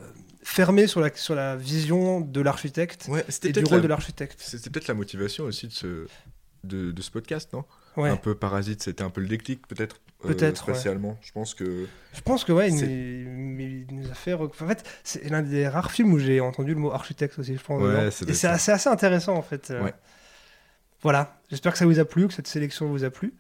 fermé 0.44 0.86
sur 0.86 1.02
la, 1.02 1.10
sur 1.16 1.34
la 1.34 1.56
vision 1.56 2.22
de 2.22 2.42
l'architecte 2.42 3.08
Ouais, 3.10 3.26
et 3.44 3.52
du 3.52 3.64
rôle 3.64 3.78
la... 3.78 3.82
de 3.82 3.88
l'architecte. 3.88 4.40
c'était 4.40 4.70
peut-être 4.70 4.88
la 4.88 4.94
motivation 4.94 5.46
aussi 5.46 5.68
de 5.68 5.74
ce, 5.74 6.06
de, 6.64 6.92
de 6.92 7.02
ce 7.02 7.10
podcast, 7.10 7.52
non? 7.54 7.66
Ouais. 7.98 8.10
Un 8.10 8.18
peu 8.18 8.36
Parasite, 8.36 8.84
c'était 8.84 9.04
un 9.04 9.10
peu 9.10 9.20
le 9.20 9.28
déclic 9.28 9.68
peut-être 9.68 10.00
Peut-être, 10.22 10.72
ouais. 10.72 11.18
Je 11.22 11.32
pense 11.32 11.56
que 11.56 11.88
Je 12.14 12.22
pense 12.22 12.44
que 12.44 12.52
ouais, 12.52 12.70
il, 12.70 13.88
nous- 13.90 14.12
a 14.12 14.14
fait. 14.14 14.34
En 14.34 14.48
fait, 14.52 14.88
c'est 15.04 15.28
l'un 15.28 15.42
des 15.42 15.68
rares 15.68 15.92
films 15.92 16.14
où 16.14 16.20
j'ai 16.20 16.40
entendu 16.40 16.76
le 16.76 16.80
mot 16.80 16.92
architecte 16.92 17.40
aussi, 17.40 17.58
je 17.58 17.64
pense. 17.64 17.82
Et 18.28 18.34
c'est 18.36 18.48
assez, 18.48 18.72
assez 18.72 18.90
intéressant 18.90 19.36
en 19.36 19.42
fait. 19.42 19.74
Voilà, 21.02 21.42
j'espère 21.50 21.72
que 21.72 21.80
ça 21.80 21.88
vous 21.88 22.00
a 22.00 22.06
plu, 22.06 22.28
que 22.28 22.34
cette 22.36 22.46
sélection 22.46 22.88
vous 22.88 23.04
a 23.04 23.10
plu. 23.10 23.34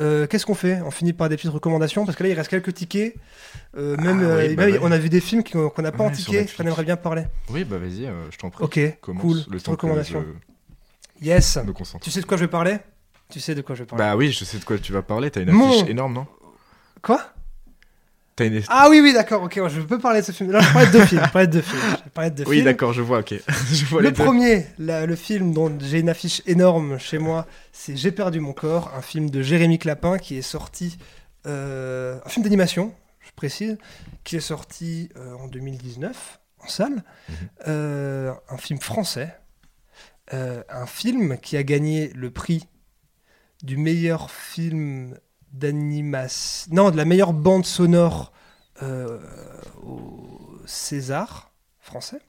Euh, 0.00 0.26
Qu'est-ce 0.26 0.46
qu'on 0.46 0.54
fait? 0.54 0.80
On 0.84 0.90
finit 0.90 1.12
par 1.12 1.28
des 1.28 1.36
petites 1.36 1.50
recommandations 1.50 2.04
parce 2.06 2.16
que 2.16 2.22
là 2.22 2.28
il 2.28 2.34
reste 2.34 2.48
quelques 2.50 2.72
tickets. 2.74 3.14
Euh, 3.76 3.96
même, 3.96 4.20
Ah 4.22 4.24
euh, 4.26 4.48
oui, 4.48 4.54
bah 4.54 4.66
même, 4.66 4.74
oui. 4.74 4.80
on 4.82 4.92
a 4.92 4.98
vu 4.98 5.08
des 5.08 5.20
films 5.20 5.42
qu'on 5.44 5.72
n'a 5.82 5.90
pas 5.92 6.04
en 6.04 6.08
Ouais, 6.08 6.12
ticket, 6.12 6.46
qu'on 6.56 6.64
aimerait 6.64 6.84
bien 6.84 6.96
parler. 6.96 7.24
oui, 7.50 7.64
bah 7.64 7.78
vas-y, 7.78 8.08
je 8.30 8.36
t'en 8.38 8.50
prie. 8.50 8.64
Ok, 8.64 8.78
Commence 9.00 9.22
cool. 9.22 9.38
le 9.54 9.60
temps 9.60 9.72
recommandation. 9.72 10.24
Yes. 11.20 11.56
me. 11.56 11.72
Tu 12.00 12.10
sais 12.10 12.20
de 12.20 12.26
quoi 12.26 12.36
je 12.36 12.44
vais 12.44 12.48
parler? 12.48 12.78
Tu 13.30 13.40
sais 13.40 13.54
de 13.54 13.60
quoi 13.60 13.74
je 13.74 13.82
vais 13.82 13.86
parler 13.86 14.04
Bah 14.04 14.16
oui, 14.16 14.30
je 14.32 14.44
sais 14.44 14.58
de 14.58 14.64
quoi 14.64 14.78
tu 14.78 14.92
vas 14.92 15.02
parler. 15.02 15.30
T'as 15.30 15.42
une 15.42 15.50
Mon- 15.50 15.68
affiche 15.68 15.88
énorme, 15.88 16.14
non? 16.14 16.26
Quoi? 17.02 17.20
Une... 18.46 18.62
Ah 18.68 18.88
oui, 18.90 19.00
oui, 19.02 19.12
d'accord, 19.12 19.42
ok, 19.42 19.60
je 19.68 19.80
peux 19.80 19.98
parler 19.98 20.20
de 20.20 20.26
ce 20.26 20.32
film. 20.32 20.50
Là, 20.50 20.60
je 20.60 20.72
parlais 20.72 20.86
de 20.88 20.92
deux 20.92 21.04
films. 21.04 21.22
Je 21.34 21.38
de 21.40 21.46
deux 21.46 21.60
films. 21.62 21.80
Je 22.04 22.10
parlais 22.10 22.30
de 22.30 22.36
deux 22.36 22.44
Oui, 22.48 22.56
films. 22.56 22.64
d'accord, 22.64 22.92
je 22.92 23.02
vois, 23.02 23.18
ok. 23.20 23.34
je 23.72 23.84
vois 23.86 24.02
les 24.02 24.08
Le 24.08 24.14
premier, 24.14 24.66
la- 24.78 25.06
le 25.06 25.16
film 25.16 25.52
dont 25.52 25.72
j'ai 25.80 26.00
une 26.00 26.08
affiche 26.08 26.42
énorme 26.46 26.98
chez 26.98 27.18
moi, 27.18 27.46
c'est 27.72 27.96
J'ai 27.96 28.12
perdu 28.12 28.40
mon 28.40 28.52
corps, 28.52 28.92
un 28.96 29.02
film 29.02 29.30
de 29.30 29.42
Jérémy 29.42 29.78
Clapin 29.78 30.18
qui 30.18 30.36
est 30.38 30.42
sorti, 30.42 30.98
euh, 31.46 32.18
un 32.24 32.28
film 32.28 32.44
d'animation, 32.44 32.92
je 33.20 33.30
précise, 33.36 33.78
qui 34.24 34.36
est 34.36 34.40
sorti 34.40 35.08
euh, 35.16 35.34
en 35.34 35.48
2019 35.48 36.40
en 36.60 36.68
salle, 36.68 37.04
Mhm. 37.28 37.34
Euh, 37.68 38.32
un 38.48 38.56
film 38.56 38.80
français, 38.80 39.34
un 40.32 40.86
film 40.86 41.38
qui 41.38 41.56
a 41.56 41.62
gagné 41.62 42.10
le 42.14 42.30
prix 42.30 42.64
du 43.62 43.76
meilleur 43.78 44.30
film 44.30 45.16
d'animation, 45.52 46.70
non, 46.74 46.90
de 46.90 46.96
la 46.96 47.04
meilleure 47.04 47.32
bande 47.32 47.64
sonore 47.66 48.32
euh, 48.82 49.18
au 49.84 50.58
César 50.66 51.50
français 51.80 52.20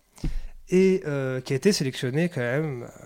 et 0.70 1.02
euh, 1.06 1.42
qui 1.42 1.54
a 1.54 1.56
été 1.56 1.72
sélectionné 1.72 2.30
quand 2.30 2.42
même 2.42 2.84
euh, 2.84 3.06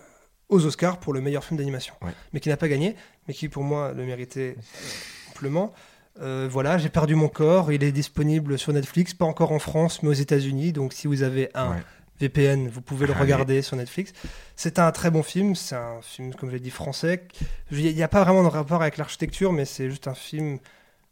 aux 0.50 0.66
Oscars 0.66 1.00
pour 1.00 1.14
le 1.14 1.22
meilleur 1.22 1.44
film 1.44 1.58
d'animation, 1.58 1.94
Ouais. 2.02 2.12
mais 2.34 2.40
qui 2.40 2.50
n'a 2.50 2.58
pas 2.58 2.68
gagné, 2.68 2.96
mais 3.28 3.34
qui 3.34 3.50
pour 3.50 3.64
moi 3.64 3.94
le 3.94 4.06
méritait 4.06 4.56
euh, 4.58 5.32
amplement. 5.32 5.74
Euh, 6.22 6.48
voilà, 6.52 6.78
j'ai 6.78 6.90
perdu 6.90 7.16
mon 7.16 7.28
corps. 7.28 7.72
Il 7.72 7.84
est 7.84 7.92
disponible 7.92 8.60
sur 8.60 8.72
Netflix, 8.72 9.16
pas 9.16 9.26
encore 9.26 9.52
en 9.52 9.58
France, 9.60 10.04
mais 10.04 10.10
aux 10.10 10.14
États-Unis. 10.14 10.72
Donc, 10.72 10.94
si 10.94 11.08
vous 11.08 11.24
avez 11.24 11.50
un 11.56 11.72
Ouais. 11.72 11.84
VPN, 12.20 12.68
vous 12.70 12.82
pouvez 12.82 13.06
le 13.08 13.14
Allez. 13.14 13.22
regarder 13.22 13.62
sur 13.62 13.76
Netflix. 13.76 14.14
C'est 14.56 14.80
un 14.80 14.92
très 14.92 15.12
bon 15.12 15.24
film. 15.24 15.56
C'est 15.56 15.76
un 15.76 16.02
film, 16.02 16.34
comme 16.36 16.50
je 16.50 16.56
l'ai 16.56 16.60
dit, 16.62 16.70
français. 16.70 17.28
Il 17.72 17.96
n'y 17.96 18.04
a 18.04 18.08
pas 18.08 18.24
vraiment 18.24 18.44
de 18.44 18.48
rapport 18.48 18.82
avec 18.82 18.98
l'architecture, 18.98 19.52
mais 19.52 19.66
c'est 19.66 19.90
juste 19.90 20.08
un 20.08 20.14
film 20.14 20.60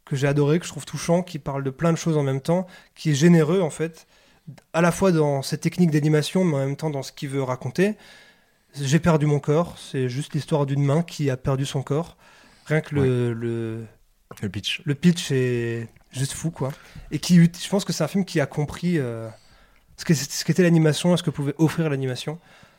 que 0.04 0.16
j'ai 0.16 0.26
adoré, 0.26 0.58
que 0.58 0.64
je 0.64 0.70
trouve 0.70 0.84
touchant, 0.84 1.22
qui 1.22 1.38
parle 1.38 1.62
de 1.64 1.70
plein 1.70 1.92
de 1.92 1.98
choses 1.98 2.16
en 2.16 2.22
même 2.22 2.40
temps, 2.40 2.66
qui 2.94 3.10
est 3.10 3.14
généreux 3.14 3.60
en 3.60 3.70
fait, 3.70 4.06
à 4.72 4.80
la 4.80 4.90
fois 4.90 5.12
dans 5.12 5.42
ses 5.42 5.58
techniques 5.58 5.90
d'animation, 5.92 6.44
mais 6.44 6.56
en 6.56 6.66
même 6.66 6.76
temps 6.76 6.90
dans 6.90 7.02
ce 7.02 7.12
qu'il 7.12 7.28
veut 7.28 7.42
raconter. 7.42 7.94
J'ai 8.74 8.98
perdu 8.98 9.26
mon 9.26 9.38
corps, 9.38 9.76
c'est 9.78 10.08
juste 10.08 10.34
l'histoire 10.34 10.66
d'une 10.66 10.82
main 10.82 11.02
qui 11.02 11.30
a 11.30 11.36
perdu 11.36 11.66
son 11.66 11.82
corps. 11.82 12.16
Rien 12.66 12.80
que 12.80 12.94
le, 12.94 13.32
le, 13.32 13.84
Le 14.40 14.48
pitch. 14.48 14.80
le 14.84 14.94
pitch 14.94 15.30
est 15.30 15.88
juste 16.10 16.32
fou, 16.32 16.50
quoi. 16.50 16.72
Et 17.10 17.18
qui, 17.18 17.36
je 17.36 17.68
pense 17.68 17.84
que 17.84 17.92
c'est 17.92 18.02
un 18.02 18.08
film 18.08 18.24
qui 18.24 18.40
a 18.40 18.46
compris 18.46 18.98
euh, 18.98 19.28
ce 20.06 20.44
qu'était 20.44 20.62
l'animation 20.62 21.16
ce 21.16 21.22
que 21.22 21.30
pouvait 21.30 21.54
offrir 21.58 21.88
l'animation. 21.90 22.38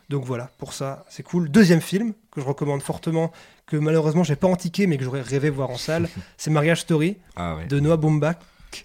Donc 0.10 0.26
voilà, 0.26 0.52
pour 0.58 0.74
ça, 0.74 1.06
c'est 1.10 1.24
cool. 1.24 1.50
Deuxième 1.50 1.82
film 1.82 2.14
que 2.32 2.42
je 2.42 2.46
recommande 2.46 2.82
fortement, 2.82 3.32
que 3.66 3.78
malheureusement 3.78 4.24
j'ai 4.24 4.36
pas 4.36 4.54
ticket, 4.56 4.86
mais 4.86 4.98
que 4.98 5.04
j'aurais 5.04 5.22
rêvé 5.22 5.50
voir 5.50 5.70
en 5.70 5.78
salle, 5.78 6.10
c'est 6.38 6.52
Marriage 6.52 6.82
Story 6.82 7.18
Ah 7.36 7.58
de 7.68 7.80
Noah 7.80 7.98
Baumbach. 7.98 8.38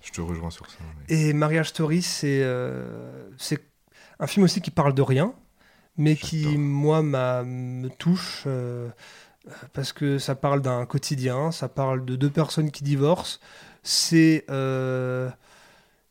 Je 0.03 0.11
te 0.11 0.21
rejoins 0.21 0.51
sur 0.51 0.67
ça. 0.71 0.77
Et 1.09 1.33
Marriage 1.33 1.71
Story, 1.71 2.03
c'est 2.03 2.43
euh, 2.43 3.29
c'est 3.39 3.63
un 4.21 4.27
film 4.27 4.45
aussi 4.45 4.61
qui 4.61 4.71
parle 4.71 4.95
de 4.95 5.03
rien, 5.03 5.33
mais 5.97 6.15
qui, 6.15 6.57
moi, 6.57 7.03
me 7.03 7.89
touche 7.89 8.45
euh, 8.47 8.89
euh, 9.49 9.53
parce 9.73 9.93
que 9.93 10.19
ça 10.19 10.35
parle 10.35 10.63
d'un 10.63 10.87
quotidien, 10.87 11.51
ça 11.53 11.69
parle 11.69 12.05
de 12.05 12.17
deux 12.17 12.31
personnes 12.31 12.71
qui 12.71 12.85
divorcent. 12.85 13.39
C'est 13.83 14.45
euh, 14.51 15.31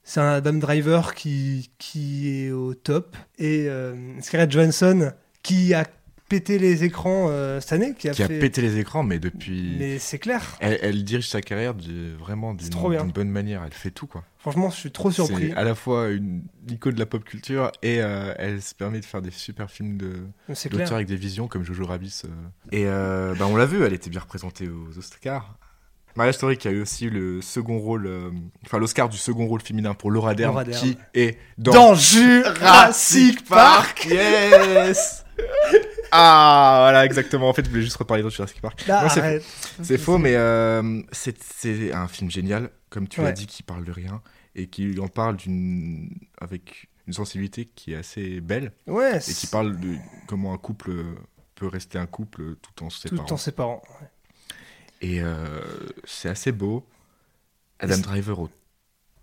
c'est 0.09 0.21
un 0.21 0.29
Adam 0.35 0.53
Driver 0.53 1.13
qui, 1.13 1.69
qui 1.77 2.29
est 2.45 2.51
au 2.51 2.73
top 2.73 3.17
et 3.37 3.67
euh, 3.67 3.93
Scarlett 4.21 4.49
Johansson 4.49 5.11
qui 5.43 5.73
a 5.73 5.85
pété 6.29 6.59
les 6.59 6.83
écrans 6.83 7.27
euh, 7.29 7.59
cette 7.61 7.73
année, 7.73 7.93
qui 7.97 8.09
a 8.09 8.11
qui 8.13 8.23
a 8.23 8.27
fait. 8.27 8.39
pété 8.39 8.61
les 8.61 8.77
écrans, 8.79 9.03
mais 9.03 9.17
depuis. 9.19 9.75
Mais 9.79 9.97
c'est 9.99 10.19
clair. 10.19 10.57
Elle, 10.59 10.77
elle 10.81 11.03
dirige 11.03 11.27
sa 11.29 11.41
carrière 11.41 11.73
du- 11.73 12.13
vraiment 12.15 12.53
d'une 12.53 13.11
bonne 13.13 13.29
manière. 13.29 13.63
Elle 13.65 13.73
fait 13.73 13.91
tout, 13.91 14.07
quoi. 14.07 14.23
Franchement, 14.37 14.69
je 14.69 14.75
suis 14.75 14.91
trop 14.91 15.09
surpris. 15.11 15.49
C'est 15.49 15.55
à 15.57 15.63
la 15.63 15.73
fois 15.75 16.09
une 16.09 16.41
icône 16.69 16.95
de 16.95 16.99
la 16.99 17.05
pop 17.05 17.23
culture 17.23 17.71
et 17.81 18.01
euh, 18.01 18.33
elle 18.37 18.61
se 18.61 18.75
permet 18.75 18.99
de 18.99 19.05
faire 19.05 19.21
des 19.21 19.31
super 19.31 19.69
films 19.71 19.97
de 19.97 20.23
d'auteurs 20.47 20.69
clair. 20.69 20.93
avec 20.93 21.07
des 21.07 21.15
visions 21.15 21.47
comme 21.47 21.63
Jojo 21.63 21.85
Rabbit. 21.85 22.23
euh. 22.25 22.29
Et 22.73 22.85
bah, 23.37 23.45
on 23.47 23.55
l'a 23.55 23.65
vu, 23.65 23.83
elle 23.83 23.93
était 23.93 24.09
bien 24.09 24.21
représentée 24.21 24.67
aux 24.69 24.97
Oscars. 24.97 25.57
Maria 26.17 26.33
Story 26.33 26.57
qui 26.57 26.67
a 26.67 26.71
eu 26.71 26.81
aussi 26.81 27.09
le 27.11 27.41
second 27.41 27.77
rôle, 27.77 28.07
euh, 28.07 28.31
enfin 28.65 28.79
l'Oscar 28.79 29.07
du 29.07 29.17
second 29.17 29.45
rôle 29.45 29.61
féminin 29.61 29.93
pour 29.93 30.09
Laura 30.09 30.33
Dern, 30.33 30.51
Laura 30.51 30.63
Dern. 30.63 30.77
qui 30.81 30.97
est 31.13 31.37
dans, 31.59 31.71
Dans 31.73 31.95
Jurassic 31.95 33.45
Park. 33.45 34.07
Yes 34.09 35.23
Ah 36.11 36.79
voilà 36.83 37.05
exactement. 37.05 37.49
En 37.49 37.53
fait, 37.53 37.63
je 37.65 37.69
voulais 37.69 37.83
juste 37.83 37.97
reparler 37.97 38.23
de 38.23 38.29
Jurassic 38.29 38.59
Park. 38.61 38.85
Là, 38.87 39.03
Non, 39.03 39.39
c'est 39.83 39.97
faux, 39.97 40.17
mais 40.17 40.35
euh, 40.35 41.01
c'est 41.11 41.37
c'est 41.43 41.93
un 41.93 42.07
film 42.07 42.31
génial, 42.31 42.71
comme 42.89 43.07
tu 43.07 43.21
l'as 43.21 43.31
dit, 43.31 43.45
qui 43.45 43.61
parle 43.61 43.83
de 43.85 43.91
rien 43.91 44.21
et 44.55 44.67
qui 44.67 44.99
en 44.99 45.07
parle 45.09 45.35
d'une 45.37 46.09
avec 46.41 46.89
une 47.05 47.13
sensibilité 47.13 47.65
qui 47.75 47.93
est 47.93 47.97
assez 47.97 48.41
belle 48.41 48.71
Ouais, 48.87 49.17
et 49.17 49.33
qui 49.33 49.45
parle 49.47 49.79
de 49.79 49.95
comment 50.27 50.53
un 50.53 50.57
couple 50.57 50.91
peut 51.53 51.67
rester 51.67 51.99
un 51.99 52.07
couple 52.07 52.55
tout 52.55 52.83
en 52.83 52.89
se 52.89 53.07
tout 53.07 53.15
séparant. 53.15 53.31
en 53.31 53.37
séparant. 53.37 53.81
Ouais. 54.01 54.07
Et 55.01 55.21
euh, 55.21 55.35
c'est 56.05 56.29
assez 56.29 56.51
beau. 56.51 56.83
Adam 57.79 57.97
Driver 57.97 58.39
au 58.39 58.49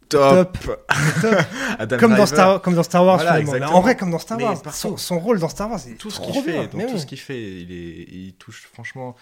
top. 0.08 0.58
Top. 0.64 0.86
Adam 1.78 1.98
Comme 1.98 2.14
dans, 2.14 2.26
Star, 2.26 2.60
comme 2.62 2.74
dans 2.74 2.82
Star 2.82 3.04
Wars, 3.04 3.16
Voilà, 3.16 3.44
finalement. 3.44 3.74
En 3.76 3.80
vrai, 3.80 3.96
comme 3.96 4.10
dans 4.10 4.18
Star 4.18 4.40
Wars. 4.40 4.60
Son, 4.72 5.18
rôle 5.18 5.38
dans 5.40 5.48
Star 5.48 5.70
Wars, 5.70 5.80
c'est 5.80 5.94
tout 5.94 6.10
ce 6.10 6.20
qu'il 6.20 6.34
fait, 6.42 6.68
tout 6.68 6.76
oui. 6.76 6.98
ce 6.98 7.06
qu'il 7.06 7.18
fait, 7.18 7.40
il, 7.42 7.72
est, 7.72 8.06
il 8.12 8.34
touche 8.38 8.68
franchement. 8.72 9.16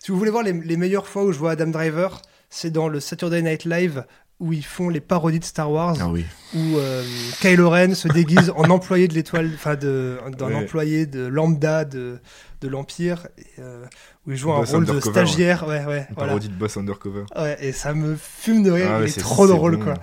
Si 0.00 0.10
vous 0.10 0.18
voulez 0.18 0.30
voir 0.30 0.42
les, 0.42 0.52
les 0.52 0.76
meilleures 0.76 1.06
fois 1.06 1.24
où 1.24 1.32
je 1.32 1.38
vois 1.38 1.52
Adam 1.52 1.68
Driver, 1.68 2.20
c'est 2.48 2.70
dans 2.70 2.88
le 2.88 2.98
Saturday 3.00 3.42
Night 3.42 3.64
Live 3.64 4.04
où 4.40 4.54
ils 4.54 4.64
font 4.64 4.88
les 4.88 5.00
parodies 5.00 5.38
de 5.38 5.44
Star 5.44 5.70
Wars, 5.70 5.96
Ah 6.00 6.08
oui. 6.08 6.24
où 6.54 6.78
euh, 6.78 7.04
Kylo 7.42 7.68
Ren 7.68 7.94
se 7.94 8.08
déguise 8.08 8.50
en 8.56 8.64
employé 8.70 9.06
de 9.06 9.12
l'étoile, 9.14 9.50
enfin 9.54 9.76
d'un 9.76 10.16
Ouais. 10.40 10.54
employé 10.54 11.04
de 11.04 11.26
lambda 11.26 11.84
de, 11.84 12.18
de 12.60 12.68
l'Empire, 12.68 13.26
euh, 13.58 13.86
où 14.26 14.32
il 14.32 14.36
joue 14.36 14.52
un 14.52 14.64
rôle 14.64 14.84
de 14.86 15.00
stagiaire. 15.00 15.66
Ouais, 15.66 15.84
ouais, 15.86 16.06
Une 16.08 16.14
voilà. 16.14 16.28
parodie 16.28 16.48
de 16.48 16.54
Boss 16.54 16.76
Undercover. 16.76 17.24
Ouais, 17.36 17.56
et 17.64 17.72
ça 17.72 17.94
me 17.94 18.16
fume 18.16 18.62
de 18.62 18.70
rire, 18.70 18.88
Ah 18.90 18.98
ouais, 19.00 19.06
il 19.06 19.08
est 19.10 19.20
trop 19.20 19.46
drôle, 19.46 19.76
bon. 19.76 19.84
quoi. 19.84 19.94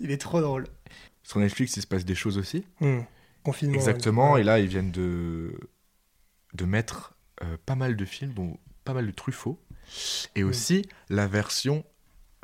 Il 0.00 0.10
est 0.10 0.20
trop 0.20 0.40
drôle. 0.40 0.66
Sur 1.22 1.38
Netflix, 1.40 1.76
il 1.76 1.82
se 1.82 1.86
passe 1.86 2.04
des 2.04 2.14
choses 2.14 2.36
aussi. 2.38 2.64
Hmm. 2.80 3.00
Confinement. 3.44 3.74
Exactement, 3.74 4.32
ouais. 4.34 4.42
et 4.42 4.44
là 4.44 4.58
ils 4.60 4.68
viennent 4.68 4.92
de, 4.92 5.52
de 6.54 6.64
mettre 6.64 7.14
euh, 7.42 7.56
pas 7.66 7.74
mal 7.74 7.96
de 7.96 8.04
films, 8.04 8.32
dont 8.34 8.56
pas 8.84 8.92
mal 8.94 9.06
de 9.06 9.10
Truffaut, 9.12 9.58
et 10.36 10.42
Mm. 10.44 10.48
aussi 10.48 10.82
la 11.08 11.26
version 11.26 11.84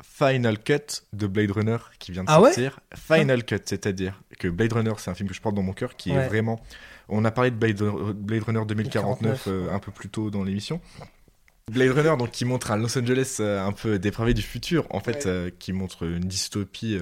Final 0.03 0.61
Cut 0.63 1.03
de 1.13 1.27
Blade 1.27 1.51
Runner 1.51 1.77
qui 1.99 2.11
vient 2.11 2.23
de 2.23 2.29
Ah 2.29 2.41
ouais 2.41 2.49
sortir. 2.49 2.79
Final 2.95 3.43
Cut, 3.45 3.59
c'est-à-dire 3.65 4.21
que 4.39 4.47
Blade 4.47 4.73
Runner, 4.73 4.93
c'est 4.97 5.09
un 5.11 5.13
film 5.13 5.29
que 5.29 5.35
je 5.35 5.41
porte 5.41 5.55
dans 5.55 5.61
mon 5.63 5.73
cœur 5.73 5.95
qui 5.95 6.11
Ouais. 6.11 6.17
est 6.17 6.27
vraiment. 6.27 6.61
On 7.09 7.25
a 7.25 7.31
parlé 7.31 7.51
de 7.51 7.55
Blade, 7.55 7.81
Blade 8.15 8.43
Runner 8.43 8.61
2049 8.67 9.45
euh, 9.47 9.73
un 9.73 9.79
peu 9.79 9.91
plus 9.91 10.09
tôt 10.09 10.29
dans 10.29 10.43
l'émission. 10.43 10.79
Blade 11.71 11.91
Runner, 11.91 12.15
donc 12.17 12.31
qui 12.31 12.45
montre 12.45 12.71
un 12.71 12.77
Los 12.77 12.97
Angeles 12.97 13.37
euh, 13.39 13.65
un 13.65 13.71
peu 13.71 13.99
dépravé 13.99 14.33
du 14.33 14.41
futur, 14.41 14.87
en 14.89 14.99
fait, 14.99 15.25
Ouais. 15.25 15.27
euh, 15.27 15.49
qui 15.57 15.73
montre 15.73 16.03
une 16.07 16.19
dystopie 16.21 16.97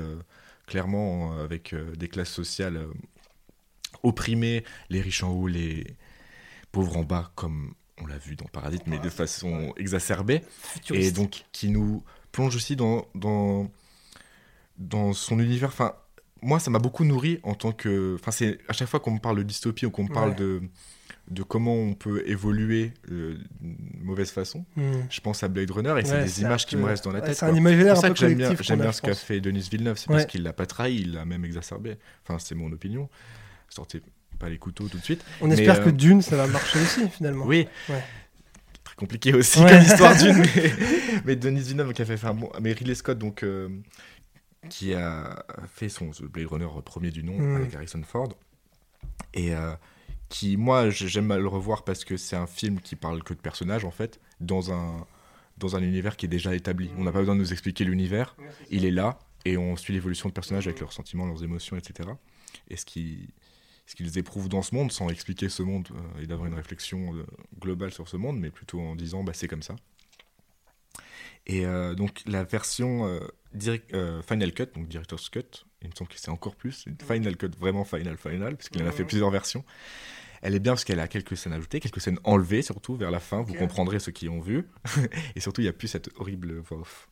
clairement 0.66 1.38
avec 1.40 1.74
des 1.98 2.08
classes 2.10 2.32
sociales 2.32 2.86
opprimées, 4.04 4.64
les 4.90 5.02
riches 5.02 5.24
en 5.24 5.32
haut, 5.32 5.48
les 5.48 5.96
pauvres 6.72 6.98
en 6.98 7.04
bas, 7.04 7.32
comme 7.36 7.74
on 8.02 8.06
l'a 8.06 8.18
vu 8.18 8.36
dans 8.36 8.46
Paradis, 8.46 8.80
mais 8.86 9.00
de 9.00 9.10
façon 9.10 9.74
exacerbée, 9.78 10.42
et 10.94 11.12
donc 11.12 11.46
qui 11.52 11.70
nous 11.70 12.04
plonge 12.32 12.56
aussi 12.56 12.76
dans, 12.76 13.08
dans, 13.16 13.72
dans 14.78 15.14
son 15.14 15.40
univers. 15.40 15.70
Enfin, 15.70 15.96
moi, 16.42 16.60
ça 16.60 16.70
m'a 16.72 16.80
beaucoup 16.80 17.04
nourri 17.06 17.40
en 17.44 17.54
tant 17.56 17.72
que. 17.72 18.16
Enfin, 18.20 18.32
c'est 18.32 18.58
à 18.68 18.74
chaque 18.74 18.88
fois 18.88 19.00
qu'on 19.00 19.12
me 19.12 19.20
parle 19.20 19.38
de 19.38 19.44
dystopie 19.44 19.86
ou 19.86 19.92
qu'on 19.92 20.04
me 20.04 20.14
parle 20.14 20.30
Ouais. 20.30 20.36
de, 20.36 20.62
de 21.30 21.44
comment 21.44 21.74
on 21.76 21.94
peut 21.94 22.24
évoluer 22.28 22.94
euh, 23.12 23.38
d'une 23.62 23.78
mauvaise 24.04 24.32
façon, 24.32 24.66
Hmm. 24.76 25.02
je 25.10 25.20
pense 25.20 25.44
à 25.44 25.48
Blade 25.50 25.70
Runner 25.72 25.94
et 26.00 26.06
c'est 26.06 26.24
des 26.24 26.42
images 26.42 26.66
qui 26.66 26.78
me 26.78 26.86
restent 26.86 27.04
dans 27.04 27.12
la 27.12 27.22
tête. 27.22 27.36
C'est 27.36 27.46
un 27.46 27.56
imaginaire 27.56 27.94
pour 27.94 28.02
ça 28.02 28.08
peu 28.10 28.14
que 28.14 28.20
j'aime 28.20 28.36
bien, 28.36 28.54
j'aime 28.60 28.80
bien 28.82 28.92
ce 28.92 29.02
qu'a 29.02 29.14
fait 29.14 29.42
Denis 29.42 29.68
Villeneuve, 29.72 29.98
c'est 29.98 30.08
parce 30.08 30.26
qu'il 30.26 30.44
l'a 30.44 30.54
pas 30.54 30.66
trahi, 30.66 30.96
il 31.02 31.14
l'a 31.14 31.26
même 31.26 31.44
exacerbé. 31.44 31.98
Enfin, 32.24 32.40
c'est 32.40 32.56
mon 32.56 32.72
opinion. 32.72 33.10
Sortez 33.70 34.02
pas 34.40 34.50
les 34.50 34.58
couteaux 34.58 34.88
tout 34.88 34.98
de 35.00 35.04
suite. 35.04 35.24
On 35.42 35.48
Mais, 35.48 35.56
espère 35.56 35.82
euh, 35.82 35.86
que 35.86 35.90
Dune, 35.90 36.22
ça 36.22 36.38
va 36.38 36.48
marcher 36.48 36.80
aussi, 36.80 37.10
finalement. 37.10 37.46
Oui. 37.46 37.68
Très 38.84 38.96
compliqué 38.96 39.34
aussi 39.34 39.60
comme 39.60 39.82
histoire 39.82 40.16
d'une. 40.16 40.38
Mais, 40.38 40.72
mais 41.26 41.36
Denis 41.36 41.60
Villeneuve 41.62 41.92
qui 41.94 42.02
a 42.02 42.06
fait 42.06 42.24
un 42.26 42.34
bon. 42.34 42.50
Mais 42.62 42.72
Ridley 42.72 42.96
Scott, 42.96 43.18
donc, 43.18 43.44
euh, 43.44 43.68
qui 44.70 44.94
a 44.94 45.46
fait 45.68 45.90
son 45.90 46.12
Blade 46.32 46.48
Runner 46.48 46.68
premier 46.84 47.12
du 47.12 47.24
nom 47.24 47.38
Mm. 47.38 47.56
avec 47.56 47.76
Harrison 47.76 48.02
Ford. 48.04 48.30
Et 49.34 49.54
euh, 49.56 49.74
qui, 50.30 50.58
moi, 50.58 50.90
j'aime 50.90 51.34
le 51.34 51.48
revoir 51.48 51.84
parce 51.84 52.04
que 52.04 52.18
c'est 52.18 52.36
un 52.36 52.48
film 52.48 52.80
qui 52.82 52.96
parle 52.96 53.24
que 53.24 53.34
de 53.34 53.40
personnages, 53.40 53.86
en 53.86 53.92
fait, 53.92 54.20
dans 54.42 54.72
un, 54.74 55.06
dans 55.58 55.76
un 55.76 55.82
univers 55.82 56.18
qui 56.18 56.26
est 56.26 56.30
déjà 56.30 56.54
établi. 56.56 56.90
On 56.98 57.04
n'a 57.04 57.12
pas 57.12 57.20
besoin 57.20 57.36
de 57.36 57.40
nous 57.40 57.52
expliquer 57.54 57.84
l'univers. 57.86 58.36
Il 58.70 58.84
est 58.86 58.92
là 58.92 59.20
et 59.46 59.58
on 59.58 59.76
suit 59.78 59.94
l'évolution 59.94 60.28
de 60.28 60.34
personnages 60.34 60.68
avec 60.68 60.80
leurs 60.80 60.92
sentiments, 60.94 61.26
leurs 61.26 61.44
émotions, 61.44 61.78
etc. 61.78 62.10
Et 62.70 62.76
ce 62.78 62.86
qui 62.86 63.30
ce 63.86 63.96
qu'ils 63.96 64.18
éprouvent 64.18 64.50
dans 64.50 64.64
ce 64.64 64.76
monde 64.76 64.92
sans 64.92 65.08
expliquer 65.08 65.48
ce 65.48 65.64
monde 65.64 65.88
euh, 65.94 66.22
et 66.22 66.28
d'avoir 66.28 66.46
une 66.50 66.56
réflexion 66.56 67.16
euh, 67.16 67.26
globale 67.58 67.94
sur 67.94 68.10
ce 68.10 68.18
monde, 68.18 68.38
mais 68.38 68.50
plutôt 68.52 68.82
en 68.82 68.98
disant 68.98 69.24
bah, 69.24 69.32
c'est 69.34 69.48
comme 69.48 69.62
ça. 69.64 69.78
Et 71.48 71.66
euh, 71.66 71.96
donc 71.96 72.22
la 72.28 72.44
version 72.44 73.08
euh, 73.08 73.20
direct- 73.54 73.94
euh, 73.94 74.22
Final 74.22 74.52
Cut, 74.52 74.68
donc 74.76 74.88
Director's 74.90 75.30
Cut, 75.30 75.66
il 75.82 75.90
me 75.90 75.96
semble 75.96 76.10
que 76.10 76.20
c'est 76.20 76.30
encore 76.30 76.56
plus, 76.56 76.86
Final 77.08 77.38
Cut 77.38 77.52
vraiment 77.58 77.86
Final 77.86 78.18
Final, 78.18 78.58
parce 78.58 78.70
qu'il 78.70 78.84
en 78.84 78.88
a 78.88 78.92
fait 78.92 79.06
plusieurs 79.06 79.32
versions. 79.32 79.64
Elle 80.42 80.54
est 80.56 80.60
bien 80.60 80.74
parce 80.74 80.84
qu'elle 80.84 81.00
a 81.00 81.08
quelques 81.08 81.36
scènes 81.38 81.54
ajoutées, 81.54 81.80
quelques 81.80 82.02
scènes 82.02 82.20
enlevées 82.24 82.62
surtout 82.62 82.96
vers 82.96 83.12
la 83.12 83.20
fin, 83.20 83.42
vous 83.42 83.54
comprendrez 83.60 84.00
ceux 84.00 84.12
qui 84.12 84.28
ont 84.30 84.42
vu. 84.42 84.68
et 85.36 85.40
surtout 85.40 85.62
il 85.62 85.66
n'y 85.66 85.70
a 85.70 85.74
plus 85.74 85.88
cette 85.88 86.10
horrible 86.18 86.60
voix 86.60 86.80
off 86.80 87.10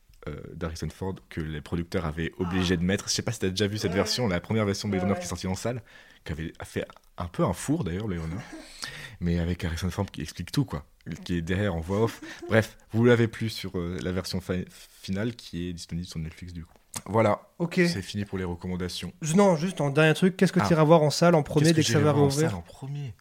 d'Harrison 0.52 0.88
Ford 0.90 1.14
que 1.28 1.40
les 1.40 1.60
producteurs 1.60 2.04
avaient 2.04 2.32
obligé 2.38 2.76
de 2.76 2.82
mettre. 2.82 3.08
Je 3.08 3.14
sais 3.14 3.22
pas 3.22 3.30
si 3.30 3.38
tu 3.38 3.46
as 3.46 3.50
déjà 3.50 3.68
vu 3.68 3.78
cette 3.78 3.92
version, 3.92 4.26
la 4.26 4.40
première 4.40 4.64
version 4.64 4.88
de 4.88 4.90
Blade 4.90 5.04
Runner 5.04 5.14
qui 5.18 5.24
est 5.24 5.28
sortie 5.28 5.46
en 5.46 5.54
salle, 5.54 5.82
qui 6.24 6.32
avait 6.32 6.52
fait 6.64 6.84
un 7.16 7.28
peu 7.28 7.44
un 7.44 7.52
four 7.52 7.84
d'ailleurs, 7.84 8.06
Blade 8.08 8.20
Runner, 8.22 8.40
mais 9.20 9.38
avec 9.38 9.64
Harrison 9.64 9.88
Ford 9.88 10.06
qui 10.10 10.22
explique 10.22 10.50
tout, 10.50 10.64
quoi, 10.64 10.84
qui 11.24 11.36
est 11.36 11.42
derrière 11.42 11.74
en 11.74 11.80
voix 11.80 12.02
off. 12.04 12.20
Bref, 12.48 12.76
vous 12.92 13.04
l'avez 13.04 13.28
plus 13.28 13.48
sur 13.50 13.78
euh, 13.78 13.98
la 14.02 14.12
version 14.12 14.40
fi- 14.40 14.64
finale 15.02 15.34
qui 15.36 15.68
est 15.68 15.72
disponible 15.72 16.06
sur 16.06 16.18
Netflix 16.18 16.52
du 16.52 16.64
coup. 16.64 16.72
Voilà, 17.04 17.42
Ok. 17.58 17.74
c'est 17.76 18.02
fini 18.02 18.24
pour 18.24 18.38
les 18.38 18.44
recommandations. 18.44 19.12
Je- 19.20 19.36
Non, 19.36 19.54
juste 19.56 19.80
en 19.80 19.90
dernier 19.90 20.14
truc, 20.14 20.36
qu'est-ce 20.36 20.52
que 20.52 20.60
Ah. 20.60 20.66
tu 20.66 20.72
iras 20.72 20.82
voir 20.84 21.02
en 21.02 21.10
salle 21.10 21.34
en 21.34 21.42
premier 21.42 21.66
Qu'est-ce 21.66 21.74
dès 21.74 21.80
que 21.82 21.86
ça 21.86 21.92
j'irai 21.92 22.04
va 22.04 22.12
voir 22.12 22.24
en 22.24 22.28
rouvrir 22.28 22.48
salle 22.50 22.58
en 22.58 22.62
premier? 22.62 23.14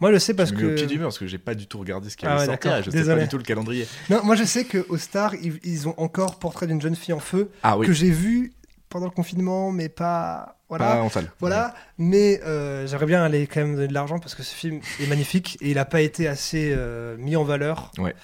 Moi, 0.00 0.12
je 0.12 0.18
sais 0.18 0.34
parce 0.34 0.50
je 0.50 0.54
me 0.56 0.60
mets 0.60 0.66
au 0.66 0.70
que. 0.70 0.74
pied 0.74 0.86
du 0.86 0.98
mur 0.98 1.06
parce 1.06 1.18
que 1.18 1.26
j'ai 1.26 1.38
pas 1.38 1.54
du 1.54 1.66
tout 1.66 1.78
regardé 1.78 2.10
ce 2.10 2.16
qui 2.16 2.26
Ah 2.26 2.32
allait 2.32 2.40
ouais, 2.40 2.46
sortir 2.46 2.70
d'accord. 2.72 2.80
et 2.80 2.82
je 2.84 2.90
sais 2.90 2.96
Désolé. 2.98 3.16
pas 3.20 3.22
du 3.24 3.28
tout 3.30 3.38
le 3.38 3.44
calendrier. 3.44 3.86
Non, 4.10 4.22
moi, 4.24 4.34
je 4.34 4.44
sais 4.44 4.64
qu'au 4.66 4.96
Star, 4.98 5.34
ils, 5.36 5.58
ils 5.62 5.88
ont 5.88 5.94
encore 5.98 6.38
Portrait 6.38 6.66
d'une 6.66 6.80
jeune 6.82 6.96
fille 6.96 7.14
en 7.14 7.20
feu 7.20 7.50
Ah 7.62 7.78
oui, 7.78 7.86
que 7.86 7.92
j'ai 7.92 8.10
vu 8.10 8.52
pendant 8.88 9.06
le 9.06 9.12
confinement, 9.12 9.70
mais 9.72 9.88
pas. 9.88 10.53
Voilà. 10.68 11.08
salle. 11.10 11.30
Voilà, 11.40 11.74
mais 11.98 12.40
euh, 12.42 12.86
j'aimerais 12.86 13.06
bien 13.06 13.22
aller 13.22 13.46
quand 13.46 13.60
même 13.60 13.74
donner 13.74 13.88
de 13.88 13.94
l'argent 13.94 14.18
parce 14.18 14.34
que 14.34 14.42
ce 14.42 14.54
film 14.54 14.80
est 15.00 15.06
magnifique 15.06 15.58
et 15.60 15.70
il 15.70 15.74
n'a 15.74 15.84
pas 15.84 16.00
été 16.00 16.26
assez 16.26 16.72
euh, 16.76 17.16
mis 17.18 17.36
en 17.36 17.44
valeur. 17.44 17.92
Ouais. 17.98 18.14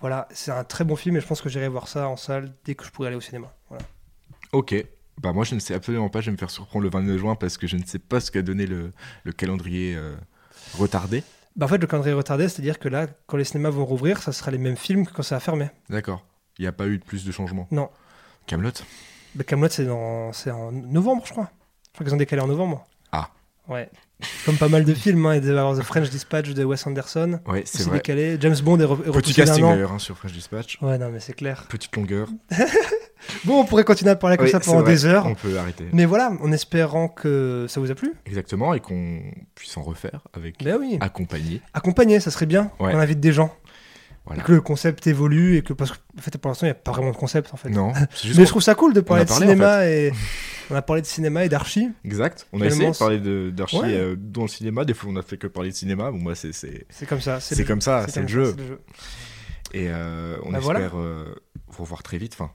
Voilà, 0.00 0.28
c'est 0.30 0.50
un 0.50 0.62
très 0.62 0.84
bon 0.84 0.94
film 0.94 1.16
et 1.16 1.20
je 1.20 1.26
pense 1.26 1.40
que 1.40 1.48
j'irai 1.48 1.68
voir 1.68 1.88
ça 1.88 2.08
en 2.08 2.16
salle 2.16 2.52
dès 2.64 2.74
que 2.74 2.84
je 2.84 2.90
pourrai 2.90 3.08
aller 3.08 3.16
au 3.16 3.20
cinéma. 3.22 3.52
Voilà. 3.68 3.84
Ok. 4.52 4.74
Bah 5.22 5.32
moi 5.32 5.44
je 5.44 5.54
ne 5.54 5.60
sais 5.60 5.72
absolument 5.72 6.10
pas, 6.10 6.20
je 6.20 6.26
vais 6.26 6.32
me 6.32 6.36
faire 6.36 6.50
surprendre 6.50 6.82
le 6.82 6.90
29 6.90 7.16
juin 7.16 7.34
parce 7.36 7.56
que 7.56 7.66
je 7.66 7.76
ne 7.76 7.84
sais 7.84 7.98
pas 7.98 8.20
ce 8.20 8.30
qu'a 8.30 8.42
donné 8.42 8.66
le, 8.66 8.90
le 9.24 9.32
calendrier 9.32 9.96
euh, 9.96 10.14
retardé. 10.74 11.22
Bah, 11.56 11.64
en 11.64 11.68
fait, 11.70 11.78
le 11.78 11.86
calendrier 11.86 12.14
retardé, 12.14 12.50
c'est-à-dire 12.50 12.78
que 12.78 12.88
là, 12.88 13.06
quand 13.26 13.38
les 13.38 13.44
cinémas 13.44 13.70
vont 13.70 13.86
rouvrir, 13.86 14.20
ça 14.20 14.32
sera 14.32 14.50
les 14.50 14.58
mêmes 14.58 14.76
films 14.76 15.06
que 15.06 15.12
quand 15.12 15.22
ça 15.22 15.36
a 15.36 15.40
fermé. 15.40 15.70
D'accord. 15.88 16.22
Il 16.58 16.62
n'y 16.62 16.68
a 16.68 16.72
pas 16.72 16.86
eu 16.86 16.98
de 16.98 17.04
plus 17.04 17.24
de 17.24 17.32
changements. 17.32 17.66
Non. 17.70 17.88
Camelot? 18.46 18.72
Bah, 19.34 19.44
Camelot, 19.44 19.68
c'est 19.70 19.86
dans... 19.86 20.34
c'est 20.34 20.50
en 20.50 20.70
novembre, 20.70 21.22
je 21.24 21.32
crois. 21.32 21.50
Je 21.96 22.02
crois 22.02 22.04
qu'ils 22.04 22.14
ont 22.14 22.18
décalé 22.18 22.42
en 22.42 22.46
novembre. 22.46 22.84
Ah. 23.10 23.30
Ouais. 23.68 23.88
Comme 24.44 24.56
pas 24.58 24.68
mal 24.68 24.84
de 24.84 24.92
films, 24.94 25.24
hein, 25.26 25.34
il 25.36 25.40
devait 25.40 25.58
avoir 25.58 25.76
The 25.78 25.82
French 25.82 26.10
Dispatch 26.10 26.50
de 26.50 26.62
Wes 26.62 26.86
Anderson. 26.86 27.40
Ouais, 27.46 27.62
c'est 27.64 27.84
vrai. 27.84 27.96
décalé. 27.98 28.36
James 28.38 28.54
Bond 28.62 28.78
est, 28.80 28.84
re- 28.84 29.08
est 29.08 29.12
Petit 29.12 29.32
casting 29.34 29.64
d'ailleurs 29.64 29.92
hein, 29.92 29.98
sur 29.98 30.16
French 30.18 30.32
Dispatch. 30.32 30.78
Ouais, 30.82 30.98
non, 30.98 31.08
mais 31.10 31.20
c'est 31.20 31.32
clair. 31.32 31.64
Petite 31.70 31.94
longueur. 31.96 32.28
Bon, 33.44 33.60
on 33.60 33.64
pourrait 33.64 33.82
continuer 33.82 34.10
à 34.12 34.16
parler 34.16 34.36
comme 34.36 34.44
Oui, 34.46 34.52
ça 34.52 34.60
pendant 34.60 34.82
des 34.82 35.04
heures. 35.04 35.26
On 35.26 35.34
peut 35.34 35.58
arrêter. 35.58 35.86
Mais 35.92 36.04
voilà, 36.04 36.32
en 36.40 36.52
espérant 36.52 37.08
que 37.08 37.66
ça 37.68 37.80
vous 37.80 37.90
a 37.90 37.94
plu. 37.94 38.12
Exactement, 38.26 38.72
et 38.74 38.78
qu'on 38.80 39.20
puisse 39.54 39.76
en 39.76 39.82
refaire 39.82 40.20
avec 40.32 40.62
Ben 40.62 40.76
oui. 40.78 40.98
accompagné. 41.00 41.60
Accompagner, 41.74 42.20
ça 42.20 42.30
serait 42.30 42.46
bien. 42.46 42.70
Ouais. 42.78 42.94
On 42.94 42.98
invite 42.98 43.18
des 43.18 43.32
gens. 43.32 43.52
Voilà. 44.26 44.42
Et 44.42 44.44
que 44.44 44.52
le 44.52 44.60
concept 44.60 45.06
évolue 45.06 45.56
et 45.56 45.62
que 45.62 45.72
parce 45.72 45.92
que 45.92 45.96
en 46.18 46.20
fait, 46.20 46.36
pour 46.38 46.50
l'instant, 46.50 46.66
il 46.66 46.70
n'y 46.70 46.72
a 46.72 46.74
pas 46.74 46.90
vraiment 46.92 47.12
de 47.12 47.16
concept 47.16 47.54
en 47.54 47.56
fait. 47.56 47.68
Non, 47.70 47.92
juste 48.22 48.38
Mais 48.38 48.44
je 48.44 48.50
trouve 48.50 48.62
ça 48.62 48.74
cool 48.74 48.92
de 48.92 49.00
parler 49.00 49.24
de 49.24 49.28
parlé, 49.28 49.46
en 49.46 49.50
cinéma 49.50 49.86
et 49.86 50.12
on 50.70 50.74
a 50.74 50.82
parlé 50.82 51.00
de 51.02 51.06
cinéma 51.06 51.44
et 51.44 51.48
d'archi. 51.48 51.90
Exact. 52.04 52.46
On 52.52 52.60
a 52.60 52.66
essayé 52.66 52.90
de 52.90 52.96
parler 52.98 53.52
d'archi 53.52 53.78
Ouais. 53.78 53.94
euh, 53.94 54.16
dans 54.18 54.42
le 54.42 54.48
cinéma. 54.48 54.84
Des 54.84 54.94
fois, 54.94 55.10
on 55.12 55.16
a 55.16 55.22
fait 55.22 55.36
que 55.36 55.46
parler 55.46 55.70
de 55.70 55.76
cinéma. 55.76 56.10
Bon, 56.10 56.18
moi, 56.18 56.34
c'est 56.34 56.52
c'est 56.52 57.06
comme 57.08 57.20
ça. 57.20 57.38
c'est 57.38 57.56
le- 57.56 57.64
comme 57.64 57.80
ça, 57.80 58.06
c'est 58.08 58.22
le 58.22 58.26
jeu. 58.28 58.46
c'est 58.56 58.60
le 58.62 58.66
jeu. 58.66 58.80
Et 59.72 59.86
euh, 59.90 60.36
on 60.44 60.50
Bah, 60.52 60.58
espère 60.58 60.62
voilà. 60.90 60.90
euh, 60.96 61.34
vous 61.68 61.82
revoir 61.84 62.02
très 62.02 62.18
vite. 62.18 62.32
Enfin, 62.34 62.50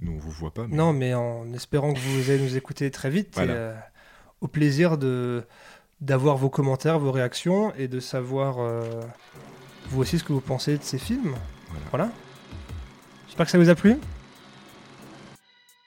nous 0.00 0.12
on 0.12 0.18
vous 0.18 0.30
voit 0.32 0.52
pas. 0.52 0.66
Mais... 0.68 0.74
Non, 0.76 0.92
mais 0.92 1.14
en 1.14 1.52
espérant 1.52 1.92
que 1.94 2.00
vous 2.00 2.28
allez 2.30 2.40
nous 2.40 2.56
écouter 2.56 2.90
très 2.90 3.10
vite. 3.10 3.30
Voilà. 3.34 3.52
Et, 3.52 3.56
euh, 3.56 3.74
au 4.40 4.48
plaisir 4.48 4.98
de 4.98 5.44
d'avoir 6.00 6.36
vos 6.36 6.50
commentaires, 6.50 6.98
vos 6.98 7.12
réactions 7.12 7.72
et 7.76 7.86
de 7.86 8.00
savoir 8.00 8.56
vous 9.92 10.00
aussi 10.00 10.18
ce 10.18 10.24
que 10.24 10.32
vous 10.32 10.40
pensez 10.40 10.78
de 10.78 10.82
ces 10.82 10.98
films. 10.98 11.34
Voilà. 11.68 11.86
Voilà. 11.90 12.08
J'espère 13.26 13.46
que 13.46 13.52
ça 13.52 13.58
vous 13.58 13.68
a 13.68 13.74
plu. 13.74 13.96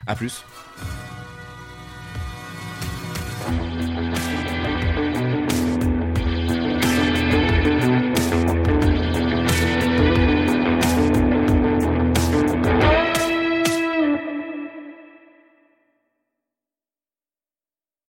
À 0.06 0.16
plus. 0.16 0.44